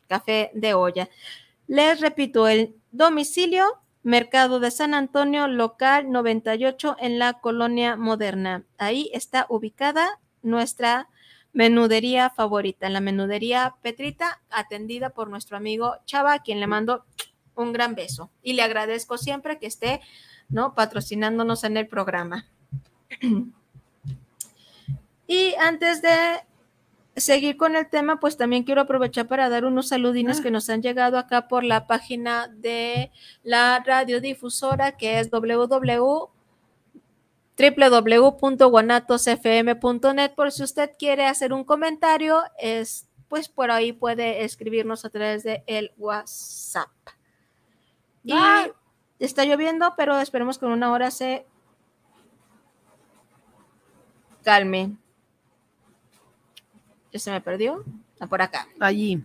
café 0.08 0.52
de 0.54 0.74
olla. 0.74 1.10
Les 1.68 2.00
repito, 2.00 2.48
el 2.48 2.76
domicilio, 2.92 3.66
Mercado 4.04 4.60
de 4.60 4.72
San 4.72 4.94
Antonio, 4.94 5.48
local 5.48 6.12
98 6.12 6.96
en 7.00 7.20
la 7.20 7.34
colonia 7.34 7.96
moderna. 7.96 8.64
Ahí 8.78 9.10
está 9.14 9.48
ubicada 9.50 10.20
nuestra 10.44 11.10
menudería 11.56 12.30
favorita, 12.30 12.90
la 12.90 13.00
menudería 13.00 13.76
Petrita, 13.82 14.42
atendida 14.52 15.12
por 15.12 15.30
nuestro 15.30 15.56
amigo 15.56 15.96
Chava, 16.06 16.34
a 16.34 16.44
quien 16.44 16.60
le 16.60 16.68
mando 16.68 17.06
un 17.56 17.72
gran 17.72 17.96
beso. 17.96 18.30
Y 18.44 18.54
le 18.54 18.62
agradezco 18.62 19.18
siempre 19.18 19.58
que 19.58 19.66
esté 19.66 20.02
¿no? 20.50 20.76
patrocinándonos 20.76 21.64
en 21.64 21.78
el 21.78 21.88
programa. 21.88 22.46
y 25.28 25.56
antes 25.56 26.02
de 26.02 26.42
seguir 27.16 27.56
con 27.56 27.78
el 27.78 27.90
tema, 27.90 28.20
pues 28.20 28.36
también 28.36 28.64
quiero 28.64 28.82
aprovechar 28.82 29.26
para 29.26 29.48
dar 29.48 29.64
unos 29.64 29.88
saludines 29.88 30.42
que 30.42 30.52
nos 30.52 30.70
han 30.70 30.82
llegado 30.82 31.18
acá 31.18 31.48
por 31.48 31.64
la 31.64 31.88
página 31.88 32.50
de 32.50 33.12
la 33.44 33.80
radiodifusora 33.80 34.98
que 34.98 35.22
es 35.22 35.30
www 35.32 36.35
www.guanatosfm.net 37.58 40.34
por 40.36 40.52
si 40.52 40.64
usted 40.64 40.92
quiere 40.98 41.26
hacer 41.26 41.54
un 41.54 41.64
comentario, 41.64 42.42
es 42.60 43.08
pues 43.28 43.50
por 43.50 43.72
ahí 43.72 43.92
puede 43.92 44.44
escribirnos 44.44 45.04
a 45.06 45.10
través 45.10 45.44
de 45.44 45.64
el 45.68 45.92
WhatsApp. 45.98 46.90
Y 48.24 48.34
Ah. 48.34 48.68
está 49.20 49.46
lloviendo, 49.46 49.94
pero 49.98 50.20
esperemos 50.20 50.58
que 50.60 50.66
en 50.66 50.72
una 50.74 50.92
hora 50.92 51.10
se 51.12 51.46
calme. 54.44 54.96
¿Ya 57.12 57.20
se 57.20 57.32
me 57.32 57.42
perdió? 57.42 57.84
Ah, 58.20 58.28
por 58.28 58.42
acá. 58.42 58.68
Allí. 58.80 59.24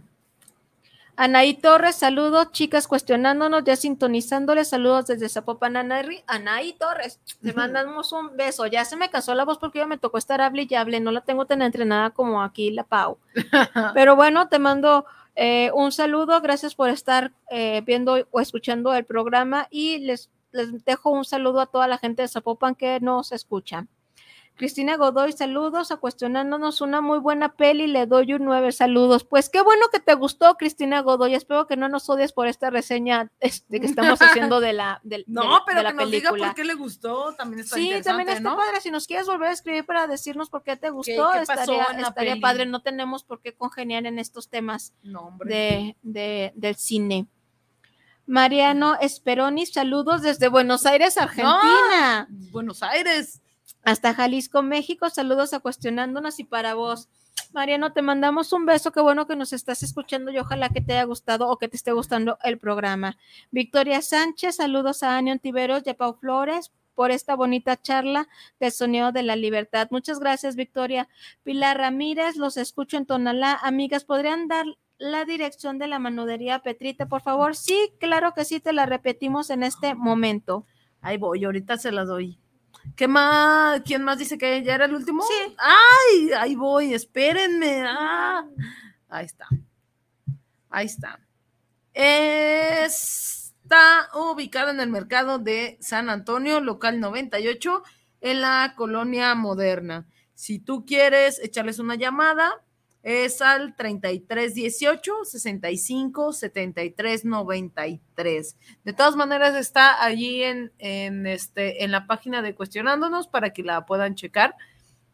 Anaí 1.23 1.53
Torres, 1.53 1.97
saludos, 1.97 2.51
chicas, 2.51 2.89
cuestionándonos, 2.89 3.63
ya 3.65 3.77
sintonizándoles, 3.77 4.71
saludos 4.71 5.05
desde 5.05 5.29
Zapopan, 5.29 5.77
Anaí, 5.77 6.25
Anaí 6.27 6.73
Torres, 6.73 7.21
te 7.43 7.53
mandamos 7.53 8.13
un 8.13 8.39
beso, 8.39 8.67
ya 8.67 8.87
se 8.87 8.97
me 8.97 9.11
cansó 9.11 9.35
la 9.35 9.45
voz 9.45 9.59
porque 9.59 9.81
ya 9.81 9.87
me 9.87 9.99
tocó 9.99 10.17
estar 10.17 10.41
hable 10.41 10.67
y 10.67 10.75
hable, 10.75 10.99
no 10.99 11.13
la 11.13 11.21
tengo 11.21 11.45
tan 11.45 11.61
entrenada 11.61 12.09
como 12.09 12.43
aquí 12.43 12.71
la 12.71 12.85
Pau, 12.85 13.19
pero 13.93 14.17
bueno, 14.17 14.49
te 14.49 14.59
mando 14.59 15.05
eh, 15.37 15.71
un 15.75 15.93
saludo, 15.93 16.41
gracias 16.41 16.75
por 16.75 16.89
estar 16.89 17.33
eh, 17.51 17.83
viendo 17.85 18.27
o 18.31 18.41
escuchando 18.41 18.95
el 18.95 19.05
programa 19.05 19.69
y 19.71 19.99
les, 19.99 20.31
les 20.53 20.83
dejo 20.87 21.11
un 21.11 21.27
saludo 21.27 21.61
a 21.61 21.67
toda 21.67 21.87
la 21.87 21.99
gente 21.99 22.23
de 22.23 22.29
Zapopan 22.29 22.75
que 22.75 22.99
nos 22.99 23.33
escucha. 23.33 23.87
Cristina 24.61 24.97
Godoy, 24.99 25.33
saludos 25.33 25.91
a 25.91 25.97
cuestionándonos 25.97 26.83
una 26.83 27.01
muy 27.01 27.19
buena 27.19 27.55
peli, 27.55 27.87
le 27.87 28.05
doy 28.05 28.35
un 28.35 28.45
nueve 28.45 28.73
saludos. 28.73 29.25
Pues 29.25 29.49
qué 29.49 29.63
bueno 29.63 29.87
que 29.91 30.01
te 30.01 30.13
gustó, 30.15 30.55
Cristina 30.59 31.01
Godoy. 31.01 31.35
Espero 31.35 31.67
que 31.67 31.79
no 31.79 31.89
nos 31.89 32.11
odies 32.11 32.33
por 32.35 32.47
esta 32.47 32.69
reseña 32.69 33.33
este, 33.41 33.81
que 33.81 33.87
estamos 33.87 34.21
haciendo 34.51 34.61
de 34.61 34.75
la, 34.75 35.01
del- 35.03 35.25
No, 35.29 35.41
del- 35.43 35.61
pero 35.65 35.79
de 35.79 35.83
la 35.85 35.91
que 35.93 35.97
nos 35.97 36.11
diga 36.11 36.31
película. 36.31 36.49
por 36.49 36.55
qué 36.57 36.65
le 36.65 36.75
gustó, 36.75 37.35
también 37.37 37.61
está 37.61 37.77
Sí, 37.77 37.85
interesante, 37.87 38.09
también 38.11 38.29
está 38.37 38.51
¿no? 38.51 38.57
padre. 38.59 38.81
Si 38.83 38.91
nos 38.91 39.07
quieres 39.07 39.27
volver 39.27 39.49
a 39.49 39.53
escribir 39.53 39.87
para 39.87 40.07
decirnos 40.07 40.51
por 40.51 40.63
qué 40.63 40.77
te 40.77 40.91
gustó, 40.91 41.31
qué 41.33 41.41
estaría, 41.41 42.37
padre. 42.43 42.67
No 42.67 42.83
tenemos 42.83 43.25
por 43.25 43.41
qué 43.41 43.55
congeniar 43.55 44.05
en 44.05 44.19
estos 44.19 44.51
temas 44.51 44.93
No, 45.03 45.37
de, 45.43 45.97
de- 46.03 46.53
del 46.55 46.77
cine. 46.77 47.27
Mariano 48.27 48.97
Esperoni, 49.01 49.67
saludos 49.67 50.23
desde 50.23 50.49
Buenos 50.49 50.87
Aires, 50.87 51.17
Argentina. 51.19 52.29
Buenos 52.53 52.83
Aires. 52.83 53.41
Hasta 53.83 54.15
Jalisco, 54.15 54.63
México. 54.63 55.11
Saludos 55.11 55.55
a 55.55 55.61
Cuestionándonos 55.61 56.39
y 56.41 56.45
para 56.45 56.75
vos. 56.75 57.09
Mariano, 57.53 57.93
te 57.93 58.03
mandamos 58.03 58.53
un 58.53 58.65
beso. 58.65 58.93
Qué 58.93 59.01
bueno 59.01 59.27
que 59.27 59.35
nos 59.35 59.53
estás 59.53 59.83
escuchando 59.83 60.31
y 60.31 60.39
ojalá 60.39 60.69
que 60.69 60.81
te 60.81 60.93
haya 60.93 61.05
gustado 61.05 61.49
o 61.49 61.59
que 61.59 61.69
te 61.69 61.77
esté 61.77 61.93
gustando 61.93 62.39
el 62.45 62.59
programa. 62.59 63.17
Victoria 63.51 64.03
Sánchez, 64.03 64.57
saludos 64.57 65.03
a 65.03 65.17
Anion 65.17 65.41
Tiveros 65.41 65.83
y 65.85 65.91
a 65.91 65.97
Pau 65.97 66.15
Flores 66.15 66.71
por 66.95 67.11
esta 67.11 67.35
bonita 67.35 67.81
charla 67.81 68.29
del 68.61 68.73
sonido 68.73 69.11
de 69.11 69.23
la 69.23 69.35
libertad. 69.35 69.89
Muchas 69.91 70.21
gracias, 70.21 70.55
Victoria. 70.55 71.09
Pilar 71.43 71.79
Ramírez, 71.79 72.37
los 72.37 72.57
escucho 72.57 72.97
en 72.99 73.07
Tonalá. 73.07 73.59
Amigas, 73.63 74.05
¿podrían 74.05 74.47
dar 74.47 74.67
la 74.99 75.25
dirección 75.25 75.79
de 75.79 75.89
la 75.89 75.99
manudería 75.99 76.59
Petrita, 76.61 77.07
por 77.07 77.23
favor? 77.23 77.57
Sí, 77.57 77.93
claro 77.99 78.35
que 78.35 78.45
sí, 78.45 78.61
te 78.61 78.73
la 78.73 78.87
repetimos 78.87 79.51
en 79.51 79.63
este 79.63 79.95
momento. 79.95 80.67
Ahí 81.01 81.17
voy, 81.17 81.45
ahorita 81.45 81.79
se 81.79 81.91
las 81.91 82.07
doy. 82.07 82.39
¿Qué 82.97 83.09
más? 83.09 83.83
¿Quién 83.85 84.03
más 84.03 84.19
dice 84.19 84.39
que 84.39 84.63
ya 84.63 84.75
era 84.75 84.85
el 84.85 84.95
último? 84.95 85.23
Sí. 85.23 85.57
¡Ay! 85.59 86.33
Ahí 86.33 86.55
voy, 86.55 86.95
espérenme. 86.95 87.83
Ah, 87.87 88.45
ahí 89.09 89.27
está. 89.27 89.47
Ahí 90.69 90.87
está. 90.87 91.21
Está 91.93 94.09
ubicada 94.15 94.71
en 94.71 94.81
el 94.81 94.91
mercado 94.91 95.39
de 95.39 95.79
San 95.81 96.11
Antonio, 96.11 96.61
local 96.61 97.01
98, 97.01 97.83
en 98.21 98.41
la 98.41 98.75
colonia 98.77 99.35
moderna. 99.35 100.07
Si 100.35 100.59
tú 100.59 100.85
quieres 100.87 101.39
echarles 101.39 101.79
una 101.79 101.97
llamada, 101.97 102.63
es 103.03 103.41
al 103.41 103.75
3318 103.77 105.25
65 105.25 106.33
73 106.33 107.25
93. 107.25 108.57
De 108.85 108.93
todas 108.93 109.17
maneras, 109.17 109.55
está 109.55 110.05
allí 110.05 110.43
en, 110.43 110.73
en, 110.79 111.27
este, 111.27 111.85
en 111.85 111.91
la 111.91 112.07
página 112.07 112.43
de 112.43 112.55
Cuestionándonos 112.55 113.29
para 113.29 113.51
que 113.53 113.63
la 113.63 113.87
puedan 113.87 114.15
checar 114.15 114.55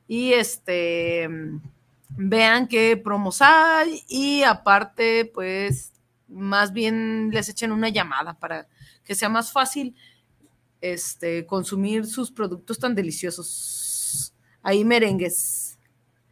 y 0.08 0.32
este 0.32 1.28
vean 2.08 2.66
qué 2.68 2.96
promos 2.96 3.42
hay 3.42 4.02
y 4.08 4.42
aparte, 4.42 5.30
pues, 5.32 5.92
más 6.28 6.72
bien 6.72 7.30
les 7.30 7.48
echen 7.48 7.72
una 7.72 7.88
llamada 7.88 8.34
para 8.34 8.68
que 9.04 9.14
sea 9.14 9.28
más 9.28 9.52
fácil 9.52 9.94
este, 10.80 11.46
consumir 11.46 12.06
sus 12.06 12.30
productos 12.30 12.78
tan 12.78 12.94
deliciosos. 12.94 14.34
Ahí 14.62 14.84
merengues. 14.84 15.65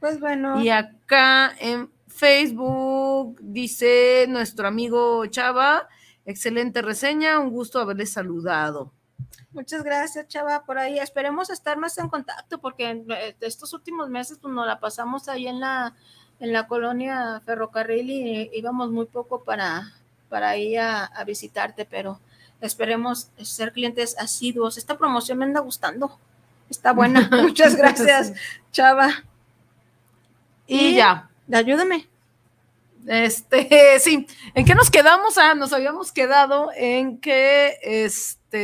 Pues 0.04 0.20
bueno. 0.20 0.60
Y 0.60 0.68
acá 0.68 1.54
en 1.58 1.90
Facebook 2.08 3.38
dice 3.40 4.26
nuestro 4.28 4.68
amigo 4.68 5.24
Chava, 5.28 5.88
excelente 6.26 6.82
reseña, 6.82 7.38
un 7.38 7.48
gusto 7.48 7.80
haberles 7.80 8.12
saludado. 8.12 8.92
Muchas 9.52 9.82
gracias, 9.82 10.28
Chava, 10.28 10.66
por 10.66 10.76
ahí. 10.76 10.98
Esperemos 10.98 11.48
estar 11.48 11.78
más 11.78 11.96
en 11.96 12.10
contacto 12.10 12.58
porque 12.58 13.02
eh, 13.08 13.34
estos 13.40 13.72
últimos 13.72 14.10
meses 14.10 14.36
pues, 14.42 14.52
nos 14.52 14.66
la 14.66 14.78
pasamos 14.78 15.30
ahí 15.30 15.48
en 15.48 15.58
la, 15.58 15.94
en 16.38 16.52
la 16.52 16.66
colonia 16.66 17.40
ferrocarril 17.46 18.10
y 18.10 18.50
íbamos 18.52 18.90
muy 18.90 19.06
poco 19.06 19.42
para, 19.42 19.94
para 20.28 20.54
ir 20.58 20.80
a, 20.80 21.06
a 21.06 21.24
visitarte, 21.24 21.86
pero 21.86 22.20
esperemos 22.60 23.30
ser 23.40 23.72
clientes 23.72 24.18
asiduos. 24.18 24.76
Esta 24.76 24.98
promoción 24.98 25.38
me 25.38 25.46
anda 25.46 25.60
gustando. 25.60 26.18
Está 26.68 26.92
buena. 26.92 27.26
Muchas 27.42 27.74
gracias, 27.74 28.34
Chava. 28.70 29.24
Y 30.66 30.94
ya. 30.94 31.30
Ayúdame. 31.52 32.08
Este, 33.06 33.98
sí, 34.00 34.26
¿en 34.54 34.64
qué 34.64 34.74
nos 34.74 34.90
quedamos? 34.90 35.36
Ah, 35.38 35.54
nos 35.54 35.72
habíamos 35.72 36.10
quedado 36.12 36.70
en 36.74 37.20
que, 37.20 37.78
este, 37.82 38.54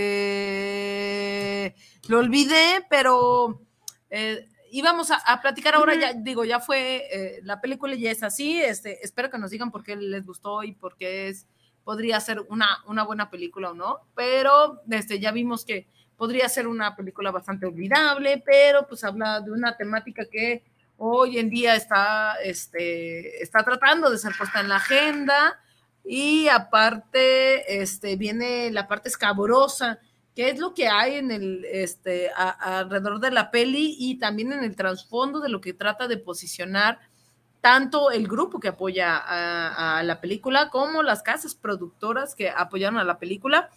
lo 2.09 2.19
olvidé, 2.19 2.87
pero 2.89 3.61
eh, 4.09 4.49
íbamos 4.71 5.11
a, 5.11 5.17
a 5.17 5.43
platicar 5.43 5.75
ahora, 5.75 5.95
ya 5.95 6.15
digo, 6.15 6.45
ya 6.45 6.61
fue, 6.61 7.07
eh, 7.13 7.41
la 7.43 7.61
película 7.61 7.95
ya 7.95 8.11
es 8.11 8.23
así, 8.23 8.61
este, 8.63 9.05
espero 9.05 9.29
que 9.31 9.39
nos 9.39 9.51
digan 9.51 9.71
por 9.71 9.85
qué 9.85 9.97
les 9.97 10.25
gustó 10.25 10.63
y 10.63 10.73
por 10.73 10.97
qué 10.97 11.29
es, 11.29 11.47
podría 11.85 12.19
ser 12.21 12.41
una, 12.49 12.79
una 12.87 13.05
buena 13.05 13.29
película 13.31 13.73
o 13.73 13.75
no, 13.75 13.99
pero 14.15 14.81
este, 14.91 15.21
ya 15.21 15.33
vimos 15.33 15.65
que 15.65 15.87
podría 16.17 16.49
ser 16.49 16.67
una 16.67 16.97
película 16.97 17.31
bastante 17.31 17.67
olvidable, 17.67 18.43
pero 18.45 18.87
pues 18.87 19.05
habla 19.05 19.41
de 19.41 19.51
una 19.51 19.77
temática 19.77 20.25
que 20.31 20.65
hoy 21.03 21.39
en 21.39 21.49
día 21.49 21.77
está, 21.77 22.35
este, 22.45 23.43
está 23.43 23.65
tratando 23.65 24.11
de 24.11 24.19
ser 24.19 24.33
puesta 24.37 24.61
en 24.61 24.69
la 24.69 24.77
agenda 24.77 25.59
y 26.05 26.47
aparte 26.49 27.83
este, 27.83 28.17
viene 28.17 28.71
la 28.71 28.87
parte 28.87 29.09
escabrosa, 29.09 29.99
que 30.37 30.51
es 30.51 30.59
lo 30.59 30.75
que 30.75 30.89
hay 30.89 31.15
en 31.15 31.31
el, 31.31 31.65
este, 31.65 32.31
alrededor 32.37 33.19
de 33.19 33.31
la 33.31 33.51
peli 33.51 33.97
y 33.99 34.19
también 34.19 34.53
en 34.53 34.63
el 34.63 34.77
trasfondo 34.77 35.41
de 35.41 35.49
lo 35.49 35.63
que 35.63 35.73
trata 35.73 36.07
de 36.07 36.19
posicionar 36.19 37.01
tanto 37.63 38.11
el 38.11 38.29
grupo 38.29 38.61
que 38.61 38.69
apoya 38.69 39.17
a 39.17 40.03
la 40.03 40.21
película 40.21 40.69
como 40.69 41.03
las 41.03 41.23
casas 41.23 41.55
productoras 41.55 42.35
que 42.35 42.51
apoyaron 42.51 42.99
a 42.99 43.05
la 43.05 43.19
película 43.19 43.71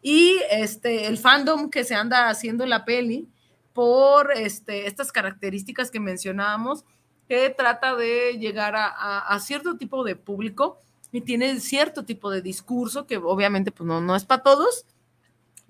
y 0.00 0.38
este, 0.50 1.06
el 1.08 1.18
fandom 1.18 1.68
que 1.68 1.84
se 1.84 1.94
anda 1.94 2.30
haciendo 2.30 2.64
en 2.64 2.70
la 2.70 2.86
peli 2.86 3.28
por 3.80 4.30
este, 4.36 4.86
estas 4.86 5.10
características 5.10 5.90
que 5.90 6.00
mencionábamos, 6.00 6.84
que 7.26 7.48
trata 7.48 7.96
de 7.96 8.36
llegar 8.38 8.74
a, 8.76 9.38
cierto 9.40 9.78
tipo 9.78 10.04
de 10.04 10.16
público 10.16 10.78
y 11.12 11.22
tiene 11.22 11.58
cierto 11.60 12.04
tipo 12.04 12.30
de 12.30 12.42
discurso 12.42 13.06
que 13.06 13.16
obviamente 13.16 13.72
pues 13.72 13.86
no, 13.86 14.02
no 14.02 14.16
es 14.16 14.26
para 14.26 14.42
todos, 14.42 14.84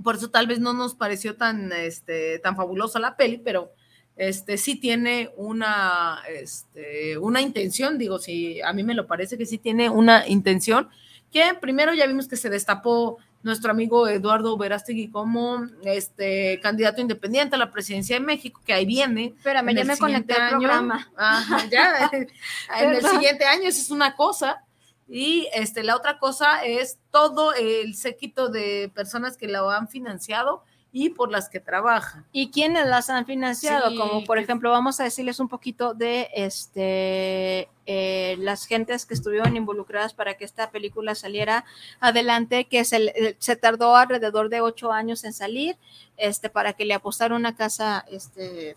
por 0.02 0.16
eso 0.16 0.28
tal 0.28 0.48
vez 0.48 0.58
no 0.58 0.72
nos 0.72 0.96
pareció 0.96 1.36
tan, 1.36 1.70
este, 1.70 2.40
tan 2.40 2.56
fabulosa 2.56 2.98
la 2.98 3.16
peli, 3.16 3.38
pero 3.38 3.70
este, 4.16 4.58
sí 4.58 4.74
tiene 4.74 5.30
una, 5.36 6.18
este, 6.28 7.16
una 7.16 7.40
intención, 7.40 7.96
digo, 7.96 8.18
sí, 8.18 8.60
a 8.60 8.72
mí 8.72 8.82
me 8.82 8.94
lo 8.94 9.06
parece 9.06 9.38
que 9.38 9.46
sí 9.46 9.56
tiene 9.56 9.88
una 9.88 10.26
intención, 10.26 10.88
que 11.30 11.54
primero 11.60 11.94
ya 11.94 12.08
vimos 12.08 12.26
que 12.26 12.34
se 12.34 12.50
destapó 12.50 13.18
nuestro 13.42 13.70
amigo 13.70 14.06
Eduardo 14.06 14.56
Verástegui 14.56 15.10
como 15.10 15.66
este 15.84 16.60
candidato 16.60 17.00
independiente 17.00 17.56
a 17.56 17.58
la 17.58 17.70
presidencia 17.70 18.16
de 18.16 18.24
México, 18.24 18.60
que 18.64 18.72
ahí 18.72 18.84
viene. 18.84 19.34
Espérame, 19.36 19.74
ya 19.74 19.84
me 19.84 19.96
conecté 19.96 20.34
al 20.34 20.50
programa. 20.50 21.10
Ajá, 21.16 21.66
ya, 21.70 22.10
en 22.80 22.94
el 22.94 23.04
siguiente 23.04 23.44
año, 23.44 23.68
eso 23.68 23.80
es 23.80 23.90
una 23.90 24.14
cosa. 24.14 24.64
Y 25.08 25.48
este, 25.54 25.82
la 25.82 25.96
otra 25.96 26.18
cosa 26.18 26.64
es 26.64 26.98
todo 27.10 27.52
el 27.54 27.96
séquito 27.96 28.48
de 28.48 28.92
personas 28.94 29.36
que 29.36 29.48
lo 29.48 29.70
han 29.70 29.88
financiado 29.88 30.62
y 30.92 31.10
por 31.10 31.30
las 31.30 31.48
que 31.48 31.60
trabaja. 31.60 32.24
¿Y 32.32 32.50
quiénes 32.50 32.86
las 32.86 33.10
han 33.10 33.24
financiado? 33.24 33.90
Sí, 33.90 33.96
Como 33.96 34.24
por 34.24 34.38
que- 34.38 34.44
ejemplo, 34.44 34.70
vamos 34.72 34.98
a 35.00 35.04
decirles 35.04 35.38
un 35.38 35.48
poquito 35.48 35.94
de 35.94 36.28
este 36.34 37.68
eh, 37.86 38.36
las 38.38 38.66
gentes 38.66 39.06
que 39.06 39.14
estuvieron 39.14 39.56
involucradas 39.56 40.14
para 40.14 40.34
que 40.36 40.44
esta 40.44 40.70
película 40.70 41.14
saliera 41.14 41.64
adelante, 42.00 42.64
que 42.66 42.84
se, 42.84 43.36
se 43.38 43.56
tardó 43.56 43.96
alrededor 43.96 44.48
de 44.48 44.60
ocho 44.60 44.92
años 44.92 45.24
en 45.24 45.32
salir, 45.32 45.76
este, 46.16 46.50
para 46.50 46.72
que 46.72 46.84
le 46.84 46.94
apostara 46.94 47.34
una 47.34 47.54
casa 47.56 48.04
este, 48.10 48.76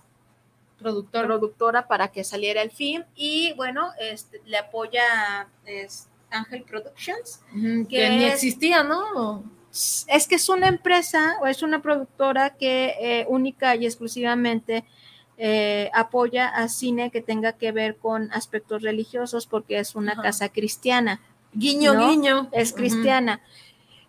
Productor. 0.80 1.26
productora 1.28 1.88
para 1.88 2.08
que 2.10 2.24
saliera 2.24 2.62
el 2.62 2.72
film. 2.72 3.04
Y 3.16 3.54
bueno, 3.54 3.92
este, 4.00 4.42
le 4.46 4.58
apoya 4.58 5.48
Ángel 6.32 6.64
Productions. 6.64 7.42
Que 7.54 7.86
Que 7.88 8.10
ni 8.10 8.24
existía, 8.26 8.84
¿no? 8.84 9.44
Es 10.08 10.28
que 10.28 10.36
es 10.36 10.50
una 10.50 10.68
empresa 10.68 11.38
o 11.42 11.48
es 11.48 11.64
una 11.64 11.82
productora 11.82 12.52
que 12.52 12.94
eh, 13.00 13.26
única 13.28 13.76
y 13.76 13.86
exclusivamente 13.86 14.84
eh, 15.38 15.90
apoya 15.94 16.48
a 16.48 16.68
cine 16.70 17.10
que 17.10 17.22
tenga 17.22 17.54
que 17.54 17.72
ver 17.72 17.98
con 17.98 18.32
aspectos 18.34 18.84
religiosos 18.84 19.48
porque 19.48 19.80
es 19.80 19.96
una 19.96 20.12
Ajá. 20.14 20.22
casa 20.22 20.50
cristiana. 20.50 21.20
Guiño, 21.54 21.94
¿no? 21.96 22.08
guiño. 22.10 22.50
Es 22.52 22.72
cristiana. 22.74 23.42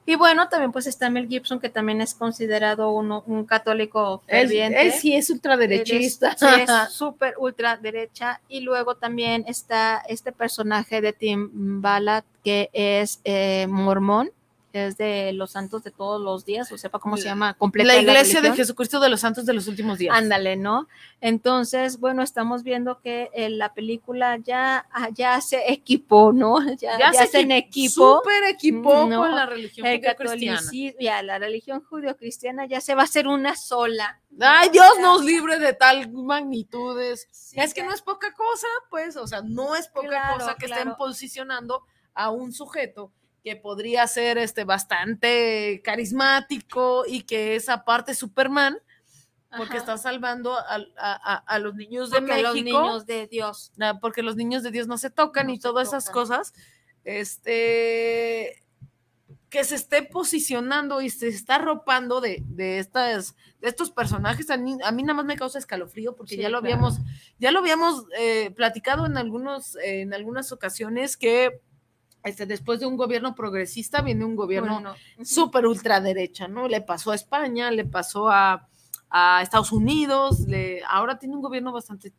Y 0.06 0.16
bueno, 0.16 0.50
también 0.50 0.70
pues 0.70 0.86
está 0.86 1.08
Mel 1.08 1.28
Gibson, 1.28 1.60
que 1.60 1.70
también 1.70 2.02
es 2.02 2.12
considerado 2.14 2.90
uno- 2.92 3.24
un 3.26 3.46
católico 3.46 4.22
ferviente. 4.26 4.82
él 4.82 4.92
sí 4.92 5.14
es 5.14 5.30
ultraderechista. 5.30 6.36
Sí, 6.36 6.44
es 6.60 6.70
súper 6.92 7.34
ultra 7.38 7.78
derecha. 7.78 8.42
Y 8.48 8.60
luego 8.60 8.96
también 8.96 9.44
está 9.48 10.02
este 10.06 10.30
personaje 10.30 11.00
de 11.00 11.14
Tim 11.14 11.80
Ballard, 11.80 12.24
que 12.44 12.68
es 12.74 13.20
eh, 13.24 13.66
mormón, 13.66 14.30
es 14.74 14.96
de 14.96 15.32
los 15.32 15.52
santos 15.52 15.82
de 15.84 15.90
todos 15.90 16.20
los 16.20 16.44
días, 16.44 16.70
o 16.72 16.78
sepa 16.78 16.98
cómo 16.98 17.16
se 17.16 17.24
llama 17.24 17.54
completa 17.54 17.94
la 17.94 18.00
iglesia 18.00 18.40
de. 18.40 18.52
Jesucristo 18.52 19.00
de 19.00 19.08
los 19.08 19.20
Santos 19.20 19.46
de 19.46 19.52
los 19.52 19.68
últimos 19.68 19.98
días. 19.98 20.16
Ándale, 20.16 20.56
¿no? 20.56 20.88
Entonces, 21.20 21.98
bueno, 22.00 22.22
estamos 22.22 22.62
viendo 22.62 23.00
que 23.00 23.30
en 23.32 23.58
la 23.58 23.74
película 23.74 24.36
ya, 24.38 24.86
ah, 24.92 25.08
ya 25.12 25.40
se 25.40 25.72
equipó, 25.72 26.32
¿no? 26.32 26.56
Ya, 26.80 26.98
ya, 27.12 27.26
se 27.26 27.40
en 27.40 27.50
equi- 27.50 27.58
equipo. 27.58 28.20
Súper 28.20 28.44
equipó 28.50 29.06
¿no? 29.06 29.20
con 29.22 29.34
la 29.34 29.46
religión 29.46 29.86
El 29.86 29.98
judio-cristiana. 30.00 30.60
ya, 31.00 31.22
la 31.22 31.38
religión 31.38 31.82
judío-cristiana 31.82 32.66
ya 32.66 32.80
se 32.80 32.94
va 32.94 33.02
a 33.02 33.04
hacer 33.04 33.26
una 33.26 33.56
sola. 33.56 34.20
Ay. 34.40 34.68
Dios 34.70 34.98
nos 35.00 35.24
libre 35.24 35.58
de 35.58 35.72
tal 35.72 36.10
magnitudes. 36.12 37.28
Sí, 37.30 37.58
es 37.60 37.72
que 37.74 37.82
no 37.82 37.92
es 37.92 38.02
poca 38.02 38.32
cosa, 38.34 38.66
pues, 38.90 39.16
o 39.16 39.26
sea, 39.26 39.42
no 39.42 39.76
es 39.76 39.88
poca 39.88 40.08
Claro, 40.08 40.34
cosa 40.38 40.56
que 40.56 40.66
estén 40.66 40.94
posicionando 40.96 41.82
a 42.14 42.30
un 42.30 42.52
sujeto 42.52 43.12
que 43.44 43.56
podría 43.56 44.06
ser 44.06 44.38
este 44.38 44.64
bastante 44.64 45.82
carismático 45.84 47.04
y 47.06 47.22
que 47.24 47.56
es 47.56 47.68
aparte 47.68 48.14
Superman, 48.14 48.78
porque 49.56 49.74
Ajá. 49.74 49.80
está 49.80 49.98
salvando 49.98 50.54
a, 50.58 50.64
a- 50.76 50.84
a- 50.96 51.44
a 51.46 51.58
los 51.58 51.74
niños 51.74 52.10
de 52.10 52.18
Porque 52.20 52.42
los 52.42 52.54
México. 52.54 52.80
niños 52.80 53.06
de 53.06 53.26
Dios. 53.28 53.70
Ah, 53.78 53.98
porque 54.00 54.22
los 54.22 54.34
niños 54.36 54.62
de 54.62 54.70
Dios 54.70 54.88
no 54.88 54.96
se 54.98 55.10
tocan 55.10 55.48
No 55.48 55.52
y 55.52 55.56
se 55.56 55.62
todas 55.62 55.88
esas 55.88 56.08
cosas, 56.10 56.54
este, 57.04 58.62
que 59.50 59.62
se 59.62 59.74
esté 59.76 60.02
posicionando 60.02 61.00
y 61.02 61.10
se 61.10 61.28
está 61.28 61.56
arropando 61.56 62.20
de, 62.20 62.42
de 62.46 62.78
estas, 62.78 63.36
de 63.60 63.68
estos 63.68 63.90
personajes, 63.90 64.50
a 64.50 64.56
mí, 64.56 64.76
a 64.82 64.90
mí 64.90 65.02
nada 65.02 65.14
más 65.14 65.26
me 65.26 65.36
causa 65.36 65.58
escalofrío 65.58 66.16
porque 66.16 66.34
Sí, 66.36 66.40
ya 66.40 66.48
lo 66.48 66.60
claro. 66.60 66.74
habíamos, 66.74 66.98
ya 67.38 67.52
lo 67.52 67.58
habíamos 67.60 68.06
eh, 68.18 68.50
platicado 68.56 69.06
en 69.06 69.16
algunos, 69.18 69.76
en 69.76 70.12
algunas 70.14 70.50
ocasiones 70.50 71.16
que 71.16 71.60
este, 72.24 72.46
después 72.46 72.80
de 72.80 72.86
un 72.86 72.96
gobierno 72.96 73.34
progresista 73.34 74.00
viene 74.00 74.24
un 74.24 74.34
gobierno 74.34 74.74
Bueno, 74.74 74.94
ujú. 75.16 75.24
súper 75.24 75.66
ultraderecha, 75.66 76.48
¿no? 76.48 76.68
Le 76.68 76.80
pasó 76.80 77.10
a 77.10 77.14
España, 77.14 77.70
le 77.70 77.84
pasó 77.84 78.30
a, 78.30 78.66
a 79.10 79.42
Estados 79.42 79.72
Unidos, 79.72 80.40
le, 80.40 80.82
ahora 80.88 81.18
tiene 81.18 81.34
un 81.36 81.42
gobierno 81.42 81.72
bastante 81.72 82.14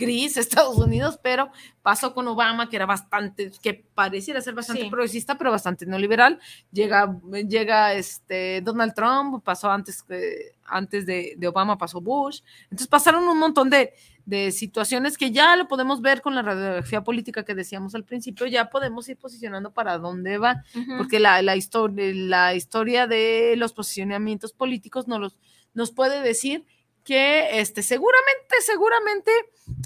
gris 0.00 0.36
Estados 0.38 0.76
Unidos, 0.78 1.20
pero 1.22 1.50
pasó 1.82 2.12
con 2.14 2.26
Obama, 2.26 2.68
que 2.68 2.76
era 2.76 2.86
bastante, 2.86 3.52
que 3.62 3.74
pareciera 3.94 4.40
ser 4.40 4.54
bastante 4.54 4.82
Sí. 4.82 4.90
progresista, 4.90 5.38
pero 5.38 5.50
bastante 5.52 5.86
neoliberal. 5.86 6.40
Llega, 6.72 7.16
llega 7.48 7.92
este 7.94 8.60
Donald 8.62 8.94
Trump, 8.94 9.44
pasó 9.44 9.70
antes, 9.70 10.02
que- 10.02 10.52
antes 10.64 11.06
de, 11.06 11.34
de 11.36 11.48
Obama, 11.48 11.76
pasó 11.78 12.00
Bush. 12.00 12.40
Entonces 12.64 12.88
pasaron 12.88 13.28
un 13.28 13.38
montón 13.38 13.70
de, 13.70 13.92
de 14.24 14.52
situaciones 14.52 15.18
que 15.18 15.30
ya 15.32 15.56
lo 15.56 15.66
podemos 15.66 16.00
ver 16.00 16.20
con 16.22 16.34
la 16.34 16.42
radiografía 16.42 17.02
política 17.02 17.44
que 17.44 17.54
decíamos 17.54 17.94
al 17.94 18.04
principio, 18.04 18.46
ya 18.46 18.70
podemos 18.70 19.08
ir 19.08 19.16
posicionando 19.16 19.72
para 19.72 19.98
dónde 19.98 20.38
va 20.38 20.62
porque 20.98 21.18
la, 21.18 21.42
la, 21.42 21.56
historia, 21.56 22.12
la 22.14 22.54
historia 22.54 23.06
de 23.08 23.54
los 23.56 23.72
posicionamientos 23.72 24.52
políticos 24.52 25.08
nos, 25.08 25.18
los, 25.20 25.36
nos 25.74 25.90
puede 25.90 26.20
decir 26.22 26.64
que 27.04 27.60
este, 27.60 27.82
seguramente, 27.82 28.54
seguramente 28.64 29.30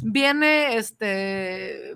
viene, 0.03 0.77
este, 0.77 1.95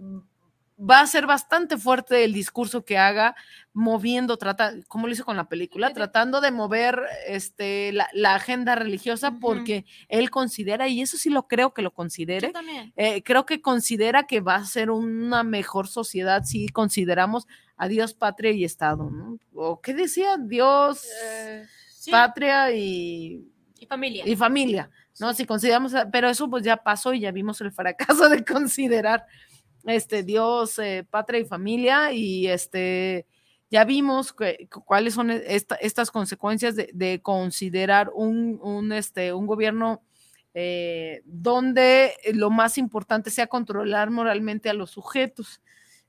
va 0.78 1.00
a 1.00 1.06
ser 1.06 1.26
bastante 1.26 1.76
fuerte 1.76 2.24
el 2.24 2.32
discurso 2.32 2.84
que 2.84 2.98
haga, 2.98 3.34
moviendo, 3.72 4.36
trata, 4.38 4.74
como 4.88 5.06
lo 5.06 5.12
hizo 5.12 5.24
con 5.24 5.36
la 5.36 5.48
película, 5.48 5.92
tratando 5.92 6.40
de 6.40 6.50
mover 6.50 7.00
este, 7.26 7.92
la, 7.92 8.08
la 8.12 8.34
agenda 8.34 8.74
religiosa 8.74 9.38
porque 9.40 9.84
él 10.08 10.30
considera, 10.30 10.88
y 10.88 11.00
eso 11.00 11.16
sí 11.16 11.30
lo 11.30 11.46
creo 11.46 11.74
que 11.74 11.82
lo 11.82 11.92
considere, 11.92 12.48
Yo 12.48 12.52
también. 12.52 12.92
eh, 12.96 13.22
creo 13.22 13.46
que 13.46 13.60
considera 13.60 14.26
que 14.26 14.40
va 14.40 14.56
a 14.56 14.64
ser 14.64 14.90
una 14.90 15.42
mejor 15.44 15.86
sociedad 15.88 16.42
si 16.44 16.68
consideramos 16.68 17.46
a 17.76 17.86
Dios, 17.86 18.14
patria 18.14 18.50
y 18.50 18.64
Estado, 18.64 19.10
¿no? 19.10 19.38
¿O 19.54 19.80
qué 19.80 19.94
decía? 19.94 20.36
Dios, 20.38 21.04
Eh, 21.24 21.64
sí, 21.90 22.10
patria 22.10 22.72
y, 22.72 23.44
y 23.78 23.86
familia. 23.86 24.24
y 24.26 24.36
familia, 24.36 24.90
¿no? 25.20 25.32
Si 25.32 25.44
consideramos, 25.46 25.92
pero 26.12 26.28
eso 26.28 26.48
pues 26.50 26.64
ya 26.64 26.76
pasó 26.76 27.12
y 27.14 27.20
ya 27.20 27.32
vimos 27.32 27.60
el 27.60 27.72
fracaso 27.72 28.28
de 28.28 28.44
considerar 28.44 29.26
este 29.84 30.22
Dios, 30.22 30.78
eh, 30.78 31.06
patria 31.08 31.40
y 31.40 31.44
familia 31.44 32.12
y 32.12 32.46
este 32.48 33.26
ya 33.70 33.84
vimos 33.84 34.32
que- 34.32 34.66
cu- 34.72 34.82
cuáles 34.84 35.14
son 35.14 35.30
esta- 35.30 35.76
estas 35.76 36.10
consecuencias 36.10 36.74
de, 36.74 36.90
de 36.94 37.20
considerar 37.22 38.10
un, 38.14 38.58
un, 38.62 38.92
este, 38.92 39.32
un 39.32 39.46
gobierno 39.46 40.02
eh, 40.54 41.22
donde 41.26 42.14
lo 42.32 42.50
más 42.50 42.78
importante 42.78 43.30
sea 43.30 43.46
controlar 43.46 44.10
moralmente 44.10 44.68
a 44.70 44.74
los 44.74 44.90
sujetos. 44.90 45.60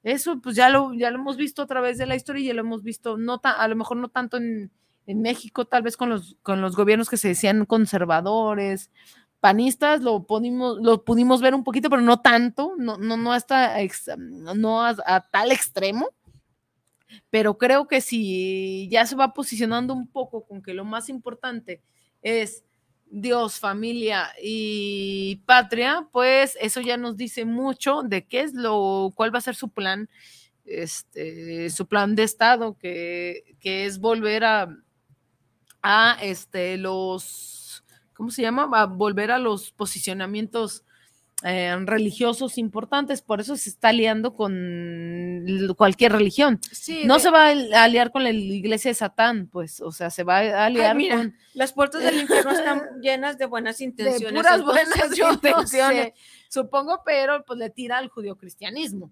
Eso 0.01 0.39
pues 0.41 0.55
ya 0.55 0.69
lo, 0.69 0.93
ya 0.93 1.11
lo 1.11 1.17
hemos 1.19 1.35
visto 1.35 1.61
a 1.61 1.67
través 1.67 1.97
de 1.97 2.05
la 2.05 2.15
historia 2.15 2.41
y 2.41 2.47
ya 2.47 2.53
lo 2.53 2.61
hemos 2.61 2.81
visto, 2.81 3.17
no 3.17 3.39
a 3.43 3.67
lo 3.67 3.75
mejor 3.75 3.97
no 3.97 4.07
tanto 4.07 4.37
en, 4.37 4.71
en 5.09 5.23
México, 5.23 5.65
tal 5.65 5.81
vez 5.81 5.97
con 5.97 6.09
los, 6.09 6.37
con 6.43 6.61
los 6.61 6.75
gobiernos 6.75 7.09
que 7.09 7.17
se 7.17 7.29
decían 7.29 7.65
conservadores, 7.65 8.91
panistas, 9.39 10.01
lo 10.01 10.27
pudimos, 10.27 10.77
lo 10.79 11.03
pudimos 11.03 11.41
ver 11.41 11.55
un 11.55 11.63
poquito, 11.63 11.89
pero 11.89 12.03
no 12.03 12.21
tanto, 12.21 12.75
no, 12.77 12.95
no, 12.99 13.17
no 13.17 13.33
hasta 13.33 13.75
no 14.15 14.83
a, 14.83 14.95
a 15.07 15.27
tal 15.31 15.51
extremo. 15.51 16.09
Pero 17.31 17.57
creo 17.57 17.87
que 17.87 18.01
si 18.01 18.87
ya 18.91 19.03
se 19.07 19.15
va 19.15 19.33
posicionando 19.33 19.95
un 19.95 20.05
poco 20.05 20.45
con 20.45 20.61
que 20.61 20.75
lo 20.75 20.85
más 20.85 21.09
importante 21.09 21.81
es 22.21 22.63
Dios, 23.07 23.59
familia 23.59 24.29
y 24.39 25.37
patria, 25.47 26.07
pues 26.11 26.55
eso 26.61 26.81
ya 26.81 26.97
nos 26.97 27.17
dice 27.17 27.45
mucho 27.45 28.03
de 28.03 28.27
qué 28.27 28.41
es 28.41 28.53
lo, 28.53 29.11
cuál 29.15 29.33
va 29.33 29.39
a 29.39 29.41
ser 29.41 29.55
su 29.55 29.69
plan, 29.69 30.07
este, 30.65 31.71
su 31.71 31.87
plan 31.87 32.13
de 32.13 32.21
Estado, 32.21 32.77
que, 32.77 33.55
que 33.59 33.87
es 33.87 33.97
volver 33.97 34.43
a, 34.43 34.69
a 35.81 36.17
este, 36.21 36.77
los, 36.77 37.83
¿cómo 38.13 38.31
se 38.31 38.41
llama? 38.41 38.69
A 38.73 38.85
volver 38.85 39.31
a 39.31 39.39
los 39.39 39.71
posicionamientos 39.71 40.83
eh, 41.43 41.73
religiosos 41.85 42.57
importantes, 42.57 43.21
por 43.21 43.39
eso 43.39 43.55
se 43.55 43.69
está 43.69 43.89
aliando 43.89 44.33
con 44.33 45.45
cualquier 45.77 46.11
religión. 46.11 46.59
Sí, 46.69 47.03
no 47.05 47.13
de- 47.13 47.19
se 47.21 47.29
va 47.29 47.47
a 47.47 47.83
aliar 47.83 48.11
con 48.11 48.23
la 48.23 48.31
iglesia 48.31 48.91
de 48.91 48.95
Satán, 48.95 49.47
pues, 49.47 49.79
o 49.79 49.91
sea, 49.93 50.09
se 50.09 50.23
va 50.25 50.37
a 50.39 50.39
Ay, 50.39 50.49
aliar 50.73 50.95
mira, 50.97 51.15
con 51.15 51.35
las 51.53 51.71
puertas 51.71 52.03
del 52.03 52.19
infierno 52.19 52.51
están 52.51 52.81
llenas 53.01 53.37
de 53.37 53.45
buenas 53.45 53.79
intenciones. 53.79 54.21
de 54.33 54.35
puras 54.35 54.63
buenas 54.63 54.89
no 55.17 55.33
intenciones, 55.33 56.05
sé. 56.07 56.13
supongo, 56.49 57.03
pero 57.05 57.45
pues 57.45 57.57
le 57.57 57.69
tira 57.69 57.99
al 57.99 58.09
judio-cristianismo. 58.09 59.09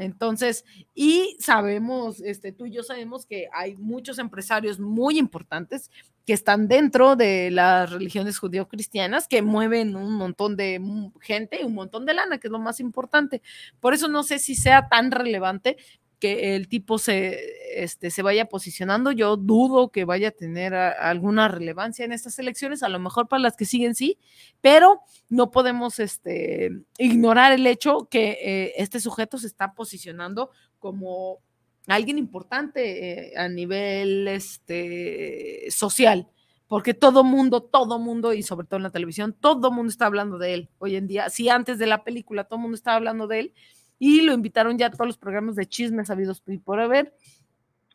Entonces, 0.00 0.64
y 0.94 1.36
sabemos, 1.40 2.22
este, 2.22 2.52
tú 2.52 2.64
y 2.64 2.72
yo 2.72 2.82
sabemos 2.82 3.26
que 3.26 3.48
hay 3.52 3.76
muchos 3.76 4.18
empresarios 4.18 4.80
muy 4.80 5.18
importantes 5.18 5.90
que 6.24 6.32
están 6.32 6.68
dentro 6.68 7.16
de 7.16 7.50
las 7.50 7.90
religiones 7.90 8.38
judío-cristianas 8.38 9.28
que 9.28 9.42
mueven 9.42 9.96
un 9.96 10.14
montón 10.14 10.56
de 10.56 10.80
gente 11.20 11.60
y 11.60 11.66
un 11.66 11.74
montón 11.74 12.06
de 12.06 12.14
lana, 12.14 12.38
que 12.38 12.48
es 12.48 12.50
lo 12.50 12.58
más 12.58 12.80
importante. 12.80 13.42
Por 13.78 13.92
eso 13.92 14.08
no 14.08 14.22
sé 14.22 14.38
si 14.38 14.54
sea 14.54 14.88
tan 14.88 15.10
relevante 15.10 15.76
que 16.20 16.54
el 16.54 16.68
tipo 16.68 16.98
se, 16.98 17.40
este, 17.74 18.10
se 18.10 18.22
vaya 18.22 18.44
posicionando. 18.44 19.10
Yo 19.10 19.36
dudo 19.36 19.90
que 19.90 20.04
vaya 20.04 20.28
a 20.28 20.32
tener 20.32 20.74
alguna 20.74 21.48
relevancia 21.48 22.04
en 22.04 22.12
estas 22.12 22.38
elecciones, 22.38 22.82
a 22.82 22.88
lo 22.88 23.00
mejor 23.00 23.26
para 23.26 23.42
las 23.42 23.56
que 23.56 23.64
siguen 23.64 23.94
sí, 23.94 24.18
pero 24.60 25.00
no 25.28 25.50
podemos 25.50 25.98
este, 25.98 26.70
ignorar 26.98 27.52
el 27.52 27.66
hecho 27.66 28.06
que 28.10 28.38
eh, 28.42 28.74
este 28.76 29.00
sujeto 29.00 29.38
se 29.38 29.48
está 29.48 29.72
posicionando 29.72 30.50
como 30.78 31.40
alguien 31.86 32.18
importante 32.18 33.30
eh, 33.30 33.32
a 33.36 33.48
nivel 33.48 34.28
este, 34.28 35.66
social, 35.70 36.28
porque 36.68 36.94
todo 36.94 37.24
mundo, 37.24 37.62
todo 37.62 37.98
mundo, 37.98 38.32
y 38.32 38.42
sobre 38.42 38.66
todo 38.66 38.76
en 38.76 38.84
la 38.84 38.90
televisión, 38.90 39.36
todo 39.38 39.72
mundo 39.72 39.90
está 39.90 40.06
hablando 40.06 40.38
de 40.38 40.54
él 40.54 40.70
hoy 40.78 40.96
en 40.96 41.08
día. 41.08 41.30
Si 41.30 41.48
antes 41.48 41.78
de 41.78 41.86
la 41.86 42.04
película 42.04 42.44
todo 42.44 42.60
mundo 42.60 42.76
estaba 42.76 42.96
hablando 42.96 43.26
de 43.26 43.40
él, 43.40 43.54
y 44.00 44.22
lo 44.22 44.32
invitaron 44.32 44.78
ya 44.78 44.86
a 44.86 44.90
todos 44.90 45.06
los 45.06 45.18
programas 45.18 45.54
de 45.54 45.66
chismes 45.66 46.10
habidos 46.10 46.42
y 46.46 46.58
por 46.58 46.80
haber, 46.80 47.14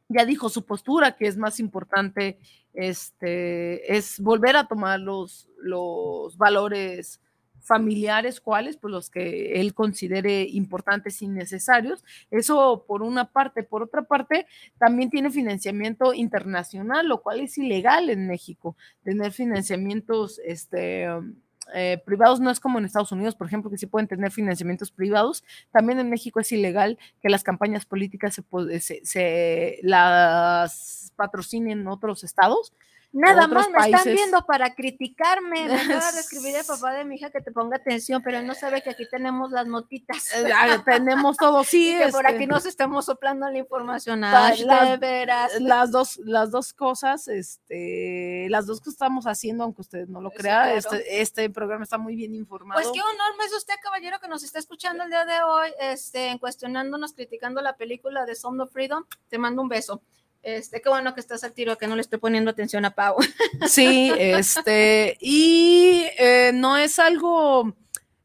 ya 0.07 0.23
dijo 0.23 0.49
su 0.49 0.64
postura, 0.64 1.18
que 1.18 1.26
es 1.26 1.36
más 1.36 1.60
importante, 1.60 2.38
este, 2.73 3.98
es 3.98 4.19
volver 4.19 4.56
a 4.56 4.68
tomar 4.68 4.99
los, 4.99 5.49
los 5.57 6.38
valores 6.38 7.19
familiares, 7.60 8.40
cuáles, 8.40 8.77
pues 8.77 8.91
los 8.91 9.10
que 9.10 9.60
él 9.60 9.73
considere 9.73 10.44
importantes 10.44 11.23
y 11.23 11.27
necesarios. 11.27 12.03
Eso 12.30 12.86
por 12.88 13.02
una 13.02 13.32
parte. 13.32 13.64
Por 13.64 13.82
otra 13.82 14.03
parte, 14.03 14.45
también 14.77 15.10
tiene 15.10 15.32
financiamiento 15.32 16.14
internacional, 16.14 17.07
lo 17.07 17.23
cual 17.23 17.40
es 17.40 17.57
ilegal 17.57 18.11
en 18.11 18.27
México. 18.27 18.77
Tener 19.03 19.32
financiamientos 19.32 20.40
este, 20.45 21.11
um, 21.11 21.34
eh, 21.73 22.01
privados 22.05 22.39
no 22.39 22.49
es 22.51 22.59
como 22.59 22.79
en 22.79 22.85
Estados 22.85 23.11
Unidos, 23.11 23.35
por 23.35 23.47
ejemplo, 23.47 23.71
que 23.71 23.77
sí 23.77 23.87
pueden 23.87 24.07
tener 24.07 24.31
financiamientos 24.31 24.91
privados. 24.91 25.43
También 25.71 25.99
en 25.99 26.09
México 26.09 26.39
es 26.39 26.51
ilegal 26.51 26.97
que 27.21 27.29
las 27.29 27.43
campañas 27.43 27.85
políticas 27.85 28.35
se, 28.79 29.01
se- 29.05 29.79
las 29.83 31.11
patrocinen 31.15 31.79
en 31.81 31.87
otros 31.87 32.23
estados. 32.23 32.73
Nada 33.15 33.47
más 33.47 33.69
me 33.69 33.85
están 33.89 34.13
viendo 34.13 34.45
para 34.45 34.75
criticarme. 34.75 35.67
Me 35.69 35.75
acaba 35.81 36.11
de 36.11 36.19
escribir 36.19 36.53
el 36.55 36.65
papá 36.67 36.91
de 36.93 37.05
mi 37.05 37.15
hija 37.15 37.29
que 37.29 37.39
te 37.39 37.51
ponga 37.51 37.77
atención, 37.77 38.21
pero 38.21 38.39
él 38.39 38.45
no 38.45 38.53
sabe 38.53 38.81
que 38.83 38.89
aquí 38.89 39.07
tenemos 39.09 39.51
las 39.51 39.65
notitas. 39.67 40.33
Eh, 40.35 40.51
tenemos 40.83 41.37
todo, 41.37 41.63
sí. 41.63 41.93
Y 41.95 41.97
que 41.97 42.07
por 42.11 42.25
este, 42.25 42.35
aquí 42.35 42.45
nos 42.47 42.65
estamos 42.65 43.05
soplando 43.05 43.49
la 43.49 43.57
información. 43.57 44.23
Ay, 44.23 44.63
las- 44.65 44.99
veras. 44.99 45.61
las 45.61 45.91
dos, 45.91 46.17
las 46.25 46.51
dos 46.51 46.73
cosas, 46.73 47.27
este, 47.29 48.47
las 48.49 48.65
dos 48.65 48.81
que 48.81 48.89
estamos 48.89 49.25
haciendo, 49.27 49.63
aunque 49.63 49.81
usted 49.81 50.07
no 50.07 50.19
lo 50.19 50.29
Sí, 50.31 50.37
crea, 50.37 50.63
claro. 50.63 50.77
este, 50.77 51.21
este 51.21 51.49
programa 51.49 51.83
está 51.83 51.97
muy 51.97 52.15
bien 52.15 52.35
informado. 52.35 52.81
Pues 52.81 52.91
qué 52.93 52.99
honor 52.99 53.37
me 53.37 53.45
es 53.45 53.53
usted, 53.53 53.75
caballero, 53.81 54.19
que 54.19 54.27
nos 54.27 54.43
está 54.43 54.59
escuchando 54.59 55.03
el 55.03 55.09
día 55.09 55.23
de 55.25 55.41
hoy, 55.41 55.69
este, 55.79 56.37
cuestionándonos, 56.39 57.13
criticando 57.13 57.61
la 57.61 57.77
película 57.77 58.25
de 58.25 58.35
Sound 58.35 58.59
of 58.61 58.71
Freedom. 58.73 59.05
Te 59.29 59.37
mando 59.37 59.61
un 59.61 59.69
beso. 59.69 60.01
Este, 60.45 60.80
qué 60.80 60.89
bueno 60.89 61.15
que 61.15 61.19
estás 61.22 61.43
al 61.43 61.53
tiro, 61.53 61.76
que 61.76 61.88
no 61.88 61.95
le 61.95 62.01
estoy 62.01 62.19
poniendo 62.19 62.51
atención 62.51 62.85
a 62.85 62.91
Pau. 62.91 63.15
Sí, 63.67 64.11
este, 64.15 65.17
y 65.19 66.03
eh, 66.19 66.51
no 66.53 66.77
es 66.77 66.99
algo 66.99 67.73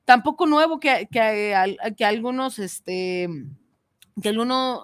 tampoco 0.04 0.44
nuevo 0.46 0.78
que, 0.78 1.08
que, 1.10 1.76
que 1.96 2.04
algunos, 2.04 2.58
este, 2.58 3.26
que 4.20 4.28
alguno, 4.28 4.82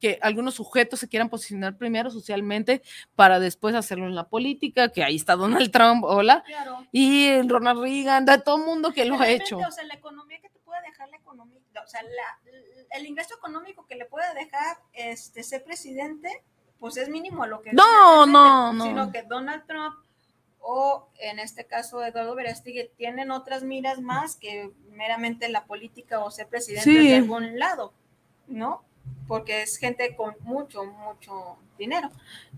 que 0.00 0.18
algunos 0.22 0.54
sujetos 0.54 0.98
se 0.98 1.08
quieran 1.08 1.28
posicionar 1.28 1.76
primero 1.76 2.10
socialmente 2.10 2.82
para 3.14 3.38
después 3.38 3.74
hacerlo 3.76 4.06
en 4.06 4.16
la 4.16 4.28
política, 4.28 4.88
que 4.90 5.04
ahí 5.04 5.14
está 5.16 5.36
Donald 5.36 5.70
Trump, 5.70 6.02
hola, 6.04 6.42
Claro. 6.46 6.84
y 6.90 7.42
Ronald 7.42 7.80
Reagan, 7.80 8.24
de 8.24 8.38
todo 8.40 8.56
el 8.56 8.64
mundo 8.64 8.92
que 8.92 9.04
lo 9.04 9.20
ha 9.20 9.28
hecho. 9.28 9.58
O 9.58 9.70
sea, 9.70 9.84
la 9.84 9.94
economía 9.94 10.40
que 10.40 10.48
te 10.48 10.58
puede 10.60 10.80
dejar 10.82 11.08
la 11.10 11.16
economía, 11.18 11.60
o 11.84 11.86
sea, 11.86 12.02
la- 12.02 12.40
el 12.98 13.06
ingreso 13.06 13.34
económico 13.36 13.86
que 13.86 13.94
le 13.94 14.06
puede 14.06 14.32
dejar 14.34 14.78
este 14.94 15.42
ser 15.42 15.62
presidente, 15.64 16.28
pues 16.80 16.96
es 16.96 17.08
mínimo 17.08 17.46
lo 17.46 17.62
que 17.62 17.72
No, 17.72 18.26
no, 18.26 18.72
no. 18.72 18.84
sino 18.84 19.12
que 19.12 19.22
Donald 19.22 19.64
Trump 19.66 19.94
o 20.60 21.08
en 21.18 21.38
este 21.38 21.64
caso 21.64 22.02
Eduardo 22.04 22.34
Verástegui 22.34 22.90
tienen 22.96 23.30
otras 23.30 23.62
miras 23.62 24.00
más 24.00 24.36
que 24.36 24.72
meramente 24.90 25.48
la 25.48 25.64
política 25.64 26.18
o 26.20 26.30
ser 26.30 26.48
presidente 26.48 26.90
Sí. 26.90 27.08
de 27.08 27.16
algún 27.16 27.58
lado, 27.58 27.92
¿no? 28.48 28.82
Porque 29.28 29.62
es 29.62 29.76
gente 29.78 30.16
con 30.16 30.34
mucho, 30.40 30.84
mucho 30.84 31.56
dinero. 31.78 32.10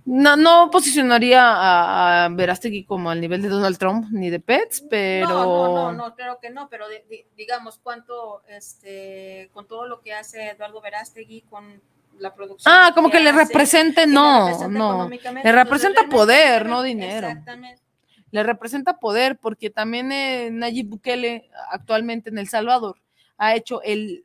No, 0.07 0.37
no 0.37 0.71
posicionaría 0.71 1.43
a, 1.43 2.25
a 2.25 2.29
Verástegui 2.31 2.85
como 2.85 3.11
al 3.11 3.21
nivel 3.21 3.43
de 3.43 3.49
Donald 3.49 3.77
Trump 3.77 4.07
ni 4.11 4.31
de 4.31 4.41
Pets, 4.41 4.83
pero 4.89 5.29
No, 5.29 5.45
no, 5.45 5.75
no, 5.75 5.93
no, 5.93 6.15
creo 6.15 6.39
que 6.41 6.49
no, 6.51 6.69
pero 6.71 6.89
di- 6.89 7.03
di- 7.11 7.27
digamos, 7.37 7.79
cuánto, 7.79 8.43
este, 8.49 9.51
con 9.53 9.67
todo 9.67 9.87
lo 9.87 10.01
que 10.01 10.15
hace 10.15 10.51
Eduardo 10.51 10.81
Verástegui, 10.81 11.43
con 11.43 11.83
la 12.19 12.35
producción. 12.35 12.73
Ah, 12.75 12.93
como 12.95 13.11
que 13.11 13.21
le 13.21 13.31
hace, 13.31 13.45
represente, 13.45 14.07
le 14.07 14.13
no, 14.13 14.47
representa 14.49 14.69
no. 14.79 15.09
Le 15.09 15.53
representa 15.53 16.09
poder, 16.09 16.67
no 16.67 16.83
dinero. 16.83 17.29
Exactamente. 17.29 17.83
le 18.31 18.43
representa 18.43 18.99
poder, 18.99 19.39
porque 19.39 19.71
también 19.71 20.13
eh, 20.13 20.51
Nayib 20.53 20.89
Bukele 20.89 21.49
actualmente 21.71 22.31
en 22.31 22.39
El 22.39 22.49
Salvador 22.49 23.01
ha 23.39 23.55
hecho 23.55 23.81
el 23.83 24.25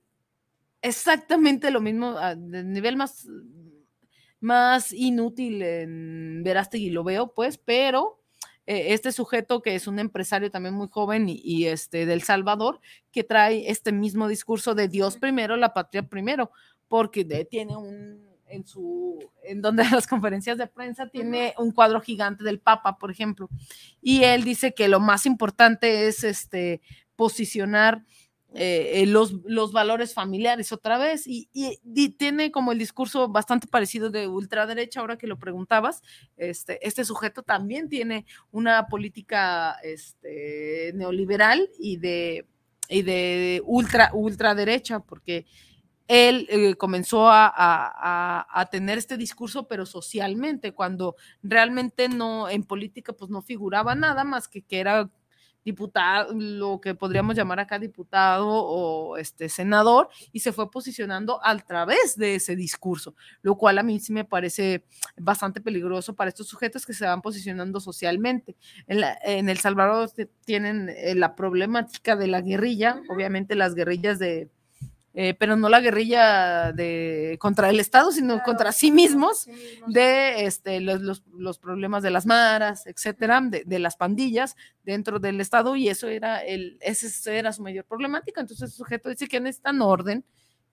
exactamente 0.82 1.72
lo 1.72 1.80
mismo, 1.82 2.18
a- 2.18 2.36
de 2.36 2.64
nivel 2.64 2.98
más, 2.98 3.28
más 4.40 4.92
inútil 4.92 5.62
en 5.62 6.42
Verástegui 6.44 6.90
lo 6.90 7.04
veo, 7.04 7.34
pues, 7.34 7.58
pero 7.58 8.20
eh, 8.66 8.94
este 8.94 9.12
sujeto 9.12 9.62
que 9.62 9.76
es 9.76 9.88
un 9.88 10.00
empresario 10.00 10.52
también 10.52 10.74
muy 10.76 10.88
joven 10.90 11.30
y, 11.30 11.40
y, 11.44 11.68
este 11.68 12.06
del 12.06 12.24
Salvador, 12.24 12.80
que 13.12 13.24
trae 13.24 13.70
este 13.70 13.92
mismo 13.92 14.28
discurso 14.28 14.76
de 14.76 14.88
Dios 14.90 15.18
primero, 15.18 15.56
la 15.56 15.74
patria 15.74 16.04
primero, 16.04 16.52
porque 16.94 17.24
de- 17.26 17.44
tiene 17.46 17.76
un 17.76 18.22
en 18.46 18.68
su 18.68 19.18
en 19.44 19.64
donde 19.64 19.84
las 20.04 20.06
conferencias 20.06 20.60
de 20.60 20.68
prensa 20.68 21.08
tiene 21.08 21.56
un 21.58 21.72
cuadro 21.72 22.00
gigante 22.02 22.44
del 22.44 22.60
Papa, 22.60 23.00
por 23.00 23.10
ejemplo, 23.10 23.50
y 24.00 24.24
él 24.26 24.44
dice 24.44 24.76
que 24.76 24.88
lo 24.88 25.00
más 25.00 25.26
importante 25.26 26.08
es 26.08 26.24
este 26.24 26.82
posicionar 27.16 28.04
eh, 28.54 29.02
eh, 29.02 29.06
los, 29.08 29.34
los 29.46 29.72
valores 29.72 30.14
familiares 30.14 30.72
otra 30.72 31.00
vez. 31.00 31.26
Y, 31.26 31.50
y- 31.52 31.80
y 31.96 32.10
tiene 32.10 32.52
como 32.52 32.72
el 32.72 32.78
discurso 32.78 33.28
bastante 33.28 33.66
parecido 33.66 34.12
de 34.12 34.28
ultraderecha, 34.28 35.00
ahora 35.00 35.18
que 35.18 35.26
lo 35.26 35.40
preguntabas, 35.40 36.04
este, 36.38 36.78
este 36.88 37.06
sujeto 37.06 37.42
también 37.42 37.90
tiene 37.90 38.28
una 38.52 38.86
política 38.86 39.78
este, 39.84 40.92
neoliberal 40.94 41.68
y 41.80 41.98
de, 41.98 42.46
y 42.88 43.02
de 43.02 43.64
ultra, 43.66 44.12
ultraderecha, 44.14 45.00
porque 45.00 45.48
él 46.08 46.48
eh, 46.50 46.76
comenzó 46.76 47.30
a, 47.30 48.68
tener 48.72 48.98
este 48.98 49.18
discurso, 49.18 49.68
pero 49.68 49.86
socialmente, 49.86 50.74
cuando 50.74 51.16
realmente 51.42 52.10
no, 52.10 52.50
en 52.50 52.64
política, 52.64 53.14
pues 53.14 53.30
no 53.30 53.42
figuraba 53.42 53.96
nada 53.96 54.24
más 54.24 54.48
que 54.48 54.62
que 54.62 54.80
era 54.80 55.10
diputado, 55.64 56.34
lo 56.34 56.82
que 56.82 56.94
podríamos 56.94 57.36
llamar 57.36 57.60
acá 57.60 57.80
diputado 57.80 58.48
o 58.50 59.18
este 59.18 59.48
senador, 59.50 60.10
y 60.32 60.40
se 60.40 60.52
fue 60.52 60.70
posicionando 60.70 61.40
a 61.44 61.58
través 61.58 62.18
de 62.18 62.36
ese 62.36 62.56
discurso, 62.56 63.16
lo 63.42 63.56
cual 63.56 63.78
a 63.78 63.84
mí 63.84 64.00
sí 64.00 64.12
me 64.12 64.26
parece 64.26 64.84
bastante 65.18 65.62
peligroso 65.62 66.16
para 66.16 66.30
estos 66.30 66.48
sujetos 66.48 66.86
que 66.86 66.94
se 66.94 67.06
van 67.06 67.22
posicionando 67.22 67.80
socialmente. 67.80 68.56
En, 68.88 69.04
en 69.24 69.50
El 69.50 69.58
Salvador 69.58 70.12
te- 70.12 70.26
tienen 70.26 70.90
eh, 70.90 71.16
la 71.16 71.36
problemática 71.36 72.16
de 72.16 72.28
la 72.28 72.42
guerrilla, 72.42 73.02
obviamente 73.10 73.56
las 73.56 73.74
guerrillas 73.74 74.20
de, 74.20 74.50
eh, 75.14 75.34
pero 75.36 75.56
no 75.56 75.70
la 75.70 75.80
guerrilla 75.82 76.72
de 76.72 77.38
contra 77.40 77.70
el 77.70 77.80
Estado, 77.80 78.12
sino 78.12 78.42
contra 78.42 78.72
sí 78.72 78.92
mismos, 78.92 79.48
de 79.86 80.46
este, 80.46 80.80
los, 80.82 81.02
los- 81.02 81.24
los 81.38 81.60
problemas 81.60 82.04
de 82.04 82.10
las 82.12 82.26
maras, 82.26 82.86
etcétera, 82.88 83.40
de, 83.42 83.64
de 83.66 83.80
las 83.80 83.96
pandillas 83.96 84.56
dentro 84.84 85.20
del 85.20 85.40
Estado, 85.42 85.76
y 85.76 85.90
eso 85.90 86.08
era 86.08 86.40
el, 86.40 86.78
ese 86.82 87.38
era 87.38 87.54
su 87.54 87.62
mayor 87.62 87.86
problemática. 87.86 88.42
Entonces, 88.42 88.70
el 88.72 88.76
sujeto 88.76 89.10
dice 89.10 89.28
que 89.28 89.40
necesitan 89.40 89.82
orden, 89.82 90.26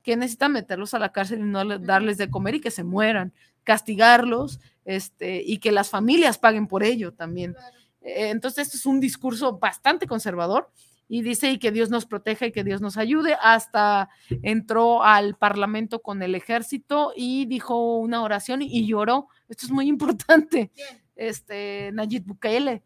que 0.03 0.17
necesitan 0.17 0.53
meterlos 0.53 0.95
a 0.95 0.99
la 0.99 1.12
cárcel 1.12 1.41
y 1.41 1.43
no 1.43 1.62
le- 1.65 1.79
darles 1.79 2.17
de 2.19 2.31
comer 2.31 2.55
y 2.57 2.61
que 2.61 2.71
se 2.71 2.85
mueran, 2.85 3.33
castigarlos, 3.65 4.61
este, 4.85 5.43
y 5.45 5.59
que 5.59 5.73
las 5.73 5.91
familias 5.91 6.39
paguen 6.39 6.67
por 6.67 6.83
ello 6.83 7.12
también. 7.12 7.55
Eh, 8.01 8.31
Entonces, 8.31 8.67
esto 8.69 8.77
es 8.79 8.87
un 8.87 9.01
discurso 9.01 9.59
bastante 9.59 10.07
conservador 10.07 10.71
y 11.12 11.23
dice 11.23 11.51
y 11.51 11.59
que 11.59 11.73
Dios 11.73 11.91
nos 11.91 12.07
proteja 12.07 12.47
y 12.47 12.53
que 12.53 12.62
Dios 12.62 12.81
nos 12.81 12.97
ayude. 12.97 13.37
Hasta 13.43 14.11
entró 14.43 15.03
al 15.03 15.35
parlamento 15.35 16.03
con 16.03 16.23
el 16.23 16.37
ejército 16.37 17.12
y 17.16 17.47
dijo 17.47 17.99
una 17.99 18.23
oración 18.23 18.62
y 18.62 18.87
lloró. 18.87 19.27
Esto 19.49 19.66
es 19.66 19.73
muy 19.73 19.89
importante. 19.89 20.70
Este 21.16 21.91
Nayib 21.93 22.27
Bukele. 22.27 22.85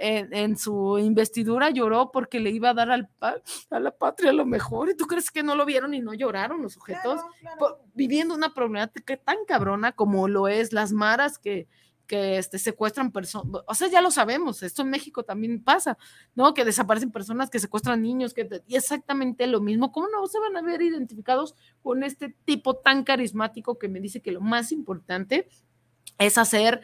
En, 0.00 0.32
en 0.34 0.56
su 0.56 0.98
investidura 0.98 1.68
lloró 1.70 2.10
porque 2.10 2.40
le 2.40 2.50
iba 2.50 2.70
a 2.70 2.74
dar 2.74 2.90
al, 2.90 3.10
a 3.20 3.78
la 3.78 3.90
patria 3.90 4.32
lo 4.32 4.46
mejor. 4.46 4.88
¿Y 4.88 4.96
tú 4.96 5.04
crees 5.06 5.30
que 5.30 5.42
no 5.42 5.54
lo 5.54 5.66
vieron 5.66 5.92
y 5.92 6.00
no 6.00 6.14
lloraron 6.14 6.62
los 6.62 6.72
sujetos? 6.72 7.20
Viviendo 7.92 8.34
una 8.34 8.54
problemática 8.54 9.14
tan 9.18 9.36
cabrona 9.46 9.92
como 9.92 10.26
lo 10.26 10.48
es 10.48 10.72
las 10.72 10.92
maras 10.92 11.38
que, 11.38 11.68
que 12.12 12.36
este, 12.36 12.58
secuestran 12.58 13.10
personas. 13.10 13.62
O 13.66 13.74
sea, 13.74 13.88
ya 13.88 14.02
lo 14.02 14.10
sabemos, 14.10 14.62
esto 14.62 14.82
en 14.82 14.90
México 14.90 15.22
también 15.22 15.64
pasa, 15.64 15.96
¿no? 16.34 16.52
Que 16.52 16.62
desaparecen 16.62 17.10
personas, 17.10 17.48
que 17.48 17.58
secuestran 17.58 18.02
niños, 18.02 18.34
que 18.34 18.62
y 18.66 18.76
exactamente 18.76 19.46
lo 19.46 19.62
mismo. 19.62 19.92
¿Cómo 19.92 20.08
no 20.10 20.26
se 20.26 20.38
van 20.38 20.54
a 20.58 20.60
ver 20.60 20.82
identificados 20.82 21.54
con 21.82 22.02
este 22.02 22.28
tipo 22.44 22.76
tan 22.76 23.02
carismático 23.02 23.78
que 23.78 23.88
me 23.88 23.98
dice 23.98 24.20
que 24.20 24.30
lo 24.30 24.42
más 24.42 24.72
importante 24.72 25.48
es 26.18 26.38
hacer, 26.38 26.82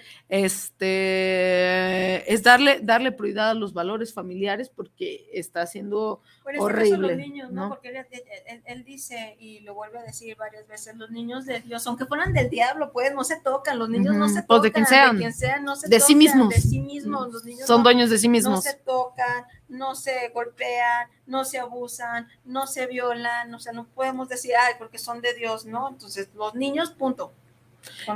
este, 0.98 2.32
es 2.32 2.42
darle, 2.42 2.80
darle 2.82 3.12
prioridad 3.12 3.50
a 3.50 3.54
los 3.54 3.72
valores 3.72 4.12
familiares 4.12 4.68
porque 4.68 5.28
está 5.32 5.62
haciendo 5.62 6.20
Por 6.42 6.54
eso 6.54 6.64
horrible. 6.64 7.08
los 7.08 7.16
niños, 7.16 7.50
¿no? 7.52 7.62
¿no? 7.64 7.68
Porque 7.68 7.88
él, 7.90 7.96
él- 8.10 8.22
él- 8.46 8.62
él 8.64 8.84
dice, 8.84 9.36
y 9.38 9.60
lo 9.60 9.74
vuelve 9.74 9.98
a 9.98 10.02
decir 10.02 10.36
varias 10.36 10.66
veces, 10.66 10.96
los 10.96 11.10
niños 11.10 11.46
de 11.46 11.60
Dios, 11.60 11.86
aunque 11.86 12.06
fueran 12.06 12.32
del 12.32 12.50
diablo, 12.50 12.90
pues 12.92 13.14
no 13.14 13.22
se 13.24 13.40
tocan, 13.40 13.78
los 13.78 13.88
niños 13.88 14.14
no 14.16 14.28
se 14.28 14.42
pues, 14.42 14.46
tocan, 14.46 14.62
de 14.62 14.72
quien 14.72 14.86
sean. 14.86 15.16
quien 15.18 15.32
sea, 15.32 15.60
no 15.60 15.76
se 15.76 15.88
De 15.88 16.00
sí 16.00 16.14
mismos. 16.14 16.48
de 16.48 16.60
sí 16.60 16.80
mismos, 16.80 17.32
los 17.32 17.44
niños 17.44 17.66
Son 17.66 17.78
no- 17.78 17.84
dueños 17.84 18.10
de 18.10 18.18
sí 18.18 18.28
No 18.28 18.32
mismos. 18.32 18.64
se 18.64 18.74
tocan, 18.74 19.44
no 19.68 19.94
se 19.94 20.28
golpean, 20.30 21.08
no 21.26 21.44
se 21.44 21.58
abusan, 21.58 22.28
no 22.44 22.66
se 22.66 22.86
violan, 22.86 23.54
o 23.54 23.60
sea, 23.60 23.72
no 23.72 23.86
podemos 23.86 24.28
decir, 24.28 24.52
ay, 24.58 24.74
porque 24.78 24.98
son 24.98 25.20
de 25.20 25.34
Dios, 25.34 25.64
¿no? 25.66 25.88
Entonces, 25.90 26.28
los 26.34 26.54
niños, 26.54 26.90
punto. 26.90 27.32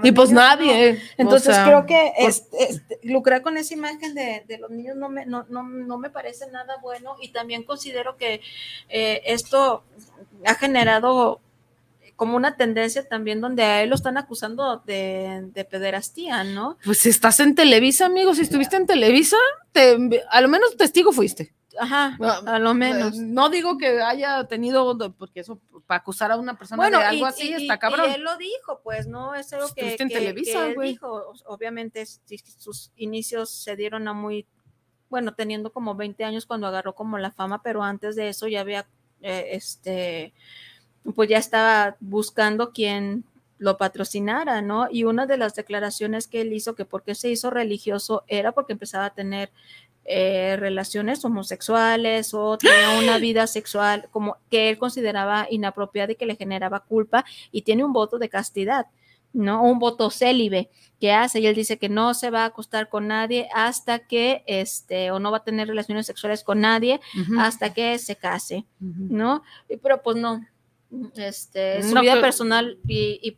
Y 0.02 0.12
pues 0.12 0.30
nadie. 0.30 0.92
no. 0.94 0.98
Entonces 1.18 1.48
o 1.50 1.52
sea, 1.52 1.64
creo 1.64 1.86
que 1.86 2.12
por- 2.18 2.28
es- 2.30 2.46
es- 2.58 2.82
lucrar 3.02 3.42
con 3.42 3.56
esa 3.56 3.74
imagen 3.74 4.14
de, 4.14 4.44
de 4.46 4.58
los 4.58 4.70
niños 4.70 4.96
no 4.96 5.08
me, 5.08 5.26
no, 5.26 5.44
no, 5.48 5.62
no 5.62 5.98
me 5.98 6.10
parece 6.10 6.46
nada 6.50 6.76
bueno 6.82 7.16
y 7.20 7.28
también 7.32 7.62
considero 7.64 8.16
que 8.16 8.40
eh, 8.88 9.22
esto 9.26 9.84
ha 10.46 10.54
generado 10.54 11.40
como 12.16 12.36
una 12.36 12.56
tendencia 12.56 13.08
también 13.08 13.40
donde 13.40 13.64
a 13.64 13.82
él 13.82 13.88
lo 13.88 13.96
están 13.96 14.16
acusando 14.16 14.82
de, 14.86 15.40
de 15.52 15.64
pederastía, 15.64 16.44
¿no? 16.44 16.78
Pues 16.84 17.04
estás 17.06 17.40
en 17.40 17.54
Televisa, 17.56 18.06
amigo, 18.06 18.34
si 18.34 18.42
estuviste 18.42 18.76
en 18.76 18.86
Televisa, 18.86 19.36
te, 19.72 19.96
a 20.30 20.40
lo 20.40 20.48
menos 20.48 20.76
testigo 20.76 21.10
fuiste. 21.12 21.52
Ajá, 21.78 22.16
a 22.46 22.58
lo 22.58 22.74
menos. 22.74 23.18
Eh, 23.18 23.22
No 23.22 23.48
digo 23.48 23.78
que 23.78 24.02
haya 24.02 24.44
tenido, 24.44 24.96
porque 25.18 25.40
eso, 25.40 25.58
para 25.86 26.00
acusar 26.00 26.30
a 26.32 26.36
una 26.36 26.56
persona 26.58 26.88
de 26.90 26.96
algo 26.96 27.24
y- 27.26 27.28
así, 27.28 27.48
y- 27.50 27.62
está 27.62 27.78
cabrón. 27.78 28.10
Y 28.10 28.14
él 28.14 28.22
lo 28.22 28.36
dijo, 28.36 28.80
pues, 28.82 29.06
¿no? 29.06 29.34
Es 29.34 29.52
algo 29.52 29.66
que, 29.74 29.80
Estuviste 29.92 30.02
en 30.02 30.08
que- 30.08 30.14
Televisa, 30.16 30.64
que 30.66 30.72
él 30.72 30.80
dijo. 30.82 31.32
Obviamente, 31.46 32.04
sus 32.06 32.92
inicios 32.96 33.50
se 33.50 33.76
dieron 33.76 34.06
a 34.08 34.12
muy, 34.12 34.46
bueno, 35.08 35.34
teniendo 35.34 35.72
como 35.72 35.94
20 35.94 36.24
años 36.24 36.46
cuando 36.46 36.66
agarró 36.66 36.94
como 36.94 37.18
la 37.18 37.30
fama, 37.30 37.62
pero 37.62 37.82
antes 37.82 38.16
de 38.16 38.28
eso 38.28 38.48
ya 38.48 38.60
había, 38.60 38.86
eh, 39.20 39.48
este, 39.52 40.32
pues 41.14 41.28
ya 41.28 41.38
estaba 41.38 41.96
buscando 42.00 42.72
quien 42.72 43.24
lo 43.58 43.76
patrocinara, 43.76 44.60
¿no? 44.60 44.88
Y 44.90 45.04
una 45.04 45.24
de 45.26 45.36
las 45.36 45.54
declaraciones 45.54 46.26
que 46.26 46.40
él 46.40 46.52
hizo, 46.52 46.74
que 46.74 46.84
por 46.84 47.04
qué 47.04 47.14
se 47.14 47.30
hizo 47.30 47.48
religioso, 47.50 48.24
era 48.26 48.50
porque 48.52 48.72
empezaba 48.72 49.04
a 49.06 49.14
tener 49.14 49.52
eh, 50.04 50.56
relaciones 50.58 51.24
homosexuales 51.24 52.34
o 52.34 52.58
tenía 52.58 52.98
una 52.98 53.18
vida 53.18 53.46
sexual 53.46 54.08
como 54.10 54.36
que 54.50 54.68
él 54.68 54.78
consideraba 54.78 55.46
inapropiada 55.50 56.12
y 56.12 56.16
que 56.16 56.26
le 56.26 56.36
generaba 56.36 56.80
culpa 56.80 57.24
y 57.50 57.62
tiene 57.62 57.84
un 57.84 57.92
voto 57.92 58.18
de 58.18 58.28
castidad, 58.28 58.86
¿no? 59.32 59.62
Un 59.62 59.78
voto 59.78 60.10
célibe 60.10 60.70
que 61.00 61.12
hace 61.12 61.40
y 61.40 61.46
él 61.46 61.54
dice 61.54 61.78
que 61.78 61.88
no 61.88 62.14
se 62.14 62.30
va 62.30 62.42
a 62.42 62.46
acostar 62.46 62.88
con 62.88 63.08
nadie 63.08 63.48
hasta 63.54 64.00
que, 64.00 64.44
este, 64.46 65.10
o 65.10 65.18
no 65.18 65.30
va 65.30 65.38
a 65.38 65.44
tener 65.44 65.66
relaciones 65.68 66.06
sexuales 66.06 66.44
con 66.44 66.60
nadie 66.60 67.00
hasta 67.38 67.72
que 67.74 67.98
se 67.98 68.16
case, 68.16 68.66
Ujú. 68.80 69.06
¿no? 69.10 69.42
Y- 69.68 69.76
Pero 69.78 70.02
pues 70.02 70.16
no, 70.16 70.44
este, 71.16 71.82
su 71.82 71.94
No, 71.94 72.00
vida 72.02 72.20
personal 72.20 72.78
y, 72.86 73.18
y, 73.22 73.36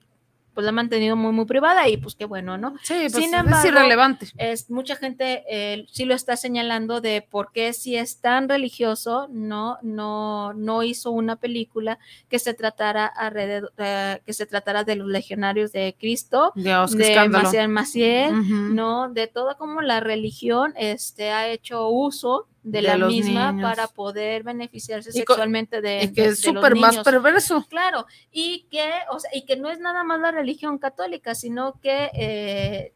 pues 0.54 0.64
la 0.64 0.70
ha 0.70 0.72
mantenido 0.72 1.16
muy, 1.16 1.32
muy 1.32 1.44
privada 1.44 1.88
y 1.88 1.96
pues 1.96 2.14
qué 2.14 2.24
bueno, 2.24 2.56
¿no? 2.56 2.74
Sí, 2.82 2.94
pues 3.10 3.12
Sin 3.14 3.34
es 3.34 3.40
embargo, 3.40 3.68
irrelevante. 3.68 4.26
es, 4.36 4.70
mucha 4.70 4.96
gente 4.96 5.44
eh, 5.50 5.86
sí 5.90 6.04
lo 6.04 6.14
está 6.14 6.36
señalando 6.36 7.00
de 7.00 7.22
por 7.22 7.52
qué 7.52 7.72
si 7.72 7.96
es 7.96 8.20
tan 8.20 8.48
religioso 8.48 9.28
no 9.30 9.78
no 9.82 10.52
no 10.54 10.82
hizo 10.82 11.10
una 11.10 11.36
película 11.36 11.98
que 12.28 12.38
se 12.38 12.54
tratara 12.54 13.06
alrededor 13.06 13.72
eh, 13.78 14.20
que 14.24 14.32
se 14.32 14.46
tratara 14.46 14.84
de 14.84 14.96
los 14.96 15.08
legionarios 15.08 15.72
de 15.72 15.96
Cristo 15.98 16.52
Dios, 16.54 16.92
de. 16.92 17.28
Maciel 17.28 17.68
Maciel 17.68 18.74
no 18.74 19.08
de 19.10 19.26
toda 19.26 19.54
como 19.56 19.82
la 19.82 20.00
religión 20.00 20.72
este 20.76 21.30
ha 21.30 21.48
hecho 21.48 21.88
uso 21.88 22.46
de, 22.64 22.80
De 22.80 22.82
la 22.82 22.96
misma 23.06 23.52
niños. 23.52 23.70
para 23.70 23.86
poder 23.88 24.42
beneficiarse 24.42 25.10
Y 25.10 25.12
sexualmente 25.12 25.80
de 25.80 26.02
Y 26.04 26.12
que 26.12 26.22
de- 26.22 26.28
es 26.28 26.40
súper 26.40 26.74
más 26.74 26.96
perverso. 26.98 27.64
Claro, 27.68 28.06
y 28.32 28.66
que, 28.70 28.90
o 29.10 29.20
sea, 29.20 29.30
y 29.34 29.44
que 29.44 29.56
no 29.56 29.70
es 29.70 29.78
nada 29.78 30.02
más 30.02 30.18
la 30.20 30.30
religión 30.32 30.78
católica, 30.78 31.34
sino 31.34 31.78
que 31.80 32.10
eh, 32.14 32.94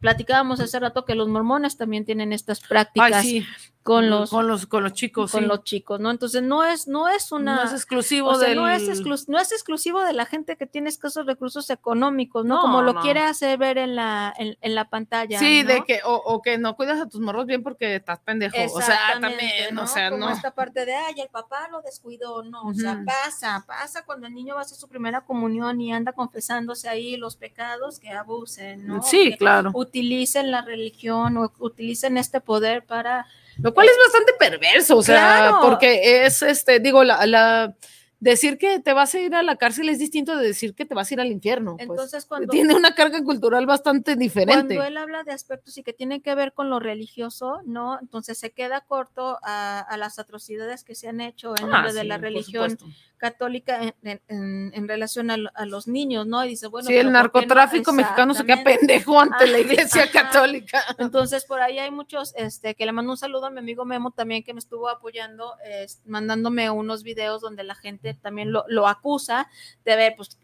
platicábamos 0.00 0.60
hace 0.60 0.78
rato 0.80 1.04
que 1.04 1.14
los 1.14 1.28
mormones 1.28 1.76
también 1.76 2.04
tienen 2.04 2.32
estas 2.32 2.60
prácticas 2.60 3.12
Ay, 3.24 3.40
sí. 3.40 3.46
Con 3.84 4.08
los 4.08 4.30
con 4.30 4.48
los 4.48 4.66
con 4.66 4.82
los 4.82 4.94
chicos, 4.94 5.30
con 5.30 5.42
sí. 5.42 5.46
los 5.46 5.62
chicos, 5.62 6.00
¿no? 6.00 6.10
Entonces 6.10 6.42
no 6.42 6.64
es 6.64 6.88
no 6.88 7.06
es 7.06 7.30
una 7.32 7.56
no 7.56 7.62
es 7.64 7.72
exclusivo 7.72 8.30
o 8.30 8.34
sea, 8.34 8.48
del 8.48 8.56
no 8.56 8.66
es 8.66 8.88
exclu- 8.88 9.26
no 9.28 9.38
es 9.38 9.52
exclusivo 9.52 10.02
de 10.02 10.14
la 10.14 10.24
gente 10.24 10.56
que 10.56 10.64
tiene 10.66 10.88
escasos 10.88 11.26
recursos 11.26 11.68
económicos, 11.68 12.46
¿no? 12.46 12.62
Como 12.62 12.80
lo 12.80 12.94
no. 12.94 13.02
quiere 13.02 13.20
hacer 13.20 13.58
ver 13.58 13.76
en 13.76 13.94
la 13.94 14.32
en, 14.38 14.56
en 14.62 14.74
la 14.74 14.88
pantalla. 14.88 15.38
Sí, 15.38 15.62
de 15.64 15.84
que 15.86 16.00
o, 16.02 16.14
o 16.14 16.40
que 16.40 16.56
no 16.56 16.76
cuidas 16.76 16.98
a 16.98 17.06
tus 17.10 17.20
morros 17.20 17.44
bien 17.44 17.62
porque 17.62 17.94
estás 17.96 18.20
pendejo, 18.20 18.56
o 18.74 18.80
sea, 18.80 19.20
también, 19.20 19.76
o 19.78 19.86
sea, 19.86 20.08
Como 20.08 20.28
no. 20.28 20.32
esta 20.32 20.54
parte 20.54 20.86
de, 20.86 20.94
ay, 20.94 21.20
el 21.20 21.28
papá 21.28 21.68
lo 21.70 21.82
descuidó, 21.82 22.42
no, 22.42 22.62
o 22.62 22.72
sea, 22.72 23.02
pasa, 23.04 23.64
pasa 23.66 24.06
cuando 24.06 24.26
el 24.26 24.32
niño 24.34 24.54
va 24.54 24.60
a 24.60 24.64
hacer 24.64 24.78
su 24.78 24.88
primera 24.88 25.20
comunión 25.26 25.78
y 25.82 25.92
anda 25.92 26.12
confesándose 26.12 26.88
ahí 26.88 27.18
los 27.18 27.36
pecados 27.36 27.98
que 28.00 28.08
abusen, 28.12 28.86
¿no? 28.86 29.02
Sí, 29.02 29.32
Que 29.32 29.36
claro. 29.36 29.72
Utilicen 29.74 30.50
la 30.50 30.62
religión 30.62 31.36
o 31.36 31.52
utilicen 31.58 32.16
este 32.16 32.40
poder 32.40 32.86
para... 32.86 33.26
Lo 33.58 33.72
cual 33.74 33.88
es 33.88 33.96
bastante 34.06 34.32
perverso, 34.38 34.96
o 34.98 35.02
sea, 35.02 35.16
Claro. 35.48 35.58
porque 35.62 36.24
es 36.26 36.42
este, 36.42 36.80
digo, 36.80 37.04
la, 37.04 37.26
la 37.26 37.74
decir 38.20 38.56
que 38.56 38.80
te 38.80 38.94
vas 38.94 39.14
a 39.14 39.18
ir 39.20 39.34
a 39.34 39.42
la 39.42 39.56
cárcel 39.56 39.88
es 39.90 39.98
distinto 39.98 40.34
de 40.36 40.46
decir 40.46 40.74
que 40.74 40.86
te 40.86 40.94
vas 40.94 41.10
a 41.10 41.14
ir 41.14 41.20
al 41.20 41.26
infierno. 41.30 41.76
pues. 41.76 41.88
Entonces, 41.90 42.24
cuando... 42.24 42.50
Tiene 42.50 42.74
una 42.74 42.94
carga 42.94 43.22
cultural 43.22 43.66
bastante 43.66 44.16
diferente. 44.16 44.76
Cuando 44.76 44.84
él 44.84 44.96
habla 44.96 45.24
de 45.24 45.32
aspectos 45.32 45.76
y 45.76 45.82
que 45.82 45.92
tienen 45.92 46.22
que 46.22 46.34
ver 46.34 46.54
con 46.54 46.70
lo 46.70 46.80
religioso, 46.80 47.60
¿no? 47.66 47.98
Entonces 48.00 48.38
se 48.38 48.50
queda 48.52 48.80
corto 48.80 49.38
a, 49.42 49.80
a 49.80 49.96
las 49.98 50.18
atrocidades 50.18 50.84
que 50.84 50.94
se 50.94 51.08
han 51.08 51.20
hecho 51.20 51.54
en 51.58 51.64
Ah, 51.64 51.68
nombre 51.68 51.92
de 51.92 52.04
la 52.04 52.16
religión 52.16 52.70
supuesto. 52.70 52.98
Católica 53.30 53.82
en, 53.82 54.20
en- 54.28 54.70
en- 54.74 54.86
relación 54.88 55.30
a, 55.30 55.36
a 55.54 55.64
los 55.64 55.88
niños, 55.88 56.26
¿no? 56.26 56.44
Y 56.44 56.50
dice, 56.50 56.66
bueno, 56.66 56.86
sí, 56.88 56.94
el 56.94 57.06
pero 57.06 57.08
¿por 57.08 57.40
qué 57.40 57.46
no? 57.46 57.54
narcotráfico 57.54 57.92
mexicano 57.94 58.34
se 58.34 58.44
queda 58.44 58.62
pendejo 58.62 59.18
ante 59.18 59.46
la 59.46 59.56
Ajá, 59.58 59.66
iglesia 59.66 60.02
ajá. 60.02 60.12
católica. 60.12 60.82
Entonces, 60.98 61.46
por 61.46 61.62
ahí 61.62 61.78
hay 61.78 61.90
muchos, 61.90 62.34
este, 62.36 62.74
que 62.74 62.84
le 62.84 62.92
mando 62.92 63.12
un 63.12 63.16
saludo 63.16 63.46
a 63.46 63.50
mi 63.50 63.60
amigo 63.60 63.86
Memo 63.86 64.10
también 64.10 64.42
que 64.44 64.52
me 64.52 64.58
estuvo 64.58 64.88
apoyando, 64.90 65.54
es, 65.64 66.02
mandándome 66.04 66.68
unos 66.70 67.02
videos 67.02 67.40
donde 67.40 67.64
la 67.64 67.74
gente 67.74 68.12
también 68.12 68.52
lo, 68.52 68.64
lo 68.68 68.86
acusa 68.86 69.48
de 69.86 69.96
ver, 69.96 70.14
pues, 70.16 70.38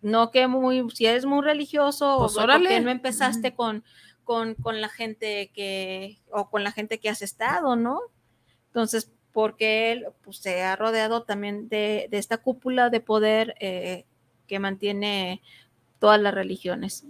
no 0.00 0.30
que 0.30 0.46
muy, 0.46 0.88
si 0.90 1.06
eres 1.06 1.24
muy 1.24 1.42
religioso, 1.44 2.18
Pues, 2.20 2.32
o 2.32 2.34
por 2.36 2.44
órale. 2.44 2.68
qué 2.68 2.80
no 2.80 2.90
empezaste 2.90 3.54
con, 3.54 3.82
con, 4.24 4.54
con 4.54 4.80
la 4.80 4.88
gente 4.88 5.50
que, 5.52 6.20
o 6.30 6.48
con 6.50 6.62
la 6.62 6.70
gente 6.72 6.98
que 7.00 7.08
has 7.08 7.22
estado, 7.22 7.74
¿no? 7.74 8.00
Entonces, 8.68 9.10
porque 9.32 9.92
él 9.92 10.06
pues, 10.22 10.38
se 10.38 10.62
ha 10.62 10.76
rodeado 10.76 11.22
también 11.22 11.68
de, 11.68 12.08
de 12.10 12.18
esta 12.18 12.38
cúpula 12.38 12.90
de 12.90 13.00
poder 13.00 13.54
eh, 13.60 14.04
que 14.46 14.58
mantiene 14.58 15.40
todas 15.98 16.20
las 16.20 16.34
religiones. 16.34 17.04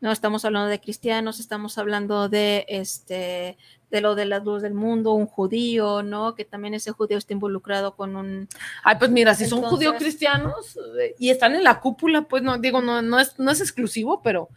No 0.00 0.10
estamos 0.10 0.44
hablando 0.44 0.68
de 0.68 0.80
cristianos, 0.80 1.38
estamos 1.38 1.78
hablando 1.78 2.28
de 2.28 2.64
este 2.68 3.56
de 3.90 4.00
lo 4.00 4.14
de 4.14 4.24
la 4.24 4.38
luz 4.38 4.62
del 4.62 4.72
mundo, 4.72 5.12
un 5.12 5.26
judío, 5.26 6.02
¿no? 6.02 6.34
Que 6.34 6.46
también 6.46 6.72
ese 6.72 6.92
judío 6.92 7.18
está 7.18 7.34
involucrado 7.34 7.94
con 7.94 8.16
un 8.16 8.48
Ay, 8.82 8.96
pues 8.98 9.10
mira, 9.10 9.34
si 9.34 9.44
son 9.44 9.60
judíos 9.60 9.92
Entonces- 9.92 10.02
cristianos 10.02 10.78
eh, 10.98 11.14
y 11.18 11.28
están 11.28 11.54
en 11.54 11.62
la 11.62 11.78
cúpula, 11.78 12.22
pues 12.22 12.42
no, 12.42 12.56
digo, 12.58 12.80
no, 12.80 13.02
no 13.02 13.20
es, 13.20 13.38
no 13.38 13.50
es 13.50 13.60
exclusivo, 13.60 14.22
pero, 14.22 14.48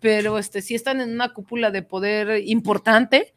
pero 0.00 0.38
este, 0.38 0.62
sí 0.62 0.74
están 0.74 1.00
en 1.00 1.12
una 1.12 1.34
cúpula 1.34 1.70
de 1.70 1.82
poder 1.82 2.42
importante. 2.46 3.34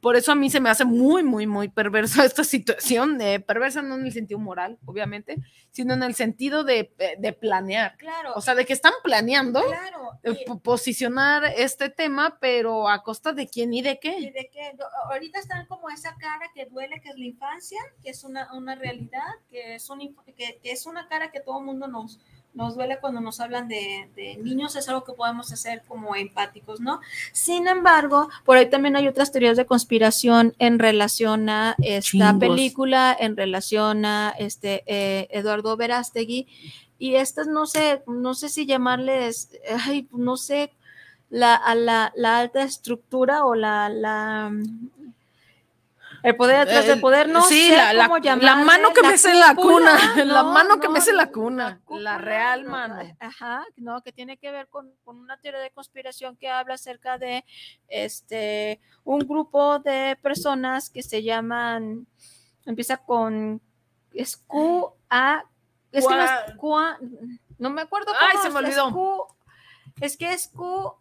Por 0.00 0.16
eso 0.16 0.32
a 0.32 0.34
mí 0.34 0.50
se 0.50 0.60
me 0.60 0.70
hace 0.70 0.84
muy, 0.84 1.22
muy, 1.24 1.46
muy 1.46 1.68
perversa 1.68 2.24
esta 2.24 2.44
situación, 2.44 3.20
eh, 3.20 3.40
perversa 3.40 3.82
no 3.82 3.94
en 3.96 4.06
el 4.06 4.12
sentido 4.12 4.38
moral, 4.38 4.78
obviamente, 4.84 5.36
sino 5.70 5.94
en 5.94 6.02
el 6.02 6.14
sentido 6.14 6.64
de, 6.64 6.92
eh, 6.98 7.16
de 7.18 7.32
planear. 7.32 7.96
Claro. 7.96 8.32
O 8.34 8.40
sea, 8.40 8.54
de 8.54 8.64
que 8.66 8.72
están 8.72 8.92
planeando 9.02 9.62
claro. 9.64 10.10
eh, 10.22 10.36
y- 10.40 10.44
po- 10.46 10.58
posicionar 10.60 11.44
este 11.56 11.88
tema, 11.90 12.38
pero 12.40 12.88
a 12.88 13.02
costa 13.02 13.32
de 13.32 13.48
quién 13.48 13.72
y 13.74 13.82
de 13.82 13.92
y 13.92 13.98
qué. 13.98 14.20
de 14.32 14.50
que 14.52 14.72
lo- 14.78 15.12
ahorita 15.12 15.38
están 15.38 15.66
como 15.66 15.88
esa 15.90 16.14
cara 16.16 16.50
que 16.54 16.66
duele, 16.66 17.00
que 17.00 17.10
es 17.10 17.16
la 17.18 17.24
infancia, 17.24 17.78
que 18.02 18.10
es 18.10 18.24
una, 18.24 18.52
una 18.54 18.74
realidad, 18.74 19.22
que 19.50 19.74
es, 19.76 19.88
un, 19.90 19.98
que, 20.36 20.58
que 20.62 20.70
es 20.72 20.86
una 20.86 21.08
cara 21.08 21.30
que 21.30 21.40
todo 21.40 21.58
el 21.60 21.64
mundo 21.66 21.86
nos, 21.88 22.18
nos 22.54 22.74
duele 22.74 22.98
cuando 23.00 23.20
nos 23.20 23.40
hablan 23.40 23.68
de, 23.68 24.08
de 24.16 24.36
niños, 24.38 24.74
es 24.74 24.88
algo 24.88 25.04
que 25.04 25.12
podemos 25.12 25.52
hacer 25.52 25.82
como 25.86 26.16
empáticos, 26.16 26.80
¿no? 26.80 27.00
Sin 27.32 27.68
embargo, 27.68 28.28
por 28.44 28.56
ahí 28.56 28.68
también 28.68 28.96
hay 28.96 29.06
otras 29.06 29.30
teorías 29.30 29.56
de 29.56 29.66
conspiración 29.66 30.54
en 30.58 30.78
relación 30.78 31.48
a 31.50 31.76
esta 31.78 32.10
Chingos. 32.10 32.38
película, 32.40 33.16
en 33.18 33.36
relación 33.36 34.04
a 34.04 34.34
este 34.38 34.82
eh, 34.86 35.28
Eduardo 35.30 35.76
Verástegui, 35.76 36.48
y 36.98 37.14
estas 37.14 37.46
no 37.46 37.66
sé, 37.66 38.02
no 38.08 38.34
sé 38.34 38.48
si 38.48 38.66
llamarles, 38.66 39.50
ay, 39.86 40.08
no 40.10 40.36
sé, 40.36 40.72
la, 41.30 41.54
a 41.54 41.74
la, 41.74 42.12
la 42.16 42.38
alta 42.38 42.62
estructura 42.64 43.44
o 43.44 43.54
la, 43.54 43.88
la 43.88 44.50
el 46.22 46.36
poder 46.36 46.66
detrás 46.66 46.84
del 46.86 46.94
El- 46.96 47.00
poder, 47.00 47.28
no 47.28 47.42
sí, 47.42 47.68
sé 47.68 47.76
la, 47.76 47.92
la- 47.92 48.04
cómo 48.04 48.16
la 48.18 48.22
llamarle, 48.22 48.64
mano 48.64 48.92
que 48.92 49.02
la 49.02 49.08
mece 49.08 49.34
la 49.34 49.54
cuna, 49.54 49.92
la 50.24 50.42
no, 50.42 50.52
mano 50.52 50.80
que 50.80 50.88
no, 50.88 50.92
mece 50.94 51.12
la 51.12 51.30
cuna, 51.30 51.80
la 51.90 52.18
real 52.18 52.64
no, 52.64 52.70
mano. 52.70 53.16
Ajá, 53.20 53.64
no, 53.76 54.02
que 54.02 54.12
tiene 54.12 54.36
que 54.36 54.50
ver 54.50 54.68
con, 54.68 54.92
con 55.04 55.18
una 55.18 55.38
teoría 55.40 55.60
de 55.60 55.70
conspiración 55.70 56.36
que 56.36 56.48
habla 56.48 56.74
acerca 56.74 57.18
de 57.18 57.44
este 57.88 58.80
un 59.04 59.20
grupo 59.20 59.78
de 59.78 60.18
personas 60.22 60.90
que 60.90 61.02
se 61.02 61.22
llaman, 61.22 62.06
empieza 62.66 62.96
con 62.98 63.60
es 64.12 64.36
Q 64.36 64.92
A 65.10 65.44
es 65.92 66.06
que 66.06 66.14
no 66.14 66.22
es 66.22 66.30
Q 66.56 66.76
no 67.58 67.70
me 67.70 67.82
acuerdo 67.82 68.06
cómo 68.06 68.18
Ay, 68.20 68.38
se 68.42 68.50
me 68.50 68.60
es, 68.60 68.74
es 68.74 68.78
olvidó. 68.78 68.92
Q- 68.92 69.34
es 70.00 70.16
que 70.16 70.32
es 70.32 70.48
Q 70.48 70.94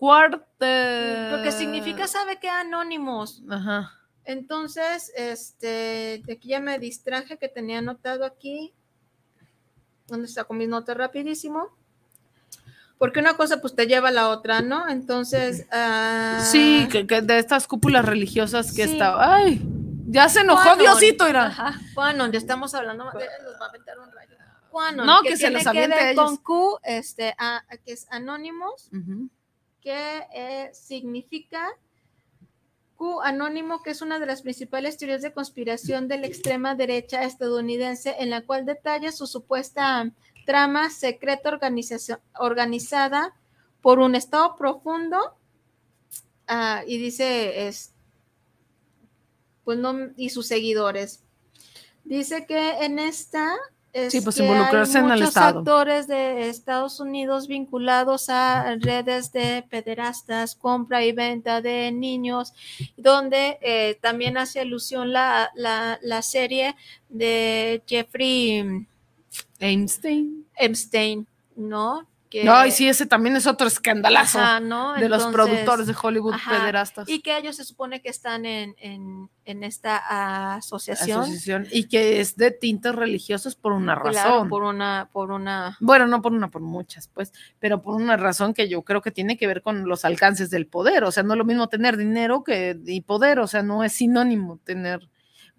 Cuarte. 0.00 1.28
porque 1.30 1.52
significa 1.52 2.06
sabe 2.08 2.40
que 2.40 2.48
anónimos. 2.48 3.42
Ajá. 3.50 3.92
Entonces, 4.24 5.12
este, 5.14 6.22
de 6.24 6.32
aquí 6.32 6.48
ya 6.48 6.60
me 6.60 6.78
distraje 6.78 7.36
que 7.38 7.48
tenía 7.48 7.78
anotado 7.80 8.24
aquí. 8.24 8.72
¿Dónde 10.08 10.26
está 10.26 10.44
con 10.44 10.56
mis 10.58 10.68
notas 10.68 10.96
rapidísimo? 10.96 11.68
Porque 12.98 13.20
una 13.20 13.34
cosa 13.36 13.60
pues 13.60 13.74
te 13.74 13.86
lleva 13.86 14.08
a 14.08 14.12
la 14.12 14.28
otra, 14.30 14.60
¿no? 14.62 14.88
Entonces, 14.88 15.66
ah, 15.70 16.40
Sí, 16.50 16.88
que, 16.90 17.06
que 17.06 17.20
de 17.22 17.38
estas 17.38 17.66
cúpulas 17.66 18.04
religiosas 18.04 18.72
que 18.74 18.86
Sí. 18.86 18.92
estaba. 18.92 19.36
Ay, 19.36 19.60
ya 20.08 20.28
se 20.28 20.40
enojó 20.40 20.62
Quanon. 20.62 20.78
Diosito, 20.78 21.28
Ira. 21.28 21.46
Ajá, 21.46 21.80
Quanon, 21.94 22.32
ya 22.32 22.38
estamos 22.38 22.74
hablando, 22.74 23.04
de- 23.04 23.26
nos 23.44 23.60
va 23.60 23.66
a 23.66 23.68
aventar 23.68 23.98
un 24.00 24.10
rayo. 24.12 24.36
Quanon, 24.70 25.06
No, 25.06 25.22
que 25.22 25.32
se 25.32 25.44
tiene 25.48 25.58
los 25.58 25.66
aviente 25.66 25.94
ver 25.96 26.04
a 26.04 26.10
ellos. 26.12 26.24
con 26.24 26.36
Q, 26.38 26.78
este, 26.84 27.34
a- 27.38 27.62
que 27.84 27.92
es 27.92 28.06
Anonymous, 28.10 28.88
Ujú. 28.92 29.28
Que 29.80 30.26
eh, 30.34 30.70
significa 30.72 31.66
Q 32.96 33.22
anónimo, 33.22 33.82
que 33.82 33.90
es 33.90 34.02
una 34.02 34.18
de 34.18 34.26
las 34.26 34.42
principales 34.42 34.98
teorías 34.98 35.22
de 35.22 35.32
conspiración 35.32 36.06
de 36.06 36.18
la 36.18 36.26
extrema 36.26 36.74
derecha 36.74 37.24
estadounidense, 37.24 38.16
en 38.18 38.30
la 38.30 38.42
cual 38.42 38.66
detalla 38.66 39.10
su 39.10 39.26
supuesta 39.26 40.10
trama 40.44 40.90
secreta 40.90 41.58
organizada 42.38 43.34
por 43.80 43.98
un 43.98 44.14
estado 44.14 44.56
profundo 44.56 45.18
ah, 46.46 46.82
y 46.86 46.98
dice 46.98 47.68
es 47.68 47.92
pues 49.64 49.78
no 49.78 50.10
y 50.16 50.30
sus 50.30 50.46
seguidores. 50.46 51.22
Dice 52.04 52.46
que 52.46 52.84
en 52.84 52.98
esta 52.98 53.56
es 53.92 54.12
Sí, 54.12 54.20
pues, 54.20 54.36
que 54.36 54.42
hay 54.42 54.48
involucrarse 54.48 54.98
en 54.98 55.04
el 55.06 55.10
muchos 55.12 55.28
Estado. 55.28 55.58
actores 55.60 56.06
de 56.06 56.48
Estados 56.48 57.00
Unidos 57.00 57.48
vinculados 57.48 58.28
a 58.28 58.76
redes 58.80 59.32
de 59.32 59.64
pederastas, 59.68 60.54
compra 60.54 61.04
y 61.04 61.12
venta 61.12 61.60
de 61.60 61.90
niños, 61.92 62.52
donde 62.96 63.58
eh, 63.60 63.98
también 64.00 64.38
hace 64.38 64.60
alusión 64.60 65.12
la, 65.12 65.50
la, 65.54 65.98
la 66.02 66.22
serie 66.22 66.76
de 67.08 67.82
Jeffrey 67.86 68.86
Einstein. 69.58 70.46
Epstein, 70.56 71.26
¿no? 71.56 72.06
Que, 72.30 72.48
Ay, 72.48 72.70
sí, 72.70 72.88
ese 72.88 73.06
también 73.06 73.34
es 73.34 73.48
otro 73.48 73.66
escandalazo 73.66 74.38
Ajá, 74.38 74.60
¿no? 74.60 74.94
de 74.94 75.08
los 75.08 75.26
productores 75.26 75.88
de 75.88 75.96
Hollywood 76.00 76.34
ajá, 76.34 76.60
pederastas. 76.60 77.08
Y 77.08 77.22
que 77.22 77.36
ellos 77.36 77.56
se 77.56 77.64
supone 77.64 78.00
que 78.00 78.08
están 78.08 78.46
en, 78.46 78.76
en, 78.78 79.28
en 79.44 79.64
esta 79.64 80.54
asociación. 80.54 81.22
asociación 81.22 81.66
y 81.72 81.88
que 81.88 82.20
es 82.20 82.36
de 82.36 82.52
tintes 82.52 82.94
religiosos 82.94 83.56
por 83.56 83.72
una 83.72 83.94
Claro, 84.00 84.30
razón. 84.30 84.48
por 84.48 84.62
una, 84.62 85.08
por 85.12 85.32
una. 85.32 85.76
Bueno, 85.80 86.06
no 86.06 86.22
por 86.22 86.32
una, 86.32 86.48
por 86.52 86.62
muchas, 86.62 87.08
pues, 87.08 87.32
pero 87.58 87.82
por 87.82 87.96
una 87.96 88.16
razón 88.16 88.54
que 88.54 88.68
yo 88.68 88.82
creo 88.82 89.02
que 89.02 89.10
tiene 89.10 89.36
que 89.36 89.48
ver 89.48 89.60
con 89.60 89.88
los 89.88 90.04
alcances 90.04 90.50
del 90.50 90.68
poder. 90.68 91.02
O 91.02 91.10
sea, 91.10 91.24
no 91.24 91.34
es 91.34 91.38
lo 91.38 91.44
mismo 91.44 91.68
tener 91.68 91.96
dinero 91.96 92.44
que 92.44 92.78
y 92.86 93.00
poder, 93.00 93.40
o 93.40 93.48
sea, 93.48 93.64
no 93.64 93.82
es 93.82 93.92
sinónimo 93.92 94.58
tener. 94.62 95.08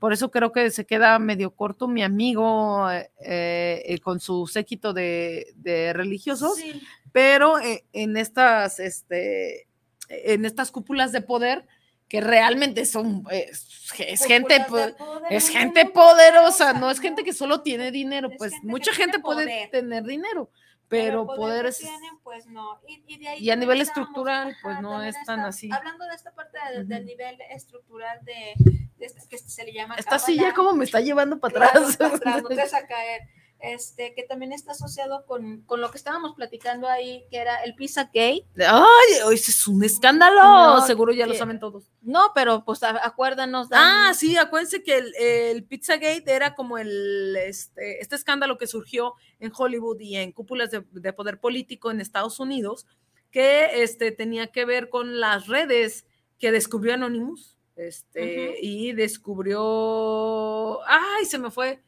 Por 0.01 0.13
eso 0.13 0.31
creo 0.31 0.51
que 0.51 0.71
se 0.71 0.85
queda 0.87 1.19
medio 1.19 1.51
corto 1.55 1.87
mi 1.87 2.01
amigo 2.01 2.89
eh, 2.89 3.11
eh, 3.23 3.99
con 4.01 4.19
su 4.19 4.47
séquito 4.47 4.93
de, 4.93 5.53
de 5.57 5.93
religiosos, 5.93 6.55
Sí. 6.57 6.81
pero 7.11 7.59
eh, 7.59 7.85
en 7.93 8.17
estas, 8.17 8.79
este, 8.79 9.67
en 10.09 10.43
estas 10.43 10.71
cúpulas 10.71 11.11
de 11.11 11.21
poder 11.21 11.67
que 12.09 12.19
realmente 12.19 12.85
son, 12.85 13.23
eh, 13.29 13.45
es, 13.51 13.91
es 13.99 14.25
gente, 14.25 14.65
poder 14.67 14.95
es 15.29 15.47
gente 15.49 15.85
poderosa, 15.85 16.73
no 16.73 16.89
es 16.89 16.99
gente 16.99 17.23
que 17.23 17.31
solo 17.33 17.61
tiene 17.61 17.91
dinero, 17.91 18.27
Es 18.31 18.37
pues 18.39 18.51
gente 18.53 18.67
mucha 18.67 18.93
gente 18.93 19.19
puede 19.19 19.45
poder. 19.45 19.69
tener 19.69 20.03
dinero, 20.03 20.49
Pero 20.89 21.25
pero 21.27 21.33
el 21.33 21.37
poder 21.37 21.61
que 21.65 21.69
es... 21.69 21.77
tienen, 21.77 22.17
pues 22.23 22.47
no. 22.47 22.81
Y, 22.87 23.03
y 23.07 23.17
de 23.19 23.27
ahí 23.29 23.39
y 23.45 23.49
a 23.51 23.55
nivel 23.55 23.79
estructural, 23.81 24.57
pues, 24.63 24.81
no 24.81 24.93
también 24.93 25.09
es 25.09 25.25
tan 25.27 25.39
está- 25.41 25.47
así. 25.49 25.69
Hablando 25.71 26.05
de 26.05 26.15
esta 26.15 26.31
parte 26.33 26.57
de- 26.73 26.83
del 26.85 26.97
Ujú. 27.03 27.07
nivel 27.07 27.37
estructural 27.51 28.19
de, 28.25 28.55
de 29.01 29.07
esta- 29.07 29.27
que 29.27 29.37
se 29.37 29.65
le 29.65 29.73
llama. 29.73 29.95
Esta 29.95 30.17
silla 30.19 30.43
cábala. 30.43 30.55
como 30.55 30.73
me 30.75 30.85
está 30.85 31.01
llevando 31.01 31.39
para 31.39 31.65
atrás. 31.67 31.97
para 31.97 32.15
atrás, 32.15 32.43
no 32.43 32.47
te 32.49 32.55
vas 32.63 32.73
a 32.73 32.87
caer. 32.87 33.21
Este, 33.63 34.15
que 34.15 34.23
también 34.23 34.53
está 34.53 34.71
asociado 34.71 35.23
con, 35.27 35.61
con 35.67 35.81
lo 35.81 35.91
que 35.91 35.97
estábamos 35.99 36.33
platicando 36.35 36.87
ahí, 36.87 37.25
que 37.29 37.37
era 37.37 37.57
el 37.63 37.75
Pizza 37.75 38.05
Gate. 38.05 38.47
Ay, 38.57 39.33
ese 39.35 39.51
es 39.51 39.67
un 39.67 39.83
escándalo. 39.83 40.41
No, 40.41 40.87
Seguro 40.87 41.13
ya 41.13 41.27
lo 41.27 41.35
saben 41.35 41.59
todos. 41.59 41.83
No, 42.01 42.31
pero 42.33 42.65
pues 42.65 42.81
acuérdanos. 42.81 43.67
Ah, 43.71 44.13
sí, 44.15 44.35
acuérdense 44.35 44.81
que 44.81 44.97
el, 44.97 45.13
el 45.15 45.63
Pizzagate 45.63 46.23
era 46.33 46.55
como 46.55 46.79
el 46.79 47.35
este, 47.35 48.01
este 48.01 48.15
escándalo 48.15 48.57
que 48.57 48.65
surgió 48.65 49.13
en 49.39 49.51
Hollywood 49.55 49.99
y 49.99 50.15
en 50.15 50.31
cúpulas 50.31 50.71
de, 50.71 50.83
de 50.89 51.13
poder 51.13 51.39
político 51.39 51.91
en 51.91 52.01
Estados 52.01 52.39
Unidos, 52.39 52.87
que 53.29 53.83
este, 53.83 54.11
tenía 54.11 54.47
que 54.47 54.65
ver 54.65 54.89
con 54.89 55.19
las 55.19 55.45
redes 55.45 56.05
que 56.39 56.51
descubrió 56.51 56.95
Anonymous. 56.95 57.59
Este, 57.87 58.55
y 58.61 58.93
descubrió. 58.93 60.79
Ay, 60.87 61.25
se 61.25 61.39
me 61.39 61.49
fue 61.51 61.81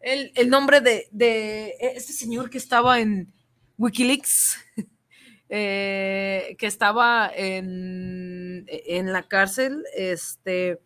el, 0.00 0.32
el 0.34 0.48
nombre 0.48 0.80
de, 0.80 1.08
de 1.12 1.74
este 1.80 2.12
señor 2.12 2.50
que 2.50 2.58
estaba 2.58 3.00
en 3.00 3.32
Wikileaks. 3.78 4.58
eh, 5.48 6.56
que 6.58 6.66
estaba 6.66 7.30
en, 7.34 8.64
en 8.68 9.12
la 9.12 9.28
cárcel, 9.28 9.84
este, 9.94 10.80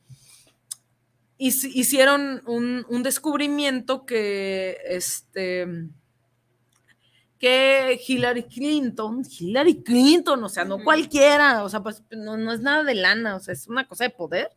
hic- 1.38 1.70
hicieron 1.74 2.42
un, 2.46 2.84
un 2.88 3.02
descubrimiento 3.02 4.04
que, 4.04 4.76
este, 4.84 5.66
que 7.40 7.98
Hillary 8.06 8.42
Clinton, 8.44 9.22
Hillary 9.26 9.82
Clinton, 9.82 10.44
o 10.44 10.48
sea, 10.50 10.66
no 10.66 10.84
cualquiera, 10.84 11.64
o 11.64 11.68
sea, 11.70 11.82
pues 11.82 12.02
no, 12.10 12.36
no 12.36 12.52
es 12.52 12.60
nada 12.60 12.84
de 12.84 12.94
lana, 12.94 13.36
o 13.36 13.40
sea, 13.40 13.54
es 13.54 13.66
una 13.66 13.88
cosa 13.88 14.04
de 14.04 14.10
poder. 14.10 14.50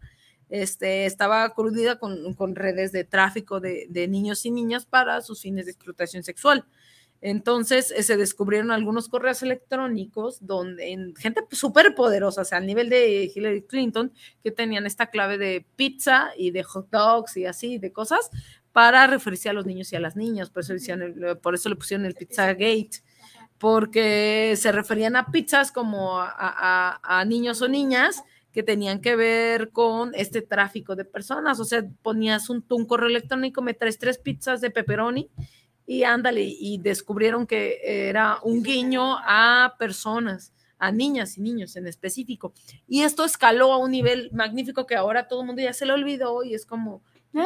Este, 0.49 1.05
estaba 1.05 1.53
coludida 1.53 1.97
con, 1.97 2.33
con 2.33 2.55
redes 2.55 2.91
de 2.91 3.05
tráfico 3.05 3.61
de, 3.61 3.87
de 3.89 4.07
niños 4.09 4.45
y 4.45 4.51
niñas 4.51 4.85
para 4.85 5.21
sus 5.21 5.41
fines 5.41 5.65
de 5.65 5.71
explotación 5.71 6.23
sexual. 6.23 6.65
Entonces 7.21 7.91
eh, 7.91 8.03
se 8.03 8.17
descubrieron 8.17 8.69
algunos 8.69 9.07
correos 9.07 9.41
electrónicos 9.43 10.45
donde 10.45 10.91
en 10.91 11.15
gente 11.15 11.41
súper 11.51 11.95
poderosa, 11.95 12.41
o 12.41 12.45
sea, 12.45 12.57
al 12.57 12.65
nivel 12.65 12.89
de 12.89 13.31
Hillary 13.33 13.61
Clinton, 13.61 14.11
que 14.43 14.51
tenían 14.51 14.85
esta 14.85 15.05
clave 15.05 15.37
de 15.37 15.65
pizza 15.77 16.31
y 16.37 16.51
de 16.51 16.63
hot 16.63 16.89
dogs 16.91 17.37
y 17.37 17.45
así, 17.45 17.77
de 17.77 17.93
cosas, 17.93 18.29
para 18.73 19.07
referirse 19.07 19.47
a 19.49 19.53
los 19.53 19.65
niños 19.65 19.93
y 19.93 19.95
a 19.95 19.99
las 20.01 20.15
niñas. 20.17 20.49
Por 20.49 20.61
eso, 20.63 20.73
le 20.73 20.79
hicieron 20.79 21.03
el- 21.03 21.37
por 21.37 21.55
eso 21.55 21.69
le 21.69 21.75
pusieron 21.77 22.05
el 22.05 22.15
Pizza 22.15 22.47
Gate, 22.53 23.01
porque 23.57 24.55
se 24.57 24.71
referían 24.71 25.15
a 25.15 25.27
pizzas 25.27 25.71
como 25.71 26.19
a, 26.19 26.33
a- 26.37 26.99
a 27.19 27.25
niños 27.25 27.61
o 27.61 27.67
niñas 27.67 28.23
que 28.51 28.61
tenían 28.63 28.99
que 29.01 29.15
ver 29.15 29.71
con 29.71 30.11
este 30.15 30.41
tráfico 30.41 30.95
de 30.95 31.05
personas. 31.05 31.59
O 31.59 31.65
sea, 31.65 31.83
ponías 32.01 32.49
un, 32.49 32.63
un 32.69 32.85
correo 32.85 33.07
electrónico, 33.09 33.61
me 33.61 33.73
traes 33.73 33.97
tres 33.97 34.17
pizzas 34.17 34.61
de 34.61 34.69
pepperoni 34.69 35.29
y 35.87 36.03
ándale, 36.03 36.43
y 36.43 36.77
descubrieron 36.77 37.45
que 37.47 37.79
era 38.09 38.37
un 38.43 38.63
guiño 38.63 39.17
a 39.19 39.75
personas, 39.79 40.53
a 40.77 40.91
niñas 40.91 41.37
y 41.37 41.41
niños 41.41 41.75
en 41.75 41.87
específico. 41.87 42.53
Y 42.87 43.01
esto 43.01 43.25
escaló 43.25 43.73
a 43.73 43.77
un 43.77 43.91
nivel 43.91 44.29
magnífico 44.33 44.85
que 44.85 44.95
ahora 44.95 45.27
todo 45.27 45.41
el 45.41 45.47
mundo 45.47 45.61
ya 45.61 45.73
se 45.73 45.85
le 45.85 45.93
olvidó 45.93 46.43
y 46.43 46.53
es 46.53 46.65
como, 46.65 47.01
¿eh? 47.33 47.41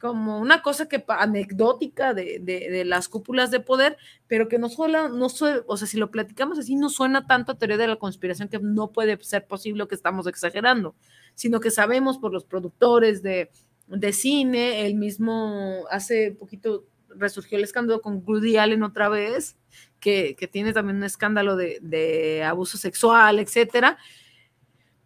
Como 0.00 0.38
una 0.38 0.62
cosa 0.62 0.88
que 0.88 1.04
anecdótica 1.08 2.14
de, 2.14 2.38
de- 2.40 2.70
de 2.70 2.84
las 2.84 3.08
cúpulas 3.08 3.50
de 3.50 3.60
poder, 3.60 3.96
pero 4.26 4.48
que 4.48 4.58
no 4.58 4.68
suena, 4.68 5.08
no 5.08 5.28
sue- 5.28 5.62
o 5.66 5.76
sea, 5.76 5.86
si 5.88 5.96
lo 5.96 6.10
platicamos 6.10 6.58
así, 6.58 6.76
no 6.76 6.88
suena 6.88 7.26
tanto 7.26 7.52
a 7.52 7.58
teoría 7.58 7.76
de 7.76 7.88
la 7.88 7.96
conspiración 7.96 8.48
que 8.48 8.58
no 8.60 8.92
puede 8.92 9.18
ser 9.22 9.46
posible 9.46 9.86
que 9.88 9.94
estamos 9.94 10.26
exagerando, 10.26 10.94
sino 11.34 11.60
que 11.60 11.70
sabemos 11.70 12.18
por 12.18 12.32
los 12.32 12.44
productores 12.44 13.22
de, 13.22 13.50
de 13.88 14.12
cine, 14.12 14.86
el 14.86 14.94
mismo, 14.94 15.84
hace 15.90 16.32
poquito 16.38 16.84
resurgió 17.10 17.58
el 17.58 17.64
escándalo 17.64 18.00
con 18.00 18.22
Woody 18.24 18.58
Allen 18.58 18.82
otra 18.82 19.08
vez, 19.08 19.56
que, 19.98 20.36
que 20.38 20.46
tiene 20.46 20.72
también 20.72 20.98
un 20.98 21.04
escándalo 21.04 21.56
de, 21.56 21.78
de 21.82 22.44
abuso 22.44 22.78
sexual, 22.78 23.38
etcétera. 23.40 23.98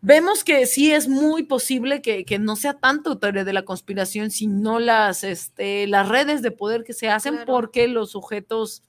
Vemos 0.05 0.43
que 0.43 0.67
sí 0.67 0.93
es 0.93 1.07
muy 1.09 1.45
posible 1.45 2.03
que, 2.03 2.25
que 2.25 2.41
no 2.41 2.57
sea 2.57 2.75
tanto 2.75 3.19
teoría 3.19 3.45
de 3.45 3.53
la 3.53 3.65
conspiración, 3.65 4.33
sino 4.33 4.81
las, 4.81 5.23
este, 5.23 5.87
las 5.87 6.09
redes 6.09 6.43
de 6.43 6.51
poder 6.51 6.83
que 6.83 6.93
se 6.93 7.09
hacen 7.09 7.35
Claro. 7.37 7.53
porque 7.53 7.87
los 7.87 8.11
sujetos 8.11 8.83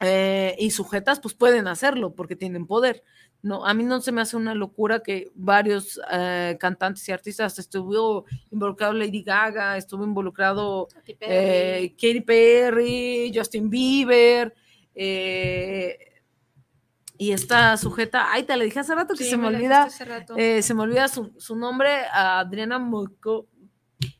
eh, 0.00 0.56
y 0.58 0.70
sujetas 0.70 1.20
pues 1.20 1.34
pueden 1.34 1.68
hacerlo 1.68 2.14
porque 2.14 2.34
tienen 2.34 2.66
poder. 2.66 3.02
No, 3.42 3.66
a 3.66 3.74
mí 3.74 3.84
no 3.84 4.00
se 4.00 4.10
me 4.10 4.22
hace 4.22 4.36
una 4.36 4.54
locura 4.54 5.00
que 5.02 5.30
varios 5.34 6.00
eh, 6.10 6.56
cantantes 6.58 7.06
y 7.08 7.12
artistas 7.12 7.58
estuvo 7.58 8.24
involucrado 8.50 8.94
Lady 8.94 9.22
Gaga, 9.22 9.76
estuvo 9.76 10.02
involucrado 10.04 10.88
Katy 10.94 11.16
eh, 11.20 11.90
Katy 12.00 12.20
Perry, 12.22 13.32
Justin 13.34 13.68
Bieber, 13.68 14.54
eh, 14.94 15.98
y 17.22 17.32
esta 17.32 17.76
sujeta, 17.76 18.32
ay, 18.32 18.42
te 18.42 18.56
le 18.56 18.64
dije 18.64 18.80
hace 18.80 18.94
rato 18.94 19.14
que 19.14 19.22
Sí, 19.24 19.30
se 19.30 19.36
me 19.36 19.46
olvida, 19.48 19.88
eh, 20.36 20.60
se 20.62 20.74
me 20.74 20.82
olvida 20.82 21.06
su, 21.08 21.32
su 21.38 21.54
nombre, 21.54 22.04
Adriana 22.12 22.78
Moko, 22.80 23.46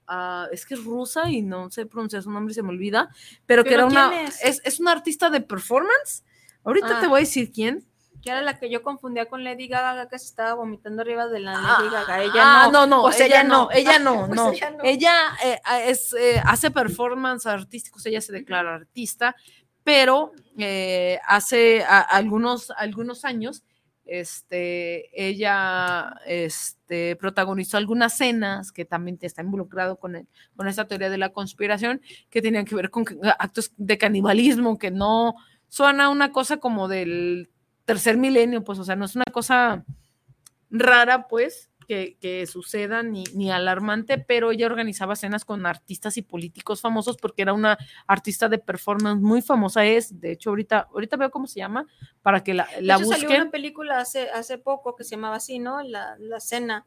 ah, 0.07 0.47
es 0.53 0.65
que 0.66 0.74
es 0.74 0.85
rusa 0.85 1.29
y 1.31 1.43
no 1.43 1.70
sé 1.70 1.87
pronunciar 1.87 2.23
su 2.23 2.31
nombre 2.31 2.55
se 2.55 2.62
me 2.62 2.69
olvida, 2.69 3.09
pero 3.47 3.65
que 3.65 3.70
¿Pero 3.70 3.89
era 3.89 4.07
una, 4.09 4.23
es? 4.23 4.45
es, 4.45 4.61
es 4.65 4.79
una 4.81 4.93
artista 4.93 5.31
de 5.31 5.41
performance, 5.41 6.23
ahorita 6.65 6.99
Ah. 6.99 7.01
te 7.01 7.07
voy 7.09 7.19
a 7.19 7.20
decir 7.20 7.51
quién. 7.53 7.85
Que 8.23 8.31
era 8.31 8.41
la 8.41 8.57
que 8.57 8.70
yo 8.70 8.85
confundía 8.85 9.27
con 9.27 9.43
Lady 9.43 9.66
Gaga, 9.66 10.09
que 10.09 10.16
se 10.16 10.27
estaba 10.27 10.55
vomitando 10.55 11.03
arriba 11.03 11.27
de 11.27 11.41
la 11.41 11.55
Ah, 11.57 11.79
Lady 11.81 11.91
Gaga. 11.93 12.23
Ella 12.23 12.33
ah, 12.37 12.69
no. 12.73 12.87
no, 12.87 12.87
no, 12.99 13.03
Pues 13.03 13.19
ella, 13.20 13.43
no, 13.43 13.69
ella 13.73 13.99
no, 13.99 14.27
Pues 14.29 14.37
no. 14.37 14.53
ella 14.53 14.70
no. 14.70 14.85
Ella 14.85 15.15
eh, 15.45 15.61
es, 15.89 16.15
eh, 16.15 16.41
hace 16.45 16.70
performance 16.70 17.47
artísticos, 17.47 18.07
ella 18.07 18.20
se 18.20 18.33
declara 18.33 18.77
artista, 18.77 19.35
pero 19.85 20.33
eh, 20.59 21.19
hace 21.27 21.83
algunos, 21.85 22.71
algunos 22.77 23.25
años, 23.25 23.65
este, 24.05 25.09
ella 25.15 26.17
este, 26.27 27.17
protagonizó 27.17 27.77
algunas 27.77 28.17
cenas 28.17 28.73
que 28.73 28.85
también 28.85 29.19
está 29.23 29.43
involucrado 29.43 29.97
con, 29.97 30.17
el- 30.17 30.29
con 30.57 30.69
esa 30.69 30.87
teoría 30.87 31.09
de 31.11 31.19
la 31.19 31.31
conspiración 31.33 32.01
que 32.31 32.43
tenían 32.43 32.65
que 32.65 32.75
ver 32.75 32.91
con 32.91 33.05
actos 33.39 33.73
de 33.77 33.99
canibalismo, 33.99 34.79
que 34.79 34.91
no 34.91 35.35
suena 35.69 36.11
una 36.11 36.33
cosa 36.33 36.59
como 36.59 36.89
del 36.89 37.51
tercer 37.85 38.19
milenio, 38.19 38.63
pues, 38.65 38.79
o 38.79 38.85
sea, 38.85 38.97
no 38.97 39.05
es 39.07 39.17
una 39.17 39.25
cosa 39.33 39.85
rara, 40.71 41.29
pues, 41.29 41.71
que, 41.93 42.16
que 42.20 42.47
suceda 42.47 43.02
ni, 43.02 43.24
ni 43.35 43.51
alarmante, 43.51 44.16
pero 44.16 44.51
ella 44.51 44.64
organizaba 44.64 45.14
cenas 45.14 45.44
con 45.44 45.66
artistas 45.66 46.16
y 46.16 46.23
políticos 46.23 46.81
famosos 46.81 47.19
porque 47.19 47.43
era 47.43 47.52
una 47.52 47.77
artista 48.06 48.48
de 48.48 48.59
performance 48.59 49.20
muy 49.20 49.43
famosa, 49.43 49.85
es, 49.85 50.19
de 50.20 50.32
hecho, 50.32 50.48
ahorita, 50.51 50.89
ahorita 50.90 51.19
veo 51.19 51.31
cómo 51.31 51.47
se 51.47 51.60
llama, 51.60 51.86
para 52.23 52.43
que 52.43 52.55
la, 52.55 52.66
De 52.77 52.81
la 52.81 52.94
hecho, 52.97 53.05
salió 53.05 53.24
busquen. 53.28 53.43
una 53.43 53.51
película 53.51 54.01
hace, 54.01 54.31
hace 54.31 54.56
poco 54.56 54.97
que 54.97 55.05
se 55.05 55.16
llamaba 55.16 55.36
así, 55.36 55.59
¿no? 55.59 55.82
La, 55.82 56.16
la 56.19 56.40
cena. 56.40 56.86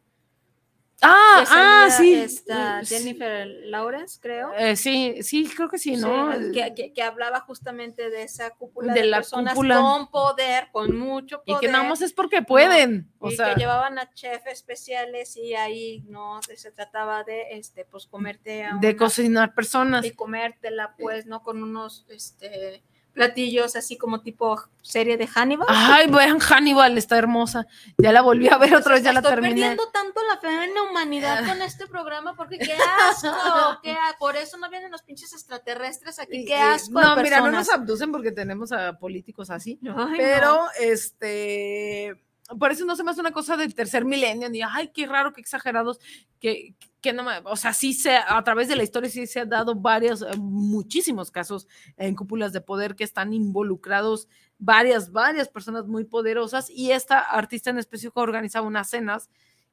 Ah, 1.02 1.44
ah, 1.50 1.90
sí. 1.92 2.14
esta 2.16 2.84
sí. 2.84 2.96
Jennifer 2.96 3.46
Lawrence, 3.66 4.18
creo. 4.22 4.54
Eh, 4.58 4.76
sí, 4.76 5.22
sí, 5.22 5.46
creo 5.54 5.70
que 5.70 5.78
sí, 5.78 5.98
¿no? 5.98 6.32
Sí, 6.34 6.52
que, 6.54 6.74
que- 6.74 6.94
que 6.94 7.04
hablaba 7.04 7.42
justamente 7.42 8.10
de 8.10 8.24
esa 8.24 8.52
cúpula 8.52 8.94
De 8.94 9.02
de, 9.02 9.06
la 9.08 9.18
personas 9.18 9.54
cúpula. 9.54 9.76
con 9.82 10.08
poder, 10.10 10.70
con 10.72 10.98
mucho 10.98 11.42
y 11.46 11.52
poder. 11.52 11.62
que 11.68 11.72
nada 11.72 11.84
más 11.90 12.02
es 12.02 12.14
porque 12.14 12.42
pueden. 12.42 13.12
¿no? 13.20 13.28
O 13.28 13.30
y 13.32 13.36
sea, 13.36 13.54
que 13.54 13.60
llevaban 13.60 14.00
a 14.00 14.12
chefs 14.14 14.48
especiales 14.48 15.36
y 15.36 15.54
ahí 15.54 16.02
no 16.08 16.40
se 16.42 16.72
trataba 16.72 17.24
de 17.24 17.44
este 17.52 17.84
pues 17.86 18.08
comerte 18.08 18.64
a 18.64 18.78
de 18.80 18.88
una- 18.90 18.98
cocinar 18.98 19.54
personas. 19.54 20.06
y 20.06 20.12
comértela 20.12 20.96
pues 20.98 21.26
no 21.26 21.44
con 21.44 21.62
unos 21.62 22.06
este 22.10 22.84
platillos 23.16 23.76
así 23.76 23.98
como 23.98 24.22
tipo 24.22 24.62
serie 24.82 25.18
de 25.18 25.26
Hannibal. 25.26 25.66
Ay, 25.70 26.08
vean, 26.08 26.40
Hannibal 26.40 26.96
está 26.98 27.18
hermosa. 27.18 27.66
Ya 27.98 28.12
la 28.12 28.22
volví 28.22 28.50
a 28.50 28.58
ver 28.58 28.76
otra 28.76 28.94
vez, 28.94 29.04
ya 29.04 29.14
la 29.14 29.22
Estoy 29.22 29.32
terminé. 29.32 29.56
perdiendo 29.56 29.90
tanto 29.90 30.22
la 30.28 30.38
fe 30.38 30.66
en 30.66 30.76
la 30.76 30.84
humanidad 30.84 31.48
con 31.48 31.62
este 31.62 31.88
programa 31.88 32.36
porque 32.36 32.60
qué 32.60 32.78
asco, 33.10 33.32
qué 33.84 33.96
por 34.20 34.36
eso 34.36 34.58
no 34.58 34.70
vienen 34.70 34.92
los 34.92 35.02
pinches 35.02 35.34
extraterrestres 35.34 36.20
aquí, 36.20 36.46
qué 36.46 36.56
asco. 36.56 37.00
de 37.00 37.06
No, 37.06 37.16
mira, 37.16 37.40
no 37.40 37.52
nos 37.52 37.70
abducen 37.70 38.12
porque 38.12 38.32
tenemos 38.32 38.72
a 38.72 39.00
políticos 39.00 39.50
así. 39.50 39.80
Ay, 39.96 40.18
pero, 40.18 40.56
no. 40.56 40.70
este, 40.80 42.22
por 42.60 42.72
eso 42.72 42.86
no 42.86 42.96
se 42.96 43.04
me 43.04 43.12
hace 43.12 43.22
una 43.22 43.32
cosa 43.32 43.56
del 43.58 43.74
tercer 43.74 44.04
milenio, 44.04 44.50
ni, 44.50 44.62
ay, 44.62 44.90
qué 44.94 45.08
raro, 45.08 45.34
qué 45.34 45.42
exagerados, 45.42 46.00
que, 46.40 46.76
que 47.06 47.14
no 47.14 47.23
o 47.44 47.56
sea, 47.56 47.72
sí 47.72 47.94
se, 47.94 48.18
a 48.18 48.44
través 48.44 48.68
de 48.68 48.76
la 48.76 48.82
historia 48.82 49.11
sí 49.11 49.27
se 49.27 49.41
han 49.41 49.49
dado 49.49 49.76
varios, 49.76 50.23
eh, 50.23 50.38
muchísimos 50.40 51.30
casos 51.30 51.68
en 51.98 52.15
cúpulas 52.15 52.52
de 52.52 52.61
poder 52.61 52.95
que 52.95 53.03
están 53.03 53.32
involucrados 53.32 54.27
varias, 54.57 55.11
varias 55.11 55.48
personas 55.48 55.86
muy 55.86 56.06
poderosas 56.06 56.68
y 56.68 56.94
esta 56.94 57.19
artista 57.19 57.69
en 57.69 57.77
específico 57.77 58.22
organizaba 58.22 58.65
unas 58.65 58.90
cenas 58.90 59.30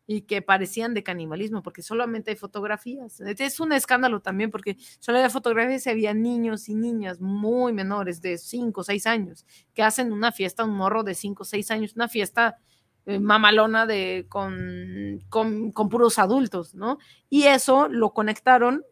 y 0.06 0.22
que 0.22 0.42
parecían 0.42 0.92
de 0.92 1.02
canibalismo, 1.02 1.62
porque 1.62 1.80
solamente 1.80 2.32
hay 2.32 2.36
fotografías. 2.36 3.18
Es 3.20 3.60
un 3.60 3.72
escándalo 3.72 4.20
también, 4.20 4.50
porque 4.50 4.76
solo 4.98 5.16
había 5.16 5.30
fotografías 5.30 5.86
y 5.86 5.90
había 5.90 6.12
niños 6.12 6.68
y 6.68 6.74
niñas 6.74 7.18
muy 7.18 7.72
menores, 7.72 8.20
de 8.20 8.36
5 8.36 8.78
o 8.78 8.84
6 8.84 9.06
años, 9.06 9.46
que 9.72 9.82
hacen 9.82 10.12
una 10.12 10.32
fiesta, 10.32 10.64
un 10.64 10.76
morro 10.76 11.02
de 11.02 11.14
5 11.14 11.44
o 11.44 11.46
6 11.46 11.70
años, 11.70 11.94
una 11.94 12.09
fiesta 12.09 12.59
mamalona 13.06 13.86
de, 13.86 14.26
con, 14.28 15.20
con, 15.28 15.72
con 15.72 15.88
puros 15.88 16.18
adultos, 16.18 16.74
¿no? 16.74 16.98
Y 17.28 17.44
eso 17.44 17.88
lo 17.88 18.12
conectaron, 18.12 18.84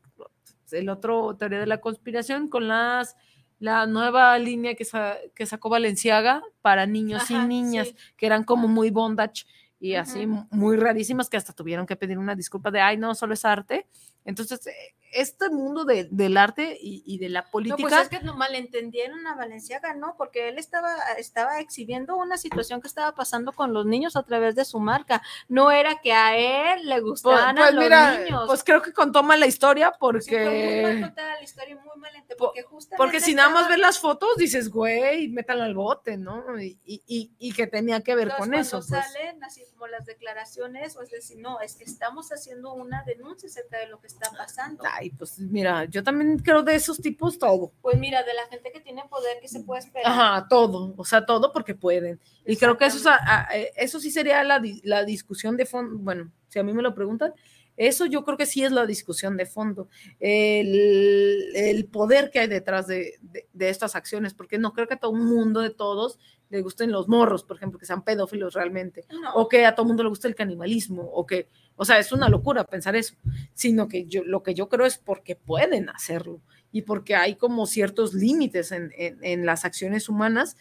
el 0.73 0.89
otro 0.89 1.37
teoría 1.37 1.61
de 1.61 1.67
la 1.67 1.81
conspiración, 1.81 2.49
con 2.49 2.69
las 2.69 3.17
la 3.59 3.87
nueva 3.87 4.39
línea 4.39 4.75
que, 4.75 4.87
sa- 4.87 5.19
que 5.35 5.45
sacó 5.45 5.69
Valenciaga 5.69 6.43
para 6.63 6.87
niños 6.87 7.23
Ajá, 7.31 7.45
y 7.45 7.47
niñas, 7.47 7.89
sí. 7.89 7.97
que 8.17 8.25
eran 8.27 8.43
como 8.45 8.69
muy 8.69 8.89
bondage 8.91 9.45
y 9.79 9.95
así 9.97 10.27
muy 10.51 10.77
rarísimas 10.77 11.29
que 11.29 11.37
hasta 11.37 11.53
tuvieron 11.53 11.87
que 11.87 11.97
pedir 11.97 12.19
una 12.19 12.35
disculpa 12.35 12.71
de, 12.71 12.81
ay, 12.81 12.97
no, 12.97 13.15
solo 13.15 13.35
es 13.35 13.45
arte. 13.45 13.87
Entonces, 14.25 14.67
eh, 14.67 14.73
este 15.13 15.51
mundo 15.51 15.85
de- 15.85 16.09
del 16.11 16.37
arte 16.37 16.77
y, 16.81 17.03
y 17.07 17.19
de 17.19 17.29
la 17.29 17.43
No, 17.43 17.51
política... 17.51 17.83
pues 17.89 17.95
es 18.03 18.09
que 18.09 18.21
no 18.21 18.35
malentendieron 18.37 19.27
a 19.27 19.35
Valenciaga, 19.35 19.95
¿no? 19.95 20.15
Porque 20.17 20.49
él 20.49 20.59
estaba, 20.59 20.95
estaba 21.19 21.61
exhibiendo 21.61 22.17
una 22.17 22.37
situación 22.37 22.81
que 22.81 22.89
estaba 22.89 23.15
pasando 23.15 23.53
con 23.53 23.73
los 23.73 23.87
niños 23.87 24.17
a 24.17 24.23
través 24.23 24.55
de 24.55 24.65
su 24.65 24.79
marca. 24.81 25.23
No 25.49 25.71
era 25.71 26.01
que 26.01 26.13
a 26.13 26.37
él 26.75 26.87
le 26.89 26.95
pues, 27.01 27.05
gustaban 27.05 27.57
pues 27.57 27.69
a 27.69 27.71
los 27.73 27.85
mira, 27.85 28.19
niños. 28.19 28.45
pues 28.47 28.63
creo 28.65 28.83
que 28.83 28.93
contó 28.93 29.23
mal 29.23 29.41
la 29.41 29.47
historia 29.47 29.91
Sí, 29.91 29.97
fue 29.99 30.45
muy 30.45 30.83
mal 30.83 30.83
porque... 30.93 31.01
contada 31.01 31.35
la 31.35 31.43
historia, 31.43 31.77
muy 31.77 31.97
mal 32.01 32.15
ente- 32.15 32.37
Po- 32.37 32.47
porque 32.47 32.63
justamente 32.63 32.97
Porque 32.97 33.21
si 33.21 33.35
nada 33.35 33.49
más 33.51 33.69
ves 33.69 33.79
las 33.79 33.99
fotos, 33.99 34.37
dices, 34.37 34.71
güey, 34.71 35.29
métanlo 35.29 35.65
al 35.65 35.75
bote, 35.75 36.17
¿no? 36.17 36.61
Y, 36.61 36.79
y- 36.85 37.53
que 37.53 37.67
tenía 37.67 38.01
que 38.03 38.15
ver 38.15 38.29
Entonces, 38.29 38.47
con 38.47 38.55
eso. 38.55 38.77
Pues. 38.79 38.89
salen 38.89 39.43
así 39.45 39.63
como 39.73 39.87
las 39.89 40.07
declaraciones, 40.07 40.97
o 40.97 41.03
es 41.03 41.11
decir, 41.11 41.39
no, 41.39 41.61
es 41.61 41.75
que 41.77 41.85
estamos 41.85 42.31
haciendo 42.31 42.73
una 42.73 43.03
denuncia 43.05 43.49
acerca 43.49 43.79
de 43.79 43.89
lo 43.89 44.01
que 44.01 44.07
está 44.07 44.31
pasando. 44.31 44.83
Ay, 44.91 45.00
pues 45.09 45.39
mira, 45.39 45.87
yo 45.87 46.03
también 46.05 46.39
creo 46.41 46.63
de 46.63 46.75
esos 46.75 47.01
tipos 47.01 47.39
todo. 47.39 47.73
Pues 47.81 47.99
mira, 47.99 48.23
de 48.23 48.35
la 48.35 48.47
gente 48.51 48.71
que 48.71 48.81
tiene 48.81 49.03
poder, 49.09 49.39
que 49.41 49.49
se 49.49 49.61
puede 49.61 49.81
esperar? 49.81 50.13
Ajá, 50.13 50.47
todo, 50.51 50.93
o 50.99 51.05
sea, 51.07 51.25
todo 51.25 51.51
porque 51.55 51.75
pueden. 51.75 52.21
Y 52.45 52.57
creo 52.59 52.77
que 52.77 52.85
eso, 52.85 52.99
es 52.99 53.07
a- 53.07 53.47
a- 53.49 53.57
eh, 53.57 53.73
eso 53.77 53.99
sí 53.99 54.11
sería 54.11 54.45
la, 54.45 54.61
la 54.83 55.05
discusión 55.07 55.57
de 55.57 55.65
fondo, 55.65 55.97
bueno, 55.97 56.31
si 56.49 56.59
a 56.59 56.63
mí 56.63 56.75
me 56.75 56.83
lo 56.83 56.95
preguntan, 56.95 57.33
Eso 57.77 58.05
yo 58.05 58.25
creo 58.25 58.37
que 58.37 58.45
sí 58.45 58.63
es 58.63 58.73
la 58.73 58.85
discusión 58.85 59.39
de 59.39 59.47
fondo, 59.47 59.89
el, 60.45 61.51
el 61.55 61.87
poder 61.87 62.31
que 62.31 62.41
hay 62.41 62.47
detrás 62.47 62.87
de, 62.87 63.15
de- 63.23 63.47
de 63.53 63.69
estas 63.71 63.97
acciones, 63.97 64.35
porque 64.35 64.59
no 64.59 64.73
creo 64.73 64.87
que 64.87 64.97
todo 64.97 65.13
el 65.17 65.23
mundo 65.23 65.61
de 65.61 65.71
todos 65.71 66.19
le 66.51 66.61
gusten 66.63 66.91
los 66.93 67.09
morros, 67.09 67.45
por 67.45 67.57
ejemplo, 67.57 67.79
que 67.79 67.87
sean 67.87 68.03
pedófilos 68.05 68.55
realmente, 68.55 69.05
No. 69.11 69.33
o 69.35 69.49
que 69.49 69.65
a 69.65 69.75
todo 69.75 69.87
mundo 69.87 70.03
le 70.03 70.09
guste 70.11 70.29
el 70.29 70.35
canibalismo, 70.35 71.03
o 71.03 71.25
que, 71.27 71.49
o 71.77 71.85
sea, 71.85 71.99
es 71.99 72.13
una 72.13 72.29
locura 72.29 72.65
pensar 72.65 72.95
eso, 72.97 73.15
sino 73.55 73.89
que 73.89 74.05
yo 74.07 74.23
lo 74.25 74.43
que 74.43 74.55
yo 74.55 74.69
creo 74.69 74.85
es 74.87 74.99
porque 74.99 75.37
pueden 75.37 75.89
hacerlo 75.89 76.41
y 76.73 76.83
porque 76.83 77.15
hay 77.17 77.35
como 77.37 77.67
ciertos 77.67 78.15
límites 78.15 78.71
en, 78.73 78.93
en- 78.97 79.19
en 79.25 79.47
las 79.47 79.65
acciones 79.65 80.09
humanas 80.09 80.57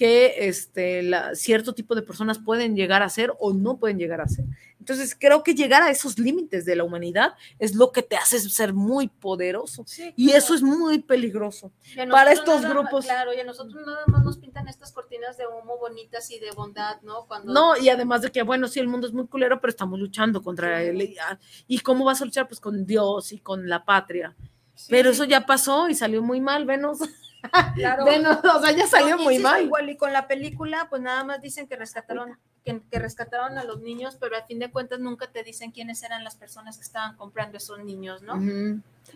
que 0.00 0.48
este, 0.48 1.02
la- 1.02 1.34
cierto 1.34 1.74
tipo 1.74 1.94
de 1.94 2.00
personas 2.00 2.38
pueden 2.38 2.74
llegar 2.74 3.02
a 3.02 3.04
hacer 3.04 3.34
o 3.38 3.52
no 3.52 3.76
pueden 3.76 3.98
llegar 3.98 4.22
a 4.22 4.24
hacer. 4.24 4.46
Entonces, 4.78 5.14
creo 5.14 5.42
que 5.42 5.54
llegar 5.54 5.82
a 5.82 5.90
esos 5.90 6.18
límites 6.18 6.64
de 6.64 6.74
la 6.74 6.84
humanidad 6.84 7.34
es 7.58 7.74
lo 7.74 7.92
que 7.92 8.00
te 8.02 8.16
hace 8.16 8.40
ser 8.40 8.72
muy 8.72 9.08
poderoso. 9.08 9.84
Sí, 9.86 10.14
Y 10.16 10.28
claro. 10.28 10.38
eso 10.38 10.54
es 10.54 10.62
muy 10.62 11.00
peligroso. 11.00 11.70
Para 12.10 12.32
estos 12.32 12.62
nada 12.62 12.72
grupos. 12.72 13.04
Claro, 13.04 13.34
y 13.34 13.40
a 13.40 13.44
nosotros 13.44 13.74
nada 13.84 14.04
más 14.06 14.24
nos 14.24 14.38
pintan 14.38 14.68
estas 14.68 14.90
cortinas 14.92 15.36
de 15.36 15.44
humo 15.46 15.76
bonitas 15.78 16.30
y 16.30 16.38
de 16.38 16.50
bondad, 16.52 17.02
¿no? 17.02 17.26
Cuando 17.26 17.52
No, 17.52 17.76
y 17.76 17.90
además 17.90 18.22
de 18.22 18.32
que, 18.32 18.42
bueno, 18.42 18.68
sí, 18.68 18.80
el 18.80 18.88
mundo 18.88 19.06
es 19.06 19.12
muy 19.12 19.26
culero, 19.26 19.60
pero 19.60 19.70
estamos 19.70 20.00
luchando 20.00 20.40
contra 20.42 20.80
Sí. 20.80 20.86
él. 20.88 21.02
Y, 21.02 21.18
ah, 21.18 21.38
¿Y 21.66 21.80
cómo 21.80 22.06
vas 22.06 22.22
a 22.22 22.24
luchar? 22.24 22.48
Pues 22.48 22.58
con 22.58 22.86
Dios 22.86 23.32
y 23.32 23.38
con 23.40 23.68
la 23.68 23.84
patria. 23.84 24.34
Sí. 24.74 24.86
Pero 24.88 25.10
eso 25.10 25.24
ya 25.24 25.44
pasó 25.44 25.90
y 25.90 25.94
salió 25.94 26.22
muy 26.22 26.40
mal, 26.40 26.64
venos. 26.64 27.00
Claro. 27.74 28.04
O 28.04 28.60
sea, 28.60 28.72
ya 28.72 28.86
salió 28.86 29.16
No, 29.16 29.22
muy 29.22 29.38
mal. 29.38 29.64
Igual 29.64 29.90
y 29.90 29.96
con 29.96 30.12
la 30.12 30.26
película, 30.26 30.86
pues 30.90 31.02
nada 31.02 31.24
más 31.24 31.40
dicen 31.40 31.66
que 31.66 31.76
rescataron, 31.76 32.38
que, 32.70 32.80
que 32.90 32.98
rescataron 32.98 33.58
a 33.58 33.64
los 33.64 33.80
niños, 33.80 34.16
pero 34.20 34.36
al 34.36 34.44
fin 34.44 34.58
de 34.58 34.70
cuentas 34.70 35.00
nunca 35.00 35.26
te 35.30 35.42
dicen 35.42 35.70
quiénes 35.72 36.02
eran 36.02 36.24
las 36.24 36.36
personas 36.36 36.76
que 36.76 36.84
estaban 36.84 37.16
comprando 37.16 37.56
esos 37.58 37.78
niños, 37.84 38.22
¿no? 38.22 38.36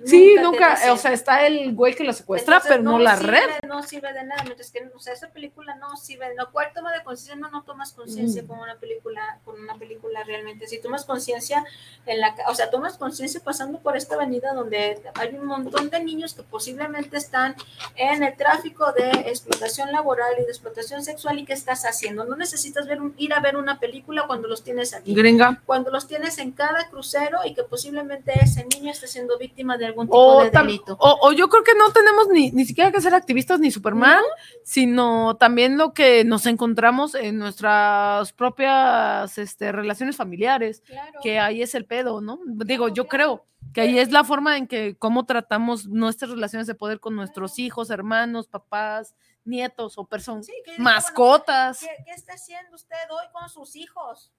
Sí, 0.04 0.34
nunca, 0.42 0.76
o 0.90 0.96
sea, 0.96 1.12
está 1.12 1.46
el 1.46 1.72
güey 1.74 1.94
que 1.94 2.02
lo 2.02 2.12
secuestra, 2.12 2.56
Entonces, 2.56 2.78
pero 2.78 2.82
no, 2.82 2.98
la 2.98 3.16
sirve, 3.16 3.30
red. 3.32 3.68
No 3.68 3.80
sirve 3.84 4.12
de 4.12 4.24
nada, 4.24 4.42
mientras 4.42 4.72
que, 4.72 4.90
o 4.92 4.98
sea, 4.98 5.12
esa 5.12 5.28
película 5.28 5.76
no 5.76 5.96
sirve. 5.96 6.34
Lo 6.36 6.50
cual 6.50 6.72
toma 6.74 6.92
de 6.92 7.04
conciencia, 7.04 7.36
no, 7.36 7.48
no 7.50 7.62
tomas 7.62 7.92
conciencia 7.92 8.44
con 8.44 8.58
una 8.58 8.74
película, 8.76 9.38
con 9.44 9.60
una 9.60 9.76
película 9.76 10.24
realmente. 10.24 10.66
Si 10.66 10.80
tomas 10.80 11.04
conciencia 11.04 11.64
en 12.06 12.18
la, 12.18 12.34
o 12.48 12.54
sea, 12.56 12.70
tomas 12.70 12.98
conciencia 12.98 13.40
pasando 13.44 13.78
por 13.78 13.96
esta 13.96 14.16
avenida 14.16 14.52
donde 14.52 15.00
hay 15.14 15.34
un 15.36 15.46
montón 15.46 15.90
de 15.90 16.02
niños 16.02 16.34
que 16.34 16.42
posiblemente 16.42 17.16
están 17.16 17.54
en 17.94 18.24
el 18.24 18.36
tráfico 18.36 18.90
de 18.92 19.10
explotación 19.28 19.92
laboral 19.92 20.32
y 20.40 20.44
de 20.44 20.48
explotación 20.50 21.04
sexual 21.04 21.38
y 21.38 21.44
qué 21.44 21.52
estás 21.52 21.84
haciendo. 21.84 22.24
No 22.24 22.34
necesitas 22.36 22.88
ver 22.88 23.00
un- 23.00 23.14
ir 23.16 23.32
a 23.32 23.38
ver 23.44 23.56
una 23.56 23.78
película 23.78 24.24
cuando 24.26 24.48
los 24.48 24.64
tienes 24.64 24.94
aquí 24.94 25.14
Gringa. 25.14 25.62
cuando 25.66 25.90
los 25.90 26.08
tienes 26.08 26.38
en 26.38 26.50
cada 26.52 26.88
crucero 26.88 27.38
y 27.44 27.54
que 27.54 27.62
posiblemente 27.62 28.32
ese 28.42 28.66
niño 28.66 28.90
esté 28.90 29.06
siendo 29.06 29.36
víctima 29.38 29.76
de 29.76 29.86
algún 29.86 30.06
tipo 30.06 30.18
O, 30.18 30.42
de 30.42 30.50
delito. 30.50 30.96
o- 30.98 31.18
o 31.22 31.32
yo 31.32 31.48
creo 31.48 31.62
que 31.62 31.74
no 31.74 31.92
tenemos 31.92 32.28
ni, 32.28 32.50
ni 32.52 32.64
siquiera 32.64 32.90
que 32.90 33.00
ser 33.00 33.14
activistas 33.14 33.60
ni 33.60 33.70
Superman, 33.70 34.22
sino 34.62 35.36
también 35.36 35.76
lo 35.76 35.92
que 35.92 36.24
nos 36.24 36.46
encontramos 36.46 37.14
en 37.14 37.38
nuestras 37.38 38.32
propias 38.32 39.36
este, 39.38 39.72
relaciones 39.72 40.16
familiares, 40.16 40.82
Claro. 40.86 41.20
que 41.22 41.38
ahí 41.38 41.62
es 41.62 41.74
el 41.74 41.84
pedo, 41.84 42.20
¿no? 42.20 42.38
Digo, 42.46 42.84
Claro, 42.86 42.94
yo 42.94 43.06
claro. 43.06 43.08
creo 43.36 43.46
que 43.74 43.80
ahí 43.82 43.98
es 43.98 44.10
la 44.12 44.24
forma 44.24 44.56
en 44.56 44.66
que 44.66 44.94
cómo 44.96 45.26
tratamos 45.26 45.86
nuestras 45.86 46.30
relaciones 46.30 46.66
de 46.66 46.74
poder 46.74 47.00
con 47.00 47.16
nuestros 47.16 47.58
hijos, 47.58 47.90
hermanos, 47.90 48.46
papás, 48.48 49.14
nietos 49.44 49.98
o 49.98 50.06
personas, 50.06 50.46
Sí, 50.46 50.52
mascotas. 50.78 51.80
¿qué, 51.80 51.88
qué 52.04 52.12
está 52.12 52.34
haciendo 52.34 52.74
usted 52.76 52.96
hoy 53.10 53.24
con 53.32 53.48
sus 53.48 53.76
hijos? 53.76 54.32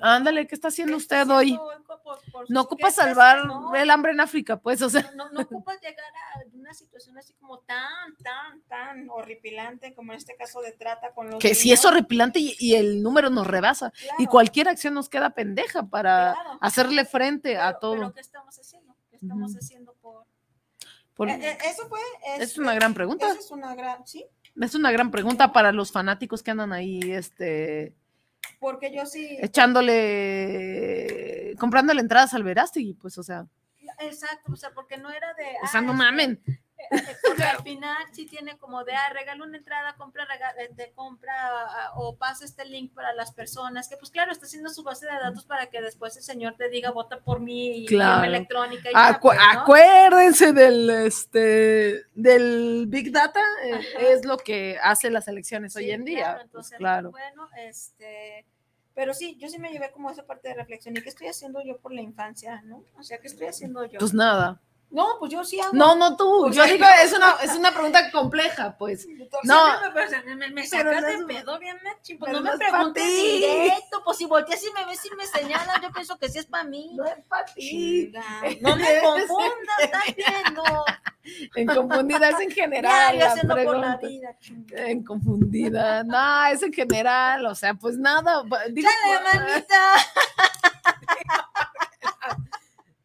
Ándale, 0.00 0.46
¿qué 0.46 0.54
está 0.54 0.68
haciendo 0.68 0.96
¿Qué 0.96 1.02
está 1.02 1.22
usted 1.22 1.34
hoy? 1.34 1.56
por- 1.86 2.20
por- 2.32 2.50
No 2.50 2.62
ocupa 2.62 2.90
salvar 2.90 3.42
el 3.76 3.90
hambre 3.90 4.12
en 4.12 4.20
África, 4.20 4.56
pues, 4.58 4.82
o 4.82 4.90
sea. 4.90 5.02
No, 5.14 5.26
no, 5.26 5.30
no 5.32 5.40
ocupas 5.42 5.80
llegar 5.80 6.04
a 6.34 6.42
una 6.54 6.74
situación 6.74 7.16
así 7.18 7.32
como 7.34 7.58
tan, 7.60 8.16
tan, 8.22 8.62
tan 8.62 9.08
horripilante 9.10 9.94
como 9.94 10.12
en 10.12 10.18
este 10.18 10.34
caso 10.36 10.60
de 10.60 10.72
trata 10.72 11.12
con 11.14 11.30
los 11.30 11.38
que 11.40 11.54
si 11.54 11.68
niños. 11.68 11.80
es 11.80 11.84
horripilante 11.84 12.38
y, 12.40 12.56
y 12.58 12.74
el 12.74 13.02
número 13.02 13.30
nos 13.30 13.46
rebasa 13.46 13.92
y 14.18 14.26
cualquier 14.26 14.68
acción 14.68 14.94
nos 14.94 15.08
queda 15.08 15.30
pendeja 15.30 15.84
para 15.84 16.32
Claro. 16.34 16.58
hacerle 16.60 17.04
frente 17.04 17.56
a 17.56 17.78
todo. 17.78 17.92
Pero 17.94 18.12
¿qué 18.14 18.20
estamos 18.20 18.58
haciendo? 18.58 18.96
¿Qué 19.10 19.16
estamos 19.16 19.54
haciendo 19.56 19.94
por...? 19.94 20.24
Por- 21.14 21.28
Eh, 21.28 21.38
eh, 21.50 21.58
eso 21.66 21.86
fue... 21.88 22.00
es 22.38 22.56
una 22.56 22.72
gran 22.74 22.94
pregunta. 22.94 23.26
Esa 23.30 23.38
es 23.40 23.50
una 23.50 23.74
gran... 23.74 24.06
Sí, 24.06 24.24
Es 24.60 24.74
una 24.74 24.90
gran 24.90 25.10
pregunta 25.10 25.52
para 25.52 25.72
los 25.72 25.92
fanáticos 25.92 26.42
que 26.42 26.50
andan 26.50 26.72
ahí, 26.72 27.00
este, 27.12 27.94
porque 28.58 28.94
yo 28.94 29.06
sí... 29.06 29.38
echándole, 29.40 29.96
comprándole 31.58 32.00
entradas 32.00 32.34
al 32.34 32.44
Verástegui, 32.44 32.94
pues, 32.94 33.16
o 33.18 33.22
sea, 33.22 33.46
Exacto, 34.00 34.52
o 34.52 34.56
sea, 34.56 34.70
porque 34.72 34.96
no 34.96 35.10
era 35.10 35.34
de... 35.34 35.44
o 35.62 35.66
sea, 35.66 35.80
ah, 35.80 35.82
no 35.82 35.92
mamen. 35.92 36.40
Eh, 36.90 36.90
Porque 37.26 37.42
al 37.42 37.62
final 37.62 37.96
sí 38.12 38.26
tiene 38.26 38.56
como 38.58 38.84
de, 38.84 38.92
ah, 38.94 39.12
regala 39.12 39.44
una 39.44 39.56
entrada, 39.56 39.94
compra, 39.96 40.24
rega- 40.26 40.54
de, 40.74 40.92
compra 40.92 41.32
ah, 41.36 41.92
o 41.96 42.16
pasa 42.16 42.44
este 42.44 42.64
link 42.64 42.92
para 42.94 43.12
las 43.14 43.32
personas, 43.32 43.88
que 43.88 43.96
pues 43.96 44.10
claro, 44.10 44.32
está 44.32 44.46
haciendo 44.46 44.70
su 44.70 44.82
base 44.82 45.06
de 45.06 45.12
datos 45.12 45.44
para 45.44 45.66
que 45.66 45.80
después 45.80 46.16
el 46.16 46.22
señor 46.22 46.56
te 46.56 46.68
diga, 46.68 46.90
vota 46.90 47.20
por 47.20 47.40
mí 47.40 47.78
y 47.84 47.86
Claro. 47.86 48.24
electrónica. 48.24 48.90
Y 48.90 48.94
Acu- 48.94 49.20
pues, 49.20 49.38
¿no? 49.38 49.60
Acuérdense 49.60 50.52
del, 50.52 50.90
este, 50.90 52.02
del 52.14 52.84
Big 52.88 53.12
Data, 53.12 53.40
eh, 53.64 53.72
Ajá. 53.74 54.06
es 54.08 54.24
lo 54.24 54.36
que 54.38 54.78
hace 54.82 55.10
las 55.10 55.28
elecciones 55.28 55.74
hoy 55.76 55.90
en 55.90 56.04
día. 56.04 56.18
Claro, 56.18 56.34
pues, 56.38 56.44
entonces, 56.46 56.78
claro. 56.78 57.10
bueno, 57.10 57.48
este... 57.58 58.46
Pero 58.92 59.14
sí, 59.14 59.36
yo 59.38 59.48
sí 59.48 59.58
me 59.58 59.70
llevé 59.70 59.90
como 59.92 60.10
esa 60.10 60.26
parte 60.26 60.48
de 60.48 60.54
reflexión. 60.54 60.94
¿Y 60.96 61.00
qué 61.00 61.08
estoy 61.08 61.28
haciendo 61.28 61.62
yo 61.64 61.78
por 61.78 61.92
la 61.92 62.02
infancia, 62.02 62.60
no? 62.64 62.82
O 62.98 63.02
sea, 63.02 63.18
¿qué 63.18 63.28
estoy 63.28 63.46
haciendo 63.46 63.84
yo? 63.86 63.98
Pues 63.98 64.12
nada. 64.12 64.60
No, 64.90 65.16
pues 65.18 65.30
yo 65.30 65.44
sí 65.44 65.60
hago. 65.60 65.72
No, 65.72 65.94
no 65.94 66.16
tú. 66.16 66.50
Yo 66.50 66.64
digo, 66.64 66.84
es 67.02 67.12
una, 67.12 67.36
es 67.42 67.54
una 67.54 67.72
pregunta 67.72 68.10
compleja, 68.10 68.76
pues. 68.76 69.06
No, 69.44 69.78
No. 69.78 69.92
me, 70.36 70.50
me, 70.50 70.66
sacas 70.66 71.06
de 71.06 71.24
pedo, 71.26 71.58
bien, 71.60 71.78
Mechi, 71.84 72.16
pues 72.16 72.32
no 72.32 72.40
me 72.40 72.56
preguntes 72.58 73.04
directo, 73.06 74.02
pues 74.04 74.18
si 74.18 74.26
volteas 74.26 74.62
y 74.64 74.72
me 74.72 74.84
ves 74.86 75.00
y 75.06 75.14
me 75.14 75.26
señalas, 75.26 75.80
yo 75.80 75.92
pienso 75.92 76.18
que 76.18 76.28
sí 76.28 76.38
es 76.38 76.46
para 76.46 76.64
mí. 76.64 76.90
No 76.94 77.04
es 77.04 77.24
para 77.28 77.44
ti. 77.46 78.12
No 78.60 78.76
me 78.76 79.00
confundas, 79.00 79.78
estás 79.80 80.16
viendo. 80.16 80.62
En 81.54 81.66
confundida 81.66 82.30
es 82.30 82.40
en 82.40 82.50
general. 82.50 83.18
La 83.18 83.34
por 83.64 83.78
la 83.78 83.96
vida. 83.96 84.36
En 84.72 85.04
confundida. 85.04 86.02
No, 86.02 86.46
es 86.46 86.62
en 86.62 86.72
general. 86.72 87.46
O 87.46 87.54
sea, 87.54 87.74
pues 87.74 87.96
nada. 87.96 88.42
Digo, 88.70 88.88
manita. 89.32 89.94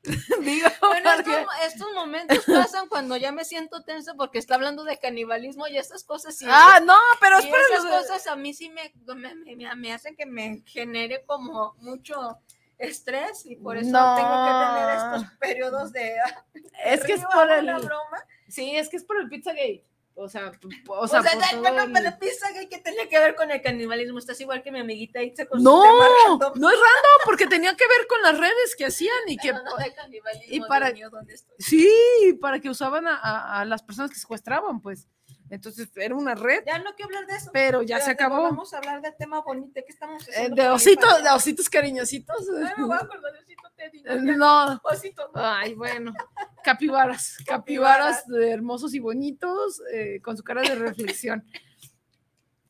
digo, 0.41 0.67
Bueno, 0.81 1.09
porque- 1.15 1.45
estos, 1.65 1.93
momentos 1.93 2.43
pasan 2.45 2.87
cuando 2.87 3.17
ya 3.17 3.31
me 3.31 3.45
siento 3.45 3.83
tensa 3.83 4.13
porque 4.15 4.37
está 4.39 4.55
hablando 4.55 4.83
de 4.83 4.97
canibalismo 4.99 5.67
y 5.67 5.77
estas 5.77 6.03
cosas 6.03 6.35
sí. 6.37 6.45
Ah, 6.47 6.79
no, 6.83 6.97
pero 7.19 7.37
y 7.39 7.45
espérate. 7.45 7.73
esas 7.73 7.85
cosas 8.01 8.27
a 8.27 8.35
mí 8.35 8.53
sí 8.53 8.69
me, 8.69 8.93
me, 9.15 9.35
me- 9.35 9.75
me 9.75 9.93
hacen 9.93 10.15
que 10.15 10.25
me 10.25 10.61
genere 10.65 11.23
como 11.25 11.73
mucho 11.79 12.37
estrés 12.77 13.45
y 13.45 13.55
por 13.55 13.77
eso 13.77 13.89
No. 13.91 14.15
tengo 14.15 14.45
que 14.45 14.51
tener 14.65 14.95
estos 14.97 15.37
periodos 15.39 15.91
de 15.93 16.15
Es 16.85 17.03
que 17.03 17.13
es 17.13 17.23
por 17.25 17.49
el. 17.51 17.65
broma. 17.65 18.25
Sí, 18.47 18.75
es 18.75 18.89
que 18.89 18.97
es 18.97 19.03
por 19.03 19.19
el 19.19 19.27
Pizzagate. 19.29 19.83
O 20.17 20.29
sea, 20.29 20.49
o 20.87 20.93
O 21.01 21.07
sea, 21.09 21.21
sea, 21.21 21.31
todo 21.51 21.59
bueno, 21.61 21.83
el- 21.83 21.91
pero 21.91 22.17
pizza 22.19 22.47
que 22.69 22.77
tenía 22.79 23.09
que 23.09 23.19
ver 23.19 23.35
con 23.35 23.51
el 23.51 23.61
canibalismo, 23.61 24.17
estás 24.17 24.39
igual 24.39 24.63
que 24.63 24.71
mi 24.71 24.79
amiguita 24.79 25.21
Itza 25.21 25.45
con 25.45 25.61
No, 25.61 25.75
su 25.75 25.81
tema 25.83 26.05
random. 26.27 26.53
no 26.55 26.69
es 26.69 26.75
random, 26.75 27.21
porque 27.25 27.47
tenía 27.47 27.75
que 27.75 27.85
ver 27.85 28.07
con 28.07 28.21
las 28.21 28.37
redes 28.39 28.75
que 28.77 28.85
hacían 28.85 29.17
y 29.27 29.35
que. 29.37 29.51
No, 29.51 29.61
no, 29.63 29.71
canibalismo, 29.95 30.55
y 30.55 30.59
para- 30.61 30.85
Dios 30.91 30.95
mío, 30.95 31.09
¿dónde 31.09 31.33
estoy? 31.33 31.55
Sí, 31.59 32.33
para 32.39 32.59
que 32.61 32.69
usaban 32.69 33.07
a, 33.07 33.15
a- 33.17 33.59
a 33.59 33.65
las 33.65 33.83
personas 33.83 34.09
que 34.09 34.17
secuestraban, 34.17 34.81
pues. 34.81 35.09
Entonces 35.49 35.89
era 35.95 36.15
una 36.15 36.33
red, 36.33 36.63
Ya 36.65 36.79
no 36.79 36.95
quiero 36.95 37.09
hablar 37.15 37.27
de 37.27 37.35
eso. 37.37 37.51
pero 37.53 37.81
ya 37.83 37.99
se 38.01 38.09
acabó. 38.11 38.41
Vamos 38.43 38.73
a 38.73 38.77
hablar 38.77 39.01
del 39.01 39.15
tema 39.15 39.41
bonito 39.41 39.73
que 39.85 39.91
estamos 39.91 40.27
Eh, 40.29 40.49
de 40.51 40.69
ositos, 40.69 41.23
de 41.23 41.29
ositos 41.29 41.69
cariñositos. 41.69 42.35
Ay, 42.49 42.73
me 42.77 42.83
voy 42.85 42.93
a 42.95 43.01
acordar 43.01 43.31
de 43.33 43.39
Osito 43.39 43.69
Teddy. 43.75 43.99
Eh. 44.05 44.19
No, 44.37 44.81
Osito. 44.83 45.31
no. 45.33 45.41
Ay, 45.45 45.75
bueno. 45.75 46.13
Capibaras, 46.63 47.37
capibaras 47.45 48.25
de 48.27 48.49
hermosos 48.49 48.95
y 48.95 48.99
bonitos, 48.99 49.81
eh, 49.93 50.19
con 50.23 50.35
su 50.35 50.43
cara 50.43 50.61
de 50.63 50.73
reflexión. 50.73 51.45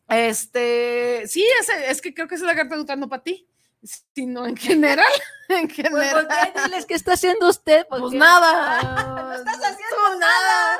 Este, 0.09 1.23
sí, 1.27 1.45
ese- 1.61 1.89
es 1.89 2.01
que 2.01 2.13
creo 2.13 2.27
que 2.27 2.35
esa 2.35 2.45
es 2.45 2.55
la 2.55 2.67
carta 2.67 2.95
no 2.95 3.09
para 3.09 3.23
ti, 3.23 3.47
sino 4.13 4.45
en 4.45 4.57
general, 4.57 5.05
en 5.49 5.67
Pues 5.67 5.75
general. 5.75 6.13
voltea 6.15 6.53
y 6.55 6.63
diles, 6.69 6.85
¿qué 6.85 6.93
está 6.95 7.13
haciendo 7.13 7.47
usted? 7.49 7.85
Pues 7.89 8.11
nada. 8.13 8.81
No 9.23 9.33
estás 9.33 9.57
haciendo 9.57 10.19
nada. 10.19 10.79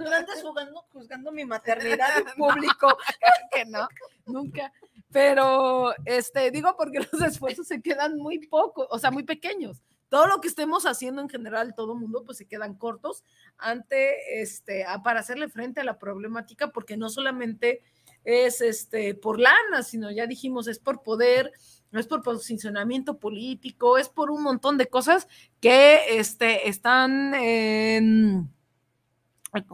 No 0.00 0.10
andes 0.16 0.42
jugando, 0.42 0.84
juzgando 0.92 1.32
mi 1.32 1.44
maternidad 1.44 2.18
en 2.18 2.24
público. 2.36 2.96
Claro 2.96 3.48
que 3.52 3.64
no, 3.66 3.88
nunca. 4.26 4.72
Pero, 5.10 5.94
este, 6.06 6.50
digo 6.50 6.74
porque 6.76 7.00
los 7.10 7.20
esfuerzos 7.22 7.66
se 7.66 7.82
quedan 7.82 8.16
muy 8.16 8.46
pocos, 8.46 8.86
o 8.90 8.98
sea, 8.98 9.10
muy 9.10 9.24
pequeños. 9.24 9.82
Todo 10.08 10.26
lo 10.26 10.40
que 10.40 10.48
estemos 10.48 10.84
haciendo 10.86 11.20
en 11.22 11.28
general, 11.28 11.74
todo 11.74 11.94
mundo, 11.94 12.22
pues 12.24 12.38
se 12.38 12.46
quedan 12.46 12.74
cortos 12.76 13.24
ante, 13.58 14.40
este, 14.42 14.84
a- 14.84 15.02
para 15.02 15.20
hacerle 15.20 15.48
frente 15.48 15.80
a 15.80 15.84
la 15.84 15.98
problemática, 15.98 16.68
porque 16.68 16.96
no 16.96 17.08
solamente 17.10 17.82
es 18.24 18.60
este, 18.60 19.14
por 19.14 19.38
lana, 19.38 19.82
sino 19.82 20.10
ya 20.10 20.26
dijimos, 20.26 20.66
es 20.68 20.78
por 20.78 21.02
poder, 21.02 21.50
no 21.50 21.81
es 22.00 22.06
por 22.06 22.22
posicionamiento 22.22 23.18
político, 23.18 23.98
es 23.98 24.08
por 24.08 24.30
un 24.30 24.42
montón 24.42 24.78
de 24.78 24.86
cosas 24.86 25.28
que 25.60 26.18
este, 26.18 26.68
están 26.68 27.34
en, 27.34 28.48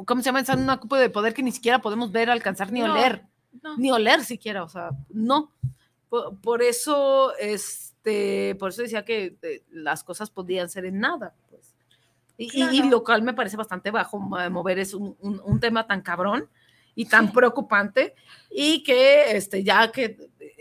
¿cómo 0.05 0.20
se 0.20 0.27
llama? 0.27 0.40
Están 0.40 0.59
en 0.59 0.65
una 0.65 0.78
cúpula 0.81 1.01
de 1.01 1.11
poder 1.11 1.35
que 1.35 1.43
ni 1.43 1.53
siquiera 1.53 1.81
podemos 1.81 2.11
ver, 2.12 2.31
alcanzar 2.31 2.73
ni 2.73 2.81
No, 2.81 2.93
oler, 2.93 3.24
no. 3.62 3.77
ni 3.77 3.90
oler 3.90 4.24
siquiera, 4.24 4.62
o 4.65 4.69
sea, 4.69 4.90
no. 5.11 5.53
Por, 6.09 6.40
por 6.40 6.62
eso, 6.62 7.36
este, 7.39 8.55
por 8.57 8.70
eso 8.70 8.82
decía 8.82 9.05
que 9.05 9.36
eh, 9.43 9.62
las 9.70 10.03
cosas 10.03 10.31
podían 10.31 10.69
ser 10.69 10.86
en 10.86 10.99
nada, 11.01 11.35
pues. 11.51 11.74
Y, 12.36 12.45
y- 12.45 12.62
y 12.62 12.69
Claro. 12.81 12.90
lo 12.90 13.05
cual 13.05 13.23
me 13.23 13.35
parece 13.35 13.57
bastante 13.57 13.90
bajo 13.90 14.19
mo- 14.19 14.49
mover 14.51 14.78
es 14.78 14.95
un, 14.95 15.16
un- 15.20 15.40
un 15.45 15.61
tema 15.61 15.86
tan 15.86 16.03
cabrón 16.03 16.49
y 16.95 17.05
tan 17.05 17.31
preocupante 17.32 18.15
y 18.51 18.82
que 18.82 19.36
este 19.36 19.62
ya 19.62 19.93
que 19.93 20.16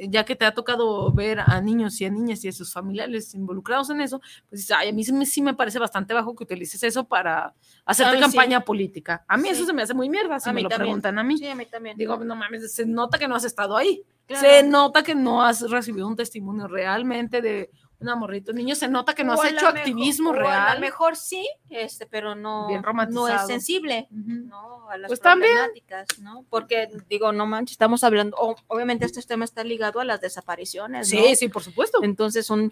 ya 0.09 0.23
que 0.25 0.35
te 0.35 0.45
ha 0.45 0.53
tocado 0.53 1.11
ver 1.11 1.39
a 1.39 1.61
niños 1.61 1.99
y 2.01 2.05
a 2.05 2.09
niñas 2.09 2.43
y 2.43 2.47
a 2.47 2.51
sus 2.51 2.71
familiares 2.73 3.33
involucrados 3.33 3.89
en 3.89 4.01
eso, 4.01 4.21
pues 4.49 4.69
ay, 4.71 4.89
a 4.89 4.93
mí 4.93 5.03
sí 5.03 5.13
me, 5.13 5.25
sí 5.25 5.41
me 5.41 5.53
parece 5.53 5.79
bastante 5.79 6.13
bajo 6.13 6.35
que 6.35 6.43
utilices 6.43 6.81
eso 6.83 7.07
para 7.07 7.53
hacerte 7.85 8.15
sí. 8.15 8.21
campaña 8.21 8.61
política. 8.61 9.23
A 9.27 9.37
mí 9.37 9.49
eso 9.49 9.65
se 9.65 9.73
me 9.73 9.81
hace 9.81 9.93
muy 9.93 10.09
mierda 10.09 10.39
si 10.39 10.49
A 10.49 10.53
me 10.53 10.57
mí 10.57 10.63
lo 10.63 10.69
también. 10.69 10.87
preguntan 10.87 11.19
a 11.19 11.23
mí. 11.23 11.37
Sí, 11.37 11.47
a 11.47 11.55
mí 11.55 11.65
también. 11.65 11.97
Digo, 11.97 12.17
no 12.17 12.35
mames, 12.35 12.73
se 12.73 12.85
nota 12.85 13.17
que 13.17 13.27
no 13.27 13.35
has 13.35 13.43
estado 13.45 13.75
ahí. 13.77 14.03
Claro. 14.25 14.45
Se 14.45 14.63
nota 14.63 15.03
que 15.03 15.15
no 15.15 15.41
has 15.41 15.69
recibido 15.69 16.05
un 16.07 16.15
testimonio 16.17 16.67
realmente 16.67 17.41
de 17.41 17.71
una 17.99 18.15
morrita 18.15 18.51
niño, 18.53 18.75
se 18.75 18.87
nota 18.87 19.15
que 19.15 19.23
no 19.23 19.33
O 19.33 19.41
has 19.41 19.51
hecho 19.51 19.65
mejor- 19.65 19.77
activismo 19.79 20.29
o 20.29 20.33
A 20.33 20.35
real. 20.37 20.73
lo 20.75 20.79
mejor 20.81 21.15
sí, 21.15 21.47
este, 21.69 22.05
pero 22.05 22.35
no, 22.35 22.67
Bien 22.67 22.83
no 23.09 23.27
es 23.27 23.47
sensible. 23.47 24.07
¿no? 24.11 24.89
A 24.89 24.97
las 24.97 25.09
Pues 25.09 25.19
también. 25.19 25.51
problemáticas, 25.51 26.19
¿no? 26.19 26.45
Porque, 26.49 26.89
digo, 27.09 27.31
no 27.31 27.45
manches, 27.47 27.71
estamos 27.73 28.03
hablando, 28.03 28.37
o- 28.37 28.55
obviamente 28.67 29.05
este 29.05 29.21
tema 29.23 29.45
está 29.45 29.63
ligado 29.63 29.99
a 29.99 30.05
las 30.05 30.21
desapariciones, 30.21 31.11
¿no? 31.11 31.19
Sí, 31.21 31.35
sí, 31.35 31.49
por 31.49 31.63
supuesto. 31.63 32.03
Entonces 32.03 32.45
son 32.45 32.71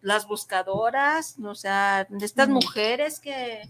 las 0.00 0.26
buscadoras, 0.26 1.36
o 1.42 1.54
sea, 1.54 2.06
de 2.08 2.24
estas 2.24 2.48
mujeres 2.48 3.20
que, 3.20 3.62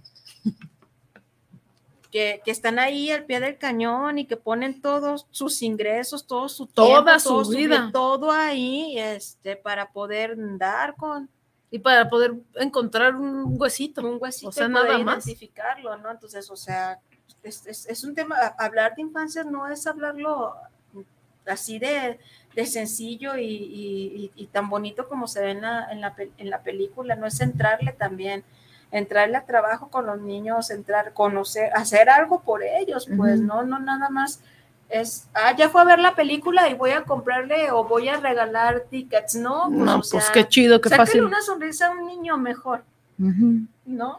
que, 2.10 2.40
que 2.44 2.50
están 2.50 2.78
ahí 2.78 3.10
al 3.10 3.24
pie 3.24 3.40
del 3.40 3.58
cañón 3.58 4.18
y 4.18 4.26
que 4.26 4.36
ponen 4.36 4.80
todos 4.80 5.26
sus 5.30 5.62
ingresos, 5.62 6.26
todo 6.26 6.48
su 6.48 6.66
Toda 6.66 7.16
tiempo, 7.16 7.20
su 7.20 7.28
todo 7.42 7.50
vida. 7.50 7.90
todo 7.92 8.30
ahí, 8.32 8.98
este, 8.98 9.56
para 9.56 9.90
poder 9.92 10.34
dar 10.58 10.94
con 10.96 11.28
Y 11.70 11.78
para 11.80 12.08
poder 12.08 12.34
encontrar 12.54 13.16
un 13.16 13.60
huesito. 13.60 14.00
un 14.06 14.18
huesito 14.20 14.48
O 14.48 14.52
sea, 14.52 14.66
y 14.66 14.70
poder 14.72 14.86
nada 14.88 14.98
más. 15.00 15.26
identificarlo, 15.26 15.96
¿no? 15.98 16.10
Entonces, 16.10 16.48
o 16.50 16.56
sea, 16.56 16.98
es, 17.42 17.66
es- 17.66 17.86
es 17.86 18.04
un 18.04 18.14
tema, 18.14 18.36
hablar 18.58 18.94
de 18.94 19.02
infancia 19.02 19.44
no 19.44 19.68
es 19.68 19.86
hablarlo 19.86 20.54
así 21.46 21.78
de, 21.78 22.18
de 22.54 22.66
sencillo 22.66 23.36
y, 23.36 23.44
y- 23.46 24.32
y- 24.34 24.46
tan 24.46 24.68
bonito 24.68 25.08
como 25.08 25.28
se 25.28 25.40
ve 25.42 25.50
en 25.52 25.62
la, 25.62 25.86
en, 25.92 26.00
la, 26.00 26.14
en 26.38 26.50
la 26.50 26.62
película, 26.62 27.14
no 27.14 27.26
es 27.26 27.40
entrarle 27.40 27.92
también, 27.92 28.42
entrarle 28.92 29.36
a 29.36 29.44
trabajo 29.44 29.88
con 29.88 30.06
los 30.06 30.20
niños, 30.20 30.70
entrar, 30.70 31.12
conocer, 31.12 31.70
hacer 31.74 32.08
algo 32.08 32.40
por 32.40 32.62
ellos, 32.62 33.08
pues, 33.16 33.40
no, 33.40 33.62
no 33.64 33.78
nada 33.78 34.08
más 34.10 34.40
es, 34.88 35.26
ah, 35.34 35.54
ya 35.56 35.68
fue 35.68 35.80
a 35.80 35.84
ver 35.84 35.98
la 35.98 36.14
película 36.14 36.68
y 36.68 36.74
voy 36.74 36.92
a 36.92 37.02
comprarle 37.02 37.72
o 37.72 37.84
voy 37.84 38.08
a 38.08 38.18
regalar 38.18 38.84
tickets, 38.88 39.34
¿no? 39.34 39.64
Pues, 39.66 39.78
No, 39.80 39.92
o 39.96 40.02
pues 40.08 40.08
sea, 40.24 40.32
qué 40.32 40.46
chido, 40.46 40.80
qué 40.80 40.88
fácil. 40.90 41.24
una 41.24 41.42
sonrisa 41.42 41.88
a 41.88 41.90
un 41.90 42.06
niño 42.06 42.36
mejor. 42.38 42.84
¿no? 43.84 44.18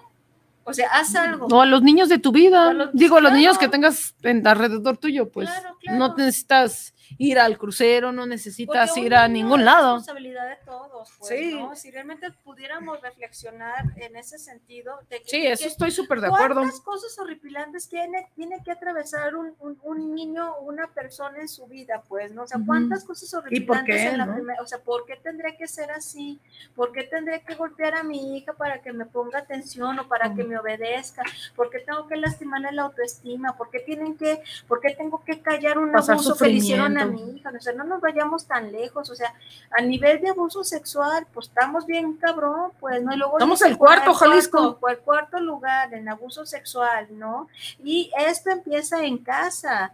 O 0.64 0.74
sea, 0.74 0.90
haz 0.92 1.16
algo. 1.16 1.48
O 1.48 1.62
a 1.62 1.66
los 1.66 1.82
niños 1.82 2.10
de 2.10 2.20
tu 2.20 2.32
vida. 2.32 2.68
O 2.68 2.70
a 2.72 2.74
los- 2.74 2.90
Digo, 2.94 3.18
a 3.18 3.22
los 3.22 3.32
niños 3.32 3.58
que 3.58 3.70
tengas 3.70 4.16
en 4.24 4.46
alrededor 4.46 4.98
tuyo, 4.98 5.30
pues 5.30 5.50
Claro, 5.50 5.78
claro. 5.80 5.98
no 6.00 6.16
necesitas 6.16 6.94
ir 7.18 7.40
al 7.40 7.58
crucero, 7.58 8.12
no 8.12 8.26
necesitas 8.26 8.96
ir 8.98 9.16
a 9.16 9.28
ningún 9.28 9.62
es 9.62 9.66
lado. 9.66 9.96
responsabilidad 9.96 10.50
de 10.50 10.58
todos, 10.66 11.10
pues, 11.20 11.30
Sí. 11.30 11.56
¿no? 11.56 11.76
Si 11.76 11.92
realmente 11.92 12.32
pudiéramos 12.44 13.02
reflexionar 13.02 13.86
en 13.98 14.16
ese 14.16 14.38
sentido, 14.38 15.00
de 15.10 15.22
que, 15.22 15.30
Sí, 15.30 15.42
de 15.42 15.52
eso 15.52 15.64
que 15.64 15.70
estoy 15.70 15.92
súper 15.92 16.22
de 16.22 16.28
acuerdo. 16.28 16.62
¿Cuántas 16.62 16.82
cosas 16.82 17.18
horripilantes 17.20 17.90
tiene, 17.90 18.28
tiene 18.36 18.62
que 18.64 18.72
atravesar 18.72 19.36
un, 19.36 19.54
un, 19.60 19.80
un 19.84 20.16
niño 20.16 20.54
o 20.56 20.64
una 20.66 20.88
persona 20.88 21.40
en 21.40 21.48
su 21.48 21.66
vida? 21.68 22.04
Pues, 22.08 22.32
¿no? 22.34 22.44
O 22.44 22.48
sea. 22.48 22.58
¿cuántas 22.66 23.04
cosas 23.04 23.34
horripilantes 23.34 23.96
qué, 23.96 24.08
en 24.10 24.18
la 24.18 24.26
no? 24.26 24.34
primera? 24.36 24.62
O 24.62 24.68
sea, 24.68 24.80
¿por 24.80 25.06
qué 25.06 25.16
tendré 25.16 25.56
que 25.58 25.68
ser 25.68 25.92
así? 25.92 26.40
¿Por 26.76 26.92
qué 26.92 27.04
tendré 27.04 27.42
que 27.44 27.56
golpear 27.56 27.96
a 27.96 28.04
mi 28.04 28.38
hija 28.38 28.54
para 28.54 28.82
que 28.82 28.92
me 28.94 29.06
ponga 29.06 29.40
atención 29.40 29.98
o 30.00 30.08
para 30.08 30.34
que 30.34 30.44
me 30.44 30.58
obedezca? 30.58 31.24
¿Por 31.56 31.70
qué 31.70 31.80
tengo 31.80 32.08
que 32.08 32.18
lastimarle 32.18 32.72
la 32.72 32.84
autoestima? 32.84 33.56
¿Por 33.58 33.70
qué 33.70 33.80
tienen 33.80 34.18
que, 34.18 34.42
por 34.68 34.82
qué 34.82 34.94
tengo 34.96 35.24
que 35.24 35.42
callar 35.42 35.78
un 35.78 35.92
Pasar 35.92 36.16
abuso 36.16 36.36
que 36.36 36.46
le 36.46 36.52
hicieron 36.54 36.97
a 36.98 37.06
mi 37.06 37.36
hija? 37.36 37.52
O 37.56 37.62
sea, 37.62 37.74
no 37.74 37.84
nos 37.84 38.02
vayamos 38.02 38.46
tan 38.46 38.72
lejos, 38.72 39.10
o 39.10 39.16
sea, 39.16 39.34
a 39.78 39.82
nivel 39.82 40.22
de 40.22 40.30
abuso 40.30 40.64
sexual, 40.64 41.28
pues 41.34 41.48
estamos 41.48 41.86
bien 41.86 42.14
cabrón, 42.18 42.72
pues, 42.80 43.02
¿no? 43.04 43.14
Y 43.14 43.18
luego 43.18 43.38
Estamos 43.38 43.62
el 43.62 43.78
cuarto, 43.78 44.14
Jalisco. 44.14 44.78
cuarto, 44.80 44.90
el 44.90 45.06
cuarto 45.06 45.40
lugar 45.40 45.94
en 45.94 46.10
abuso 46.10 46.46
sexual, 46.46 47.08
¿no? 47.12 47.48
Y 47.84 48.12
esto 48.18 48.50
empieza 48.52 49.04
en 49.04 49.18
casa, 49.20 49.94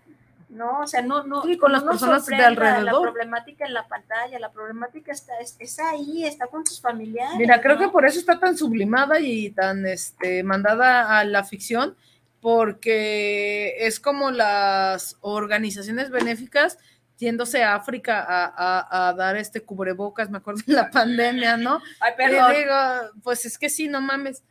¿no? 0.50 0.82
O 0.82 0.88
sea, 0.88 1.02
no, 1.02 1.24
no, 1.24 1.42
Sí, 1.44 1.58
con 1.58 1.72
no 1.72 1.78
las 1.78 1.84
nos 1.84 1.94
personas 1.94 2.26
de 2.26 2.36
alrededor. 2.36 2.84
La 2.84 3.02
problemática 3.02 3.66
en 3.66 3.74
la 3.74 3.88
pantalla, 3.88 4.40
la 4.40 4.52
problemática 4.52 5.12
está, 5.12 5.38
es, 5.40 5.56
es 5.60 5.80
ahí, 5.80 6.26
está 6.26 6.48
con 6.48 6.64
tus 6.64 6.80
familiares. 6.80 7.38
Mira, 7.38 7.62
creo 7.62 7.76
¿no? 7.76 7.82
que 7.82 7.90
por 7.90 8.06
eso 8.06 8.20
está 8.20 8.40
tan 8.40 8.58
sublimada 8.58 9.20
y 9.20 9.50
tan 9.50 9.86
este, 9.86 10.44
mandada 10.44 11.18
a 11.20 11.26
la 11.26 11.44
ficción, 11.44 11.96
porque 12.42 13.76
es 13.88 14.00
como 14.00 14.32
las 14.32 15.18
organizaciones 15.22 16.10
benéficas 16.10 16.78
yéndose 17.24 17.64
a 17.64 17.76
África 17.76 18.20
a, 18.28 18.54
a- 18.56 19.08
a 19.10 19.14
dar 19.14 19.36
este 19.38 19.62
cubrebocas, 19.62 20.30
me 20.30 20.38
acuerdo 20.38 20.62
de 20.68 20.74
la 20.74 20.90
pandemia, 20.92 21.58
¿no? 21.58 21.82
Ay, 22.00 22.12
Y 22.14 22.18
perdón. 22.18 22.54
digo, 22.54 22.76
pues 23.24 23.46
es 23.46 23.58
que 23.58 23.70
sí, 23.70 23.88
no 23.88 24.02
mames. 24.02 24.44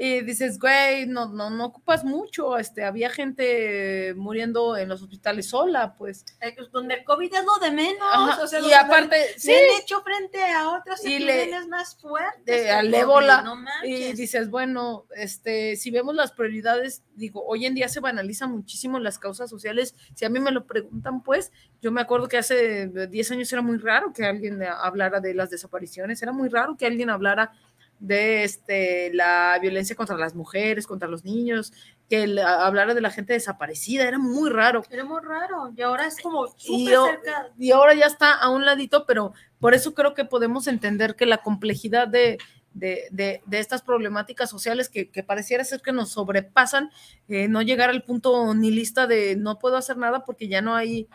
Y 0.00 0.20
dices, 0.20 0.60
güey, 0.60 1.06
no, 1.06 1.26
no, 1.26 1.50
no 1.50 1.64
ocupas 1.66 2.04
mucho, 2.04 2.56
este, 2.56 2.84
había 2.84 3.10
gente 3.10 4.14
muriendo 4.16 4.76
en 4.76 4.88
los 4.88 5.02
hospitales 5.02 5.48
sola, 5.48 5.96
pues. 5.98 6.24
Eh, 6.40 6.54
pues, 6.56 6.70
donde 6.70 6.94
el 6.94 7.04
COVID 7.04 7.34
es 7.34 7.44
lo 7.44 7.56
de 7.58 7.72
menos, 7.72 8.06
Ajá, 8.12 8.40
o 8.42 8.46
sea, 8.46 8.60
y 8.60 8.72
aparte, 8.72 9.16
se 9.34 9.40
sí. 9.40 9.52
han 9.52 9.80
hecho 9.82 10.00
frente 10.02 10.40
a 10.44 10.70
otras 10.70 11.02
le- 11.02 11.16
epidemias 11.16 11.66
más 11.66 11.96
fuertes. 12.00 12.44
de 12.44 12.62
que 12.62 12.70
al 12.70 12.94
ébola 12.94 13.42
no 13.42 13.56
y 13.82 14.12
dices, 14.12 14.50
bueno, 14.50 15.06
este, 15.16 15.74
si 15.74 15.90
vemos 15.90 16.14
las 16.14 16.30
prioridades, 16.30 17.02
digo, 17.16 17.44
hoy 17.44 17.66
en 17.66 17.74
día 17.74 17.88
se 17.88 17.98
banalizan 17.98 18.52
muchísimo 18.52 19.00
las 19.00 19.18
causas 19.18 19.50
sociales. 19.50 19.96
Si 20.14 20.24
a 20.24 20.28
mí 20.30 20.38
me 20.38 20.52
lo 20.52 20.64
preguntan, 20.64 21.24
pues, 21.24 21.50
yo 21.80 21.90
me 21.90 22.00
acuerdo 22.00 22.28
que 22.28 22.38
hace 22.38 22.86
10 23.08 23.30
años 23.32 23.52
era 23.52 23.62
muy 23.62 23.78
raro 23.78 24.12
que 24.12 24.24
alguien 24.24 24.62
hablara 24.62 25.18
de 25.18 25.34
las 25.34 25.50
desapariciones, 25.50 26.22
era 26.22 26.30
muy 26.30 26.48
raro 26.48 26.76
que 26.76 26.86
alguien 26.86 27.10
hablara 27.10 27.50
de 27.98 28.44
este, 28.44 29.12
la 29.14 29.58
violencia 29.60 29.96
contra 29.96 30.16
las 30.16 30.34
mujeres, 30.34 30.86
contra 30.86 31.08
los 31.08 31.24
niños, 31.24 31.72
que 32.08 32.22
el- 32.22 32.38
hablara 32.38 32.94
de 32.94 33.00
la 33.00 33.10
gente 33.10 33.32
desaparecida, 33.32 34.04
era 34.06 34.18
muy 34.18 34.50
raro. 34.50 34.82
Era 34.90 35.04
muy 35.04 35.20
raro, 35.20 35.72
y 35.76 35.82
ahora 35.82 36.06
es 36.06 36.20
como 36.20 36.46
súper 36.56 36.96
cerca. 37.22 37.48
y 37.58 37.70
ahora 37.72 37.94
ya 37.94 38.06
está 38.06 38.34
a 38.34 38.48
un 38.50 38.64
ladito, 38.64 39.04
pero 39.06 39.32
por 39.60 39.74
eso 39.74 39.94
creo 39.94 40.14
que 40.14 40.24
podemos 40.24 40.66
entender 40.68 41.16
que 41.16 41.26
la 41.26 41.38
complejidad 41.38 42.06
de, 42.08 42.38
de, 42.72 43.08
de- 43.10 43.42
de 43.44 43.58
estas 43.58 43.82
problemáticas 43.82 44.48
sociales 44.48 44.88
que, 44.88 45.10
que 45.10 45.22
pareciera 45.24 45.64
ser 45.64 45.80
que 45.82 45.90
nos 45.92 46.10
sobrepasan, 46.12 46.90
eh, 47.28 47.48
no 47.48 47.62
llegar 47.62 47.90
al 47.90 48.04
punto 48.04 48.54
ni 48.54 48.70
lista 48.70 49.06
de 49.08 49.34
no 49.36 49.58
puedo 49.58 49.76
hacer 49.76 49.96
nada 49.96 50.24
porque 50.24 50.46
ya 50.48 50.62
no 50.62 50.76
hay, 50.76 51.08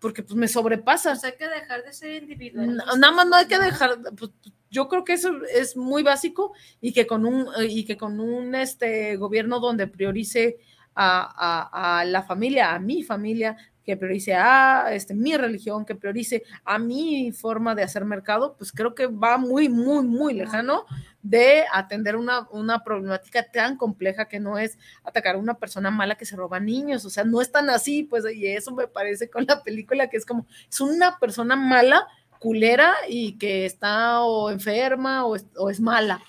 porque 0.00 0.22
pues 0.22 0.34
me 0.34 0.48
sobrepasa. 0.48 1.10
Pues 1.10 1.24
hay 1.24 1.36
que 1.36 1.48
dejar 1.48 1.84
de 1.84 1.92
ser 1.92 2.22
individualistas. 2.24 2.86
N- 2.88 2.98
Nada 3.00 3.12
más 3.14 3.26
no 3.28 3.36
hay 3.36 3.46
que 3.46 3.58
dejar, 3.58 3.98
pues, 4.18 4.32
yo 4.74 4.88
creo 4.88 5.04
que 5.04 5.14
eso 5.14 5.30
es 5.54 5.76
muy 5.76 6.02
básico 6.02 6.52
y 6.80 6.92
que 6.92 7.06
con 7.06 7.24
un, 7.24 7.46
y 7.68 7.84
que 7.84 7.96
con 7.96 8.20
un 8.20 8.54
este, 8.54 9.16
gobierno 9.16 9.60
donde 9.60 9.86
priorice 9.86 10.58
a, 10.94 11.68
a- 11.70 12.00
a 12.00 12.04
la 12.04 12.22
familia, 12.22 12.74
a 12.74 12.78
mi 12.78 13.02
familia, 13.02 13.56
que 13.84 13.96
priorice 13.98 14.32
a 14.34 14.86
este, 14.92 15.12
mi 15.14 15.36
religión, 15.36 15.84
que 15.84 15.94
priorice 15.94 16.42
a 16.64 16.78
mi 16.78 17.32
forma 17.32 17.74
de 17.74 17.82
hacer 17.82 18.04
mercado, 18.06 18.54
pues 18.56 18.72
creo 18.72 18.94
que 18.94 19.06
va 19.08 19.36
muy, 19.36 19.68
muy, 19.68 20.02
muy 20.06 20.32
lejano 20.32 20.86
de 21.22 21.64
atender 21.70 22.16
una, 22.16 22.48
una 22.50 22.82
problemática 22.82 23.42
tan 23.50 23.76
compleja 23.76 24.24
que 24.26 24.40
no 24.40 24.56
es 24.58 24.78
atacar 25.02 25.34
a 25.34 25.38
una 25.38 25.54
persona 25.58 25.90
mala 25.90 26.14
que 26.16 26.24
se 26.24 26.36
roba 26.36 26.60
niños, 26.60 27.04
o 27.04 27.10
sea, 27.10 27.24
no 27.24 27.42
es 27.42 27.52
tan 27.52 27.68
así, 27.68 28.04
pues, 28.04 28.24
y 28.34 28.46
eso 28.46 28.72
me 28.74 28.88
parece 28.88 29.28
con 29.28 29.44
la 29.46 29.62
película 29.62 30.08
que 30.08 30.16
es 30.16 30.24
como, 30.24 30.46
es 30.70 30.80
una 30.80 31.18
persona 31.18 31.54
mala, 31.56 32.06
culera 32.44 32.92
y 33.08 33.38
que 33.38 33.64
está 33.64 34.20
o 34.20 34.50
enferma 34.50 35.24
o 35.24 35.34
es, 35.34 35.46
o 35.56 35.70
es 35.70 35.80
mala, 35.80 36.22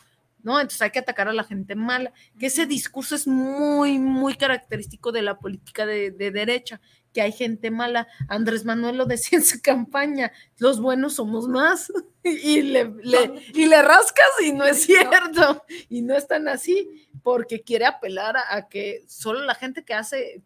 ¿no? 0.44 0.54
Entonces 0.62 0.82
hay 0.82 0.92
que 0.92 1.00
atacar 1.00 1.28
a 1.28 1.34
la 1.34 1.44
gente 1.44 1.76
mala, 1.76 2.14
que 2.40 2.46
ese 2.46 2.66
discurso 2.66 3.16
es 3.16 3.28
muy, 3.28 4.00
muy 4.00 4.36
característico 4.36 5.12
de 5.12 5.24
la 5.24 5.38
política 5.38 5.86
de, 5.86 6.12
de 6.12 6.32
derecha, 6.32 6.80
que 7.12 7.22
hay 7.22 7.34
gente 7.34 7.70
mala. 7.70 8.08
Andrés 8.30 8.64
Manuel 8.64 8.96
lo 8.96 9.06
decía 9.06 9.40
en 9.40 9.44
su 9.46 9.62
campaña, 9.62 10.32
los 10.58 10.80
buenos 10.80 11.16
somos 11.16 11.50
más, 11.50 11.92
y 12.24 12.62
le, 12.62 12.86
le- 13.04 13.42
y 13.54 13.66
le 13.66 13.82
rascas 13.82 14.30
y 14.42 14.54
no 14.54 14.64
es 14.64 14.84
cierto, 14.84 15.64
y 15.90 16.02
no 16.02 16.16
es 16.16 16.28
tan 16.30 16.48
así, 16.48 17.10
porque 17.24 17.62
quiere 17.62 17.86
apelar 17.86 18.38
a, 18.38 18.56
a 18.56 18.70
que 18.70 19.04
solo 19.08 19.42
la 19.42 19.56
gente 19.56 19.84
que 19.84 19.94
hace 19.94 20.42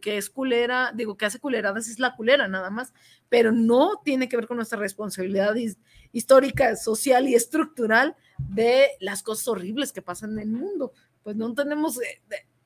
que 0.00 0.18
es 0.18 0.30
culera, 0.30 0.92
digo, 0.94 1.16
que 1.16 1.26
hace 1.26 1.38
culeradas 1.38 1.88
es 1.88 1.98
la 1.98 2.14
culera 2.14 2.48
nada 2.48 2.70
más, 2.70 2.92
pero 3.28 3.52
no 3.52 4.00
tiene 4.04 4.28
que 4.28 4.36
ver 4.36 4.46
con 4.46 4.56
nuestra 4.56 4.78
responsabilidad 4.78 5.54
histórica, 6.12 6.76
social 6.76 7.28
y 7.28 7.34
estructural 7.34 8.16
de 8.38 8.88
las 9.00 9.22
cosas 9.22 9.48
horribles 9.48 9.92
que 9.92 10.02
pasan 10.02 10.32
en 10.32 10.38
el 10.40 10.48
mundo. 10.48 10.92
Pues 11.22 11.36
no 11.36 11.54
tenemos, 11.54 12.00
eh, 12.00 12.20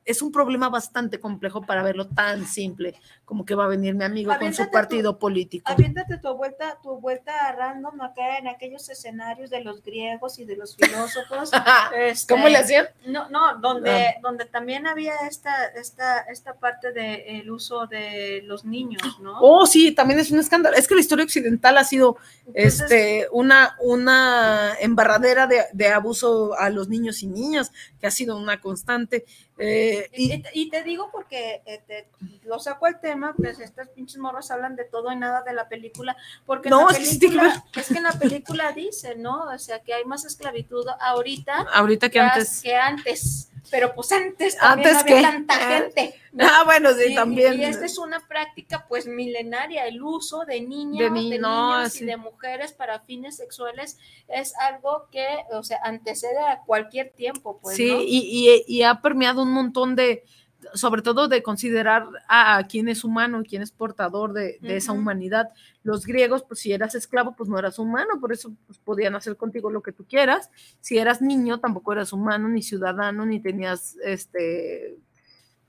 es 0.05 0.23
un 0.23 0.33
problema 0.33 0.69
bastante 0.69 1.19
complejo 1.19 1.63
para 1.63 1.83
verlo 1.83 2.07
tan 2.09 2.47
simple 2.47 2.95
como 3.25 3.45
que 3.47 3.55
va 3.55 3.65
a 3.65 3.69
venir 3.69 3.95
mi 3.95 4.05
amigo 4.05 4.33
con 4.39 4.53
su 4.53 4.71
partido 4.71 5.19
político. 5.19 5.71
Aviéntate 5.71 6.19
tu 6.19 6.35
vuelta, 6.37 6.79
tu 6.83 7.01
vuelta 7.01 7.53
random 7.53 8.01
acá 8.03 8.39
en 8.39 8.49
aquellos 8.49 8.89
escenarios 8.89 9.51
de 9.51 9.63
los 9.63 9.83
griegos 9.83 10.39
y 10.39 10.45
de 10.45 10.57
los 10.57 10.77
filósofos. 10.77 11.51
este, 11.99 12.35
¿Cómo 12.35 12.49
le 12.49 12.59
hacían? 12.59 12.87
No, 13.07 13.29
no, 13.31 13.59
donde, 13.59 14.09
ah. 14.09 14.15
donde 14.23 14.45
también 14.45 14.87
había 14.87 15.15
esta, 15.29 15.67
esta, 15.69 16.21
esta 16.23 16.55
parte 16.55 16.93
del 16.93 17.51
uso 17.51 17.87
de 17.87 18.43
los 18.45 18.65
niños, 18.65 19.03
¿no? 19.21 19.39
Oh, 19.41 19.67
sí, 19.67 19.93
también 19.93 20.21
es 20.21 20.31
un 20.31 20.39
escándalo. 20.39 20.77
Es 20.77 20.87
que 20.87 20.95
la 20.95 21.01
historia 21.01 21.25
occidental 21.25 21.79
ha 21.79 21.85
sido 21.85 22.19
este, 22.53 23.27
una, 23.33 23.77
una 23.81 24.75
embarradera 24.81 25.47
de, 25.47 25.63
de 25.73 25.89
abuso 25.89 26.55
a 26.59 26.69
los 26.69 26.89
niños 26.89 27.23
y 27.23 27.27
niñas, 27.27 27.73
que 27.99 28.07
ha 28.07 28.11
sido 28.11 28.37
una 28.37 28.61
constante. 28.61 29.25
Eh, 29.57 30.11
y, 30.53 30.69
te 30.69 30.83
digo 30.83 31.11
porque 31.13 31.63
eh, 31.65 32.09
lo 32.45 32.59
saco 32.59 32.89
el 32.89 32.99
tema, 32.99 33.35
pues 33.37 33.61
estas 33.61 33.89
pinches 33.91 34.19
morros 34.19 34.51
hablan 34.51 34.75
de 34.75 34.85
todo 34.85 35.13
y 35.13 35.17
nada 35.17 35.43
de 35.43 35.53
la 35.53 35.69
película, 35.69 36.17
porque 36.45 36.69
no, 36.71 36.91
es, 36.91 37.19
que 37.19 37.97
en 37.97 38.03
la 38.03 38.13
película 38.19 38.73
dice, 38.73 39.15
¿no? 39.15 39.45
O 39.45 39.59
sea, 39.59 39.79
que 39.79 39.95
hay 39.95 40.05
más 40.05 40.25
esclavitud 40.25 40.85
ahorita, 41.01 41.67
ahorita 41.73 42.09
que 42.11 42.21
antes. 42.21 42.63
Que 42.63 42.75
antes 42.75 43.51
pero 43.71 43.95
pues 43.95 44.13
antes 44.13 44.57
también 44.57 44.89
antes 44.89 45.03
había 45.03 45.23
tanta 45.23 45.55
gente. 45.55 46.15
Ah, 46.39 46.63
bueno, 46.65 46.91
sí, 46.95 47.15
también. 47.15 47.61
Y 47.61 47.65
esta 47.65 47.87
es 47.87 47.97
una 47.99 48.21
práctica 48.27 48.87
pues 48.89 49.07
milenaria, 49.07 49.87
el 49.87 50.03
uso 50.03 50.45
de 50.45 50.61
niños, 50.61 50.99
de, 50.99 51.11
niños 51.11 52.01
y 52.01 52.05
de 52.05 52.17
mujeres 52.17 52.73
para 52.73 53.01
fines 53.01 53.37
sexuales 53.37 53.99
es 54.29 54.53
algo 54.59 55.09
que, 55.13 55.27
o 55.53 55.63
sea, 55.63 55.79
antecede 55.83 56.39
a 56.39 56.61
cualquier 56.67 57.11
tiempo, 57.11 57.59
pues. 57.63 57.77
Sí, 57.77 57.89
y, 57.89 58.65
y 58.67 58.83
ha 58.83 59.01
permeado 59.01 59.43
un 59.43 59.53
montón 59.53 59.95
de, 59.95 60.25
sobre 60.73 61.03
todo 61.03 61.29
de 61.29 61.43
considerar 61.43 62.07
a, 62.29 62.67
quién 62.69 62.89
es 62.89 63.05
humano, 63.05 63.43
quién 63.47 63.63
es 63.63 63.71
portador 63.71 64.33
de, 64.33 64.59
esa 64.63 64.93
humanidad. 64.93 65.51
Los 65.83 66.07
griegos, 66.07 66.43
pues 66.43 66.61
si 66.61 66.73
eras 66.73 66.95
esclavo, 66.95 67.35
pues 67.37 67.49
no 67.49 67.59
eras 67.59 67.79
humano, 67.79 68.21
por 68.21 68.33
eso 68.33 68.55
pues, 68.67 68.79
podían 68.79 69.15
hacer 69.15 69.37
contigo 69.37 69.71
lo 69.71 69.83
que 69.83 69.93
tú 69.93 70.07
quieras. 70.07 70.51
Si 70.81 70.99
eras 70.99 71.21
niño, 71.21 71.61
tampoco 71.61 71.93
eras 71.93 72.13
humano, 72.13 72.49
ni 72.49 72.63
ciudadano, 72.63 73.27
ni 73.27 73.41
tenías, 73.41 73.97
este, 74.05 74.97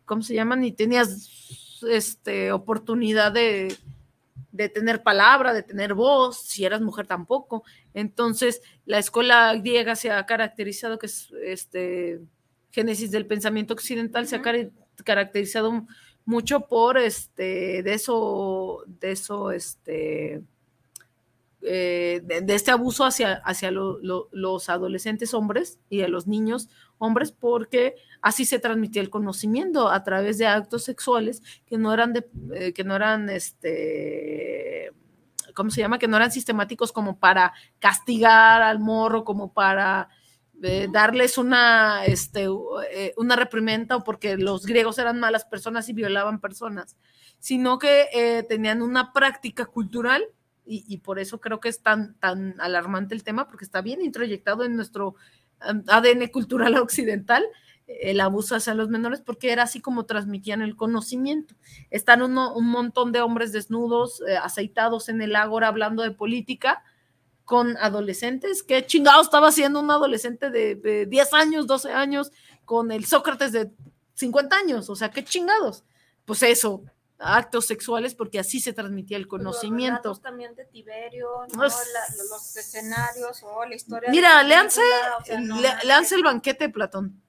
¿cómo 0.05 0.21
se 0.21 0.35
llama? 0.35 0.55
Ni 0.55 0.71
tenías, 0.71 1.29
este, 1.89 2.51
oportunidad 2.51 3.31
de, 3.31 3.75
de 4.51 4.69
tener 4.69 5.03
palabra, 5.03 5.53
de 5.53 5.63
tener 5.63 5.93
voz, 5.93 6.41
si 6.41 6.63
eras 6.63 6.81
mujer 6.81 7.07
tampoco. 7.07 7.63
Entonces, 7.93 8.61
la 8.85 8.99
escuela 8.99 9.53
griega 9.55 9.95
se 9.95 10.11
ha 10.11 10.25
caracterizado 10.25 10.97
que 10.97 11.07
es, 11.07 11.31
este, 11.43 12.21
génesis 12.75 13.09
del 13.09 13.25
pensamiento 13.25 13.73
occidental, 13.73 14.27
se 14.27 14.35
ha 14.35 14.41
caracterizado 15.03 15.85
mucho 16.25 16.61
por 16.61 16.97
este, 16.97 17.83
de 17.83 17.93
eso, 17.93 18.83
de 18.87 19.11
eso, 19.11 19.51
este, 19.51 20.43
eh, 21.61 22.21
de, 22.23 22.55
este 22.55 22.71
abuso 22.71 23.05
hacia, 23.05 23.33
hacia 23.45 23.71
los 23.71 24.69
adolescentes 24.69 25.33
hombres 25.33 25.79
y 25.89 26.01
a 26.01 26.07
los 26.07 26.27
niños 26.27 26.69
hombres, 26.97 27.31
porque 27.31 27.95
así 28.21 28.45
se 28.45 28.59
transmitía 28.59 29.01
el 29.01 29.09
conocimiento 29.09 29.89
a 29.89 30.03
través 30.03 30.37
de 30.37 30.47
actos 30.47 30.83
sexuales 30.83 31.41
que 31.65 31.77
no 31.77 31.93
eran 31.93 32.13
de, 32.13 32.27
eh, 32.53 32.73
que 32.73 32.83
no 32.83 32.95
eran 32.95 33.29
este 33.29 34.91
¿cómo 35.55 35.71
se 35.71 35.81
llama? 35.81 35.97
Que 35.97 36.07
no 36.07 36.17
eran 36.17 36.31
sistemáticos 36.31 36.91
como 36.91 37.17
para 37.17 37.53
castigar 37.79 38.61
al 38.61 38.79
morro, 38.79 39.23
como 39.23 39.53
para 39.53 40.09
darles 40.91 41.37
una, 41.37 42.05
este, 42.05 42.47
eh, 42.91 43.13
una 43.17 43.35
reprimenda 43.35 43.97
o 43.97 44.03
porque 44.03 44.37
los 44.37 44.65
griegos 44.65 44.97
eran 44.97 45.19
malas 45.19 45.45
personas 45.45 45.89
y 45.89 45.93
violaban 45.93 46.39
personas, 46.39 46.97
sino 47.39 47.77
que 47.77 48.07
eh, 48.13 48.43
tenían 48.47 48.81
una 48.81 49.13
práctica 49.13 49.65
cultural 49.65 50.23
y, 50.67 50.97
por 50.97 51.19
eso 51.19 51.39
creo 51.39 51.59
que 51.59 51.69
es 51.69 51.83
tan, 51.83 52.15
tan 52.15 52.59
alarmante 52.59 53.13
el 53.13 53.23
tema, 53.23 53.47
porque 53.47 53.65
está 53.65 53.83
bien 53.83 54.01
introyectado 54.01 54.63
en 54.63 54.75
nuestro 54.75 55.13
ADN 55.59 56.27
cultural 56.29 56.75
occidental 56.81 57.45
el 57.87 58.19
abuso 58.19 58.55
hacia 58.55 58.73
los 58.73 58.89
menores, 58.89 59.21
porque 59.21 59.51
era 59.51 59.63
así 59.63 59.79
como 59.79 60.05
transmitían 60.05 60.61
el 60.61 60.75
conocimiento. 60.75 61.55
Están 61.91 62.21
un 62.23 62.65
montón 62.65 63.11
de 63.11 63.21
hombres 63.21 63.51
desnudos, 63.51 64.21
eh, 64.27 64.37
aceitados 64.37 65.09
en 65.09 65.21
el 65.21 65.35
ágora 65.35 65.67
hablando 65.67 66.01
de 66.01 66.11
política, 66.11 66.83
con 67.45 67.77
adolescentes. 67.77 68.63
¿Qué 68.63 68.85
chingado 68.85 69.21
estaba 69.21 69.47
haciendo 69.49 69.79
un 69.79 69.89
adolescente 69.91 70.49
de, 70.49 71.05
10 71.07 71.33
años, 71.33 71.67
12 71.67 71.91
años 71.91 72.31
con 72.65 72.91
el 72.91 73.05
Sócrates 73.05 73.51
de 73.51 73.71
50 74.15 74.55
años? 74.55 74.89
O 74.89 74.95
sea, 74.95 75.11
qué 75.11 75.23
chingados. 75.23 75.83
Pues 76.25 76.41
eso, 76.43 76.83
actos 77.19 77.67
sexuales, 77.67 78.15
porque 78.15 78.39
así 78.39 78.59
se 78.59 78.73
transmitía 78.73 79.17
el 79.17 79.27
conocimiento. 79.27 80.09
Los 80.09 80.21
también 80.21 80.55
de 80.55 80.65
Tiberio, 80.65 81.29
pues 81.53 81.73
los 82.31 82.57
escenarios 82.57 83.43
o 83.43 83.63
la 83.65 83.75
historia. 83.75 84.09
Mira, 84.09 84.43
léanse, 84.43 84.81
el 85.29 86.23
banquete 86.23 86.65
de 86.65 86.73
Platón. 86.73 87.21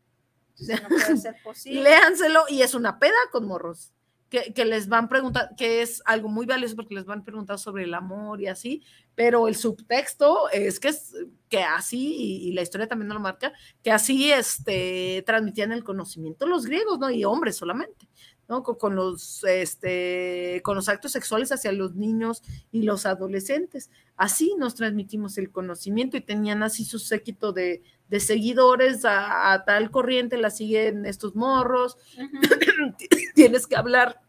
Léanselo 1.67 2.45
y 2.49 2.63
es 2.63 2.75
una 2.75 2.99
peda 2.99 3.19
con 3.31 3.47
morros 3.47 3.93
que, 4.29 4.65
les 4.65 4.89
van 4.89 5.09
preguntar, 5.09 5.51
que 5.57 5.83
es 5.83 6.03
algo 6.05 6.29
muy 6.29 6.47
valioso 6.47 6.75
porque 6.75 6.95
les 6.95 7.05
van 7.05 7.21
a 7.21 7.25
preguntar 7.25 7.59
sobre 7.59 7.85
el 7.85 7.95
amor 7.95 8.41
y 8.41 8.49
así, 8.49 8.83
pero 9.15 9.49
el 9.49 9.55
subtexto 9.55 10.51
es 10.51 10.81
que, 10.81 10.89
es, 10.89 11.15
que 11.49 11.63
así, 11.63 12.49
y, 12.49 12.53
la 12.53 12.63
historia 12.63 12.89
también 12.89 13.09
lo 13.09 13.21
marca, 13.21 13.53
que 13.83 13.91
así 13.91 14.33
este, 14.33 15.23
transmitían 15.27 15.73
el 15.73 15.85
conocimiento 15.85 16.47
los 16.47 16.67
griegos, 16.67 16.99
¿no? 16.99 17.11
Y 17.11 17.25
hombres 17.25 17.57
solamente. 17.57 18.09
¿No? 18.49 18.63
Con, 18.63 18.95
los, 18.95 19.45
este, 19.45 20.61
con 20.63 20.77
los 20.77 20.89
actos 20.89 21.13
sexuales 21.13 21.53
hacia 21.53 21.73
los 21.73 21.95
niños 21.95 22.43
y 22.71 22.83
los 22.83 23.07
adolescentes. 23.07 23.91
Así 24.17 24.55
nos 24.59 24.75
transmitimos 24.75 25.39
el 25.39 25.51
conocimiento 25.51 26.17
y 26.17 26.21
tenían 26.21 26.63
así 26.63 26.85
su 26.85 26.99
séquito 26.99 27.53
de, 27.53 27.83
de 28.09 28.21
seguidores 28.21 29.05
a, 29.05 29.65
tal 29.67 29.91
corriente, 29.91 30.37
la 30.37 30.51
siguen 30.51 31.07
estos 31.07 31.35
morros, 31.35 31.97
tienes 33.35 33.67
que 33.67 33.77
hablar, 33.77 34.21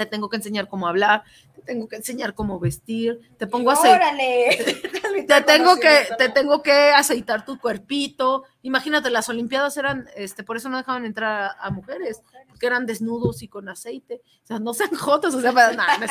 te 0.00 0.06
tengo 0.06 0.30
que 0.30 0.36
enseñar 0.36 0.66
cómo 0.66 0.88
hablar, 0.88 1.24
te 1.54 1.60
tengo 1.60 1.86
que 1.86 1.96
enseñar 1.96 2.34
cómo 2.34 2.58
vestir, 2.58 3.20
te 3.36 3.46
pongo 3.46 3.70
a 3.70 3.76
te 5.26 5.42
tengo 5.42 5.76
que 5.76 6.06
te 6.16 6.30
tengo 6.30 6.62
que 6.62 6.72
aceitar 6.72 7.44
tu 7.44 7.58
cuerpito. 7.58 8.44
Imagínate, 8.62 9.10
las 9.10 9.28
olimpiadas 9.28 9.76
eran 9.76 10.08
este 10.16 10.42
por 10.42 10.56
eso 10.56 10.70
no 10.70 10.78
dejaban 10.78 11.04
entrar 11.04 11.50
a, 11.60 11.70
mujeres, 11.70 12.22
porque 12.48 12.66
eran 12.66 12.86
desnudos 12.86 13.42
y 13.42 13.48
con 13.48 13.68
aceite. 13.68 14.22
O 14.42 14.46
sea, 14.46 14.58
no 14.58 14.72
sean 14.72 14.94
jotos, 14.96 15.34
o 15.34 15.42
sea, 15.42 15.52
para, 15.52 15.74
nada, 15.74 15.98
me 15.98 16.06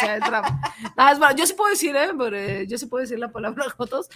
nada, 0.95 1.35
yo 1.35 1.47
sí 1.47 1.53
puedo 1.53 1.71
decir, 1.71 1.95
¿eh? 1.95 2.67
yo 2.67 2.77
sí 2.77 2.85
puedo 2.85 3.01
decir 3.01 3.17
la 3.17 3.31
palabra 3.31 3.67
jotos, 3.75 4.07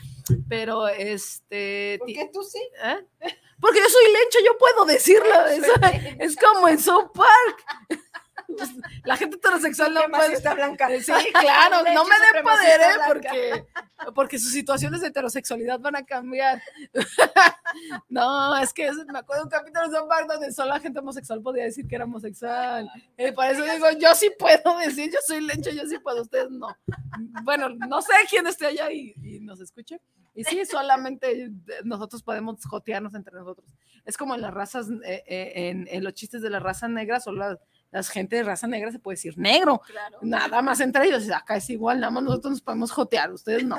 pero 0.47 0.87
este 0.87 1.97
¿Por 1.97 2.07
qué 2.09 2.29
tú 2.31 2.43
sí? 2.43 2.61
¿eh? 2.83 3.07
Porque 3.59 3.79
yo 3.79 3.89
soy 3.89 4.05
lencho, 4.05 4.39
yo 4.45 4.57
puedo 4.59 4.85
decirlo. 4.85 5.45
Es, 5.47 5.63
es 6.19 6.35
como 6.35 6.67
en 6.67 6.77
South 6.77 7.11
Park. 7.13 8.03
Heterosexual 9.63 9.93
no 9.93 10.17
puede. 10.17 10.33
estar 10.33 10.55
blanca. 10.55 10.87
Sí, 10.99 11.11
claro, 11.31 11.77
no 11.93 12.05
me 12.05 12.15
den 12.19 12.43
poder, 12.43 12.81
¿eh? 12.81 12.99
porque, 13.07 13.65
porque 14.13 14.39
sus 14.39 14.51
situaciones 14.51 15.01
de 15.01 15.07
heterosexualidad 15.07 15.79
van 15.79 15.95
a 15.95 16.05
cambiar. 16.05 16.61
No, 18.07 18.55
es 18.59 18.71
que 18.71 18.87
me 19.11 19.17
acuerdo 19.17 19.41
de 19.41 19.45
un 19.45 19.49
capítulo 19.49 19.89
de 19.89 19.97
South 19.97 20.07
donde 20.27 20.51
solo 20.51 20.69
la 20.69 20.79
gente 20.79 20.99
homosexual 20.99 21.41
podía 21.41 21.63
decir 21.63 21.87
que 21.87 21.95
era 21.95 22.05
homosexual. 22.05 22.87
Y 23.17 23.31
por 23.31 23.45
eso 23.45 23.63
digo, 23.63 23.87
yo 23.99 24.13
sí 24.13 24.31
puedo 24.37 24.77
decir, 24.77 25.11
yo 25.11 25.17
soy 25.25 25.41
lencho, 25.41 25.71
yo 25.71 25.87
sí 25.87 25.97
puedo, 25.97 26.21
ustedes 26.21 26.51
no. 26.51 26.67
Bueno, 27.43 27.69
no 27.69 27.99
sé 28.03 28.13
quién 28.29 28.45
esté 28.45 28.67
allá 28.67 28.91
y, 28.91 29.39
nos 29.41 29.59
escuche. 29.59 29.99
Y 30.35 30.43
sí, 30.43 30.63
solamente 30.67 31.49
nosotros 31.83 32.21
podemos 32.21 32.63
jotearnos 32.63 33.15
entre 33.15 33.33
nosotros. 33.33 33.67
Es 34.05 34.17
como 34.17 34.35
en 34.35 34.41
las 34.41 34.53
razas, 34.53 34.87
eh, 35.03 35.23
eh, 35.25 35.51
en, 35.55 35.87
en, 35.89 36.03
los 36.03 36.13
chistes 36.13 36.43
de 36.43 36.51
la 36.51 36.59
raza 36.59 36.87
negra, 36.87 37.19
solo 37.19 37.39
la, 37.39 37.59
la 37.93 38.03
gente 38.03 38.37
de 38.37 38.43
raza 38.43 38.65
negra 38.65 38.91
se 38.91 38.97
puede 38.97 39.15
decir 39.15 39.37
negro. 39.37 39.81
Nada 40.21 40.61
más 40.63 40.79
entre 40.79 41.05
ellos, 41.05 41.29
acá 41.29 41.57
es 41.57 41.69
igual, 41.69 41.99
nada 41.99 42.11
más 42.11 42.23
nosotros 42.23 42.51
nos 42.51 42.61
podemos 42.61 42.91
jotear, 42.91 43.31
ustedes 43.31 43.63
no. 43.63 43.77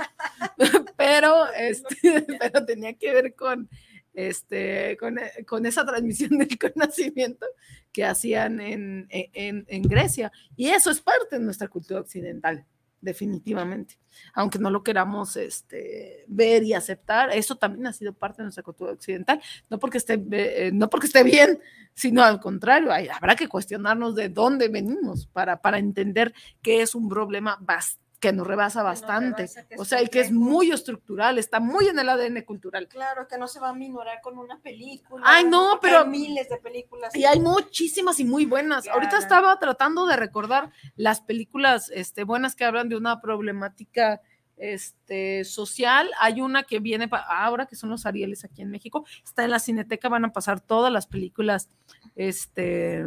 pero, 0.96 1.52
este, 1.52 2.24
pero 2.38 2.64
tenía 2.64 2.94
que 2.94 3.12
ver 3.12 3.34
con, 3.34 3.68
este, 4.12 4.96
con, 4.98 5.18
con, 5.46 5.66
esa 5.66 5.84
transmisión 5.84 6.30
del 6.38 6.56
conocimiento 6.56 7.44
que 7.92 8.04
hacían 8.04 8.60
en, 8.60 9.08
en, 9.10 9.64
en, 9.66 9.82
Grecia. 9.82 10.30
Y 10.54 10.68
eso 10.68 10.92
es 10.92 11.00
parte 11.00 11.36
de 11.36 11.44
nuestra 11.44 11.66
cultura 11.66 12.00
occidental. 12.00 12.64
Definitivamente. 13.04 13.98
Aunque 14.32 14.58
no 14.58 14.70
lo 14.70 14.82
queramos 14.82 15.36
este, 15.36 16.24
ver 16.26 16.62
y 16.62 16.72
aceptar, 16.72 17.30
eso 17.30 17.56
también 17.56 17.86
ha 17.86 17.92
sido 17.92 18.12
parte 18.12 18.38
de 18.38 18.44
nuestra 18.44 18.62
cultura 18.62 18.92
occidental, 18.92 19.40
no 19.68 19.78
porque 19.78 19.98
esté, 19.98 20.22
eh, 20.32 20.70
no 20.72 20.88
porque 20.88 21.06
esté 21.06 21.22
bien, 21.22 21.60
sino 21.94 22.22
al 22.22 22.40
contrario, 22.40 22.92
hay, 22.92 23.08
habrá 23.08 23.36
que 23.36 23.48
cuestionarnos 23.48 24.14
de 24.14 24.28
dónde 24.28 24.68
venimos 24.68 25.26
para, 25.26 25.60
para 25.60 25.78
entender 25.78 26.32
que 26.62 26.82
es 26.82 26.94
un 26.94 27.08
problema 27.08 27.58
bastante 27.60 28.03
que 28.24 28.32
nos 28.32 28.46
rebasa 28.46 28.82
bastante, 28.82 29.46
rebasa, 29.46 29.66
o 29.76 29.84
sea, 29.84 30.00
y 30.00 30.08
que 30.08 30.20
es 30.20 30.32
muy 30.32 30.70
estructural, 30.70 31.38
está 31.38 31.60
muy 31.60 31.88
en 31.88 31.98
el 31.98 32.08
ADN 32.08 32.42
cultural. 32.42 32.88
Claro, 32.88 33.28
que 33.28 33.36
no 33.36 33.46
se 33.46 33.60
va 33.60 33.68
a 33.68 33.74
minorar 33.74 34.22
con 34.22 34.38
una 34.38 34.58
película. 34.60 35.22
Ay, 35.26 35.44
no, 35.44 35.78
pero- 35.82 36.00
hay 36.00 36.08
miles 36.08 36.48
de 36.48 36.56
películas. 36.56 37.14
Y 37.14 37.26
hay 37.26 37.38
muchísimas 37.38 38.18
y 38.20 38.24
muy 38.24 38.46
buenas. 38.46 38.88
Ahorita 38.88 39.18
estaba 39.18 39.58
tratando 39.58 40.06
de 40.06 40.16
recordar 40.16 40.72
las 40.96 41.20
películas 41.20 41.90
este, 41.94 42.24
buenas 42.24 42.56
que 42.56 42.64
hablan 42.64 42.88
de 42.88 42.96
una 42.96 43.20
problemática 43.20 44.22
este, 44.56 45.44
social. 45.44 46.10
Hay 46.18 46.40
una 46.40 46.62
que 46.62 46.78
viene 46.78 47.10
ahora, 47.28 47.66
que 47.66 47.76
son 47.76 47.90
los 47.90 48.06
Arieles 48.06 48.42
aquí 48.46 48.62
en 48.62 48.70
México. 48.70 49.04
Está 49.22 49.44
en 49.44 49.50
la 49.50 49.58
Cineteca, 49.58 50.08
van 50.08 50.24
a 50.24 50.32
pasar 50.32 50.60
todas 50.60 50.90
las 50.90 51.06
películas, 51.06 51.68
este, 52.14 53.04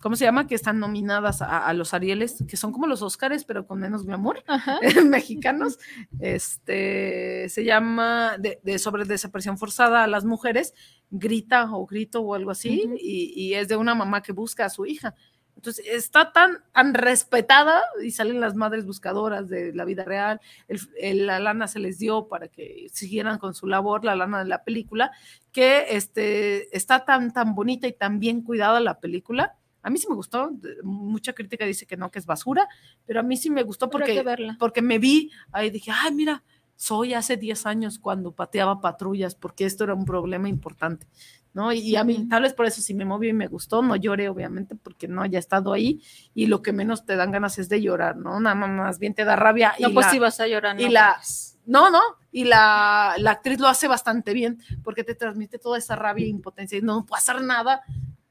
¿cómo 0.00 0.16
se 0.16 0.24
llama? 0.24 0.46
Que 0.46 0.54
están 0.54 0.78
nominadas 0.78 1.42
a, 1.42 1.66
a 1.66 1.72
los 1.72 1.94
Arieles, 1.94 2.44
que 2.48 2.56
son 2.56 2.72
como 2.72 2.86
los 2.86 3.02
Óscares, 3.02 3.44
pero 3.44 3.66
con 3.66 3.80
menos 3.80 4.04
glamour, 4.04 4.42
mexicanos. 5.06 5.78
Este, 6.20 7.48
se 7.48 7.64
llama 7.64 8.36
de, 8.38 8.60
de 8.62 8.78
sobre 8.78 9.04
desaparición 9.04 9.58
forzada 9.58 10.04
a 10.04 10.06
las 10.06 10.24
mujeres, 10.24 10.74
grita 11.10 11.70
o 11.74 11.86
grito 11.86 12.20
o 12.20 12.34
algo 12.34 12.50
así, 12.50 12.82
Ujú. 12.86 12.96
y, 13.00 13.32
y 13.34 13.54
es 13.54 13.68
de 13.68 13.76
una 13.76 13.94
mamá 13.94 14.22
que 14.22 14.32
busca 14.32 14.64
a 14.66 14.70
su 14.70 14.86
hija. 14.86 15.14
Entonces, 15.56 15.86
está 15.88 16.32
tan, 16.32 16.58
tan 16.74 16.92
respetada 16.92 17.80
y 18.04 18.10
salen 18.10 18.40
las 18.40 18.54
madres 18.54 18.84
buscadoras 18.84 19.48
de 19.48 19.72
la 19.72 19.86
vida 19.86 20.04
real. 20.04 20.38
El- 20.68 20.80
el- 21.00 21.26
la 21.26 21.38
lana 21.40 21.66
se 21.66 21.78
les 21.78 21.98
dio 21.98 22.28
para 22.28 22.48
que 22.48 22.88
siguieran 22.92 23.38
con 23.38 23.54
su 23.54 23.66
labor, 23.66 24.04
la 24.04 24.14
lana 24.16 24.40
de 24.40 24.44
la 24.50 24.64
película, 24.64 25.12
que 25.52 25.86
este, 25.96 26.76
está 26.76 27.06
tan, 27.06 27.32
tan 27.32 27.54
bonita 27.54 27.86
y 27.88 27.94
tan 27.94 28.20
bien 28.20 28.42
cuidada 28.42 28.80
la 28.80 29.00
película. 29.00 29.56
A 29.86 29.90
mí 29.90 29.98
sí 29.98 30.06
me 30.08 30.16
gustó. 30.16 30.50
Mucha 30.82 31.32
crítica 31.32 31.64
dice 31.64 31.86
que 31.86 31.96
no, 31.96 32.10
que 32.10 32.18
es 32.18 32.26
basura, 32.26 32.68
pero 33.06 33.20
a 33.20 33.22
mí 33.22 33.36
sí 33.36 33.50
me 33.50 33.62
gustó 33.62 33.88
porque, 33.88 34.20
verla. 34.22 34.56
porque 34.58 34.82
me 34.82 34.98
vi 34.98 35.30
ahí 35.52 35.70
dije, 35.70 35.92
ay, 35.94 36.12
mira, 36.12 36.42
soy 36.74 37.14
hace 37.14 37.36
10 37.36 37.66
años 37.66 37.98
cuando 38.00 38.32
pateaba 38.32 38.80
patrullas, 38.80 39.36
porque 39.36 39.64
esto 39.64 39.84
era 39.84 39.94
un 39.94 40.04
problema 40.04 40.48
importante, 40.48 41.06
¿no? 41.54 41.72
Y, 41.72 41.78
y 41.78 41.96
a 41.96 42.02
mí, 42.04 42.26
tal 42.28 42.42
vez 42.42 42.52
por 42.52 42.66
eso 42.66 42.82
sí 42.82 42.94
me 42.94 43.04
movió 43.04 43.30
y 43.30 43.32
me 43.32 43.46
gustó, 43.46 43.80
no 43.80 43.94
lloré, 43.96 44.28
obviamente, 44.28 44.74
porque 44.74 45.06
no 45.08 45.22
haya 45.22 45.38
estado 45.38 45.72
ahí, 45.72 46.02
y 46.34 46.46
lo 46.48 46.62
que 46.62 46.72
menos 46.72 47.06
te 47.06 47.14
dan 47.16 47.30
ganas 47.30 47.58
es 47.58 47.68
de 47.68 47.80
llorar, 47.80 48.16
¿no? 48.16 48.40
Nada 48.40 48.56
más 48.56 48.98
bien 48.98 49.14
te 49.14 49.24
da 49.24 49.36
rabia. 49.36 49.72
No, 49.78 49.88
y 49.90 49.94
pues 49.94 50.06
la- 50.06 50.12
sí 50.12 50.18
vas 50.18 50.40
a 50.40 50.48
llorar. 50.48 50.78
y 50.80 50.84
no 50.84 50.90
la- 50.90 51.12
manches. 51.12 51.58
no, 51.64 51.88
no, 51.90 52.00
y 52.30 52.44
la, 52.44 53.14
la 53.18 53.30
actriz 53.30 53.58
lo 53.60 53.68
hace 53.68 53.88
bastante 53.88 54.34
bien, 54.34 54.58
porque 54.82 55.02
te 55.04 55.14
transmite 55.14 55.58
toda 55.58 55.78
esa 55.78 55.96
rabia 55.96 56.26
e 56.26 56.28
impotencia, 56.28 56.76
y 56.76 56.82
no 56.82 57.06
puedo 57.06 57.16
hacer 57.18 57.40
nada, 57.40 57.82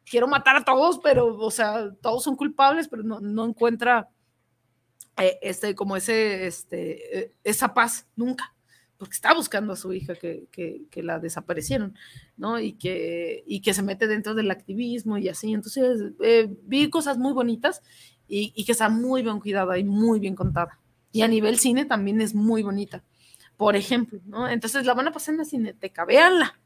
quiero 0.05 0.27
matar 0.27 0.55
a 0.55 0.63
todos, 0.63 0.99
pero, 1.03 1.37
o 1.37 1.51
sea, 1.51 1.91
todos 2.01 2.23
son 2.23 2.35
culpables, 2.35 2.87
pero 2.87 3.03
no, 3.03 3.19
no 3.19 3.45
encuentra 3.45 4.09
eh, 5.17 5.39
este, 5.41 5.75
como 5.75 5.95
ese, 5.95 6.47
este, 6.47 7.19
eh, 7.19 7.31
esa 7.43 7.73
paz 7.73 8.07
nunca, 8.15 8.53
porque 8.97 9.13
está 9.13 9.33
buscando 9.33 9.73
a 9.73 9.77
su 9.77 9.91
hija 9.93 10.15
que, 10.15 10.47
que, 10.51 10.83
que 10.89 11.03
la 11.03 11.19
desaparecieron, 11.19 11.95
¿no? 12.37 12.59
Y 12.59 12.73
que, 12.73 13.43
y 13.45 13.61
que 13.61 13.73
se 13.73 13.81
mete 13.81 14.07
dentro 14.07 14.35
del 14.35 14.51
activismo 14.51 15.17
y 15.17 15.27
así. 15.29 15.53
Entonces, 15.53 16.13
eh, 16.21 16.47
vi 16.63 16.89
cosas 16.89 17.17
muy 17.17 17.33
bonitas 17.33 17.81
y, 18.27 18.53
y 18.55 18.65
que 18.65 18.71
está 18.73 18.89
muy 18.89 19.21
bien 19.23 19.39
cuidada 19.39 19.77
y 19.77 19.83
muy 19.83 20.19
bien 20.19 20.35
contada. 20.35 20.79
Y 21.11 21.21
a 21.21 21.27
nivel 21.27 21.59
cine 21.59 21.85
también 21.85 22.21
es 22.21 22.35
muy 22.35 22.61
bonita, 22.61 23.03
por 23.57 23.75
ejemplo, 23.75 24.19
¿no? 24.25 24.49
Entonces 24.49 24.85
la 24.85 24.93
van 24.93 25.07
a 25.07 25.11
pasar 25.11 25.33
en 25.33 25.39
la 25.39 25.45
cineteca, 25.45 26.05
véanla. 26.05 26.59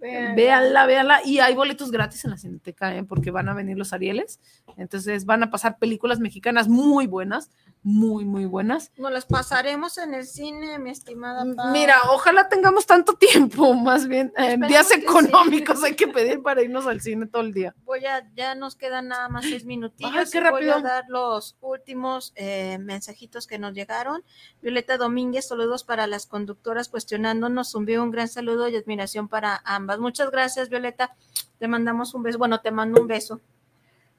Véanla, 0.00 0.86
véanla. 0.86 1.20
Y 1.24 1.38
hay 1.40 1.54
boletos 1.54 1.90
gratis 1.90 2.24
en 2.24 2.30
la 2.30 2.38
Cineteca, 2.38 2.94
¿eh? 2.96 3.04
porque 3.04 3.30
van 3.30 3.48
a 3.48 3.54
venir 3.54 3.76
los 3.76 3.92
Arieles. 3.92 4.40
Entonces 4.76 5.24
van 5.24 5.42
a 5.42 5.50
pasar 5.50 5.78
películas 5.78 6.20
mexicanas 6.20 6.68
muy 6.68 7.06
buenas, 7.06 7.50
muy, 7.82 8.24
muy 8.24 8.44
buenas. 8.44 8.92
Nos 8.96 9.10
las 9.12 9.26
pasaremos 9.26 9.98
en 9.98 10.14
el 10.14 10.26
cine, 10.26 10.78
mi 10.78 10.90
estimada. 10.90 11.44
Pau. 11.56 11.72
Mira, 11.72 11.96
ojalá 12.10 12.48
tengamos 12.48 12.86
tanto 12.86 13.14
tiempo, 13.14 13.74
más 13.74 14.06
bien. 14.06 14.32
eh, 14.36 14.56
días 14.68 14.88
que 14.88 14.96
sí. 14.96 15.02
económicos 15.02 15.82
hay 15.82 15.96
que 15.96 16.08
pedir 16.08 16.42
para 16.42 16.62
irnos 16.62 16.86
al 16.86 17.00
cine 17.00 17.26
todo 17.26 17.42
el 17.42 17.52
día. 17.52 17.74
Voy 17.84 18.04
a, 18.06 18.28
ya 18.34 18.54
nos 18.54 18.76
quedan 18.76 19.08
nada 19.08 19.28
más 19.28 19.44
seis 19.44 19.64
minutillos. 19.64 20.14
Ay, 20.14 20.26
qué 20.30 20.50
Voy 20.50 20.68
a 20.68 20.80
dar 20.80 21.04
los 21.08 21.56
últimos 21.60 22.32
eh, 22.36 22.78
mensajitos 22.78 23.46
que 23.46 23.58
nos 23.58 23.72
llegaron. 23.72 24.22
Violeta 24.62 24.96
Domínguez, 24.96 25.48
saludos 25.48 25.84
para 25.84 26.06
las 26.06 26.26
conductoras 26.26 26.88
cuestionándonos. 26.88 27.74
Un 27.74 27.86
gran 28.10 28.28
saludo 28.28 28.68
y 28.68 28.76
admiración 28.76 29.28
para 29.28 29.60
ambas. 29.64 29.98
Muchas 29.98 30.30
gracias, 30.30 30.68
Violeta. 30.68 31.16
Te 31.58 31.68
mandamos 31.68 32.14
un 32.14 32.22
beso. 32.22 32.38
Bueno, 32.38 32.60
te 32.60 32.70
mando 32.70 33.00
un 33.00 33.08
beso. 33.08 33.40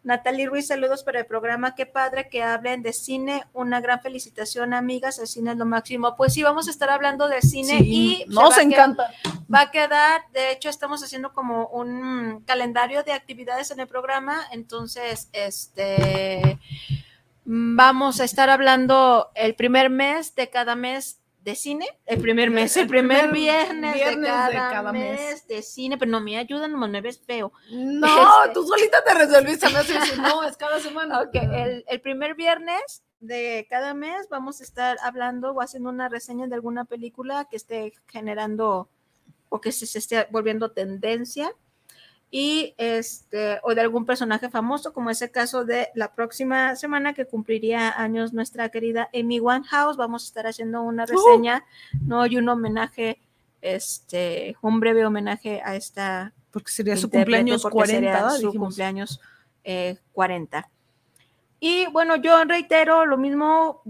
Natalie 0.03 0.47
Ruiz, 0.47 0.67
saludos 0.67 1.03
para 1.03 1.19
el 1.19 1.26
programa. 1.26 1.76
Qué 1.76 1.85
padre 1.85 2.30
que 2.30 2.41
hablen 2.41 2.81
de 2.81 2.93
cine. 2.93 3.43
Una 3.53 3.81
gran 3.81 4.01
felicitación, 4.01 4.73
amigas. 4.73 5.19
El 5.19 5.27
cine 5.27 5.51
es 5.51 5.57
lo 5.57 5.65
máximo. 5.65 6.15
Pues 6.15 6.34
sí, 6.34 6.43
vamos 6.43 6.67
a 6.67 6.71
estar 6.71 6.89
hablando 6.89 7.27
de 7.27 7.41
cine 7.41 7.80
Sí, 7.80 8.26
y 8.26 8.26
nos 8.27 8.57
encanta. 8.57 9.11
Va 9.53 9.61
a 9.61 9.71
quedar, 9.71 10.21
de 10.31 10.51
hecho, 10.51 10.69
estamos 10.69 11.03
haciendo 11.03 11.34
como 11.34 11.67
un 11.67 12.43
calendario 12.45 13.03
de 13.03 13.13
actividades 13.13 13.71
en 13.71 13.80
el 13.80 13.88
programa, 13.88 14.43
entonces, 14.51 15.27
este, 15.34 16.59
vamos 17.45 18.19
a 18.19 18.26
estar 18.26 18.49
hablando 18.49 19.31
el 19.34 19.55
primer 19.55 19.89
mes 19.89 20.35
de 20.35 20.49
cada 20.49 20.76
mes 20.76 21.19
de 21.41 21.56
cine, 21.56 21.88
el 22.06 22.20
primer 22.22 22.49
mes, 22.52 22.76
el 22.78 22.84
El 22.84 22.90
primer 22.90 23.32
viernes, 23.32 23.94
viernes 23.95 24.22
de, 24.22 24.28
cada 24.28 24.48
de 24.49 24.56
cada 24.56 24.91
mes, 24.91 25.20
mes. 25.20 25.48
de 25.48 25.61
cine, 25.61 25.98
pero 25.98 26.11
no 26.11 26.20
me 26.22 26.38
ayudan, 26.38 26.72
no 26.72 26.88
me 26.88 27.02
ves 27.02 27.22
feo. 27.26 27.52
No, 27.72 28.07
Este- 28.44 28.53
tú 28.53 28.64
solita 28.68 29.03
te 29.03 29.14
resolviste. 29.14 29.68
No, 30.18 30.44
es 30.44 30.57
cada 30.57 30.80
semana. 30.80 31.22
Ok, 31.22 31.36
el, 31.36 31.86
el 31.88 32.02
primer 32.02 32.36
viernes 32.36 33.03
de 33.22 33.68
cada 33.70 33.94
mes 33.94 34.28
vamos 34.30 34.60
a 34.60 34.64
estar 34.64 34.98
hablando 35.02 35.52
o 35.52 35.61
haciendo 35.61 35.90
una 35.90 36.10
reseña 36.10 36.48
de 36.48 36.56
alguna 36.56 36.86
película 36.86 37.45
que 37.49 37.56
esté 37.57 37.94
generando 38.07 38.90
o 39.49 39.60
que 39.61 39.72
se, 39.72 39.86
se 39.86 39.98
esté 39.99 40.28
volviendo 40.32 40.72
tendencia 40.72 41.52
y 42.31 42.76
este 42.77 43.60
o 43.64 43.73
de 43.73 43.81
algún 43.81 44.06
personaje 44.06 44.49
famoso 44.49 44.93
como 44.93 45.10
es 45.10 45.22
el 45.22 45.31
caso 45.31 45.65
de 45.65 45.89
la 45.95 46.14
próxima 46.14 46.76
semana 46.76 47.14
que 47.14 47.26
cumpliría 47.26 47.89
años 47.99 48.34
nuestra 48.34 48.69
querida 48.69 49.10
Amy 49.14 49.39
Winehouse 49.39 49.97
vamos 49.97 50.23
a 50.23 50.27
estar 50.27 50.45
haciendo 50.45 50.84
una 50.84 51.07
reseña 51.07 51.65
no 52.06 52.27
y 52.27 52.38
un 52.38 52.47
homenaje 52.47 53.19
este 53.61 54.56
un 54.61 54.80
breve 54.80 55.06
homenaje 55.06 55.61
a 55.65 55.76
esta 55.76 56.34
Porque 56.51 56.72
sería 56.72 56.97
su 56.97 57.10
cumpleaños 57.10 57.64
porque 57.64 57.73
40. 57.73 57.95
sería 57.95 58.30
su 58.30 58.45
dijimos. 58.47 58.68
cumpleaños 58.68 59.19
eh, 59.64 59.97
40. 60.14 60.69
Y 61.60 61.88
bueno, 61.88 62.15
yo 62.15 62.43
reitero 62.45 63.06
lo 63.06 63.18
mismo, 63.18 63.84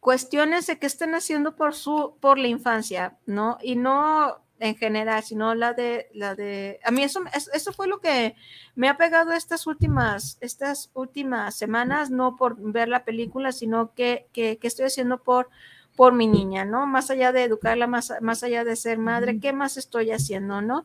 cuestiones 0.00 0.66
que 0.66 0.86
estén 0.86 1.14
haciendo 1.14 1.56
por 1.56 1.74
su, 1.74 2.16
por 2.20 2.38
la 2.38 2.48
infancia, 2.48 3.16
¿no? 3.26 3.58
Y 3.62 3.76
no 3.76 4.42
en 4.62 4.76
general, 4.76 5.22
sino 5.24 5.54
la 5.54 5.72
de, 5.74 6.08
la 6.14 6.34
de, 6.36 6.80
a 6.84 6.90
mí 6.92 7.02
eso, 7.02 7.20
es- 7.34 7.50
eso 7.52 7.72
fue 7.72 7.88
lo 7.88 8.00
que 8.00 8.36
me 8.76 8.88
ha 8.88 8.96
pegado 8.96 9.32
estas 9.32 9.66
últimas, 9.66 10.38
estas 10.40 10.90
últimas 10.94 11.56
semanas, 11.56 12.10
no 12.10 12.36
por 12.36 12.56
ver 12.58 12.88
la 12.88 13.04
película, 13.04 13.52
sino 13.52 13.92
que, 13.94 14.28
que, 14.32 14.58
que 14.58 14.68
estoy 14.68 14.86
haciendo 14.86 15.22
por, 15.22 15.50
por 15.96 16.12
mi 16.14 16.26
niña, 16.28 16.64
¿no? 16.64 16.86
Más 16.86 17.10
allá 17.10 17.32
de 17.32 17.44
educarla, 17.44 17.86
más, 17.88 18.12
más 18.20 18.42
allá 18.44 18.64
de 18.64 18.76
ser 18.76 18.98
madre, 18.98 19.40
¿qué 19.40 19.52
más 19.52 19.76
estoy 19.76 20.12
haciendo, 20.12 20.62
no? 20.62 20.84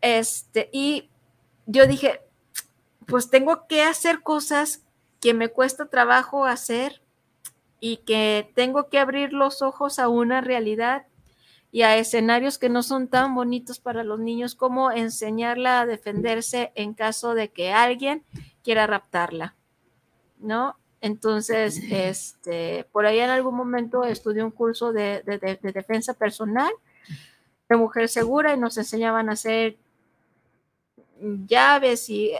Este, 0.00 0.68
y 0.72 1.10
yo 1.66 1.86
dije, 1.86 2.20
pues 3.06 3.30
tengo 3.30 3.66
que 3.68 3.82
hacer 3.82 4.22
cosas 4.22 4.82
que 5.20 5.34
me 5.34 5.48
cuesta 5.48 5.86
trabajo 5.88 6.46
hacer 6.46 7.02
y 7.80 7.98
que 7.98 8.52
tengo 8.54 8.88
que 8.88 8.98
abrir 8.98 9.32
los 9.32 9.62
ojos 9.62 9.98
a 9.98 10.08
una 10.08 10.40
realidad 10.40 11.06
y 11.72 11.82
a 11.82 11.96
escenarios 11.96 12.58
que 12.58 12.68
no 12.68 12.82
son 12.82 13.08
tan 13.08 13.34
bonitos 13.34 13.78
para 13.78 14.02
los 14.04 14.18
niños 14.18 14.54
como 14.54 14.90
enseñarla 14.90 15.80
a 15.80 15.86
defenderse 15.86 16.72
en 16.74 16.94
caso 16.94 17.34
de 17.34 17.48
que 17.48 17.72
alguien 17.72 18.24
quiera 18.64 18.86
raptarla, 18.86 19.54
¿no? 20.38 20.76
Entonces, 21.00 21.80
este, 21.90 22.84
por 22.92 23.06
ahí 23.06 23.20
en 23.20 23.30
algún 23.30 23.54
momento 23.56 24.04
estudié 24.04 24.42
un 24.44 24.50
curso 24.50 24.92
de, 24.92 25.22
de- 25.24 25.38
de- 25.38 25.58
de 25.62 25.72
defensa 25.72 26.14
personal 26.14 26.70
de 27.68 27.76
mujer 27.76 28.08
segura 28.08 28.52
y 28.54 28.58
nos 28.58 28.76
enseñaban 28.78 29.28
a 29.28 29.32
hacer 29.34 29.76
llaves 31.46 32.08
y, 32.10 32.32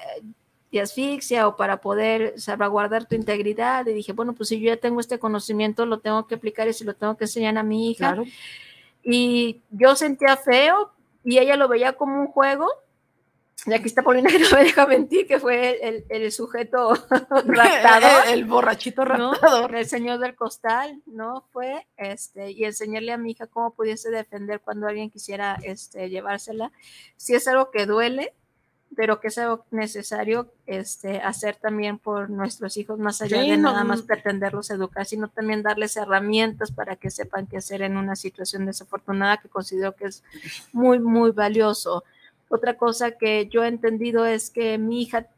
y 0.70 0.78
asfixia 0.78 1.46
o 1.48 1.56
para 1.56 1.80
poder 1.80 2.34
salvaguardar 2.40 3.06
tu 3.06 3.14
integridad. 3.14 3.86
Y 3.86 3.92
dije, 3.92 4.12
bueno, 4.12 4.32
pues 4.34 4.48
si 4.48 4.60
yo 4.60 4.66
ya 4.68 4.76
tengo 4.76 5.00
este 5.00 5.18
conocimiento, 5.18 5.86
lo 5.86 6.00
tengo 6.00 6.26
que 6.26 6.34
aplicar 6.36 6.68
y 6.68 6.72
se 6.72 6.84
lo 6.84 6.94
tengo 6.94 7.16
que 7.16 7.24
enseñar 7.24 7.56
a 7.58 7.62
mi 7.62 7.90
hija. 7.90 8.12
Y 9.02 9.62
yo 9.70 9.96
sentía 9.96 10.36
feo 10.36 10.92
y 11.24 11.38
ella 11.38 11.56
lo 11.56 11.68
veía 11.68 11.94
como 11.94 12.20
un 12.20 12.28
juego 12.28 12.66
Y 13.66 13.72
aquí 13.74 13.86
está 13.86 14.02
Paulina 14.02 14.30
que 14.30 14.38
no 14.38 14.50
me 14.52 14.64
deja 14.64 14.86
mentir, 14.86 15.26
que 15.26 15.38
fue 15.38 15.78
el, 15.86 16.04
el 16.08 16.32
sujeto 16.32 16.94
raptador. 17.30 18.26
el 18.28 18.44
borrachito 18.44 19.04
¿no? 19.04 19.32
raptador. 19.32 19.74
El 19.74 19.86
señor 19.86 20.18
del 20.18 20.34
costal, 20.34 21.02
¿no? 21.06 21.46
Fue, 21.52 21.86
este, 21.96 22.50
y 22.52 22.64
enseñarle 22.64 23.12
a 23.12 23.18
mi 23.18 23.32
hija 23.32 23.46
cómo 23.46 23.74
pudiese 23.74 24.10
defender 24.10 24.60
cuando 24.60 24.86
alguien 24.86 25.10
quisiera, 25.10 25.58
este, 25.62 26.08
llevársela. 26.08 26.72
Si 27.16 27.34
es 27.34 27.46
algo 27.48 27.70
que 27.70 27.86
duele, 27.86 28.34
pero 28.96 29.20
que 29.20 29.28
es 29.28 29.38
algo 29.38 29.64
necesario, 29.70 30.52
este, 30.66 31.18
hacer 31.18 31.56
también 31.56 31.98
por 31.98 32.28
nuestros 32.28 32.76
hijos, 32.76 32.98
más 32.98 33.22
allá 33.22 33.42
Sí, 33.42 33.50
de 33.50 33.56
no, 33.56 33.72
nada 33.72 33.84
más 33.84 34.02
mm. 34.02 34.06
pretenderlos 34.06 34.70
educar, 34.70 35.06
sino 35.06 35.28
también 35.28 35.62
darles 35.62 35.96
herramientas 35.96 36.72
para 36.72 36.96
que 36.96 37.10
sepan 37.10 37.46
qué 37.46 37.58
hacer 37.58 37.82
en 37.82 37.96
una 37.96 38.16
situación 38.16 38.66
desafortunada 38.66 39.38
que 39.38 39.48
considero 39.48 39.94
que 39.94 40.06
es 40.06 40.24
muy, 40.72 40.98
muy 40.98 41.30
valioso. 41.30 42.04
Otra 42.48 42.76
cosa 42.76 43.12
que 43.12 43.46
yo 43.46 43.62
he 43.62 43.68
entendido 43.68 44.26
es 44.26 44.50
que 44.50 44.76
mi 44.76 45.02
hija, 45.02 45.28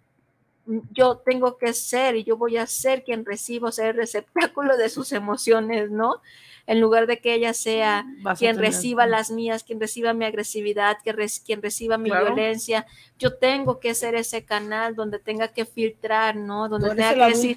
yo 0.93 1.19
tengo 1.19 1.59
que 1.59 1.75
ser 1.75 2.17
y 2.17 2.25
yo 2.25 2.39
voy 2.39 2.57
a 2.57 2.67
ser 2.67 3.05
quien 3.05 3.25
reciba, 3.25 3.69
o 3.69 3.73
sea, 3.73 3.91
el 3.91 3.97
receptáculo 3.97 4.79
de 4.79 4.89
sus 4.89 5.13
emociones, 5.13 5.91
¿no? 5.91 6.23
En 6.67 6.81
lugar 6.81 7.07
de 7.07 7.19
que 7.19 7.35
ella 7.35 7.55
sea 7.55 8.05
Vas 8.23 8.39
quien 8.39 8.59
reciba 8.59 9.07
las 9.07 9.31
mías, 9.31 9.65
quien 9.65 9.81
reciba 9.81 10.13
mi 10.13 10.25
agresividad, 10.25 10.99
que 11.03 11.15
quien 11.45 11.63
reciba 11.63 11.99
mi 11.99 12.11
Claro. 12.11 12.27
violencia. 12.35 12.87
Yo 13.19 13.37
tengo 13.37 13.79
que 13.79 13.95
ser 13.95 14.15
ese 14.15 14.45
canal 14.45 14.95
donde 14.95 15.19
tenga 15.19 15.49
que 15.49 15.65
filtrar, 15.65 16.37
¿no? 16.37 16.69
Donde 16.69 16.91
tenga 16.91 17.15
que 17.15 17.33
decir, 17.33 17.57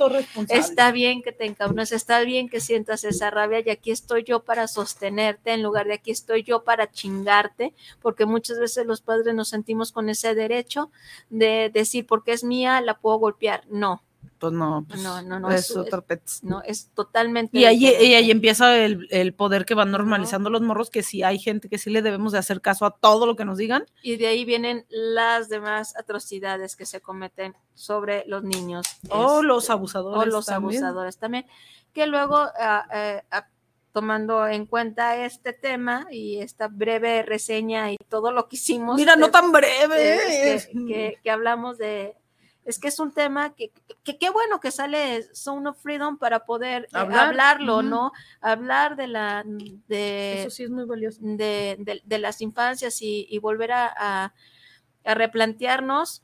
está 0.50 0.92
bien 0.92 1.24
que 1.24 1.32
te 1.32 1.46
encabrones, 1.46 1.92
está 1.92 2.20
bien 2.22 2.50
que 2.50 2.60
sientas 2.60 3.04
esa 3.04 3.32
rabia 3.32 3.62
y 3.66 3.70
aquí 3.70 3.92
estoy 3.92 4.24
yo 4.24 4.44
para 4.44 4.68
sostenerte 4.68 5.52
en 5.54 5.64
lugar 5.64 5.88
de 5.88 5.94
aquí 5.96 6.12
estoy 6.12 6.44
yo 6.44 6.64
para 6.64 6.92
chingarte, 6.92 7.74
porque 8.02 8.26
muchas 8.26 8.60
veces 8.60 8.86
los 8.86 9.02
padres 9.02 9.34
nos 9.34 9.50
sentimos 9.50 9.92
con 9.92 10.10
ese 10.10 10.36
derecho 10.36 10.92
de 11.30 11.70
decir, 11.74 12.06
porque 12.06 12.34
es 12.34 12.44
mía, 12.44 12.82
la 12.82 13.00
puedo 13.00 13.18
golpear. 13.18 13.64
No, 13.70 14.02
Pues 14.40 14.54
no, 14.54 14.86
pues 14.88 15.02
no, 15.02 15.22
no, 15.22 15.40
no. 15.40 15.50
es 15.52 15.70
es- 15.70 15.78
otro 15.78 16.04
pets. 16.04 16.44
no, 16.44 16.62
es 16.64 16.90
totalmente. 16.94 17.58
Y 17.58 17.66
ahí, 17.66 17.86
y 17.86 18.14
ahí 18.14 18.32
empieza 18.32 18.78
el, 18.78 19.08
el 19.12 19.34
poder 19.34 19.66
que 19.66 19.74
van 19.74 19.92
normalizando 19.92 20.50
los 20.50 20.62
morros, 20.62 20.90
que 20.90 21.04
sí 21.04 21.24
hay 21.24 21.40
gente 21.40 21.70
que 21.70 21.78
sí 21.78 21.90
le 21.90 22.02
debemos 22.02 22.32
de 22.34 22.40
hacer 22.40 22.62
caso 22.62 22.86
a 22.86 22.92
todo 22.92 23.26
lo 23.26 23.36
que 23.36 23.46
nos 23.46 23.58
digan. 23.58 23.86
Y 24.02 24.18
de 24.18 24.28
ahí 24.28 24.46
vienen 24.46 24.86
las 24.90 25.50
demás 25.50 25.96
atrocidades 25.98 26.76
que 26.76 26.86
se 26.86 27.02
cometen 27.02 27.56
sobre 27.74 28.24
los 28.28 28.44
niños. 28.44 28.86
O 29.10 29.36
este, 29.38 29.48
los 29.48 29.70
abusadores. 29.70 30.22
o 30.22 30.26
los 30.36 30.46
también. 30.46 30.84
abusadores 30.84 31.18
también, 31.18 31.46
que 31.94 32.08
luego, 32.08 32.36
ah, 32.38 32.86
eh, 32.94 33.22
ah, 33.32 33.48
tomando 33.92 34.46
en 34.48 34.66
cuenta 34.66 35.24
este 35.26 35.54
tema 35.54 36.08
y 36.12 36.40
esta 36.40 36.68
breve 36.68 37.24
reseña 37.24 37.94
y 37.94 37.98
todo 38.10 38.34
lo 38.34 38.50
que 38.50 38.58
hicimos. 38.58 38.98
Mira, 38.98 39.16
no 39.16 39.32
tan 39.32 39.54
breve. 39.54 40.20
que, 40.28 40.86
que- 40.88 41.20
que 41.24 41.32
hablamos 41.32 41.78
de... 41.78 42.14
Es 42.66 42.80
que 42.80 42.88
es 42.88 43.00
un 43.00 43.12
tema 43.14 43.54
que 43.56 43.72
que 44.04 44.18
qué 44.18 44.30
bueno 44.32 44.60
que 44.60 44.72
sale 44.72 45.24
Zone 45.34 45.70
of 45.70 45.82
Freedom 45.82 46.18
para 46.18 46.46
poder 46.46 46.84
eh, 46.86 46.88
Hablar, 46.94 47.28
hablarlo. 47.28 47.82
¿no? 47.84 48.12
Hablar 48.42 48.96
de 48.96 49.08
la 49.08 49.44
de, 49.46 50.42
Eso 50.42 50.50
sí 50.50 50.64
es 50.64 50.70
muy 50.72 50.86
valioso. 50.86 51.20
de, 51.22 51.76
de- 51.80 52.02
de 52.04 52.20
las 52.20 52.42
infancias 52.42 53.02
y, 53.02 53.28
y 53.30 53.38
volver 53.40 53.72
a, 53.72 53.94
a- 53.96 54.34
a 55.06 55.14
replantearnos 55.14 56.24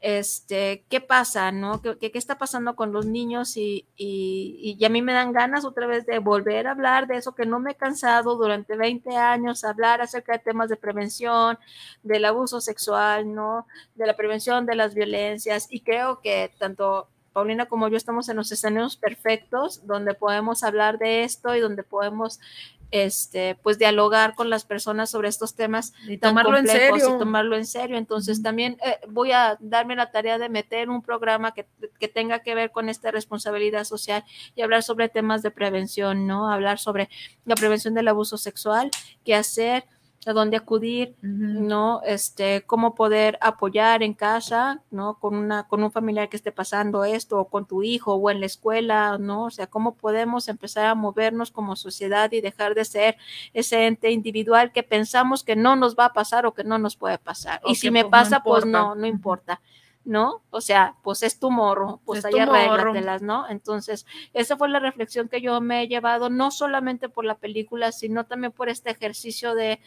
este, 0.00 0.84
qué 0.88 1.00
pasa, 1.00 1.50
¿no? 1.52 1.82
¿Qué, 1.82 1.98
qué- 1.98 2.12
qué 2.12 2.18
está 2.18 2.38
pasando 2.38 2.76
con 2.76 2.92
los 2.92 3.06
niños? 3.06 3.56
Y, 3.56 3.86
y- 3.96 4.76
y 4.78 4.84
a 4.84 4.88
mí 4.88 5.02
me 5.02 5.12
dan 5.12 5.32
ganas 5.32 5.64
otra 5.64 5.86
vez 5.86 6.06
de 6.06 6.18
volver 6.20 6.66
a 6.68 6.72
hablar 6.72 7.06
de 7.08 7.16
eso 7.16 7.34
que 7.34 7.46
no 7.46 7.58
me 7.60 7.72
he 7.72 7.74
cansado 7.74 8.36
durante 8.36 8.76
20 8.76 9.16
años, 9.16 9.64
hablar 9.64 10.00
acerca 10.00 10.32
de 10.32 10.38
temas 10.40 10.68
de 10.68 10.76
prevención, 10.76 11.58
del 12.02 12.24
abuso 12.24 12.60
sexual, 12.60 13.34
¿no? 13.34 13.66
De 13.94 14.06
la 14.06 14.16
prevención 14.16 14.66
de 14.66 14.74
las 14.76 14.94
violencias. 14.94 15.66
Y 15.70 15.80
creo 15.80 16.20
que 16.20 16.52
tanto 16.58 17.08
Paulina 17.32 17.66
como 17.66 17.88
yo 17.88 17.96
estamos 17.96 18.28
en 18.28 18.36
los 18.36 18.50
escenarios 18.52 18.96
perfectos 18.96 19.86
donde 19.86 20.14
podemos 20.14 20.62
hablar 20.64 20.98
de 20.98 21.24
esto 21.24 21.54
y 21.54 21.60
donde 21.60 21.82
podemos 21.84 22.40
este, 22.90 23.54
pues 23.62 23.78
dialogar 23.78 24.34
con 24.34 24.50
las 24.50 24.64
personas 24.64 25.10
sobre 25.10 25.28
estos 25.28 25.54
temas 25.54 25.92
Y 26.06 26.18
tan 26.18 26.30
tomarlo 26.30 26.58
en 26.58 26.66
serio. 26.66 27.16
y 27.16 27.18
tomarlo 27.18 27.56
en 27.56 27.66
serio. 27.66 27.96
Entonces 27.96 28.42
también 28.42 28.78
eh, 28.84 28.98
voy 29.08 29.32
a 29.32 29.56
darme 29.60 29.96
la 29.96 30.10
tarea 30.10 30.38
de 30.38 30.48
meter 30.48 30.88
un 30.90 31.02
programa 31.02 31.52
que, 31.52 31.66
que 31.98 32.08
tenga 32.08 32.40
que 32.40 32.54
ver 32.54 32.70
con 32.70 32.88
esta 32.88 33.10
responsabilidad 33.10 33.84
social 33.84 34.24
y 34.54 34.62
hablar 34.62 34.82
sobre 34.82 35.08
temas 35.08 35.42
de 35.42 35.50
prevención, 35.50 36.26
¿no? 36.26 36.50
Hablar 36.50 36.78
sobre 36.78 37.08
la 37.44 37.54
prevención 37.54 37.94
del 37.94 38.08
abuso 38.08 38.38
sexual, 38.38 38.90
qué 39.24 39.34
hacer, 39.34 39.84
a 40.28 40.32
dónde 40.32 40.56
acudir, 40.56 41.14
¿no? 41.22 42.02
Este, 42.04 42.62
cómo 42.66 42.94
poder 42.94 43.38
apoyar 43.40 44.02
en 44.02 44.14
casa, 44.14 44.82
¿no? 44.90 45.18
Con 45.18 45.34
una, 45.34 45.66
con 45.66 45.82
un 45.82 45.90
familiar 45.90 46.28
que 46.28 46.36
esté 46.36 46.52
pasando 46.52 47.04
esto, 47.04 47.38
o 47.38 47.48
con 47.48 47.66
tu 47.66 47.82
hijo, 47.82 48.14
o 48.14 48.30
en 48.30 48.40
la 48.40 48.46
escuela, 48.46 49.18
¿no? 49.18 49.44
O 49.44 49.50
sea, 49.50 49.66
cómo 49.66 49.94
podemos 49.94 50.48
empezar 50.48 50.86
a 50.86 50.94
movernos 50.94 51.50
como 51.50 51.76
sociedad 51.76 52.30
y 52.32 52.40
dejar 52.40 52.74
de 52.74 52.84
ser 52.84 53.16
ese 53.54 53.86
ente 53.86 54.10
individual 54.10 54.72
que 54.72 54.82
pensamos 54.82 55.42
que 55.42 55.56
no 55.56 55.76
nos 55.76 55.96
va 55.96 56.06
a 56.06 56.12
pasar 56.12 56.46
o 56.46 56.54
que 56.54 56.64
no 56.64 56.78
nos 56.78 56.96
puede 56.96 57.18
pasar. 57.18 57.60
O 57.64 57.70
y 57.70 57.74
si 57.74 57.90
me 57.90 58.02
pues, 58.02 58.06
no 58.06 58.10
pasa, 58.10 58.42
pues 58.42 58.64
no, 58.64 58.94
no 58.94 59.06
importa. 59.06 59.60
¿No? 60.08 60.40
O 60.48 60.62
sea, 60.62 60.94
pues 61.02 61.22
es 61.22 61.38
tu 61.38 61.50
morro, 61.50 62.00
pues 62.06 62.20
Es 62.20 62.24
ahí 62.24 62.38
arréglatelas, 62.38 63.20
¿no? 63.20 63.46
Entonces, 63.50 64.06
esa 64.32 64.56
fue 64.56 64.70
la 64.70 64.78
reflexión 64.80 65.28
que 65.28 65.42
yo 65.42 65.60
me 65.60 65.82
he 65.82 65.86
llevado, 65.88 66.30
no 66.30 66.50
solamente 66.50 67.10
por 67.10 67.26
la 67.26 67.34
película, 67.34 67.92
sino 67.92 68.24
también 68.24 68.52
por 68.52 68.70
este 68.70 68.90
ejercicio 68.90 69.54
de, 69.54 69.80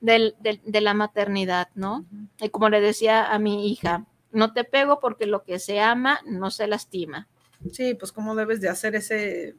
del- 0.00 0.34
de 0.42 0.80
la 0.80 0.94
maternidad, 0.94 1.68
¿no? 1.76 2.04
Y 2.40 2.48
como 2.48 2.70
le 2.70 2.80
decía 2.80 3.32
a 3.32 3.38
mi 3.38 3.70
hija, 3.70 4.04
no 4.32 4.52
te 4.52 4.64
pego 4.64 4.98
porque 4.98 5.26
lo 5.26 5.44
que 5.44 5.60
se 5.60 5.78
ama 5.80 6.18
no 6.26 6.50
se 6.50 6.66
lastima. 6.66 7.28
Sí, 7.72 7.94
pues 7.94 8.10
cómo 8.10 8.34
debes 8.34 8.60
de 8.60 8.68
hacer 8.70 8.96
ese 8.96 9.54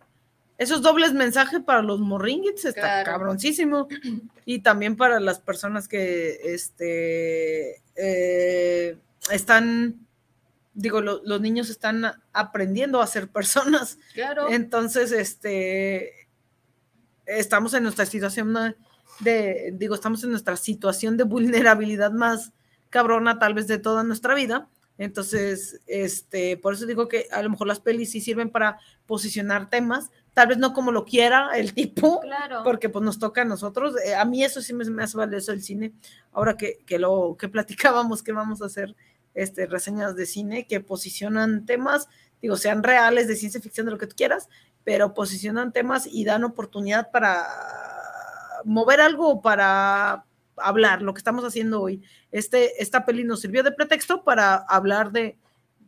esos 0.57 0.81
dobles 0.81 1.13
mensajes 1.13 1.61
para 1.61 1.81
los 1.81 2.01
morringuits 2.01 2.65
está 2.65 2.81
Claro. 2.81 3.11
cabroncísimo 3.13 3.87
y 4.45 4.59
también 4.59 4.97
para 4.97 5.21
las 5.21 5.39
personas 5.39 5.87
que 5.87 6.37
este 6.53 7.81
eh, 7.95 8.97
están 9.31 10.05
digo 10.81 11.01
lo- 11.01 11.21
los 11.25 11.41
niños 11.41 11.69
están 11.69 12.05
aprendiendo 12.33 13.01
a 13.01 13.07
ser 13.07 13.27
personas 13.29 13.97
Claro. 14.13 14.49
entonces 14.49 15.11
este 15.11 16.27
estamos 17.25 17.73
en 17.73 17.83
nuestra 17.83 18.05
situación 18.05 18.53
de 19.19 19.71
digo 19.73 19.95
estamos 19.95 20.23
en 20.23 20.31
nuestra 20.31 20.55
situación 20.55 21.17
de 21.17 21.23
vulnerabilidad 21.25 22.11
más 22.11 22.53
cabrona 22.89 23.37
tal 23.39 23.53
vez 23.53 23.67
de 23.67 23.77
toda 23.77 24.03
nuestra 24.03 24.33
vida 24.35 24.67
entonces, 24.97 25.79
este, 25.87 26.57
por 26.57 26.73
eso 26.73 26.85
digo 26.85 27.07
que 27.07 27.27
a 27.31 27.41
lo 27.41 27.49
mejor 27.49 27.67
las 27.67 27.79
pelis 27.79 28.11
sí 28.11 28.19
sirven 28.19 28.49
para 28.49 28.79
posicionar 29.05 29.69
temas, 29.69 30.09
tal 30.33 30.49
vez 30.49 30.57
no 30.57 30.73
como 30.73 30.91
lo 30.91 31.05
quiera 31.05 31.51
el 31.57 31.73
tipo, 31.73 32.19
Claro. 32.19 32.63
porque 32.65 32.89
pues 32.89 33.05
nos 33.05 33.17
toca 33.17 33.43
a 33.43 33.45
nosotros. 33.45 33.95
Eh, 34.03 34.13
a 34.13 34.25
mí 34.25 34.43
eso 34.43 34.61
sí 34.61 34.73
me, 34.73 34.83
me 34.83 35.01
hace 35.05 35.15
valioso 35.15 35.53
el 35.53 35.63
cine. 35.63 35.93
Ahora 36.33 36.57
que, 36.57 36.79
que 36.85 36.99
lo 36.99 37.37
que 37.39 37.47
platicábamos 37.47 38.21
que 38.21 38.33
vamos 38.33 38.61
a 38.61 38.65
hacer 38.65 38.93
este, 39.41 39.65
reseñas 39.65 40.15
de 40.15 40.25
cine 40.25 40.67
que 40.67 40.79
posicionan 40.79 41.65
temas, 41.65 42.07
digo, 42.41 42.57
sean 42.57 42.83
reales 42.83 43.27
de 43.27 43.35
ciencia 43.35 43.61
ficción, 43.61 43.85
de 43.85 43.91
lo 43.91 43.97
que 43.97 44.07
tú 44.07 44.15
quieras, 44.15 44.49
pero 44.83 45.13
posicionan 45.13 45.71
temas 45.71 46.07
y 46.07 46.25
dan 46.25 46.43
oportunidad 46.43 47.11
para 47.11 47.45
mover 48.65 49.01
algo, 49.01 49.41
para 49.41 50.25
hablar, 50.57 51.01
lo 51.01 51.13
que 51.13 51.19
estamos 51.19 51.45
haciendo 51.45 51.81
hoy. 51.81 52.01
Este, 52.31 52.81
esta 52.81 53.05
peli 53.05 53.23
nos 53.23 53.41
sirvió 53.41 53.63
de 53.63 53.71
pretexto 53.71 54.23
para 54.23 54.55
hablar 54.55 55.11
de, 55.11 55.37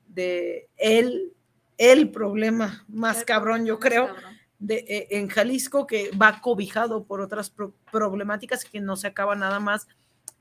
de 0.08 0.70
el, 0.78 1.34
el 1.78 2.10
problema 2.10 2.86
más 2.88 3.24
cabrón, 3.24 3.66
yo 3.66 3.80
creo, 3.80 4.10
de, 4.60 4.86
eh, 4.88 5.08
en 5.12 5.28
Jalisco, 5.28 5.88
que 5.88 6.12
va 6.12 6.40
cobijado 6.40 7.04
por 7.04 7.20
otras 7.20 7.50
pro- 7.50 7.74
problemáticas 7.92 8.64
que 8.64 8.80
no 8.80 8.96
se 8.96 9.08
acaba 9.08 9.36
nada 9.36 9.60
más 9.60 9.88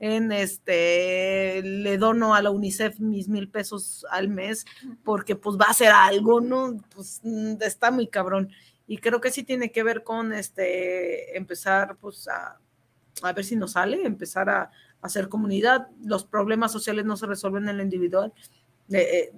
en 0.01 0.31
este, 0.31 1.61
le 1.61 1.99
dono 1.99 2.33
a 2.33 2.41
la 2.41 2.49
UNICEF 2.49 2.99
mis 2.99 3.29
mil 3.29 3.49
pesos 3.49 4.03
al 4.09 4.29
mes, 4.29 4.65
porque 5.03 5.35
pues 5.35 5.57
va 5.57 5.65
a 5.67 5.71
hacer 5.71 5.91
algo, 5.91 6.41
¿no? 6.41 6.75
Pues 6.95 7.21
mm, 7.23 7.61
está 7.61 7.91
muy 7.91 8.07
cabrón. 8.07 8.49
Y 8.87 8.97
creo 8.97 9.21
que 9.21 9.29
sí 9.29 9.43
tiene 9.43 9.71
que 9.71 9.83
ver 9.83 10.03
con 10.03 10.33
este, 10.33 11.37
empezar 11.37 11.97
pues 11.97 12.27
a, 12.27 12.59
a 13.21 13.33
ver 13.33 13.45
si 13.45 13.55
nos 13.55 13.73
sale, 13.73 14.03
empezar 14.03 14.49
a, 14.49 14.71
hacer 15.01 15.29
comunidad. 15.29 15.87
Los 16.03 16.25
problemas 16.25 16.71
sociales 16.71 17.05
no 17.05 17.17
se 17.17 17.25
resuelven 17.25 17.67
en 17.67 17.77
lo 17.77 17.83
individual, 17.83 18.33
eh, 18.91 19.31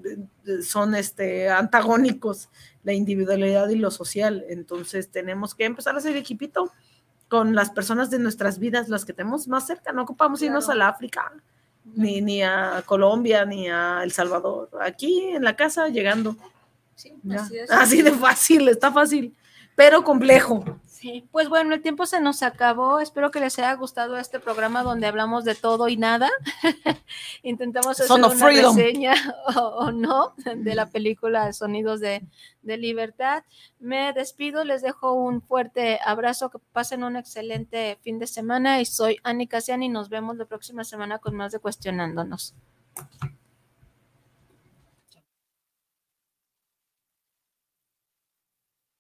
eh, 0.45 0.61
son 0.61 0.95
este, 0.95 1.49
antagónicos, 1.49 2.49
la 2.84 2.94
individualidad 2.94 3.69
y 3.69 3.76
lo 3.76 3.91
social. 3.91 4.45
Entonces 4.49 5.10
tenemos 5.10 5.56
que 5.56 5.65
empezar 5.65 5.95
a 5.95 5.99
hacer 5.99 6.15
equipito 6.18 6.72
con 7.34 7.55
las 7.55 7.72
personas 7.72 8.11
de 8.11 8.19
nuestras 8.19 8.60
vidas, 8.60 8.89
las 8.89 9.05
que 9.05 9.11
tenemos 9.11 9.47
más 9.47 9.65
cerca. 9.65 9.91
No 9.91 10.03
ocupamos 10.03 10.39
irnos 10.43 10.69
a 10.69 10.76
la 10.76 10.88
África, 10.88 11.34
ni, 11.84 12.22
ni 12.22 12.43
a 12.43 12.84
Colombia, 12.85 13.43
ni 13.43 13.68
a 13.68 14.03
El 14.03 14.11
Salvador. 14.11 14.69
Aquí 14.80 15.30
en 15.30 15.43
la 15.43 15.55
casa, 15.55 15.88
llegando. 15.88 16.35
Sí, 16.93 17.11
así 17.35 17.57
es. 17.57 17.72
Así 17.72 18.03
de 18.03 18.11
fácil, 18.11 18.69
está 18.69 18.91
fácil, 18.91 19.35
pero 19.76 20.03
complejo. 20.03 20.64
Sí, 21.03 21.27
pues 21.34 21.49
bueno, 21.49 21.73
el 21.73 21.81
tiempo 21.81 22.05
se 22.05 22.21
nos 22.21 22.43
acabó. 22.43 23.01
Espero 23.01 23.30
que 23.30 23.41
les 23.41 23.59
haya 23.59 23.73
gustado 23.73 24.17
este 24.17 24.39
programa 24.39 24.84
donde 24.84 25.05
hablamos 25.05 25.43
de 25.43 25.53
todo 25.53 25.89
y 25.89 25.97
nada. 25.97 26.30
Intentamos 27.43 27.99
hacer 27.99 28.09
una 28.09 28.30
freedom. 28.30 28.73
reseña 28.73 29.13
o, 29.57 29.59
o 29.59 29.91
no 29.91 30.34
de 30.38 30.75
la 30.75 30.85
película 30.89 31.51
Sonidos 31.51 31.99
de, 31.99 32.25
de 32.61 32.77
Libertad. 32.77 33.43
Me 33.80 34.13
despido, 34.13 34.63
les 34.63 34.81
dejo 34.81 35.11
un 35.11 35.41
fuerte 35.41 35.99
abrazo, 36.05 36.49
que 36.49 36.59
pasen 36.71 37.03
un 37.03 37.17
excelente 37.17 37.99
fin 38.01 38.17
de 38.17 38.27
semana 38.27 38.80
y 38.80 38.85
soy 38.85 39.17
Ani 39.23 39.45
Casiani 39.45 39.88
y 39.88 39.89
nos 39.89 40.07
vemos 40.07 40.38
la 40.38 40.45
próxima 40.45 40.85
semana 40.85 41.19
con 41.19 41.35
más 41.35 41.51
de 41.51 41.59
Cuestionándonos. 41.59 42.55